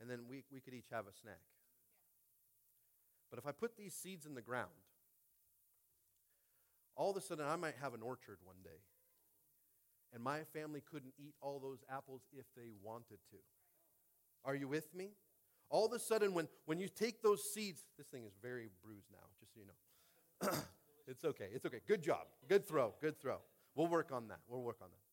and 0.00 0.10
then 0.10 0.20
we, 0.28 0.44
we 0.52 0.60
could 0.60 0.74
each 0.74 0.88
have 0.90 1.06
a 1.06 1.12
snack. 1.12 1.40
But 3.30 3.38
if 3.38 3.46
I 3.46 3.52
put 3.52 3.76
these 3.76 3.94
seeds 3.94 4.26
in 4.26 4.34
the 4.34 4.42
ground, 4.42 4.70
all 6.96 7.10
of 7.10 7.16
a 7.16 7.20
sudden 7.20 7.46
I 7.46 7.56
might 7.56 7.76
have 7.80 7.94
an 7.94 8.02
orchard 8.02 8.38
one 8.42 8.56
day. 8.64 8.82
And 10.12 10.22
my 10.22 10.40
family 10.52 10.82
couldn't 10.90 11.14
eat 11.18 11.34
all 11.40 11.60
those 11.60 11.84
apples 11.88 12.22
if 12.32 12.44
they 12.56 12.70
wanted 12.82 13.18
to. 13.30 13.36
Are 14.44 14.56
you 14.56 14.66
with 14.66 14.92
me? 14.94 15.10
All 15.68 15.86
of 15.86 15.92
a 15.92 16.00
sudden, 16.00 16.34
when, 16.34 16.48
when 16.64 16.80
you 16.80 16.88
take 16.88 17.22
those 17.22 17.44
seeds, 17.44 17.84
this 17.96 18.08
thing 18.08 18.24
is 18.24 18.32
very 18.42 18.70
bruised 18.82 19.06
now, 19.12 19.18
just 19.38 19.54
so 19.54 19.60
you 19.60 19.66
know. 19.66 20.58
it's 21.06 21.24
okay. 21.24 21.46
It's 21.54 21.64
okay. 21.64 21.80
Good 21.86 22.02
job. 22.02 22.26
Good 22.48 22.66
throw. 22.66 22.94
Good 23.00 23.20
throw. 23.20 23.38
We'll 23.76 23.86
work 23.86 24.10
on 24.10 24.26
that. 24.28 24.40
We'll 24.48 24.62
work 24.62 24.78
on 24.82 24.88
that. 24.90 25.09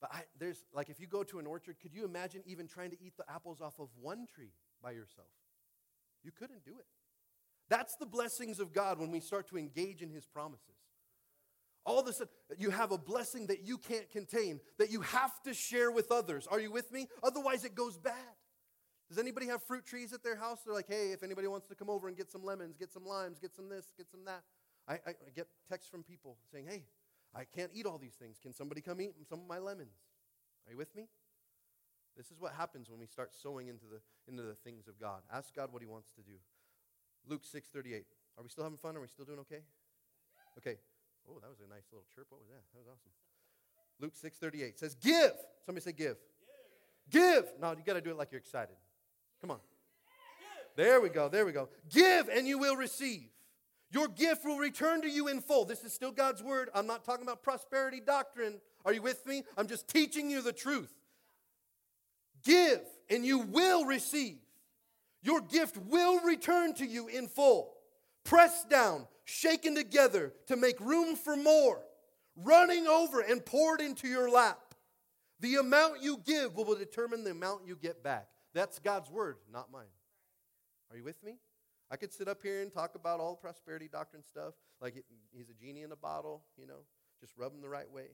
But 0.00 0.10
I, 0.12 0.22
there's, 0.38 0.64
like, 0.72 0.90
if 0.90 1.00
you 1.00 1.06
go 1.06 1.24
to 1.24 1.38
an 1.38 1.46
orchard, 1.46 1.76
could 1.80 1.92
you 1.92 2.04
imagine 2.04 2.42
even 2.46 2.68
trying 2.68 2.90
to 2.90 2.96
eat 3.02 3.16
the 3.16 3.24
apples 3.28 3.60
off 3.60 3.80
of 3.80 3.88
one 4.00 4.26
tree 4.32 4.52
by 4.82 4.92
yourself? 4.92 5.28
You 6.22 6.30
couldn't 6.30 6.64
do 6.64 6.78
it. 6.78 6.86
That's 7.68 7.94
the 7.98 8.06
blessings 8.06 8.60
of 8.60 8.72
God 8.72 8.98
when 8.98 9.10
we 9.10 9.20
start 9.20 9.48
to 9.48 9.58
engage 9.58 10.00
in 10.00 10.10
His 10.10 10.24
promises. 10.26 10.76
All 11.84 11.98
of 11.98 12.06
a 12.06 12.12
sudden, 12.12 12.28
you 12.58 12.70
have 12.70 12.92
a 12.92 12.98
blessing 12.98 13.46
that 13.46 13.66
you 13.66 13.78
can't 13.78 14.08
contain, 14.10 14.60
that 14.78 14.90
you 14.90 15.00
have 15.00 15.32
to 15.44 15.54
share 15.54 15.90
with 15.90 16.12
others. 16.12 16.46
Are 16.50 16.60
you 16.60 16.70
with 16.70 16.92
me? 16.92 17.08
Otherwise, 17.22 17.64
it 17.64 17.74
goes 17.74 17.96
bad. 17.96 18.14
Does 19.08 19.18
anybody 19.18 19.46
have 19.46 19.62
fruit 19.66 19.86
trees 19.86 20.12
at 20.12 20.22
their 20.22 20.36
house? 20.36 20.58
They're 20.64 20.74
like, 20.74 20.88
hey, 20.88 21.12
if 21.12 21.22
anybody 21.22 21.48
wants 21.48 21.66
to 21.68 21.74
come 21.74 21.88
over 21.88 22.08
and 22.08 22.16
get 22.16 22.30
some 22.30 22.44
lemons, 22.44 22.76
get 22.76 22.92
some 22.92 23.06
limes, 23.06 23.38
get 23.38 23.54
some 23.54 23.68
this, 23.70 23.86
get 23.96 24.10
some 24.10 24.24
that. 24.26 24.42
I, 24.86 24.94
I, 24.94 25.10
I 25.10 25.30
get 25.34 25.46
texts 25.68 25.90
from 25.90 26.02
people 26.02 26.36
saying, 26.52 26.66
hey, 26.68 26.84
I 27.34 27.44
can't 27.44 27.70
eat 27.74 27.86
all 27.86 27.98
these 27.98 28.14
things. 28.14 28.38
Can 28.40 28.52
somebody 28.52 28.80
come 28.80 29.00
eat 29.00 29.14
some 29.28 29.40
of 29.40 29.46
my 29.46 29.58
lemons? 29.58 29.96
Are 30.66 30.72
you 30.72 30.78
with 30.78 30.94
me? 30.94 31.08
This 32.16 32.30
is 32.30 32.40
what 32.40 32.52
happens 32.52 32.90
when 32.90 32.98
we 32.98 33.06
start 33.06 33.32
sowing 33.32 33.68
into 33.68 33.84
the, 33.84 34.00
into 34.26 34.42
the 34.42 34.54
things 34.54 34.88
of 34.88 34.98
God. 34.98 35.22
Ask 35.32 35.54
God 35.54 35.72
what 35.72 35.82
he 35.82 35.86
wants 35.86 36.10
to 36.16 36.22
do. 36.22 36.36
Luke 37.28 37.42
6.38. 37.44 38.02
Are 38.36 38.42
we 38.42 38.48
still 38.48 38.64
having 38.64 38.78
fun? 38.78 38.96
Are 38.96 39.00
we 39.00 39.08
still 39.08 39.24
doing 39.24 39.38
okay? 39.40 39.60
Okay. 40.58 40.78
Oh, 41.28 41.38
that 41.40 41.48
was 41.48 41.60
a 41.64 41.68
nice 41.68 41.84
little 41.92 42.06
chirp. 42.14 42.26
What 42.30 42.40
was 42.40 42.48
that? 42.48 42.62
That 42.72 42.78
was 42.78 42.88
awesome. 42.88 43.12
Luke 44.00 44.14
6.38 44.14 44.78
says, 44.78 44.94
give. 44.94 45.32
Somebody 45.64 45.84
say 45.84 45.92
give. 45.92 46.16
Give. 47.10 47.44
give. 47.44 47.60
No, 47.60 47.70
you 47.70 47.82
got 47.84 47.94
to 47.94 48.00
do 48.00 48.10
it 48.10 48.16
like 48.16 48.32
you're 48.32 48.40
excited. 48.40 48.76
Come 49.40 49.50
on. 49.52 49.58
There 50.76 51.00
we 51.00 51.08
go. 51.08 51.28
There 51.28 51.44
we 51.44 51.52
go. 51.52 51.68
Give 51.90 52.28
and 52.28 52.46
you 52.46 52.58
will 52.58 52.76
receive. 52.76 53.30
Your 53.90 54.08
gift 54.08 54.44
will 54.44 54.58
return 54.58 55.00
to 55.02 55.08
you 55.08 55.28
in 55.28 55.40
full. 55.40 55.64
This 55.64 55.82
is 55.82 55.92
still 55.92 56.12
God's 56.12 56.42
word. 56.42 56.68
I'm 56.74 56.86
not 56.86 57.04
talking 57.04 57.22
about 57.22 57.42
prosperity 57.42 58.00
doctrine. 58.00 58.60
Are 58.84 58.92
you 58.92 59.02
with 59.02 59.26
me? 59.26 59.44
I'm 59.56 59.66
just 59.66 59.88
teaching 59.88 60.30
you 60.30 60.42
the 60.42 60.52
truth. 60.52 60.92
Give 62.44 62.80
and 63.10 63.24
you 63.24 63.38
will 63.38 63.84
receive. 63.84 64.38
Your 65.22 65.40
gift 65.40 65.76
will 65.76 66.20
return 66.20 66.74
to 66.74 66.86
you 66.86 67.08
in 67.08 67.28
full. 67.28 67.74
Pressed 68.24 68.68
down, 68.68 69.06
shaken 69.24 69.74
together 69.74 70.32
to 70.46 70.56
make 70.56 70.78
room 70.80 71.16
for 71.16 71.36
more, 71.36 71.80
running 72.36 72.86
over 72.86 73.20
and 73.20 73.44
poured 73.44 73.80
into 73.80 74.06
your 74.06 74.30
lap. 74.30 74.74
The 75.40 75.56
amount 75.56 76.02
you 76.02 76.20
give 76.24 76.56
will 76.56 76.74
determine 76.74 77.24
the 77.24 77.30
amount 77.30 77.66
you 77.66 77.76
get 77.76 78.02
back. 78.02 78.28
That's 78.54 78.78
God's 78.78 79.10
word, 79.10 79.36
not 79.52 79.72
mine. 79.72 79.84
Are 80.90 80.96
you 80.96 81.04
with 81.04 81.22
me? 81.22 81.38
I 81.90 81.96
could 81.96 82.12
sit 82.12 82.28
up 82.28 82.42
here 82.42 82.60
and 82.60 82.72
talk 82.72 82.94
about 82.94 83.20
all 83.20 83.32
the 83.34 83.40
prosperity 83.40 83.88
doctrine 83.90 84.22
stuff, 84.22 84.54
like 84.80 84.96
it, 84.96 85.04
he's 85.32 85.48
a 85.48 85.54
genie 85.54 85.82
in 85.82 85.92
a 85.92 85.96
bottle, 85.96 86.42
you 86.56 86.66
know, 86.66 86.84
just 87.20 87.32
rub 87.36 87.54
him 87.54 87.62
the 87.62 87.68
right 87.68 87.90
way. 87.90 88.08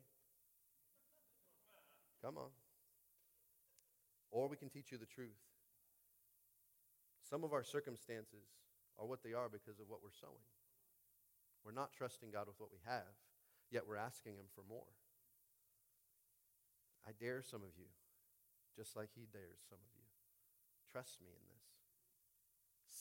Come 2.22 2.38
on. 2.38 2.51
Or 4.30 4.48
we 4.48 4.56
can 4.56 4.68
teach 4.68 4.92
you 4.92 4.98
the 4.98 5.06
truth. 5.06 5.36
Some 7.28 7.44
of 7.44 7.52
our 7.52 7.62
circumstances 7.62 8.48
are 8.98 9.06
what 9.06 9.22
they 9.22 9.32
are 9.32 9.48
because 9.48 9.80
of 9.80 9.88
what 9.88 10.02
we're 10.02 10.14
sowing. 10.20 10.44
We're 11.64 11.72
not 11.72 11.92
trusting 11.92 12.30
God 12.30 12.46
with 12.46 12.60
what 12.60 12.70
we 12.70 12.78
have, 12.84 13.14
yet 13.70 13.82
we're 13.88 13.96
asking 13.96 14.34
Him 14.34 14.46
for 14.55 14.62
more. 14.68 14.90
I 17.06 17.12
dare 17.18 17.42
some 17.42 17.62
of 17.62 17.76
you, 17.76 17.88
just 18.76 18.96
like 18.96 19.10
He 19.14 19.26
dares 19.32 19.60
some 19.68 19.78
of 19.78 19.92
you. 19.96 20.05
Trust 20.90 21.20
me 21.20 21.30
in 21.30 21.44
this. 21.48 21.53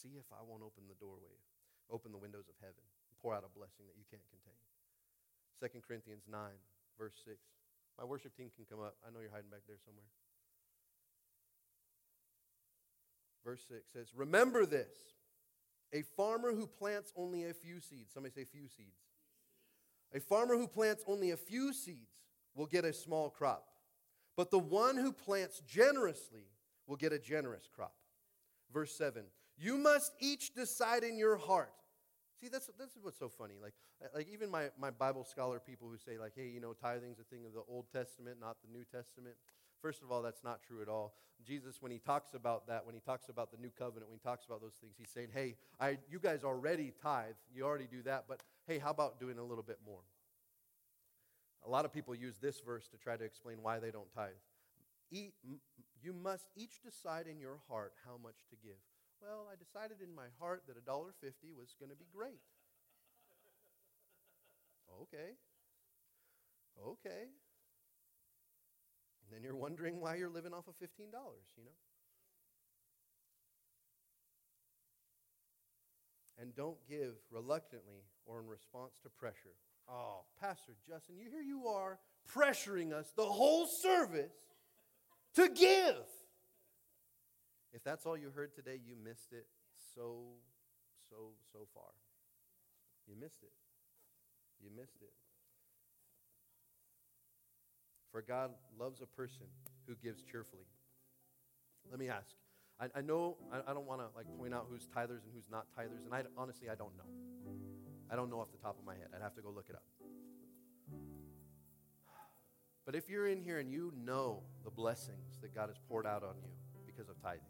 See 0.04 0.20
if 0.20 0.28
I 0.36 0.44
won't 0.44 0.62
open 0.62 0.84
the 0.92 1.00
doorway, 1.00 1.40
open 1.88 2.12
the 2.12 2.20
windows 2.20 2.52
of 2.52 2.60
heaven, 2.60 2.84
pour 3.24 3.32
out 3.32 3.48
a 3.48 3.52
blessing 3.56 3.88
that 3.88 3.96
you 3.96 4.04
can't 4.12 4.28
contain. 4.28 4.60
2 5.64 5.80
Corinthians 5.80 6.28
9, 6.28 6.36
verse 7.00 7.16
6. 7.24 7.40
My 7.98 8.04
worship 8.04 8.36
team 8.36 8.52
can 8.52 8.68
come 8.68 8.84
up. 8.84 9.00
I 9.08 9.16
know 9.16 9.24
you're 9.24 9.32
hiding 9.32 9.50
back 9.50 9.64
there 9.64 9.80
somewhere. 9.80 10.12
Verse 13.46 13.64
6 13.72 13.80
says, 13.96 14.08
Remember 14.14 14.66
this 14.66 15.16
a 15.94 16.02
farmer 16.18 16.52
who 16.52 16.68
plants 16.68 17.14
only 17.16 17.46
a 17.46 17.54
few 17.54 17.80
seeds. 17.80 18.14
Somebody 18.14 18.34
say 18.34 18.44
few 18.44 18.68
seeds. 18.68 19.00
A 20.14 20.20
farmer 20.20 20.58
who 20.58 20.68
plants 20.68 21.04
only 21.08 21.32
a 21.32 21.38
few 21.38 21.72
seeds 21.72 22.12
will 22.56 22.66
get 22.66 22.84
a 22.84 22.92
small 22.92 23.30
crop, 23.30 23.66
but 24.36 24.52
the 24.52 24.60
one 24.60 24.98
who 24.98 25.14
plants 25.14 25.62
generously 25.66 26.50
will 26.88 26.98
get 26.98 27.14
a 27.14 27.20
generous 27.20 27.70
crop. 27.74 27.94
Verse 28.72 28.92
7 28.96 29.24
You 29.58 29.78
must 29.78 30.14
each 30.20 30.54
decide 30.54 31.04
in 31.04 31.18
your 31.18 31.38
heart. 31.38 31.74
See, 32.42 32.50
that's, 32.50 32.70
that's 32.78 32.98
what's 33.02 33.18
so 33.18 33.30
funny. 33.30 33.56
Like, 33.62 33.74
uh, 34.04 34.08
like 34.16 34.28
even 34.32 34.50
my, 34.50 34.70
my 34.80 34.90
Bible 34.90 35.24
scholar 35.24 35.60
people 35.60 35.88
who 35.90 35.98
say, 35.98 36.18
like, 36.18 36.34
hey, 36.36 36.48
you 36.48 36.60
know, 36.60 36.74
tithing's 36.74 37.20
a 37.20 37.24
thing 37.24 37.46
of 37.46 37.54
the 37.54 37.62
Old 37.70 37.86
Testament, 37.94 38.38
not 38.42 38.58
the 38.66 38.72
New 38.72 38.84
Testament. 38.84 39.36
First 39.82 40.02
of 40.02 40.12
all, 40.12 40.22
that's 40.22 40.44
not 40.44 40.62
true 40.62 40.82
at 40.82 40.90
all. 40.90 41.14
Jesus, 41.46 41.82
when 41.82 41.92
he 41.92 42.00
talks 42.00 42.34
about 42.34 42.68
that, 42.68 42.86
when 42.86 42.96
he 42.96 43.02
talks 43.02 43.30
about 43.30 43.52
the 43.52 43.58
new 43.58 43.72
covenant, 43.78 44.10
when 44.10 44.18
he 44.18 44.28
talks 44.28 44.46
about 44.46 44.62
those 44.62 44.76
things, 44.82 44.96
he's 44.98 45.10
saying, 45.10 45.30
hey, 45.34 45.56
I, 45.80 45.98
you 46.10 46.20
guys 46.20 46.44
already 46.44 46.94
tithe. 47.02 47.36
You 47.54 47.64
already 47.64 47.88
do 47.92 48.02
that, 48.04 48.26
but 48.28 48.42
hey, 48.66 48.78
how 48.78 48.92
about 48.92 49.20
doing 49.20 49.38
a 49.38 49.44
little 49.44 49.64
bit 49.64 49.80
more? 49.86 50.02
A 51.66 51.70
lot 51.70 51.86
of 51.86 51.94
people 51.94 52.16
use 52.16 52.38
this 52.42 52.60
verse 52.60 52.88
to 52.90 52.98
try 52.98 53.16
to 53.16 53.24
explain 53.24 53.58
why 53.62 53.80
they 53.80 53.92
don't 53.92 54.12
tithe. 54.14 54.32
You 55.12 56.14
must 56.14 56.46
each 56.56 56.82
decide 56.84 57.28
in 57.28 57.40
your 57.40 57.60
heart 57.70 57.94
how 58.06 58.18
much 58.22 58.36
to 58.50 58.56
give. 58.62 58.80
Well, 59.24 59.48
I 59.48 59.56
decided 59.56 60.04
in 60.04 60.14
my 60.14 60.28
heart 60.38 60.64
that 60.68 60.76
$1.50 60.76 61.56
was 61.56 61.76
going 61.80 61.90
to 61.90 61.96
be 61.96 62.06
great. 62.12 62.44
Okay. 65.02 65.40
Okay. 66.76 67.32
And 69.24 69.32
then 69.32 69.42
you're 69.42 69.56
wondering 69.56 70.02
why 70.02 70.16
you're 70.16 70.30
living 70.30 70.54
off 70.54 70.68
of 70.68 70.76
$15, 70.76 70.90
you 71.00 71.64
know? 71.64 71.72
And 76.38 76.54
don't 76.54 76.78
give 76.90 77.16
reluctantly 77.32 78.04
or 78.26 78.42
in 78.42 78.48
response 78.48 78.92
to 79.04 79.10
pressure. 79.10 79.56
Oh, 79.90 80.26
Pastor 80.42 80.74
Justin, 80.86 81.16
you 81.18 81.30
here 81.30 81.42
you 81.42 81.68
are 81.68 82.00
pressuring 82.30 82.92
us 82.92 83.14
the 83.16 83.24
whole 83.24 83.68
service 83.68 84.34
to 85.36 85.48
give. 85.48 85.96
If 87.74 87.84
that's 87.84 88.06
all 88.06 88.16
you 88.16 88.30
heard 88.30 88.54
today, 88.54 88.80
you 88.86 88.96
missed 89.04 89.34
it 89.34 89.48
so, 89.96 90.22
so, 91.10 91.34
so 91.52 91.68
far. 91.74 91.90
You 93.08 93.16
missed 93.20 93.42
it. 93.42 93.52
You 94.64 94.70
missed 94.76 95.02
it. 95.02 95.12
For 98.12 98.22
God 98.22 98.52
loves 98.80 99.02
a 99.02 99.08
person 99.08 99.48
who 99.88 99.96
gives 99.96 100.22
cheerfully. 100.22 100.68
Let 101.90 102.00
me 102.00 102.10
ask. 102.10 102.36
I, 102.80 102.86
I 102.96 103.02
know 103.02 103.38
I, 103.52 103.72
I 103.72 103.74
don't 103.74 103.88
want 103.88 104.02
to 104.02 104.08
like 104.16 104.28
point 104.38 104.54
out 104.54 104.68
who's 104.70 104.86
tithers 104.86 105.26
and 105.26 105.34
who's 105.34 105.50
not 105.52 105.66
tithers, 105.78 106.06
and 106.06 106.14
I 106.14 106.22
honestly 106.38 106.70
I 106.70 106.76
don't 106.76 106.96
know. 106.96 107.10
I 108.12 108.16
don't 108.16 108.30
know 108.30 108.40
off 108.40 108.52
the 108.52 108.62
top 108.62 108.78
of 108.80 108.86
my 108.86 108.94
head. 108.94 109.08
I'd 109.16 109.22
have 109.22 109.36
to 109.36 109.42
go 109.42 109.50
look 109.50 109.66
it 109.70 109.76
up. 109.76 109.84
But 112.86 112.96
if 112.96 113.10
you're 113.10 113.28
in 113.28 113.42
here 113.42 113.60
and 113.60 113.72
you 113.72 113.92
know 113.98 114.44
the 114.64 114.70
blessings 114.70 115.40
that 115.42 115.56
God 115.56 115.70
has 115.70 115.78
poured 115.90 116.06
out 116.06 116.24
on 116.24 116.36
you 116.38 116.50
because 116.96 117.10
of 117.10 117.22
tithing, 117.22 117.42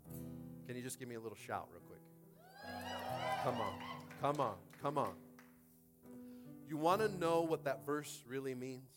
can 0.68 0.76
you 0.76 0.82
just 0.82 1.00
give 1.00 1.08
me 1.08 1.16
a 1.16 1.20
little 1.20 1.38
shout 1.38 1.68
real 1.72 1.82
quick? 1.88 2.00
Come 3.44 3.56
on, 3.56 3.74
come 4.22 4.40
on, 4.40 4.56
come 4.82 4.98
on. 4.98 5.14
You 6.70 6.78
want 6.78 7.02
to 7.02 7.10
know 7.20 7.42
what 7.42 7.66
that 7.66 7.86
verse 7.86 8.24
really 8.28 8.56
means? 8.56 8.90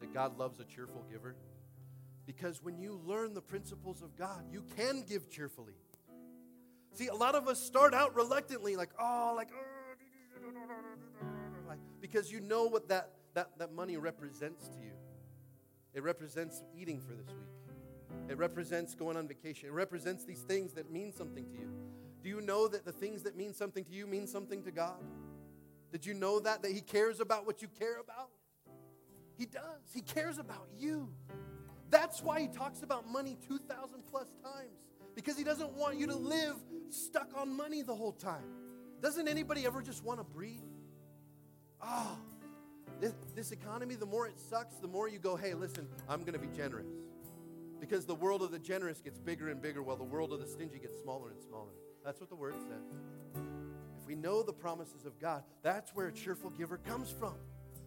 That 0.00 0.14
God 0.14 0.38
loves 0.38 0.58
a 0.60 0.64
cheerful 0.64 1.04
giver? 1.10 1.36
Because 2.26 2.62
when 2.62 2.78
you 2.78 3.00
learn 3.04 3.34
the 3.34 3.42
principles 3.42 4.02
of 4.02 4.16
God, 4.16 4.44
you 4.50 4.64
can 4.76 5.04
give 5.08 5.30
cheerfully. 5.30 5.74
See, 6.94 7.08
a 7.08 7.14
lot 7.14 7.34
of 7.34 7.48
us 7.48 7.62
start 7.62 7.94
out 7.94 8.16
reluctantly, 8.16 8.76
like, 8.76 8.90
oh, 8.98 9.34
like, 9.36 9.48
oh, 9.52 10.48
like 11.68 11.78
because 12.00 12.32
you 12.32 12.40
know 12.40 12.64
what 12.64 12.88
that, 12.88 13.10
that, 13.34 13.50
that 13.58 13.72
money 13.72 13.96
represents 13.96 14.68
to 14.68 14.78
you. 14.78 14.92
It 15.94 16.02
represents 16.02 16.62
eating 16.74 17.00
for 17.00 17.14
this 17.14 17.28
week. 17.28 17.59
It 18.28 18.38
represents 18.38 18.94
going 18.94 19.16
on 19.16 19.26
vacation. 19.26 19.68
It 19.68 19.72
represents 19.72 20.24
these 20.24 20.40
things 20.40 20.72
that 20.74 20.90
mean 20.90 21.12
something 21.12 21.44
to 21.46 21.52
you. 21.52 21.70
Do 22.22 22.28
you 22.28 22.40
know 22.40 22.68
that 22.68 22.84
the 22.84 22.92
things 22.92 23.22
that 23.22 23.36
mean 23.36 23.54
something 23.54 23.84
to 23.84 23.92
you 23.92 24.06
mean 24.06 24.26
something 24.26 24.62
to 24.64 24.70
God? 24.70 25.02
Did 25.90 26.06
you 26.06 26.14
know 26.14 26.38
that? 26.40 26.62
That 26.62 26.72
He 26.72 26.80
cares 26.80 27.20
about 27.20 27.46
what 27.46 27.62
you 27.62 27.68
care 27.78 27.98
about? 27.98 28.30
He 29.36 29.46
does. 29.46 29.80
He 29.92 30.02
cares 30.02 30.38
about 30.38 30.68
you. 30.78 31.08
That's 31.88 32.22
why 32.22 32.40
He 32.40 32.48
talks 32.48 32.82
about 32.82 33.08
money 33.08 33.36
2,000 33.48 34.02
plus 34.10 34.28
times. 34.44 34.78
Because 35.14 35.36
He 35.36 35.44
doesn't 35.44 35.72
want 35.72 35.98
you 35.98 36.06
to 36.06 36.16
live 36.16 36.56
stuck 36.90 37.30
on 37.36 37.56
money 37.56 37.82
the 37.82 37.94
whole 37.94 38.12
time. 38.12 38.44
Doesn't 39.00 39.28
anybody 39.28 39.64
ever 39.66 39.82
just 39.82 40.04
want 40.04 40.20
to 40.20 40.24
breathe? 40.24 40.60
Ah, 41.80 42.12
oh, 42.12 42.18
this, 43.00 43.14
this 43.34 43.50
economy, 43.50 43.94
the 43.94 44.06
more 44.06 44.26
it 44.26 44.38
sucks, 44.38 44.76
the 44.76 44.88
more 44.88 45.08
you 45.08 45.18
go, 45.18 45.36
hey, 45.36 45.54
listen, 45.54 45.88
I'm 46.08 46.20
going 46.20 46.34
to 46.34 46.38
be 46.38 46.54
generous. 46.54 46.86
Because 47.80 48.04
the 48.04 48.14
world 48.14 48.42
of 48.42 48.50
the 48.50 48.58
generous 48.58 49.00
gets 49.00 49.18
bigger 49.18 49.48
and 49.48 49.60
bigger 49.60 49.82
while 49.82 49.96
the 49.96 50.04
world 50.04 50.32
of 50.32 50.40
the 50.40 50.46
stingy 50.46 50.78
gets 50.78 51.00
smaller 51.02 51.30
and 51.30 51.40
smaller. 51.40 51.72
That's 52.04 52.20
what 52.20 52.28
the 52.28 52.36
word 52.36 52.54
says. 52.54 53.42
If 54.00 54.06
we 54.06 54.14
know 54.14 54.42
the 54.42 54.52
promises 54.52 55.06
of 55.06 55.18
God, 55.18 55.42
that's 55.62 55.94
where 55.94 56.08
a 56.08 56.12
cheerful 56.12 56.50
giver 56.50 56.78
comes 56.78 57.10
from. 57.10 57.34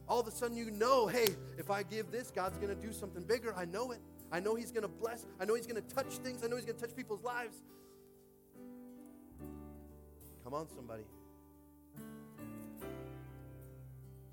All 0.08 0.20
of 0.20 0.28
a 0.28 0.32
sudden, 0.32 0.58
you 0.58 0.72
know, 0.72 1.08
hey, 1.08 1.28
if 1.58 1.72
I 1.72 1.84
give 1.84 2.12
this, 2.12 2.32
God's 2.32 2.58
going 2.58 2.76
to 2.76 2.82
do 2.82 2.92
something 2.92 3.24
bigger. 3.24 3.54
I 3.56 3.66
know 3.66 3.92
it. 3.92 4.00
I 4.32 4.40
know 4.40 4.56
He's 4.56 4.72
going 4.72 4.82
to 4.84 4.90
bless. 4.90 5.26
I 5.40 5.46
know 5.46 5.56
He's 5.56 5.68
going 5.68 5.82
to 5.82 5.96
touch 5.96 6.18
things. 6.18 6.44
I 6.44 6.48
know 6.48 6.56
He's 6.56 6.66
going 6.66 6.78
to 6.78 6.86
touch 6.86 6.96
people's 6.96 7.24
lives. 7.24 7.56
Come 10.44 10.54
on, 10.54 10.68
somebody. 10.76 11.04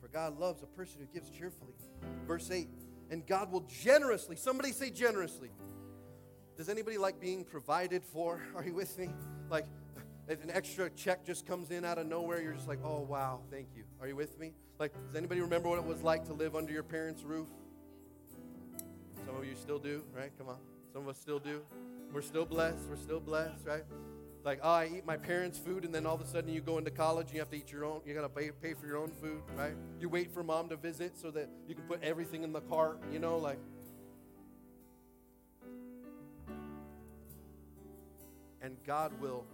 For 0.00 0.08
God 0.08 0.38
loves 0.40 0.62
a 0.62 0.66
person 0.66 1.00
who 1.00 1.06
gives 1.06 1.30
cheerfully. 1.30 1.74
Verse 2.26 2.50
8, 2.50 2.68
and 3.10 3.26
God 3.26 3.50
will 3.52 3.66
generously, 3.82 4.36
somebody 4.36 4.72
say 4.72 4.90
generously. 4.90 5.50
Does 6.56 6.68
anybody 6.68 6.98
like 6.98 7.20
being 7.20 7.44
provided 7.44 8.04
for? 8.04 8.40
Are 8.54 8.64
you 8.64 8.74
with 8.74 8.96
me? 8.98 9.10
Like, 9.50 9.66
an 10.28 10.50
extra 10.50 10.88
check 10.90 11.24
just 11.24 11.46
comes 11.46 11.70
in 11.70 11.84
out 11.84 11.98
of 11.98 12.06
nowhere, 12.06 12.40
you're 12.40 12.52
just 12.52 12.68
like, 12.68 12.78
oh, 12.84 13.00
wow, 13.00 13.40
thank 13.50 13.68
you. 13.74 13.82
Are 14.00 14.06
you 14.06 14.14
with 14.14 14.38
me? 14.38 14.52
Like, 14.78 14.92
does 15.08 15.16
anybody 15.16 15.40
remember 15.40 15.68
what 15.68 15.78
it 15.78 15.84
was 15.84 16.02
like 16.02 16.24
to 16.26 16.32
live 16.32 16.54
under 16.54 16.72
your 16.72 16.84
parents' 16.84 17.22
roof? 17.22 17.48
Some 19.26 19.36
of 19.36 19.44
you 19.44 19.56
still 19.56 19.78
do, 19.78 20.04
right? 20.16 20.30
Come 20.38 20.48
on. 20.48 20.58
Some 20.92 21.02
of 21.02 21.08
us 21.08 21.18
still 21.18 21.38
do. 21.38 21.62
We're 22.12 22.22
still 22.22 22.44
blessed. 22.44 22.88
We're 22.88 22.96
still 22.96 23.20
blessed, 23.20 23.66
right? 23.66 23.84
Like, 24.42 24.60
oh, 24.62 24.70
I 24.70 24.90
eat 24.96 25.04
my 25.04 25.18
parents' 25.18 25.58
food, 25.58 25.84
and 25.84 25.94
then 25.94 26.06
all 26.06 26.14
of 26.14 26.20
a 26.22 26.26
sudden 26.26 26.50
you 26.50 26.62
go 26.62 26.78
into 26.78 26.90
college 26.90 27.26
and 27.26 27.34
you 27.34 27.40
have 27.40 27.50
to 27.50 27.56
eat 27.56 27.70
your 27.70 27.84
own, 27.84 28.00
you 28.06 28.14
got 28.14 28.22
to 28.22 28.28
pay, 28.28 28.50
pay 28.50 28.72
for 28.72 28.86
your 28.86 28.96
own 28.96 29.10
food, 29.10 29.42
right? 29.54 29.74
You 30.00 30.08
wait 30.08 30.32
for 30.32 30.42
mom 30.42 30.70
to 30.70 30.76
visit 30.76 31.18
so 31.18 31.30
that 31.32 31.50
you 31.68 31.74
can 31.74 31.84
put 31.84 32.02
everything 32.02 32.42
in 32.42 32.52
the 32.52 32.62
cart, 32.62 33.00
you 33.12 33.18
know, 33.18 33.36
like. 33.36 33.58
And 38.62 38.76
God 38.86 39.12
will 39.20 39.44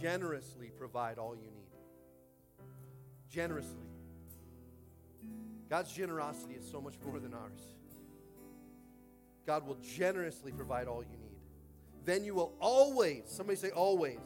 generously 0.00 0.70
provide 0.78 1.18
all 1.18 1.34
you 1.34 1.50
need. 1.50 1.70
Generously. 3.30 3.86
God's 5.68 5.92
generosity 5.92 6.54
is 6.54 6.70
so 6.70 6.80
much 6.80 6.94
more 7.04 7.18
than 7.18 7.34
ours. 7.34 7.60
God 9.46 9.66
will 9.66 9.76
generously 9.76 10.52
provide 10.52 10.86
all 10.86 11.02
you 11.02 11.16
need. 11.18 11.21
Then 12.04 12.24
you 12.24 12.34
will 12.34 12.52
always, 12.60 13.22
somebody 13.26 13.56
say 13.56 13.70
always. 13.70 14.18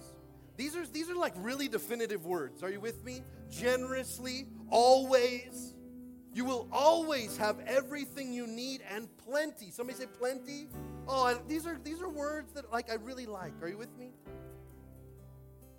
These 0.57 0.75
are, 0.75 0.87
these 0.87 1.11
are 1.11 1.15
like 1.15 1.35
really 1.37 1.69
definitive 1.69 2.25
words. 2.25 2.63
Are 2.63 2.71
you 2.71 2.81
with 2.81 3.05
me? 3.05 3.23
Generously, 3.51 4.47
always. 4.71 5.75
You 6.33 6.45
will 6.45 6.69
always 6.71 7.37
have 7.37 7.61
everything 7.67 8.33
you 8.33 8.47
need 8.47 8.83
and 8.91 9.09
plenty. 9.17 9.71
Somebody 9.71 9.99
say 9.99 10.07
plenty? 10.19 10.69
Oh, 11.09 11.25
I, 11.25 11.37
these 11.49 11.67
are 11.67 11.79
these 11.83 12.03
are 12.03 12.09
words 12.09 12.53
that 12.53 12.71
like 12.71 12.91
I 12.91 12.95
really 12.97 13.25
like. 13.25 13.53
Are 13.63 13.69
you 13.69 13.79
with 13.79 13.97
me? 13.97 14.11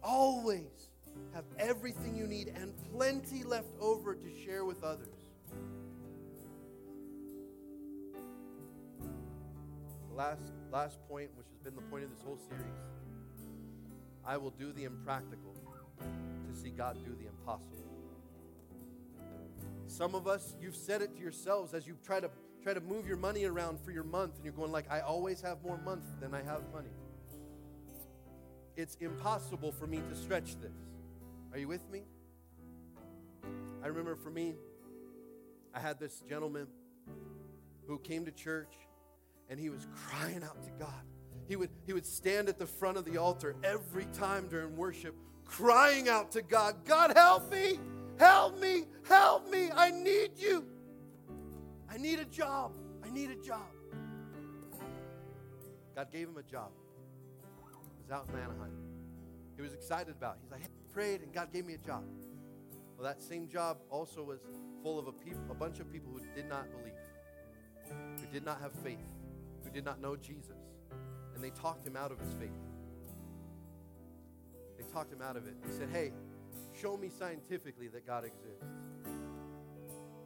Always 0.01 0.89
have 1.33 1.43
everything 1.59 2.15
you 2.15 2.25
need 2.25 2.53
and 2.55 2.73
plenty 2.91 3.43
left 3.43 3.69
over 3.79 4.15
to 4.15 4.29
share 4.43 4.65
with 4.65 4.83
others. 4.83 5.16
Last 10.17 10.51
last 10.71 10.97
point, 11.07 11.29
which 11.35 11.47
has 11.47 11.59
been 11.59 11.75
the 11.75 11.89
point 11.89 12.03
of 12.03 12.09
this 12.09 12.21
whole 12.21 12.39
series, 12.49 12.65
I 14.25 14.35
will 14.35 14.49
do 14.49 14.73
the 14.73 14.83
impractical 14.83 15.53
to 15.99 16.59
see 16.59 16.69
God 16.69 16.97
do 17.05 17.15
the 17.15 17.27
impossible. 17.27 17.85
Some 19.85 20.15
of 20.15 20.27
us, 20.27 20.55
you've 20.59 20.75
said 20.75 21.01
it 21.01 21.15
to 21.15 21.21
yourselves 21.21 21.73
as 21.73 21.87
you 21.87 21.95
try 22.03 22.19
to 22.19 22.29
try 22.63 22.73
to 22.73 22.81
move 22.81 23.07
your 23.07 23.17
money 23.17 23.45
around 23.45 23.79
for 23.79 23.91
your 23.91 24.03
month, 24.03 24.35
and 24.35 24.43
you're 24.43 24.53
going 24.53 24.71
like, 24.71 24.91
I 24.91 24.99
always 24.99 25.39
have 25.41 25.63
more 25.63 25.77
month 25.77 26.03
than 26.19 26.33
I 26.33 26.41
have 26.41 26.63
money. 26.73 26.89
It's 28.75 28.95
impossible 28.95 29.71
for 29.71 29.87
me 29.87 30.01
to 30.09 30.15
stretch 30.15 30.59
this. 30.59 30.75
Are 31.53 31.59
you 31.59 31.67
with 31.67 31.89
me? 31.89 32.01
I 33.83 33.87
remember 33.87 34.15
for 34.15 34.29
me, 34.29 34.55
I 35.73 35.79
had 35.79 35.99
this 35.99 36.23
gentleman 36.27 36.67
who 37.87 37.99
came 37.99 38.25
to 38.25 38.31
church 38.31 38.73
and 39.49 39.59
he 39.59 39.69
was 39.69 39.87
crying 39.95 40.43
out 40.43 40.61
to 40.63 40.69
God. 40.79 41.03
He 41.47 41.55
would, 41.55 41.69
he 41.85 41.93
would 41.93 42.05
stand 42.05 42.49
at 42.49 42.59
the 42.59 42.65
front 42.65 42.97
of 42.97 43.05
the 43.05 43.17
altar 43.17 43.55
every 43.63 44.05
time 44.13 44.47
during 44.49 44.75
worship, 44.75 45.15
crying 45.45 46.09
out 46.09 46.31
to 46.31 46.41
God, 46.41 46.75
God, 46.85 47.13
help 47.15 47.51
me, 47.51 47.79
help 48.19 48.59
me, 48.59 48.83
help 49.07 49.49
me. 49.49 49.69
I 49.73 49.91
need 49.91 50.31
you. 50.37 50.65
I 51.89 51.97
need 51.97 52.19
a 52.19 52.25
job. 52.25 52.73
I 53.03 53.09
need 53.09 53.31
a 53.31 53.35
job. 53.35 53.65
God 55.95 56.11
gave 56.11 56.27
him 56.27 56.37
a 56.37 56.43
job. 56.43 56.69
He 57.97 58.03
was 58.03 58.11
out 58.11 58.27
in 58.29 58.35
Anaheim. 58.35 58.73
He 59.55 59.61
was 59.61 59.73
excited 59.73 60.13
about 60.15 60.35
it. 60.35 60.39
He's 60.43 60.51
like, 60.51 60.61
hey, 60.61 60.67
I 60.67 60.93
prayed 60.93 61.21
and 61.21 61.33
God 61.33 61.51
gave 61.51 61.65
me 61.65 61.73
a 61.73 61.79
job. 61.79 62.03
Well, 62.97 63.07
that 63.07 63.21
same 63.21 63.47
job 63.47 63.77
also 63.89 64.23
was 64.23 64.39
full 64.83 64.99
of 64.99 65.07
a, 65.07 65.11
peop- 65.11 65.37
a 65.49 65.53
bunch 65.53 65.79
of 65.79 65.91
people 65.91 66.11
who 66.11 66.19
did 66.35 66.49
not 66.49 66.65
believe, 66.71 66.93
who 68.19 68.27
did 68.31 68.43
not 68.45 68.59
have 68.61 68.73
faith, 68.83 68.99
who 69.67 69.73
did 69.73 69.85
not 69.85 70.01
know 70.01 70.15
Jesus. 70.15 70.55
And 71.35 71.43
they 71.43 71.49
talked 71.49 71.85
him 71.85 71.95
out 71.95 72.11
of 72.11 72.19
his 72.19 72.31
faith. 72.33 72.49
They 74.77 74.83
talked 74.93 75.11
him 75.11 75.21
out 75.21 75.35
of 75.35 75.45
it. 75.47 75.55
They 75.63 75.77
said, 75.77 75.89
hey, 75.91 76.11
show 76.79 76.95
me 76.97 77.09
scientifically 77.09 77.87
that 77.89 78.05
God 78.07 78.23
exists. 78.23 78.65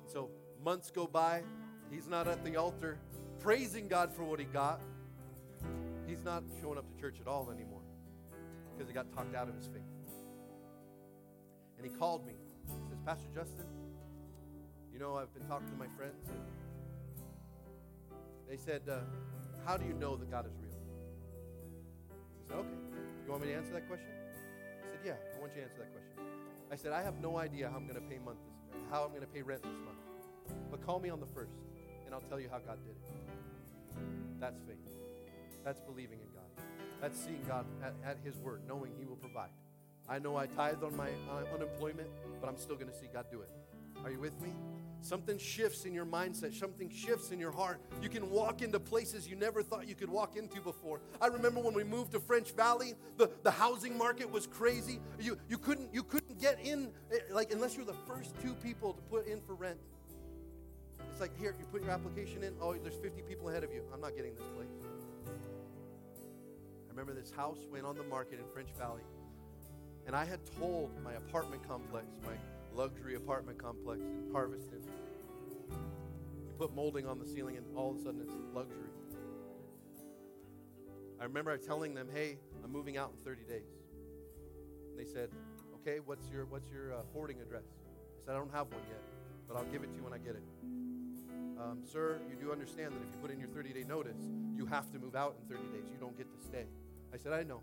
So 0.06 0.30
months 0.64 0.92
go 0.92 1.08
by. 1.08 1.42
He's 1.90 2.08
not 2.08 2.28
at 2.28 2.44
the 2.46 2.56
altar 2.56 3.00
praising 3.40 3.88
God 3.88 4.14
for 4.14 4.24
what 4.24 4.40
he 4.40 4.46
got. 4.46 4.82
He's 6.06 6.24
not 6.24 6.44
showing 6.62 6.78
up 6.78 6.86
to 6.94 7.02
church 7.02 7.18
at 7.20 7.28
all 7.28 7.50
anymore 7.54 7.82
because 8.74 8.88
he 8.88 8.94
got 8.94 9.12
talked 9.14 9.36
out 9.36 9.50
of 9.50 9.56
his 9.56 9.68
faith. 9.68 9.82
And 11.78 11.90
he 11.90 11.98
called 11.98 12.26
me. 12.26 12.34
He 12.68 12.90
says, 12.90 13.00
Pastor 13.06 13.28
Justin, 13.34 13.66
you 14.94 15.00
know, 15.00 15.16
I've 15.16 15.34
been 15.34 15.48
talking 15.48 15.68
to 15.68 15.76
my 15.76 15.88
friends. 15.98 16.30
They 18.52 18.58
said, 18.58 18.82
uh, 18.92 19.00
How 19.66 19.78
do 19.78 19.86
you 19.86 19.94
know 19.94 20.18
that 20.18 20.30
God 20.30 20.46
is 20.46 20.52
real? 20.60 20.76
I 22.36 22.50
said, 22.50 22.58
Okay. 22.58 22.68
You 23.24 23.32
want 23.32 23.44
me 23.44 23.48
to 23.48 23.56
answer 23.56 23.72
that 23.72 23.88
question? 23.88 24.12
I 24.12 24.92
said, 24.92 25.00
Yeah, 25.06 25.14
I 25.14 25.40
want 25.40 25.54
you 25.56 25.62
to 25.62 25.68
answer 25.70 25.80
that 25.80 25.94
question. 25.94 26.12
I 26.70 26.76
said, 26.76 26.92
I 26.92 27.02
have 27.02 27.16
no 27.22 27.38
idea 27.38 27.70
how 27.70 27.78
I'm 27.78 27.88
going 27.88 27.96
to 27.96 28.06
pay 28.12 28.20
month 28.20 28.40
this, 28.44 28.76
month, 28.76 28.92
how 28.92 29.06
I'm 29.06 29.12
going 29.12 29.22
to 29.22 29.28
pay 29.28 29.42
rent 29.42 29.64
this 29.64 29.80
month. 29.88 30.04
But 30.70 30.86
call 30.86 31.00
me 31.00 31.08
on 31.08 31.22
the 31.22 31.28
first, 31.28 31.56
and 32.06 32.14
I'll 32.14 32.28
tell 32.28 32.42
you 32.42 32.50
how 32.52 32.60
God 32.60 32.78
did 32.84 32.92
it. 32.92 34.02
That's 34.42 34.60
faith. 34.68 35.00
That's 35.64 35.80
believing 35.80 36.20
in 36.20 36.28
God. 36.36 36.52
That's 37.00 37.18
seeing 37.18 37.46
God 37.48 37.66
at, 37.82 37.94
at 38.04 38.18
His 38.22 38.36
word, 38.36 38.64
knowing 38.68 38.92
He 39.00 39.06
will 39.06 39.16
provide. 39.16 39.52
I 40.10 40.20
know 40.20 40.36
I 40.36 40.48
tithed 40.48 40.84
on 40.84 40.94
my 40.98 41.08
uh, 41.08 41.56
unemployment, 41.56 42.10
but 42.42 42.50
I'm 42.50 42.58
still 42.58 42.76
going 42.76 42.92
to 42.92 42.98
see 43.00 43.08
God 43.14 43.28
do 43.32 43.44
it. 43.44 43.50
Are 44.04 44.12
you 44.12 44.20
with 44.20 44.36
me? 44.42 44.50
Something 45.02 45.40
shifts 45.40 45.86
in 45.86 45.94
your 45.96 46.06
mindset, 46.06 46.54
something 46.54 46.90
shifts 46.90 47.32
in 47.32 47.40
your 47.40 47.52
heart. 47.52 47.82
You 48.04 48.10
can 48.10 48.30
walk 48.30 48.62
into 48.62 48.80
places 48.80 49.28
you 49.28 49.36
never 49.36 49.64
thought 49.64 49.88
you 49.88 49.96
could 49.96 50.10
walk 50.10 50.36
into 50.36 50.62
before. 50.62 51.02
I 51.20 51.28
remember 51.28 51.60
when 51.60 51.74
we 51.74 51.84
moved 51.84 52.12
to 52.12 52.20
French 52.20 52.52
Valley, 52.52 52.94
the, 53.18 53.30
the 53.42 53.50
housing 53.50 53.98
market 53.98 54.32
was 54.32 54.46
crazy. 54.46 55.00
You, 55.20 55.38
you, 55.50 55.58
couldn't, 55.58 55.92
you 55.92 56.04
couldn't 56.04 56.40
get 56.40 56.60
in, 56.64 56.92
eh, 57.12 57.18
like, 57.32 57.52
unless 57.52 57.76
you're 57.76 57.86
the 57.86 57.96
first 58.08 58.36
two 58.44 58.54
people 58.54 58.94
to 58.94 59.02
put 59.04 59.28
in 59.28 59.42
for 59.42 59.56
rent. 59.56 59.80
It's 61.12 61.20
like, 61.20 61.38
here, 61.40 61.56
you 61.60 61.66
put 61.66 61.82
your 61.82 61.92
application 61.92 62.44
in. 62.44 62.54
Oh, 62.62 62.74
there's 62.74 62.96
50 62.96 63.24
people 63.24 63.50
ahead 63.50 63.64
of 63.64 63.74
you. 63.74 63.82
I'm 63.92 64.02
not 64.02 64.16
getting 64.16 64.36
this 64.36 64.48
place. 64.56 64.70
I 65.28 66.90
remember 66.90 67.14
this 67.14 67.32
house 67.32 67.58
went 67.72 67.86
on 67.86 67.98
the 67.98 68.04
market 68.04 68.40
in 68.40 68.46
French 68.54 68.70
Valley. 68.78 69.02
And 70.06 70.16
I 70.16 70.26
had 70.26 70.40
told 70.60 70.92
my 71.04 71.14
apartment 71.14 71.68
complex, 71.68 72.06
my 72.24 72.34
luxury 72.76 73.16
apartment 73.16 73.58
complex 73.58 74.02
in 74.02 74.32
Harveston, 74.32 74.82
you 75.70 76.54
put 76.58 76.74
molding 76.76 77.08
on 77.08 77.20
the 77.20 77.26
ceiling 77.26 77.58
and 77.58 77.66
all 77.76 77.92
of 77.92 77.98
a 77.98 78.04
sudden 78.04 78.22
it's 78.22 78.34
luxury. 78.54 78.90
I 81.20 81.26
remember 81.26 81.56
telling 81.58 81.94
them, 81.94 82.10
hey, 82.12 82.40
I'm 82.64 82.72
moving 82.72 82.98
out 82.98 83.12
in 83.16 83.24
30 83.24 83.44
days. 83.44 83.70
And 84.90 85.00
they 85.00 85.06
said, 85.06 85.30
okay, 85.76 86.00
what's 86.04 86.28
your, 86.30 86.46
what's 86.46 86.72
your 86.72 86.94
uh, 86.94 87.02
forwarding 87.14 87.40
address? 87.42 87.66
I 87.66 88.26
said, 88.26 88.36
I 88.36 88.38
don't 88.38 88.52
have 88.52 88.68
one 88.68 88.82
yet, 88.88 89.02
but 89.48 89.56
I'll 89.56 89.66
give 89.66 89.84
it 89.84 89.92
to 89.92 89.96
you 89.96 90.04
when 90.04 90.14
I 90.14 90.18
get 90.18 90.36
it. 90.36 90.44
Um, 91.62 91.84
sir, 91.86 92.20
you 92.28 92.36
do 92.36 92.52
understand 92.52 92.94
that 92.94 93.02
if 93.08 93.14
you 93.14 93.22
put 93.22 93.30
in 93.30 93.40
your 93.40 93.50
30 93.50 93.74
day 93.74 93.84
notice, 93.88 94.18
you 94.56 94.66
have 94.66 94.92
to 94.94 95.00
move 95.00 95.16
out 95.16 95.36
in 95.40 95.56
30 95.56 95.70
days. 95.70 95.90
You 95.92 96.00
don't 96.00 96.18
get 96.18 96.28
to 96.32 96.44
stay. 96.44 96.66
I 97.14 97.18
said, 97.18 97.34
I 97.34 97.44
know. 97.44 97.62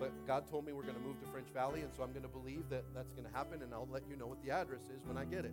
But 0.00 0.26
God 0.26 0.48
told 0.48 0.64
me 0.64 0.72
we're 0.72 0.82
going 0.82 0.94
to 0.94 1.00
move 1.00 1.20
to 1.20 1.26
French 1.30 1.48
Valley, 1.52 1.82
and 1.82 1.92
so 1.94 2.02
I'm 2.02 2.10
going 2.10 2.22
to 2.22 2.28
believe 2.28 2.64
that 2.70 2.84
that's 2.94 3.12
going 3.12 3.28
to 3.28 3.36
happen, 3.36 3.62
and 3.62 3.74
I'll 3.74 3.88
let 3.92 4.02
you 4.08 4.16
know 4.16 4.26
what 4.26 4.42
the 4.42 4.50
address 4.50 4.84
is 4.84 5.04
when 5.04 5.18
I 5.18 5.26
get 5.26 5.44
it. 5.44 5.52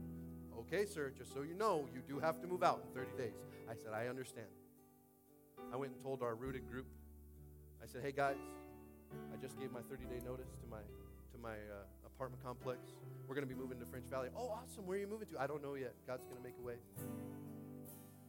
Okay, 0.58 0.86
sir, 0.86 1.12
just 1.16 1.34
so 1.34 1.42
you 1.42 1.54
know, 1.54 1.86
you 1.94 2.02
do 2.08 2.18
have 2.18 2.40
to 2.42 2.48
move 2.48 2.64
out 2.64 2.82
in 2.88 2.96
30 2.96 3.12
days. 3.18 3.36
I 3.70 3.76
said, 3.76 3.92
I 3.94 4.08
understand. 4.08 4.48
I 5.72 5.76
went 5.76 5.92
and 5.92 6.02
told 6.02 6.24
our 6.24 6.34
rooted 6.34 6.70
group. 6.72 6.88
I 7.84 7.88
said, 7.88 8.02
hey 8.02 8.14
guys, 8.14 8.38
I 9.34 9.36
just 9.42 9.60
gave 9.60 9.72
my 9.72 9.82
30 9.90 10.06
day 10.06 10.22
notice 10.26 10.56
to 10.62 10.68
my 10.72 10.80
to 11.34 11.38
my 11.38 11.54
uh, 11.54 11.84
apartment 12.06 12.42
complex. 12.42 12.80
We're 13.28 13.36
going 13.36 13.48
to 13.48 13.54
be 13.54 13.60
moving 13.60 13.80
to 13.80 13.86
French 13.86 14.08
Valley. 14.08 14.30
Oh, 14.36 14.48
awesome. 14.48 14.88
Where 14.88 14.98
are 14.98 15.02
you 15.02 15.08
moving 15.08 15.28
to? 15.28 15.40
I 15.40 15.46
don't 15.46 15.62
know 15.62 15.76
yet. 15.76 15.94
God's 16.08 16.24
going 16.24 16.38
to 16.38 16.44
make 16.44 16.56
a 16.58 16.66
way. 16.66 16.76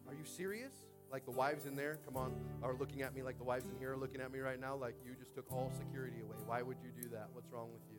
Are 0.09 0.15
you 0.15 0.25
serious? 0.25 0.75
Like 1.11 1.25
the 1.25 1.31
wives 1.31 1.67
in 1.67 1.75
there, 1.75 1.99
come 2.05 2.17
on, 2.17 2.35
are 2.63 2.75
looking 2.75 3.03
at 3.03 3.15
me 3.15 3.23
like 3.23 3.39
the 3.39 3.45
wives 3.45 3.65
in 3.65 3.79
here 3.79 3.93
are 3.93 3.97
looking 3.97 4.21
at 4.21 4.31
me 4.31 4.41
right 4.41 4.61
now, 4.61 4.77
like 4.77 4.95
you 5.05 5.15
just 5.19 5.35
took 5.35 5.51
all 5.51 5.73
security 5.79 6.21
away. 6.21 6.37
Why 6.47 6.61
would 6.61 6.77
you 6.83 6.91
do 7.03 7.09
that? 7.11 7.29
What's 7.33 7.51
wrong 7.51 7.69
with 7.73 7.83
you? 7.91 7.98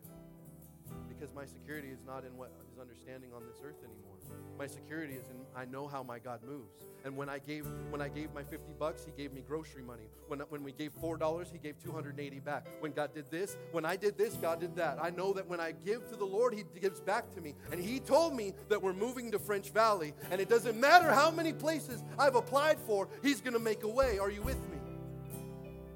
Because 1.08 1.34
my 1.34 1.44
security 1.44 1.88
is 1.88 2.00
not 2.06 2.24
in 2.24 2.36
what 2.36 2.50
is 2.72 2.78
understanding 2.78 3.30
on 3.34 3.42
this 3.46 3.60
earth 3.64 3.76
anymore. 3.84 4.10
My 4.58 4.66
security 4.66 5.14
is 5.14 5.28
in 5.28 5.36
I 5.56 5.64
know 5.64 5.88
how 5.88 6.02
my 6.02 6.18
God 6.18 6.40
moves. 6.46 6.86
And 7.04 7.16
when 7.16 7.28
I 7.28 7.38
gave 7.38 7.66
when 7.90 8.02
I 8.02 8.08
gave 8.08 8.32
my 8.34 8.42
50 8.42 8.74
bucks, 8.78 9.04
he 9.04 9.12
gave 9.12 9.32
me 9.32 9.42
grocery 9.46 9.82
money. 9.82 10.04
When 10.28 10.40
when 10.40 10.62
we 10.62 10.72
gave 10.72 10.92
$4, 10.94 11.50
he 11.50 11.58
gave 11.58 11.82
280 11.82 12.40
back. 12.40 12.66
When 12.80 12.92
God 12.92 13.14
did 13.14 13.30
this, 13.30 13.56
when 13.72 13.84
I 13.84 13.96
did 13.96 14.18
this, 14.18 14.34
God 14.34 14.60
did 14.60 14.76
that. 14.76 14.98
I 15.02 15.10
know 15.10 15.32
that 15.32 15.48
when 15.48 15.60
I 15.60 15.72
give 15.72 16.08
to 16.10 16.16
the 16.16 16.24
Lord, 16.24 16.54
he 16.54 16.64
gives 16.80 17.00
back 17.00 17.34
to 17.34 17.40
me. 17.40 17.54
And 17.72 17.80
he 17.80 18.00
told 18.00 18.34
me 18.34 18.52
that 18.68 18.82
we're 18.82 18.92
moving 18.92 19.30
to 19.32 19.38
French 19.38 19.70
Valley, 19.70 20.12
and 20.30 20.40
it 20.40 20.48
doesn't 20.48 20.78
matter 20.78 21.10
how 21.10 21.30
many 21.30 21.52
places 21.52 22.02
I've 22.18 22.36
applied 22.36 22.78
for, 22.80 23.08
he's 23.22 23.40
going 23.40 23.54
to 23.54 23.60
make 23.60 23.82
a 23.82 23.88
way. 23.88 24.18
Are 24.18 24.30
you 24.30 24.42
with 24.42 24.60
me? 24.70 24.78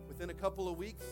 Within 0.08 0.30
a 0.30 0.34
couple 0.34 0.68
of 0.68 0.78
weeks, 0.78 1.04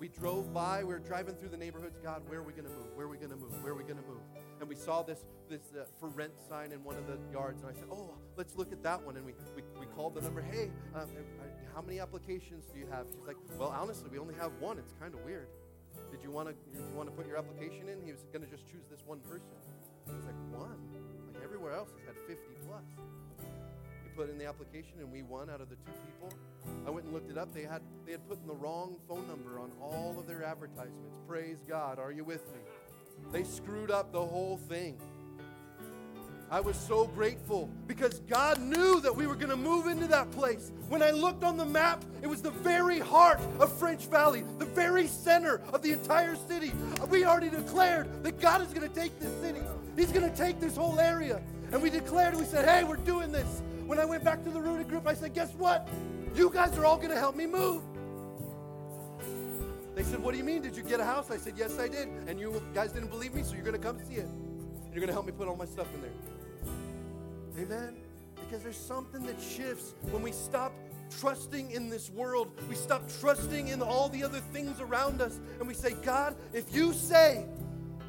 we 0.00 0.08
drove 0.08 0.52
by, 0.54 0.82
we 0.82 0.94
were 0.94 0.98
driving 0.98 1.34
through 1.34 1.50
the 1.50 1.58
neighborhoods. 1.58 1.98
God, 2.02 2.22
where 2.26 2.38
are 2.38 2.42
we 2.42 2.54
going 2.54 2.64
to 2.64 2.70
move? 2.70 2.88
Where 2.94 3.04
are 3.04 3.10
we 3.10 3.18
going 3.18 3.30
to 3.30 3.36
move? 3.36 3.52
Where 3.62 3.74
are 3.74 3.76
we 3.76 3.82
going 3.82 4.00
to 4.00 4.08
move? 4.08 4.24
And 4.58 4.66
we 4.66 4.74
saw 4.74 5.02
this 5.02 5.26
this 5.50 5.60
uh, 5.78 5.84
for 6.00 6.08
rent 6.08 6.32
sign 6.48 6.72
in 6.72 6.82
one 6.82 6.96
of 6.96 7.06
the 7.06 7.18
yards, 7.30 7.60
and 7.60 7.70
I 7.70 7.74
said, 7.74 7.84
"Oh, 7.92 8.14
let's 8.36 8.56
look 8.56 8.72
at 8.72 8.82
that 8.82 9.04
one." 9.04 9.16
And 9.16 9.26
we 9.26 9.34
we, 9.54 9.62
we 9.78 9.86
called 9.94 10.14
the 10.14 10.22
number. 10.22 10.40
Hey, 10.40 10.70
um, 10.94 11.02
uh, 11.02 11.44
how 11.74 11.82
many 11.82 12.00
applications 12.00 12.64
do 12.72 12.78
you 12.78 12.86
have? 12.90 13.06
She's 13.12 13.26
like, 13.26 13.36
"Well, 13.58 13.68
honestly, 13.68 14.08
we 14.10 14.18
only 14.18 14.34
have 14.40 14.52
one. 14.58 14.78
It's 14.78 14.94
kind 14.98 15.12
of 15.12 15.20
weird. 15.20 15.48
Did 16.10 16.22
you 16.22 16.30
want 16.30 16.48
to 16.48 16.54
you 16.72 16.80
want 16.96 17.10
to 17.10 17.14
put 17.14 17.26
your 17.26 17.36
application 17.36 17.90
in?" 17.90 18.00
He 18.00 18.12
was 18.12 18.24
going 18.32 18.42
to 18.42 18.50
just 18.50 18.66
choose 18.66 18.88
this 18.90 19.04
one 19.04 19.20
person. 19.20 19.52
I 20.08 20.16
was 20.16 20.24
like, 20.24 20.40
"One? 20.48 20.80
Like 21.28 21.44
everywhere 21.44 21.74
else 21.74 21.90
has 21.92 22.16
had 22.16 22.16
50 22.26 22.40
plus." 22.66 22.88
Put 24.16 24.28
in 24.28 24.38
the 24.38 24.46
application, 24.46 24.94
and 24.98 25.10
we 25.10 25.22
won 25.22 25.48
out 25.48 25.60
of 25.60 25.70
the 25.70 25.76
two 25.76 25.92
people. 26.04 26.36
I 26.86 26.90
went 26.90 27.06
and 27.06 27.14
looked 27.14 27.30
it 27.30 27.38
up. 27.38 27.54
They 27.54 27.62
had 27.62 27.80
they 28.04 28.12
had 28.12 28.28
put 28.28 28.40
in 28.40 28.46
the 28.46 28.54
wrong 28.54 28.96
phone 29.08 29.26
number 29.26 29.58
on 29.58 29.70
all 29.80 30.16
of 30.18 30.26
their 30.26 30.42
advertisements. 30.42 31.16
Praise 31.26 31.58
God. 31.66 31.98
Are 31.98 32.12
you 32.12 32.24
with 32.24 32.46
me? 32.52 32.60
They 33.32 33.44
screwed 33.44 33.90
up 33.90 34.12
the 34.12 34.20
whole 34.20 34.58
thing. 34.68 34.98
I 36.50 36.58
was 36.58 36.76
so 36.76 37.06
grateful 37.06 37.70
because 37.86 38.18
God 38.28 38.60
knew 38.60 39.00
that 39.02 39.14
we 39.14 39.28
were 39.28 39.36
going 39.36 39.50
to 39.50 39.56
move 39.56 39.86
into 39.86 40.08
that 40.08 40.32
place. 40.32 40.72
When 40.88 41.00
I 41.00 41.12
looked 41.12 41.44
on 41.44 41.56
the 41.56 41.64
map, 41.64 42.04
it 42.22 42.26
was 42.26 42.42
the 42.42 42.50
very 42.50 42.98
heart 42.98 43.38
of 43.60 43.72
French 43.78 44.06
Valley, 44.06 44.42
the 44.58 44.64
very 44.64 45.06
center 45.06 45.60
of 45.72 45.80
the 45.80 45.92
entire 45.92 46.34
city. 46.48 46.72
We 47.08 47.24
already 47.24 47.50
declared 47.50 48.24
that 48.24 48.40
God 48.40 48.62
is 48.62 48.74
going 48.74 48.88
to 48.88 48.94
take 48.94 49.18
this 49.20 49.32
city, 49.40 49.60
He's 49.96 50.10
going 50.10 50.28
to 50.28 50.36
take 50.36 50.58
this 50.58 50.76
whole 50.76 50.98
area. 50.98 51.40
And 51.72 51.80
we 51.80 51.88
declared, 51.88 52.34
we 52.34 52.44
said, 52.44 52.68
hey, 52.68 52.82
we're 52.82 52.96
doing 52.96 53.30
this. 53.30 53.62
When 53.90 53.98
I 53.98 54.04
went 54.04 54.22
back 54.22 54.44
to 54.44 54.50
the 54.50 54.60
rooted 54.60 54.86
group, 54.86 55.08
I 55.08 55.14
said, 55.14 55.34
guess 55.34 55.52
what? 55.54 55.88
You 56.36 56.48
guys 56.48 56.78
are 56.78 56.84
all 56.84 56.96
going 56.96 57.10
to 57.10 57.18
help 57.18 57.34
me 57.34 57.44
move. 57.44 57.82
They 59.96 60.04
said, 60.04 60.22
what 60.22 60.30
do 60.30 60.38
you 60.38 60.44
mean? 60.44 60.62
Did 60.62 60.76
you 60.76 60.84
get 60.84 61.00
a 61.00 61.04
house? 61.04 61.28
I 61.32 61.36
said, 61.36 61.54
yes, 61.56 61.76
I 61.76 61.88
did. 61.88 62.06
And 62.28 62.38
you 62.38 62.62
guys 62.72 62.92
didn't 62.92 63.10
believe 63.10 63.34
me, 63.34 63.42
so 63.42 63.54
you're 63.54 63.64
going 63.64 63.74
to 63.74 63.82
come 63.82 63.98
see 64.06 64.14
it. 64.14 64.28
You're 64.92 65.00
going 65.00 65.08
to 65.08 65.12
help 65.12 65.26
me 65.26 65.32
put 65.32 65.48
all 65.48 65.56
my 65.56 65.64
stuff 65.64 65.88
in 65.92 66.02
there. 66.02 67.64
Amen? 67.64 67.96
Because 68.36 68.62
there's 68.62 68.76
something 68.76 69.26
that 69.26 69.40
shifts 69.40 69.94
when 70.12 70.22
we 70.22 70.30
stop 70.30 70.72
trusting 71.18 71.72
in 71.72 71.90
this 71.90 72.10
world. 72.10 72.52
We 72.68 72.76
stop 72.76 73.02
trusting 73.20 73.66
in 73.66 73.82
all 73.82 74.08
the 74.08 74.22
other 74.22 74.38
things 74.38 74.80
around 74.80 75.20
us. 75.20 75.40
And 75.58 75.66
we 75.66 75.74
say, 75.74 75.94
God, 75.94 76.36
if 76.52 76.72
you 76.72 76.92
say, 76.92 77.44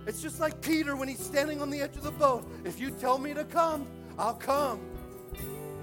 it's 0.05 0.21
just 0.21 0.39
like 0.39 0.61
Peter 0.61 0.95
when 0.95 1.07
he's 1.07 1.25
standing 1.25 1.59
on 1.59 1.71
the 1.71 1.81
edge 1.81 1.95
of 1.95 2.03
the 2.03 2.11
boat. 2.11 2.47
If 2.65 2.79
you 2.79 2.91
tell 2.91 3.17
me 3.17 3.33
to 3.33 3.45
come, 3.45 3.87
I'll 4.19 4.35
come. 4.35 4.79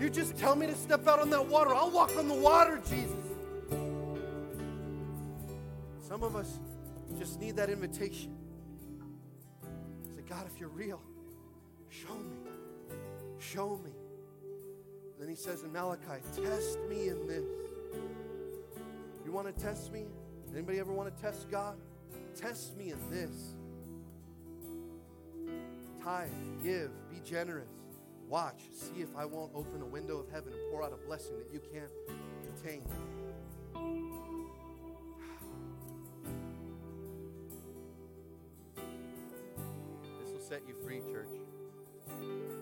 You 0.00 0.08
just 0.08 0.36
tell 0.36 0.54
me 0.54 0.66
to 0.66 0.74
step 0.76 1.08
out 1.08 1.18
on 1.18 1.30
that 1.30 1.44
water. 1.46 1.74
I'll 1.74 1.90
walk 1.90 2.16
on 2.16 2.28
the 2.28 2.34
water, 2.34 2.80
Jesus. 2.88 3.16
Some 6.06 6.22
of 6.22 6.36
us 6.36 6.58
just 7.18 7.40
need 7.40 7.56
that 7.56 7.68
invitation. 7.68 8.34
Say, 10.14 10.22
God, 10.28 10.46
if 10.52 10.60
you're 10.60 10.68
real, 10.68 11.00
show 11.90 12.14
me. 12.14 12.36
Show 13.38 13.80
me. 13.84 13.90
And 15.12 15.20
then 15.20 15.28
he 15.28 15.34
says 15.34 15.64
in 15.64 15.72
Malachi, 15.72 16.22
test 16.36 16.78
me 16.88 17.08
in 17.08 17.26
this. 17.26 17.44
You 19.24 19.32
want 19.32 19.54
to 19.54 19.62
test 19.62 19.92
me? 19.92 20.04
Anybody 20.52 20.78
ever 20.78 20.92
want 20.92 21.14
to 21.14 21.22
test 21.22 21.50
God? 21.50 21.76
Test 22.36 22.76
me 22.76 22.92
in 22.92 22.98
this. 23.10 23.54
Tithe, 26.02 26.30
give, 26.62 26.90
be 27.10 27.20
generous. 27.28 27.77
Watch, 28.28 28.60
see 28.72 29.00
if 29.00 29.09
I 29.16 29.24
won't 29.24 29.52
open 29.55 29.80
a 29.80 29.86
window 29.86 30.18
of 30.18 30.28
heaven 30.30 30.52
and 30.52 30.60
pour 30.70 30.82
out 30.82 30.92
a 30.92 31.06
blessing 31.06 31.38
that 31.38 31.50
you 31.50 31.60
can't 31.72 31.90
contain. 32.44 32.82
This 40.22 40.30
will 40.30 40.46
set 40.46 40.60
you 40.68 40.74
free, 40.84 41.00
church. 41.10 41.28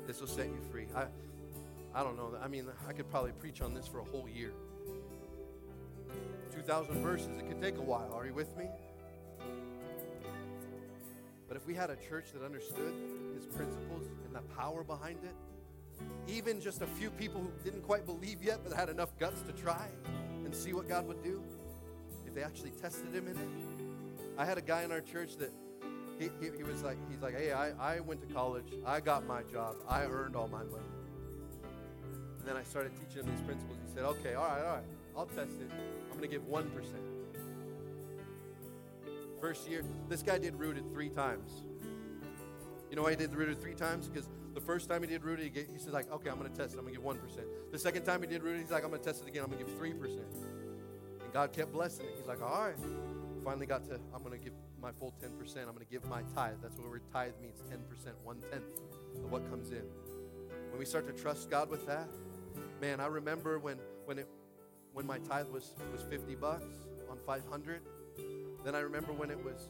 This 0.06 0.20
will 0.20 0.28
set 0.28 0.47
you 0.47 0.60
free. 0.70 0.86
I, 0.94 1.06
I 1.93 2.05
don't 2.05 2.16
know. 2.16 2.38
I 2.40 2.47
mean, 2.47 2.66
I 2.88 2.93
could 2.93 3.10
probably 3.10 3.32
preach 3.32 3.60
on 3.60 3.74
this 3.74 3.88
for 3.88 3.98
a 3.98 4.05
whole 4.05 4.28
year. 4.28 4.52
2,000 6.55 7.02
verses. 7.02 7.26
It 7.38 7.48
could 7.48 7.60
take 7.60 7.78
a 7.78 7.82
while. 7.82 8.12
Are 8.14 8.24
you 8.24 8.34
with 8.34 8.56
me? 8.56 8.66
But 11.48 11.56
if 11.56 11.66
we 11.66 11.74
had 11.74 11.90
a 11.90 11.97
church 11.97 12.26
that 12.34 12.44
understood 12.44 12.94
his 13.34 13.47
principles 13.47 14.06
and 14.26 14.34
the 14.34 14.43
power 14.55 14.84
behind 14.84 15.18
it, 15.24 15.34
even 16.28 16.60
just 16.60 16.82
a 16.82 16.86
few 16.86 17.10
people 17.10 17.40
who 17.40 17.51
didn't 17.64 17.82
quite 17.82 18.05
believe 18.05 18.43
yet 18.43 18.60
but 18.64 18.73
had 18.73 18.89
enough 18.89 19.16
guts 19.18 19.43
to 19.43 19.52
try 19.52 19.89
and 20.44 20.55
see 20.55 20.73
what 20.73 20.89
God 20.89 21.06
would 21.06 21.23
do, 21.23 21.43
if 22.27 22.35
they 22.35 22.43
actually 22.43 22.70
tested 22.70 23.12
him 23.12 23.28
in 23.28 23.36
it. 23.36 23.48
I 24.39 24.44
had 24.44 24.59
a 24.59 24.62
guy 24.62 24.82
in 24.82 24.93
our 24.93 25.01
church 25.01 25.36
that 25.36 25.52
he, 26.18 26.31
he, 26.40 26.51
he 26.56 26.62
was 26.62 26.82
like, 26.82 26.97
he's 27.10 27.20
like, 27.20 27.36
hey, 27.36 27.52
I, 27.52 27.70
I 27.97 28.01
went 28.01 28.27
to 28.27 28.32
college, 28.32 28.73
I 28.85 29.01
got 29.01 29.27
my 29.27 29.43
job, 29.43 29.77
I 29.89 30.05
earned 30.05 30.36
all 30.36 30.48
my 30.48 30.62
money. 30.64 30.85
And 32.39 32.48
then 32.48 32.56
I 32.56 32.62
started 32.62 32.93
teaching 33.01 33.24
him 33.24 33.35
these 33.35 33.44
principles. 33.44 33.77
He 33.86 33.94
said, 33.94 34.05
okay, 34.05 34.35
all 34.35 34.47
right, 34.47 34.64
all 34.64 34.74
right, 34.77 34.85
I'll 35.16 35.27
test 35.27 35.60
it. 35.60 35.70
I'm 36.10 36.18
going 36.18 36.23
to 36.23 36.28
give 36.28 36.43
1%. 36.43 36.64
First 39.40 39.68
year, 39.68 39.82
this 40.09 40.23
guy 40.23 40.39
did 40.39 40.59
rooted 40.59 40.90
three 40.93 41.10
times. 41.10 41.51
You 42.90 42.97
know 42.97 43.02
why 43.02 43.10
he 43.10 43.16
did 43.16 43.32
the 43.32 43.36
rooted 43.36 43.60
three 43.60 43.74
times? 43.74 44.09
Because 44.09 44.28
the 44.56 44.62
first 44.62 44.88
time 44.88 45.02
he 45.02 45.06
did 45.06 45.22
rooted, 45.22 45.54
he, 45.54 45.78
said 45.78 45.92
like, 45.92 46.10
okay, 46.10 46.30
I'm 46.30 46.38
going 46.38 46.50
to 46.50 46.56
test 46.56 46.74
it. 46.74 46.78
I'm 46.78 46.84
going 46.84 46.94
to 46.94 47.00
give 47.00 47.06
1%. 47.06 47.72
The 47.72 47.78
second 47.78 48.04
time 48.04 48.22
he 48.22 48.26
did 48.26 48.42
rooted, 48.42 48.62
he's 48.62 48.70
like, 48.70 48.84
I'm 48.84 48.88
going 48.88 49.02
to 49.02 49.06
test 49.06 49.22
it 49.22 49.28
again. 49.28 49.44
I'm 49.44 49.50
going 49.50 49.62
to 49.62 49.70
give 49.70 49.78
3%. 49.78 49.92
And 49.92 51.32
God 51.34 51.52
kept 51.52 51.72
blessing 51.72 52.06
it. 52.06 52.12
He's 52.16 52.26
like, 52.26 52.40
all 52.40 52.62
right. 52.62 52.74
Finally 53.44 53.66
got 53.66 53.84
to, 53.84 54.00
I'm 54.14 54.22
going 54.22 54.36
to 54.36 54.42
give 54.42 54.54
my 54.80 54.92
full 54.92 55.12
10%. 55.22 55.58
I'm 55.58 55.66
going 55.66 55.78
to 55.80 55.84
give 55.84 56.06
my 56.06 56.22
tithe. 56.34 56.54
That's 56.62 56.74
what 56.78 56.88
tithe 57.12 57.32
means 57.42 57.60
10%, 57.70 58.12
one 58.24 58.40
tenth 58.50 58.64
of 59.22 59.30
what 59.30 59.48
comes 59.50 59.72
in. 59.72 59.84
When 60.70 60.78
we 60.78 60.86
start 60.86 61.06
to 61.06 61.12
trust 61.12 61.50
God 61.50 61.68
with 61.68 61.86
that, 61.86 62.08
man, 62.80 62.98
I 62.98 63.08
remember 63.08 63.58
when, 63.58 63.76
when, 64.06 64.18
it, 64.18 64.28
when 64.94 65.06
my 65.06 65.18
tithe 65.18 65.48
was, 65.48 65.74
was 65.92 66.00
50 66.08 66.34
bucks 66.34 66.64
on 67.10 67.18
500. 67.26 67.82
Then 68.64 68.74
I 68.74 68.78
remember 68.78 69.12
when 69.12 69.30
it 69.30 69.44
was 69.44 69.68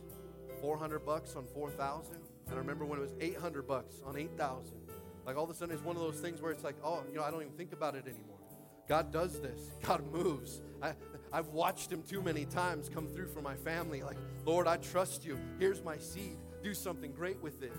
400 0.60 1.04
bucks 1.04 1.34
on 1.34 1.44
4,000. 1.52 2.18
And 2.46 2.54
I 2.54 2.58
remember 2.58 2.84
when 2.84 2.98
it 2.98 3.02
was 3.02 3.14
800 3.20 3.66
bucks 3.66 3.96
on 4.04 4.16
8,000. 4.16 4.74
Like 5.24 5.36
all 5.36 5.44
of 5.44 5.50
a 5.50 5.54
sudden, 5.54 5.74
it's 5.74 5.84
one 5.84 5.96
of 5.96 6.02
those 6.02 6.20
things 6.20 6.40
where 6.40 6.52
it's 6.52 6.62
like, 6.62 6.76
oh, 6.84 7.02
you 7.10 7.16
know, 7.16 7.24
I 7.24 7.30
don't 7.30 7.42
even 7.42 7.54
think 7.54 7.72
about 7.72 7.96
it 7.96 8.04
anymore. 8.06 8.36
God 8.88 9.12
does 9.12 9.40
this. 9.40 9.70
God 9.82 10.04
moves. 10.12 10.60
I, 10.80 10.92
I've 11.32 11.48
watched 11.48 11.90
Him 11.90 12.02
too 12.02 12.22
many 12.22 12.44
times 12.44 12.88
come 12.88 13.08
through 13.08 13.28
for 13.28 13.42
my 13.42 13.56
family. 13.56 14.02
Like, 14.02 14.16
Lord, 14.44 14.68
I 14.68 14.76
trust 14.76 15.24
you. 15.24 15.38
Here's 15.58 15.82
my 15.82 15.98
seed. 15.98 16.36
Do 16.62 16.72
something 16.72 17.12
great 17.12 17.42
with 17.42 17.62
it. 17.62 17.72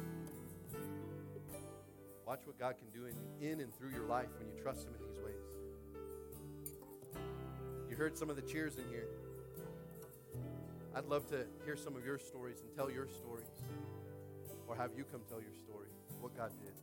Watch 2.26 2.42
what 2.46 2.60
God 2.60 2.76
can 2.78 2.90
do 2.90 3.06
in, 3.06 3.16
in 3.40 3.62
and 3.62 3.74
through 3.74 3.92
your 3.92 4.06
life 4.06 4.28
when 4.38 4.50
you 4.50 4.62
trust 4.62 4.86
Him 4.86 4.94
in 5.00 5.08
these 5.08 5.18
ways. 5.24 5.36
You 7.90 7.96
heard 7.96 8.18
some 8.18 8.30
of 8.30 8.36
the 8.36 8.42
cheers 8.42 8.76
in 8.76 8.84
here. 8.90 9.08
I'd 10.94 11.06
love 11.06 11.26
to 11.30 11.46
hear 11.64 11.78
some 11.78 11.96
of 11.96 12.04
your 12.04 12.20
stories 12.20 12.60
and 12.62 12.76
tell 12.76 12.92
your 12.92 13.08
stories. 13.08 13.46
Or 14.68 14.76
have 14.76 14.92
you 14.96 15.06
come 15.06 15.22
tell 15.30 15.42
your 15.42 15.54
story, 15.54 15.88
what 16.22 16.36
God 16.36 16.52
did. 16.64 16.74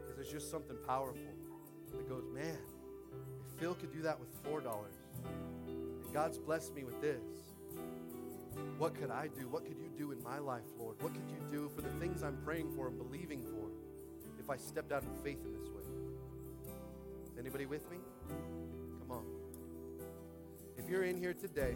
Because 0.00 0.16
there's 0.16 0.30
just 0.30 0.50
something 0.50 0.76
powerful 0.86 1.20
that 1.92 2.08
goes, 2.08 2.24
man, 2.32 2.58
if 3.40 3.60
Phil 3.60 3.74
could 3.74 3.92
do 3.92 4.02
that 4.02 4.18
with 4.18 4.28
$4, 4.44 4.62
and 5.24 6.14
God's 6.14 6.38
blessed 6.38 6.74
me 6.74 6.84
with 6.84 7.00
this, 7.00 7.22
what 8.78 8.94
could 8.94 9.10
I 9.10 9.28
do? 9.28 9.48
What 9.48 9.66
could 9.66 9.78
you 9.78 9.90
do 9.96 10.12
in 10.12 10.22
my 10.22 10.38
life, 10.38 10.64
Lord? 10.78 10.96
What 11.02 11.12
could 11.12 11.28
you 11.28 11.38
do 11.50 11.70
for 11.74 11.82
the 11.82 11.90
things 12.00 12.22
I'm 12.22 12.38
praying 12.44 12.72
for 12.74 12.88
and 12.88 12.98
believing 12.98 13.42
for 13.44 13.68
if 14.38 14.50
I 14.50 14.56
stepped 14.56 14.92
out 14.92 15.02
in 15.02 15.22
faith 15.22 15.38
in 15.44 15.52
this 15.52 15.68
way? 15.68 15.82
Is 17.32 17.38
anybody 17.38 17.66
with 17.66 17.88
me? 17.90 17.98
Come 19.00 19.10
on. 19.10 19.24
If 20.76 20.88
you're 20.88 21.04
in 21.04 21.16
here 21.16 21.34
today, 21.34 21.74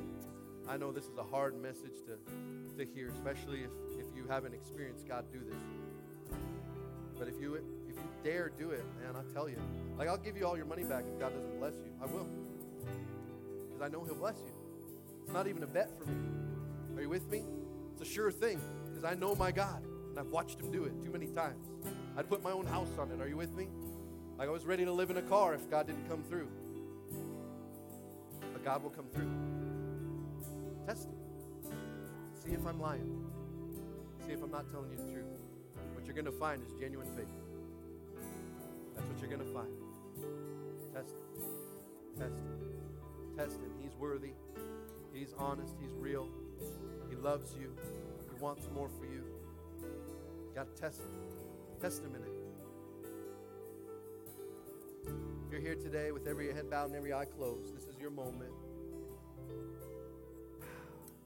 I 0.69 0.77
know 0.79 0.93
this 0.93 1.05
is 1.05 1.19
a 1.19 1.23
hard 1.23 1.61
message 1.61 2.01
to, 2.07 2.79
to 2.79 2.91
hear, 2.93 3.09
especially 3.11 3.61
if 3.61 3.71
you 4.25 4.31
haven't 4.31 4.55
experienced 4.55 5.07
God 5.07 5.25
do 5.33 5.39
this. 5.39 5.63
But 7.19 7.29
if 7.29 7.41
you 7.41 7.55
if 7.89 7.97
you 7.97 8.09
dare 8.23 8.51
do 8.59 8.71
it, 8.71 8.85
man, 9.03 9.15
I'll 9.15 9.33
tell 9.35 9.49
you. 9.49 9.59
Like 9.99 10.09
I'll 10.09 10.19
give 10.19 10.37
you 10.37 10.47
all 10.47 10.57
your 10.57 10.67
money 10.67 10.83
back 10.83 11.05
if 11.07 11.19
God 11.21 11.35
doesn't 11.35 11.59
bless 11.59 11.75
you. 11.75 11.93
I 12.03 12.07
will. 12.07 12.27
Because 13.69 13.83
I 13.83 13.89
know 13.89 14.03
He'll 14.05 14.15
bless 14.15 14.39
you. 14.39 14.53
It's 15.23 15.33
not 15.33 15.47
even 15.47 15.63
a 15.63 15.67
bet 15.67 15.91
for 15.99 16.07
me. 16.07 16.17
Are 16.97 17.03
you 17.03 17.09
with 17.09 17.31
me? 17.31 17.45
It's 17.93 18.03
a 18.03 18.13
sure 18.13 18.33
thing. 18.33 18.61
Because 18.89 19.05
I 19.05 19.15
know 19.15 19.35
my 19.35 19.53
God. 19.53 19.83
And 20.11 20.19
I've 20.19 20.29
watched 20.29 20.61
him 20.61 20.71
do 20.71 20.85
it 20.85 21.03
too 21.03 21.11
many 21.11 21.27
times. 21.27 21.67
I'd 22.17 22.29
put 22.29 22.43
my 22.43 22.53
own 22.53 22.67
house 22.67 22.91
on 22.99 23.11
it. 23.11 23.21
Are 23.21 23.29
you 23.29 23.37
with 23.37 23.53
me? 23.55 23.69
Like 24.39 24.49
I 24.49 24.53
was 24.53 24.65
ready 24.65 24.85
to 24.85 24.93
live 24.93 25.11
in 25.11 25.17
a 25.17 25.23
car 25.23 25.55
if 25.55 25.69
God 25.71 25.87
didn't 25.87 26.09
come 26.09 26.23
through. 26.23 26.49
But 28.53 28.65
God 28.65 28.83
will 28.83 28.91
come 28.91 29.07
through. 29.13 29.31
Test 30.87 31.09
it. 31.09 31.73
See 32.45 32.53
if 32.53 32.67
I'm 32.67 32.81
lying. 32.81 33.25
See 34.27 34.33
if 34.33 34.43
I'm 34.43 34.51
not 34.51 34.71
telling 34.71 34.91
you 34.91 34.97
the 34.97 35.13
truth. 35.13 35.27
What 35.95 36.07
you're 36.07 36.15
going 36.15 36.25
to 36.25 36.33
find 36.33 36.63
is 36.63 36.73
genuine 36.81 37.09
faith. 37.15 37.29
That's 38.95 39.07
what 39.07 39.21
you're 39.21 39.29
going 39.29 39.47
to 39.47 39.53
find. 39.53 39.69
Test 40.95 41.11
it. 41.11 42.19
Test 42.19 42.33
it. 42.33 43.37
Test 43.37 43.57
him. 43.57 43.71
He's 43.83 43.95
worthy. 43.97 44.33
He's 45.13 45.35
honest. 45.39 45.75
He's 45.79 45.93
real. 45.99 46.29
He 47.11 47.17
loves 47.17 47.55
you. 47.61 47.77
He 48.33 48.41
wants 48.43 48.67
more 48.75 48.89
for 48.89 49.05
you. 49.05 49.25
You 49.83 50.55
got 50.55 50.75
to 50.75 50.81
test 50.81 51.01
him. 51.01 51.11
Test 51.83 52.03
him 52.03 52.15
in 52.15 52.23
it. 52.23 52.31
If 55.47 55.53
you're 55.53 55.61
here 55.61 55.75
today 55.75 56.13
with 56.13 56.27
every 56.27 56.51
head 56.55 56.71
bowed 56.71 56.87
and 56.87 56.97
every 56.97 57.13
eye 57.13 57.27
closed, 57.27 57.77
this 57.77 57.85
is 57.85 57.99
your 58.01 58.11
moment. 58.11 58.53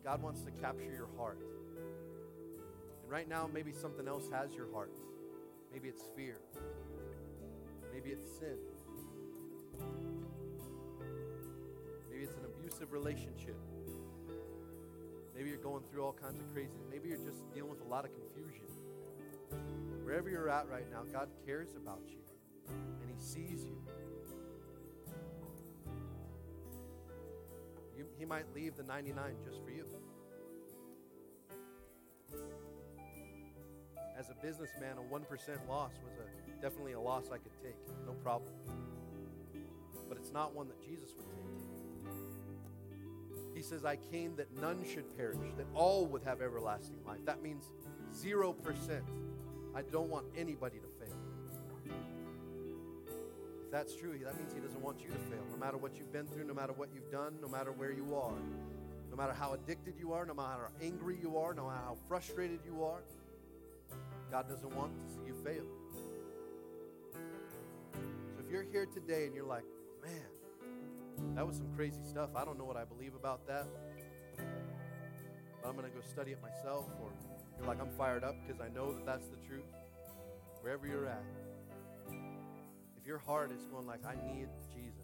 God 0.04 0.20
wants 0.20 0.40
to 0.42 0.50
capture 0.50 0.92
your 0.92 1.08
heart. 1.16 1.38
And 3.08 3.14
right 3.14 3.26
now, 3.26 3.48
maybe 3.50 3.72
something 3.72 4.06
else 4.06 4.28
has 4.30 4.52
your 4.52 4.70
heart. 4.70 4.92
Maybe 5.72 5.88
it's 5.88 6.02
fear. 6.14 6.36
Maybe 7.90 8.10
it's 8.10 8.38
sin. 8.38 8.58
Maybe 12.10 12.24
it's 12.24 12.36
an 12.36 12.44
abusive 12.44 12.92
relationship. 12.92 13.56
Maybe 15.34 15.48
you're 15.48 15.56
going 15.56 15.84
through 15.90 16.04
all 16.04 16.12
kinds 16.12 16.38
of 16.38 16.52
crazy. 16.52 16.82
Maybe 16.90 17.08
you're 17.08 17.24
just 17.24 17.50
dealing 17.54 17.70
with 17.70 17.80
a 17.80 17.88
lot 17.88 18.04
of 18.04 18.10
confusion. 18.12 18.66
Wherever 20.04 20.28
you're 20.28 20.50
at 20.50 20.68
right 20.68 20.90
now, 20.92 21.04
God 21.10 21.30
cares 21.46 21.76
about 21.76 22.02
you 22.04 22.18
and 22.68 23.10
He 23.10 23.24
sees 23.24 23.64
you. 23.64 23.78
you 27.96 28.04
he 28.18 28.26
might 28.26 28.44
leave 28.54 28.76
the 28.76 28.82
99 28.82 29.34
just 29.46 29.64
for 29.64 29.70
you. 29.70 29.86
As 34.18 34.30
a 34.30 34.34
businessman, 34.44 34.96
a 34.98 35.14
1% 35.14 35.68
loss 35.68 35.92
was 36.02 36.12
a, 36.18 36.60
definitely 36.60 36.92
a 36.92 37.00
loss 37.00 37.26
I 37.32 37.38
could 37.38 37.54
take. 37.62 37.76
No 38.04 38.12
problem. 38.14 38.52
But 40.08 40.18
it's 40.18 40.32
not 40.32 40.54
one 40.54 40.68
that 40.68 40.80
Jesus 40.82 41.10
would 41.16 41.26
take. 41.30 41.44
He 43.54 43.62
says, 43.62 43.84
I 43.84 43.96
came 43.96 44.34
that 44.36 44.56
none 44.60 44.84
should 44.84 45.16
perish, 45.16 45.38
that 45.56 45.66
all 45.74 46.06
would 46.06 46.22
have 46.22 46.42
everlasting 46.42 46.98
life. 47.06 47.24
That 47.24 47.42
means 47.42 47.64
0%. 48.14 48.54
I 49.74 49.82
don't 49.82 50.10
want 50.10 50.26
anybody 50.36 50.78
to 50.78 50.88
fail. 51.04 51.16
If 53.64 53.70
that's 53.70 53.94
true, 53.94 54.18
that 54.24 54.36
means 54.36 54.52
He 54.52 54.60
doesn't 54.60 54.80
want 54.80 55.00
you 55.00 55.08
to 55.08 55.18
fail. 55.30 55.44
No 55.50 55.58
matter 55.58 55.76
what 55.76 55.96
you've 55.96 56.12
been 56.12 56.26
through, 56.26 56.44
no 56.46 56.54
matter 56.54 56.72
what 56.72 56.88
you've 56.94 57.10
done, 57.10 57.34
no 57.40 57.48
matter 57.48 57.70
where 57.70 57.92
you 57.92 58.14
are, 58.16 58.34
no 59.10 59.16
matter 59.16 59.32
how 59.32 59.52
addicted 59.52 59.94
you 59.98 60.12
are, 60.12 60.24
no 60.24 60.34
matter 60.34 60.70
how 60.70 60.86
angry 60.86 61.18
you 61.20 61.36
are, 61.36 61.54
no 61.54 61.66
matter 61.66 61.82
how 61.84 61.96
frustrated 62.08 62.60
you 62.64 62.82
are, 62.82 63.02
God 64.30 64.48
doesn't 64.48 64.74
want 64.74 64.92
to 64.94 65.14
see 65.14 65.20
you 65.26 65.34
fail. 65.44 65.64
So 67.14 68.44
if 68.44 68.50
you're 68.50 68.64
here 68.70 68.86
today 68.86 69.24
and 69.24 69.34
you're 69.34 69.46
like, 69.46 69.64
man, 70.04 71.34
that 71.34 71.46
was 71.46 71.56
some 71.56 71.68
crazy 71.74 72.02
stuff. 72.04 72.30
I 72.36 72.44
don't 72.44 72.58
know 72.58 72.64
what 72.64 72.76
I 72.76 72.84
believe 72.84 73.14
about 73.14 73.46
that. 73.46 73.66
But 74.36 75.68
I'm 75.68 75.76
going 75.76 75.90
to 75.90 75.96
go 75.96 76.02
study 76.06 76.32
it 76.32 76.42
myself. 76.42 76.86
Or 77.00 77.10
you're 77.58 77.66
like, 77.66 77.80
I'm 77.80 77.90
fired 77.96 78.22
up 78.22 78.34
because 78.46 78.60
I 78.60 78.68
know 78.68 78.92
that 78.92 79.06
that's 79.06 79.26
the 79.28 79.36
truth. 79.48 79.64
Wherever 80.60 80.86
you're 80.86 81.06
at. 81.06 81.24
If 82.96 83.06
your 83.06 83.18
heart 83.18 83.50
is 83.50 83.66
going 83.66 83.86
like, 83.86 84.04
I 84.04 84.14
need 84.32 84.48
Jesus. 84.74 84.98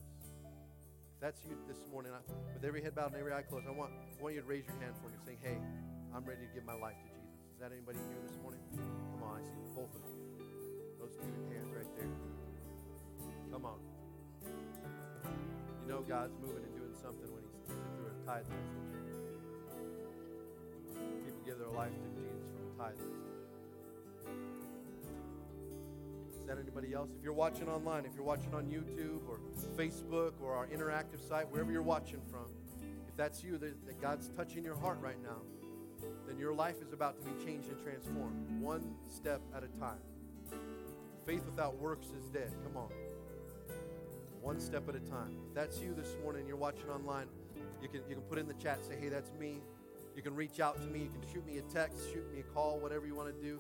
If 1.15 1.21
that's 1.21 1.41
you 1.45 1.57
this 1.67 1.79
morning, 1.91 2.13
I, 2.13 2.19
with 2.53 2.65
every 2.65 2.83
head 2.83 2.95
bowed 2.95 3.13
and 3.13 3.17
every 3.17 3.33
eye 3.33 3.43
closed, 3.43 3.67
I 3.67 3.71
want, 3.71 3.93
I 4.19 4.23
want 4.23 4.35
you 4.35 4.43
to 4.43 4.47
raise 4.47 4.67
your 4.67 4.77
hand 4.81 4.95
for 5.03 5.09
me 5.09 5.17
saying, 5.25 5.39
hey, 5.43 5.59
I'm 6.15 6.25
ready 6.25 6.43
to 6.47 6.55
give 6.55 6.65
my 6.65 6.75
life 6.75 6.95
to 7.03 7.09
Jesus. 7.09 7.14
That 7.65 7.73
anybody 7.73 7.97
here 8.13 8.21
this 8.29 8.37
morning? 8.43 8.61
Come 8.77 9.23
on, 9.25 9.41
I 9.41 9.43
see 9.49 9.65
both 9.75 9.89
of 9.97 10.05
you. 10.05 10.45
Those 11.01 11.17
two 11.17 11.33
hands 11.49 11.73
right 11.73 11.89
there. 11.97 12.13
Come 13.51 13.65
on. 13.65 13.81
You 15.81 15.89
know 15.89 16.03
God's 16.03 16.37
moving 16.43 16.63
and 16.63 16.77
doing 16.77 16.93
something 17.01 17.25
when 17.33 17.41
He's 17.41 17.73
through 17.97 18.13
a 18.13 18.27
tithe 18.27 18.45
message. 18.53 18.85
People 21.25 21.41
give 21.47 21.57
their 21.59 21.71
life 21.71 21.89
to 21.89 22.09
Jesus 22.21 22.53
from 22.53 22.69
a 22.69 22.77
tithe 22.85 23.01
message. 23.01 23.33
Is 26.37 26.47
that 26.47 26.59
anybody 26.59 26.93
else? 26.93 27.09
If 27.17 27.25
you're 27.25 27.33
watching 27.33 27.71
online, 27.71 28.05
if 28.05 28.15
you're 28.15 28.29
watching 28.29 28.53
on 28.53 28.67
YouTube 28.67 29.27
or 29.27 29.41
Facebook 29.75 30.35
or 30.43 30.53
our 30.53 30.67
interactive 30.67 31.27
site, 31.27 31.51
wherever 31.51 31.73
you're 31.73 31.81
watching 31.81 32.21
from, 32.29 32.45
if 33.09 33.17
that's 33.17 33.43
you, 33.43 33.57
that 33.57 34.03
God's 34.03 34.29
touching 34.37 34.65
your 34.65 34.77
heart 34.77 35.01
right 35.01 35.23
now, 35.23 35.41
then 36.27 36.39
your 36.39 36.55
life 36.55 36.81
is 36.81 36.93
about 36.93 37.23
to 37.23 37.29
be 37.29 37.45
changed 37.45 37.69
and 37.69 37.83
transformed, 37.83 38.61
one 38.61 38.95
step 39.09 39.41
at 39.55 39.63
a 39.63 39.69
time. 39.79 39.99
Faith 41.27 41.45
without 41.47 41.79
works 41.79 42.09
is 42.19 42.29
dead. 42.29 42.53
Come 42.65 42.77
on. 42.77 42.91
One 44.41 44.61
step 44.61 44.89
at 44.89 44.95
a 44.95 45.01
time. 45.01 45.39
If 45.49 45.55
that's 45.55 45.79
you 45.81 45.95
this 45.95 46.17
morning, 46.23 46.47
you're 46.47 46.57
watching 46.57 46.89
online, 46.91 47.29
you 47.81 47.89
can, 47.89 48.03
you 48.09 48.15
can 48.15 48.25
put 48.25 48.39
in 48.39 48.47
the 48.47 48.55
chat, 48.55 48.85
say, 48.85 48.97
hey, 49.01 49.09
that's 49.09 49.31
me. 49.39 49.63
You 50.15 50.23
can 50.23 50.35
reach 50.35 50.61
out 50.61 50.81
to 50.81 50.87
me. 50.87 51.01
You 51.01 51.09
can 51.09 51.23
shoot 51.33 51.47
me 51.47 51.59
a 51.59 51.63
text, 51.63 51.99
shoot 52.13 52.31
me 52.33 52.41
a 52.41 52.43
call, 52.43 52.79
whatever 52.79 53.07
you 53.07 53.15
want 53.15 53.35
to 53.35 53.43
do. 53.43 53.59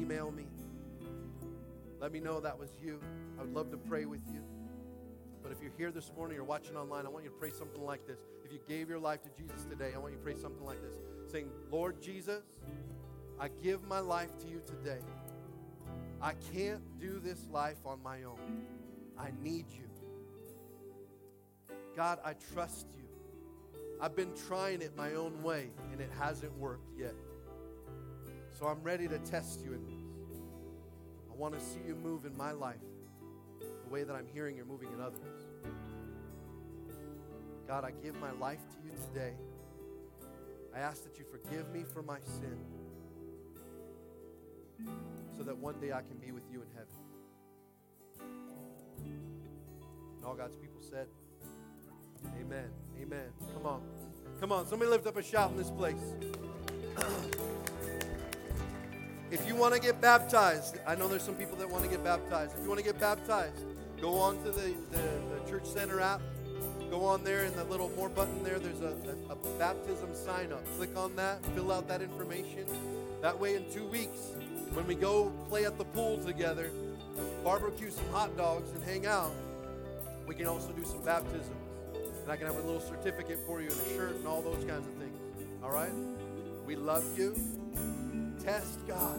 Email 0.00 0.30
me. 0.30 0.46
Let 2.00 2.12
me 2.12 2.20
know 2.20 2.40
that 2.40 2.58
was 2.58 2.70
you. 2.82 2.98
I 3.38 3.42
would 3.42 3.54
love 3.54 3.70
to 3.70 3.76
pray 3.76 4.06
with 4.06 4.22
you. 4.32 4.42
But 5.42 5.52
if 5.52 5.60
you're 5.60 5.72
here 5.76 5.90
this 5.90 6.10
morning 6.16 6.38
or 6.38 6.44
watching 6.44 6.76
online, 6.76 7.04
I 7.04 7.08
want 7.08 7.24
you 7.24 7.30
to 7.30 7.36
pray 7.36 7.50
something 7.50 7.82
like 7.82 8.06
this. 8.06 8.20
If 8.44 8.52
you 8.52 8.60
gave 8.66 8.88
your 8.88 8.98
life 8.98 9.22
to 9.24 9.30
Jesus 9.30 9.64
today, 9.64 9.92
I 9.94 9.98
want 9.98 10.12
you 10.12 10.18
to 10.18 10.24
pray 10.24 10.34
something 10.34 10.64
like 10.64 10.80
this 10.82 10.94
saying, 11.32 11.48
Lord 11.70 12.00
Jesus, 12.00 12.44
I 13.40 13.48
give 13.62 13.82
my 13.88 14.00
life 14.00 14.38
to 14.40 14.48
you 14.48 14.60
today. 14.66 15.00
I 16.20 16.34
can't 16.54 16.82
do 17.00 17.18
this 17.18 17.48
life 17.50 17.78
on 17.86 18.02
my 18.02 18.22
own. 18.24 18.66
I 19.18 19.30
need 19.42 19.66
you. 19.70 19.82
God, 21.96 22.20
I 22.24 22.34
trust 22.54 22.86
you. 22.96 23.04
I've 24.00 24.16
been 24.16 24.32
trying 24.46 24.82
it 24.82 24.96
my 24.96 25.14
own 25.14 25.42
way 25.42 25.70
and 25.92 26.00
it 26.00 26.10
hasn't 26.18 26.56
worked 26.58 26.90
yet. 26.96 27.14
So 28.58 28.66
I'm 28.66 28.82
ready 28.82 29.08
to 29.08 29.18
test 29.18 29.62
you 29.62 29.72
in 29.72 29.84
this. 29.84 30.38
I 31.30 31.34
want 31.34 31.58
to 31.58 31.60
see 31.64 31.80
you 31.86 31.94
move 31.94 32.24
in 32.24 32.36
my 32.36 32.52
life 32.52 32.76
the 33.60 33.90
way 33.90 34.04
that 34.04 34.14
I'm 34.14 34.26
hearing 34.32 34.56
you're 34.56 34.64
moving 34.64 34.88
in 34.92 35.00
others. 35.00 35.46
God, 37.66 37.84
I 37.84 37.90
give 38.02 38.14
my 38.20 38.32
life 38.32 38.60
to 38.70 38.76
you 38.84 38.92
today. 39.12 39.34
I 40.74 40.80
ask 40.80 41.04
that 41.04 41.18
you 41.18 41.24
forgive 41.30 41.70
me 41.72 41.84
for 41.84 42.02
my 42.02 42.18
sin 42.20 42.58
so 45.36 45.42
that 45.42 45.56
one 45.56 45.78
day 45.80 45.92
I 45.92 46.00
can 46.00 46.16
be 46.18 46.32
with 46.32 46.44
you 46.50 46.62
in 46.62 46.68
heaven. 46.74 46.88
And 50.16 50.24
all 50.24 50.34
God's 50.34 50.56
people 50.56 50.80
said, 50.80 51.06
Amen. 52.40 52.70
Amen. 53.00 53.26
Come 53.54 53.66
on. 53.66 53.82
Come 54.40 54.52
on. 54.52 54.66
Somebody 54.66 54.90
lift 54.90 55.06
up 55.06 55.16
a 55.16 55.22
shout 55.22 55.50
in 55.50 55.56
this 55.56 55.70
place. 55.70 56.14
if 59.30 59.46
you 59.46 59.54
want 59.56 59.74
to 59.74 59.80
get 59.80 60.00
baptized, 60.00 60.78
I 60.86 60.94
know 60.94 61.08
there's 61.08 61.22
some 61.22 61.34
people 61.34 61.56
that 61.56 61.68
want 61.68 61.84
to 61.84 61.90
get 61.90 62.02
baptized. 62.04 62.54
If 62.56 62.62
you 62.62 62.68
want 62.68 62.78
to 62.78 62.84
get 62.84 62.98
baptized, 62.98 63.64
go 64.00 64.18
on 64.18 64.42
to 64.44 64.50
the, 64.52 64.74
the, 64.90 65.02
the 65.34 65.50
Church 65.50 65.66
Center 65.66 66.00
app. 66.00 66.20
Go 66.92 67.06
on 67.06 67.24
there 67.24 67.44
in 67.44 67.56
the 67.56 67.64
little 67.64 67.88
more 67.96 68.10
button 68.10 68.44
there. 68.44 68.58
There's 68.58 68.82
a, 68.82 68.94
a, 69.30 69.32
a 69.32 69.58
baptism 69.58 70.14
sign 70.14 70.52
up. 70.52 70.62
Click 70.76 70.94
on 70.94 71.16
that, 71.16 71.42
fill 71.54 71.72
out 71.72 71.88
that 71.88 72.02
information. 72.02 72.66
That 73.22 73.40
way, 73.40 73.56
in 73.56 73.64
two 73.72 73.86
weeks, 73.86 74.34
when 74.74 74.86
we 74.86 74.94
go 74.94 75.32
play 75.48 75.64
at 75.64 75.78
the 75.78 75.86
pool 75.86 76.18
together, 76.18 76.70
barbecue 77.42 77.90
some 77.90 78.06
hot 78.10 78.36
dogs, 78.36 78.70
and 78.72 78.84
hang 78.84 79.06
out, 79.06 79.32
we 80.26 80.34
can 80.34 80.46
also 80.46 80.70
do 80.72 80.84
some 80.84 81.02
baptisms. 81.02 81.48
And 82.24 82.30
I 82.30 82.36
can 82.36 82.46
have 82.46 82.56
a 82.56 82.62
little 82.62 82.82
certificate 82.82 83.38
for 83.46 83.62
you 83.62 83.70
and 83.70 83.80
a 83.80 83.96
shirt 83.96 84.16
and 84.16 84.26
all 84.26 84.42
those 84.42 84.62
kinds 84.66 84.86
of 84.86 84.92
things. 84.96 85.18
All 85.64 85.72
right? 85.72 85.92
We 86.66 86.76
love 86.76 87.06
you. 87.18 87.34
Test 88.44 88.86
God. 88.86 89.18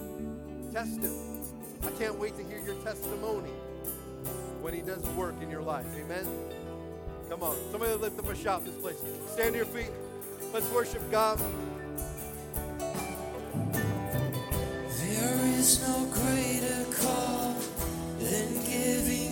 Test 0.72 1.02
Him. 1.02 1.42
I 1.82 1.90
can't 1.98 2.20
wait 2.20 2.38
to 2.38 2.44
hear 2.44 2.60
your 2.60 2.76
testimony 2.84 3.50
when 4.62 4.76
He 4.76 4.82
does 4.82 5.04
work 5.16 5.34
in 5.42 5.50
your 5.50 5.64
life. 5.64 5.88
Amen? 5.98 6.28
Come 7.34 7.50
on. 7.50 7.56
Somebody 7.72 7.94
lift 7.96 8.20
up 8.20 8.30
a 8.30 8.36
shout 8.36 8.60
in 8.60 8.66
this 8.68 8.76
place. 8.76 9.02
Stand 9.34 9.54
to 9.54 9.58
your 9.58 9.66
feet. 9.66 9.90
Let's 10.54 10.70
worship 10.70 11.02
God. 11.10 11.40
There 15.00 15.40
is 15.58 15.82
no 15.82 16.06
greater 16.14 16.86
call 17.02 17.56
than 18.20 18.54
giving 18.66 19.23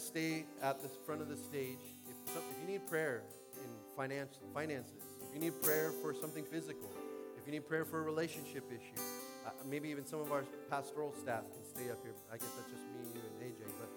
to 0.00 0.06
stay 0.06 0.44
at 0.62 0.82
the 0.82 0.88
front 1.04 1.20
of 1.20 1.28
the 1.28 1.36
stage. 1.36 1.78
If, 2.08 2.32
some- 2.32 2.42
if 2.50 2.56
you 2.60 2.66
need 2.72 2.86
prayer 2.88 3.22
in 3.56 3.68
finance, 3.96 4.38
finances, 4.54 5.04
if 5.28 5.34
you 5.34 5.40
need 5.40 5.60
prayer 5.62 5.92
for 6.00 6.14
something 6.14 6.44
physical, 6.44 6.90
if 7.36 7.46
you 7.46 7.52
need 7.52 7.68
prayer 7.68 7.84
for 7.84 8.00
a 8.00 8.02
relationship 8.02 8.64
issue, 8.70 9.02
uh, 9.46 9.50
maybe 9.68 9.88
even 9.88 10.06
some 10.06 10.20
of 10.20 10.32
our 10.32 10.44
pastoral 10.70 11.12
staff 11.22 11.42
can 11.52 11.64
stay 11.64 11.90
up 11.90 11.98
here. 12.02 12.14
I 12.32 12.36
guess 12.36 12.48
that's 12.56 12.70
just 12.70 12.82
me, 12.96 13.04
you, 13.14 13.20
and 13.20 13.52
AJ, 13.52 13.64
but 13.78 13.90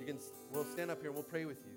you 0.00 0.06
can 0.06 0.18
we'll 0.52 0.64
stand 0.64 0.90
up 0.90 0.98
here 1.00 1.08
and 1.08 1.14
we'll 1.14 1.24
pray 1.24 1.44
with 1.44 1.58
you 1.64 1.72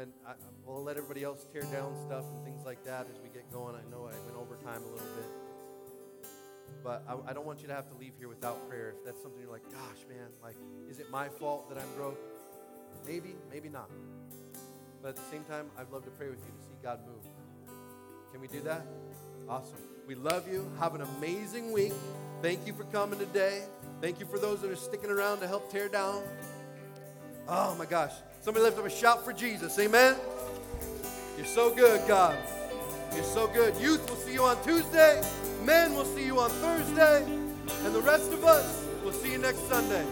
and 0.00 0.12
I, 0.26 0.32
we'll 0.66 0.82
let 0.82 0.96
everybody 0.96 1.22
else 1.22 1.46
tear 1.52 1.62
down 1.62 1.94
stuff 2.06 2.24
and 2.32 2.44
things 2.44 2.64
like 2.64 2.84
that 2.84 3.06
as 3.12 3.20
we 3.22 3.28
get 3.28 3.50
going 3.52 3.74
i 3.74 3.90
know 3.90 4.08
i 4.08 4.14
went 4.24 4.36
over 4.36 4.56
time 4.56 4.82
a 4.82 4.86
little 4.92 5.14
bit 5.16 5.26
but 6.82 7.04
I, 7.08 7.30
I 7.30 7.32
don't 7.32 7.46
want 7.46 7.60
you 7.62 7.68
to 7.68 7.74
have 7.74 7.88
to 7.90 7.96
leave 7.96 8.12
here 8.18 8.28
without 8.28 8.68
prayer 8.68 8.94
if 8.96 9.04
that's 9.04 9.22
something 9.22 9.40
you're 9.40 9.50
like 9.50 9.64
gosh 9.70 10.02
man 10.08 10.28
like 10.42 10.56
is 10.88 10.98
it 11.00 11.10
my 11.10 11.28
fault 11.28 11.68
that 11.68 11.78
i'm 11.78 11.92
broke 11.96 12.18
maybe 13.06 13.34
maybe 13.50 13.68
not 13.68 13.88
but 15.02 15.10
at 15.10 15.16
the 15.16 15.22
same 15.30 15.44
time 15.44 15.66
i'd 15.78 15.90
love 15.90 16.04
to 16.04 16.10
pray 16.10 16.28
with 16.28 16.38
you 16.38 16.52
to 16.58 16.62
see 16.62 16.74
god 16.82 17.00
move 17.06 17.24
can 18.32 18.40
we 18.40 18.48
do 18.48 18.60
that 18.60 18.86
awesome 19.48 19.76
we 20.06 20.14
love 20.14 20.46
you 20.50 20.70
have 20.78 20.94
an 20.94 21.02
amazing 21.18 21.72
week 21.72 21.92
thank 22.42 22.66
you 22.66 22.72
for 22.72 22.84
coming 22.84 23.18
today 23.18 23.62
thank 24.00 24.20
you 24.20 24.26
for 24.26 24.38
those 24.38 24.60
that 24.60 24.70
are 24.70 24.76
sticking 24.76 25.10
around 25.10 25.40
to 25.40 25.46
help 25.46 25.70
tear 25.70 25.88
down 25.88 26.22
Oh 27.48 27.74
my 27.74 27.84
gosh. 27.84 28.12
Somebody 28.40 28.64
lift 28.64 28.78
up 28.78 28.86
a 28.86 28.90
shout 28.90 29.24
for 29.24 29.32
Jesus. 29.32 29.78
Amen. 29.78 30.16
You're 31.36 31.46
so 31.46 31.74
good, 31.74 32.06
God. 32.08 32.36
You're 33.14 33.24
so 33.24 33.46
good. 33.46 33.76
Youth, 33.76 34.06
we'll 34.08 34.18
see 34.18 34.32
you 34.32 34.42
on 34.42 34.62
Tuesday. 34.64 35.22
Men, 35.64 35.94
we'll 35.94 36.04
see 36.04 36.24
you 36.24 36.38
on 36.38 36.50
Thursday. 36.50 37.24
And 37.24 37.94
the 37.94 38.02
rest 38.02 38.32
of 38.32 38.44
us, 38.44 38.86
we'll 39.02 39.12
see 39.12 39.32
you 39.32 39.38
next 39.38 39.66
Sunday. 39.68 40.04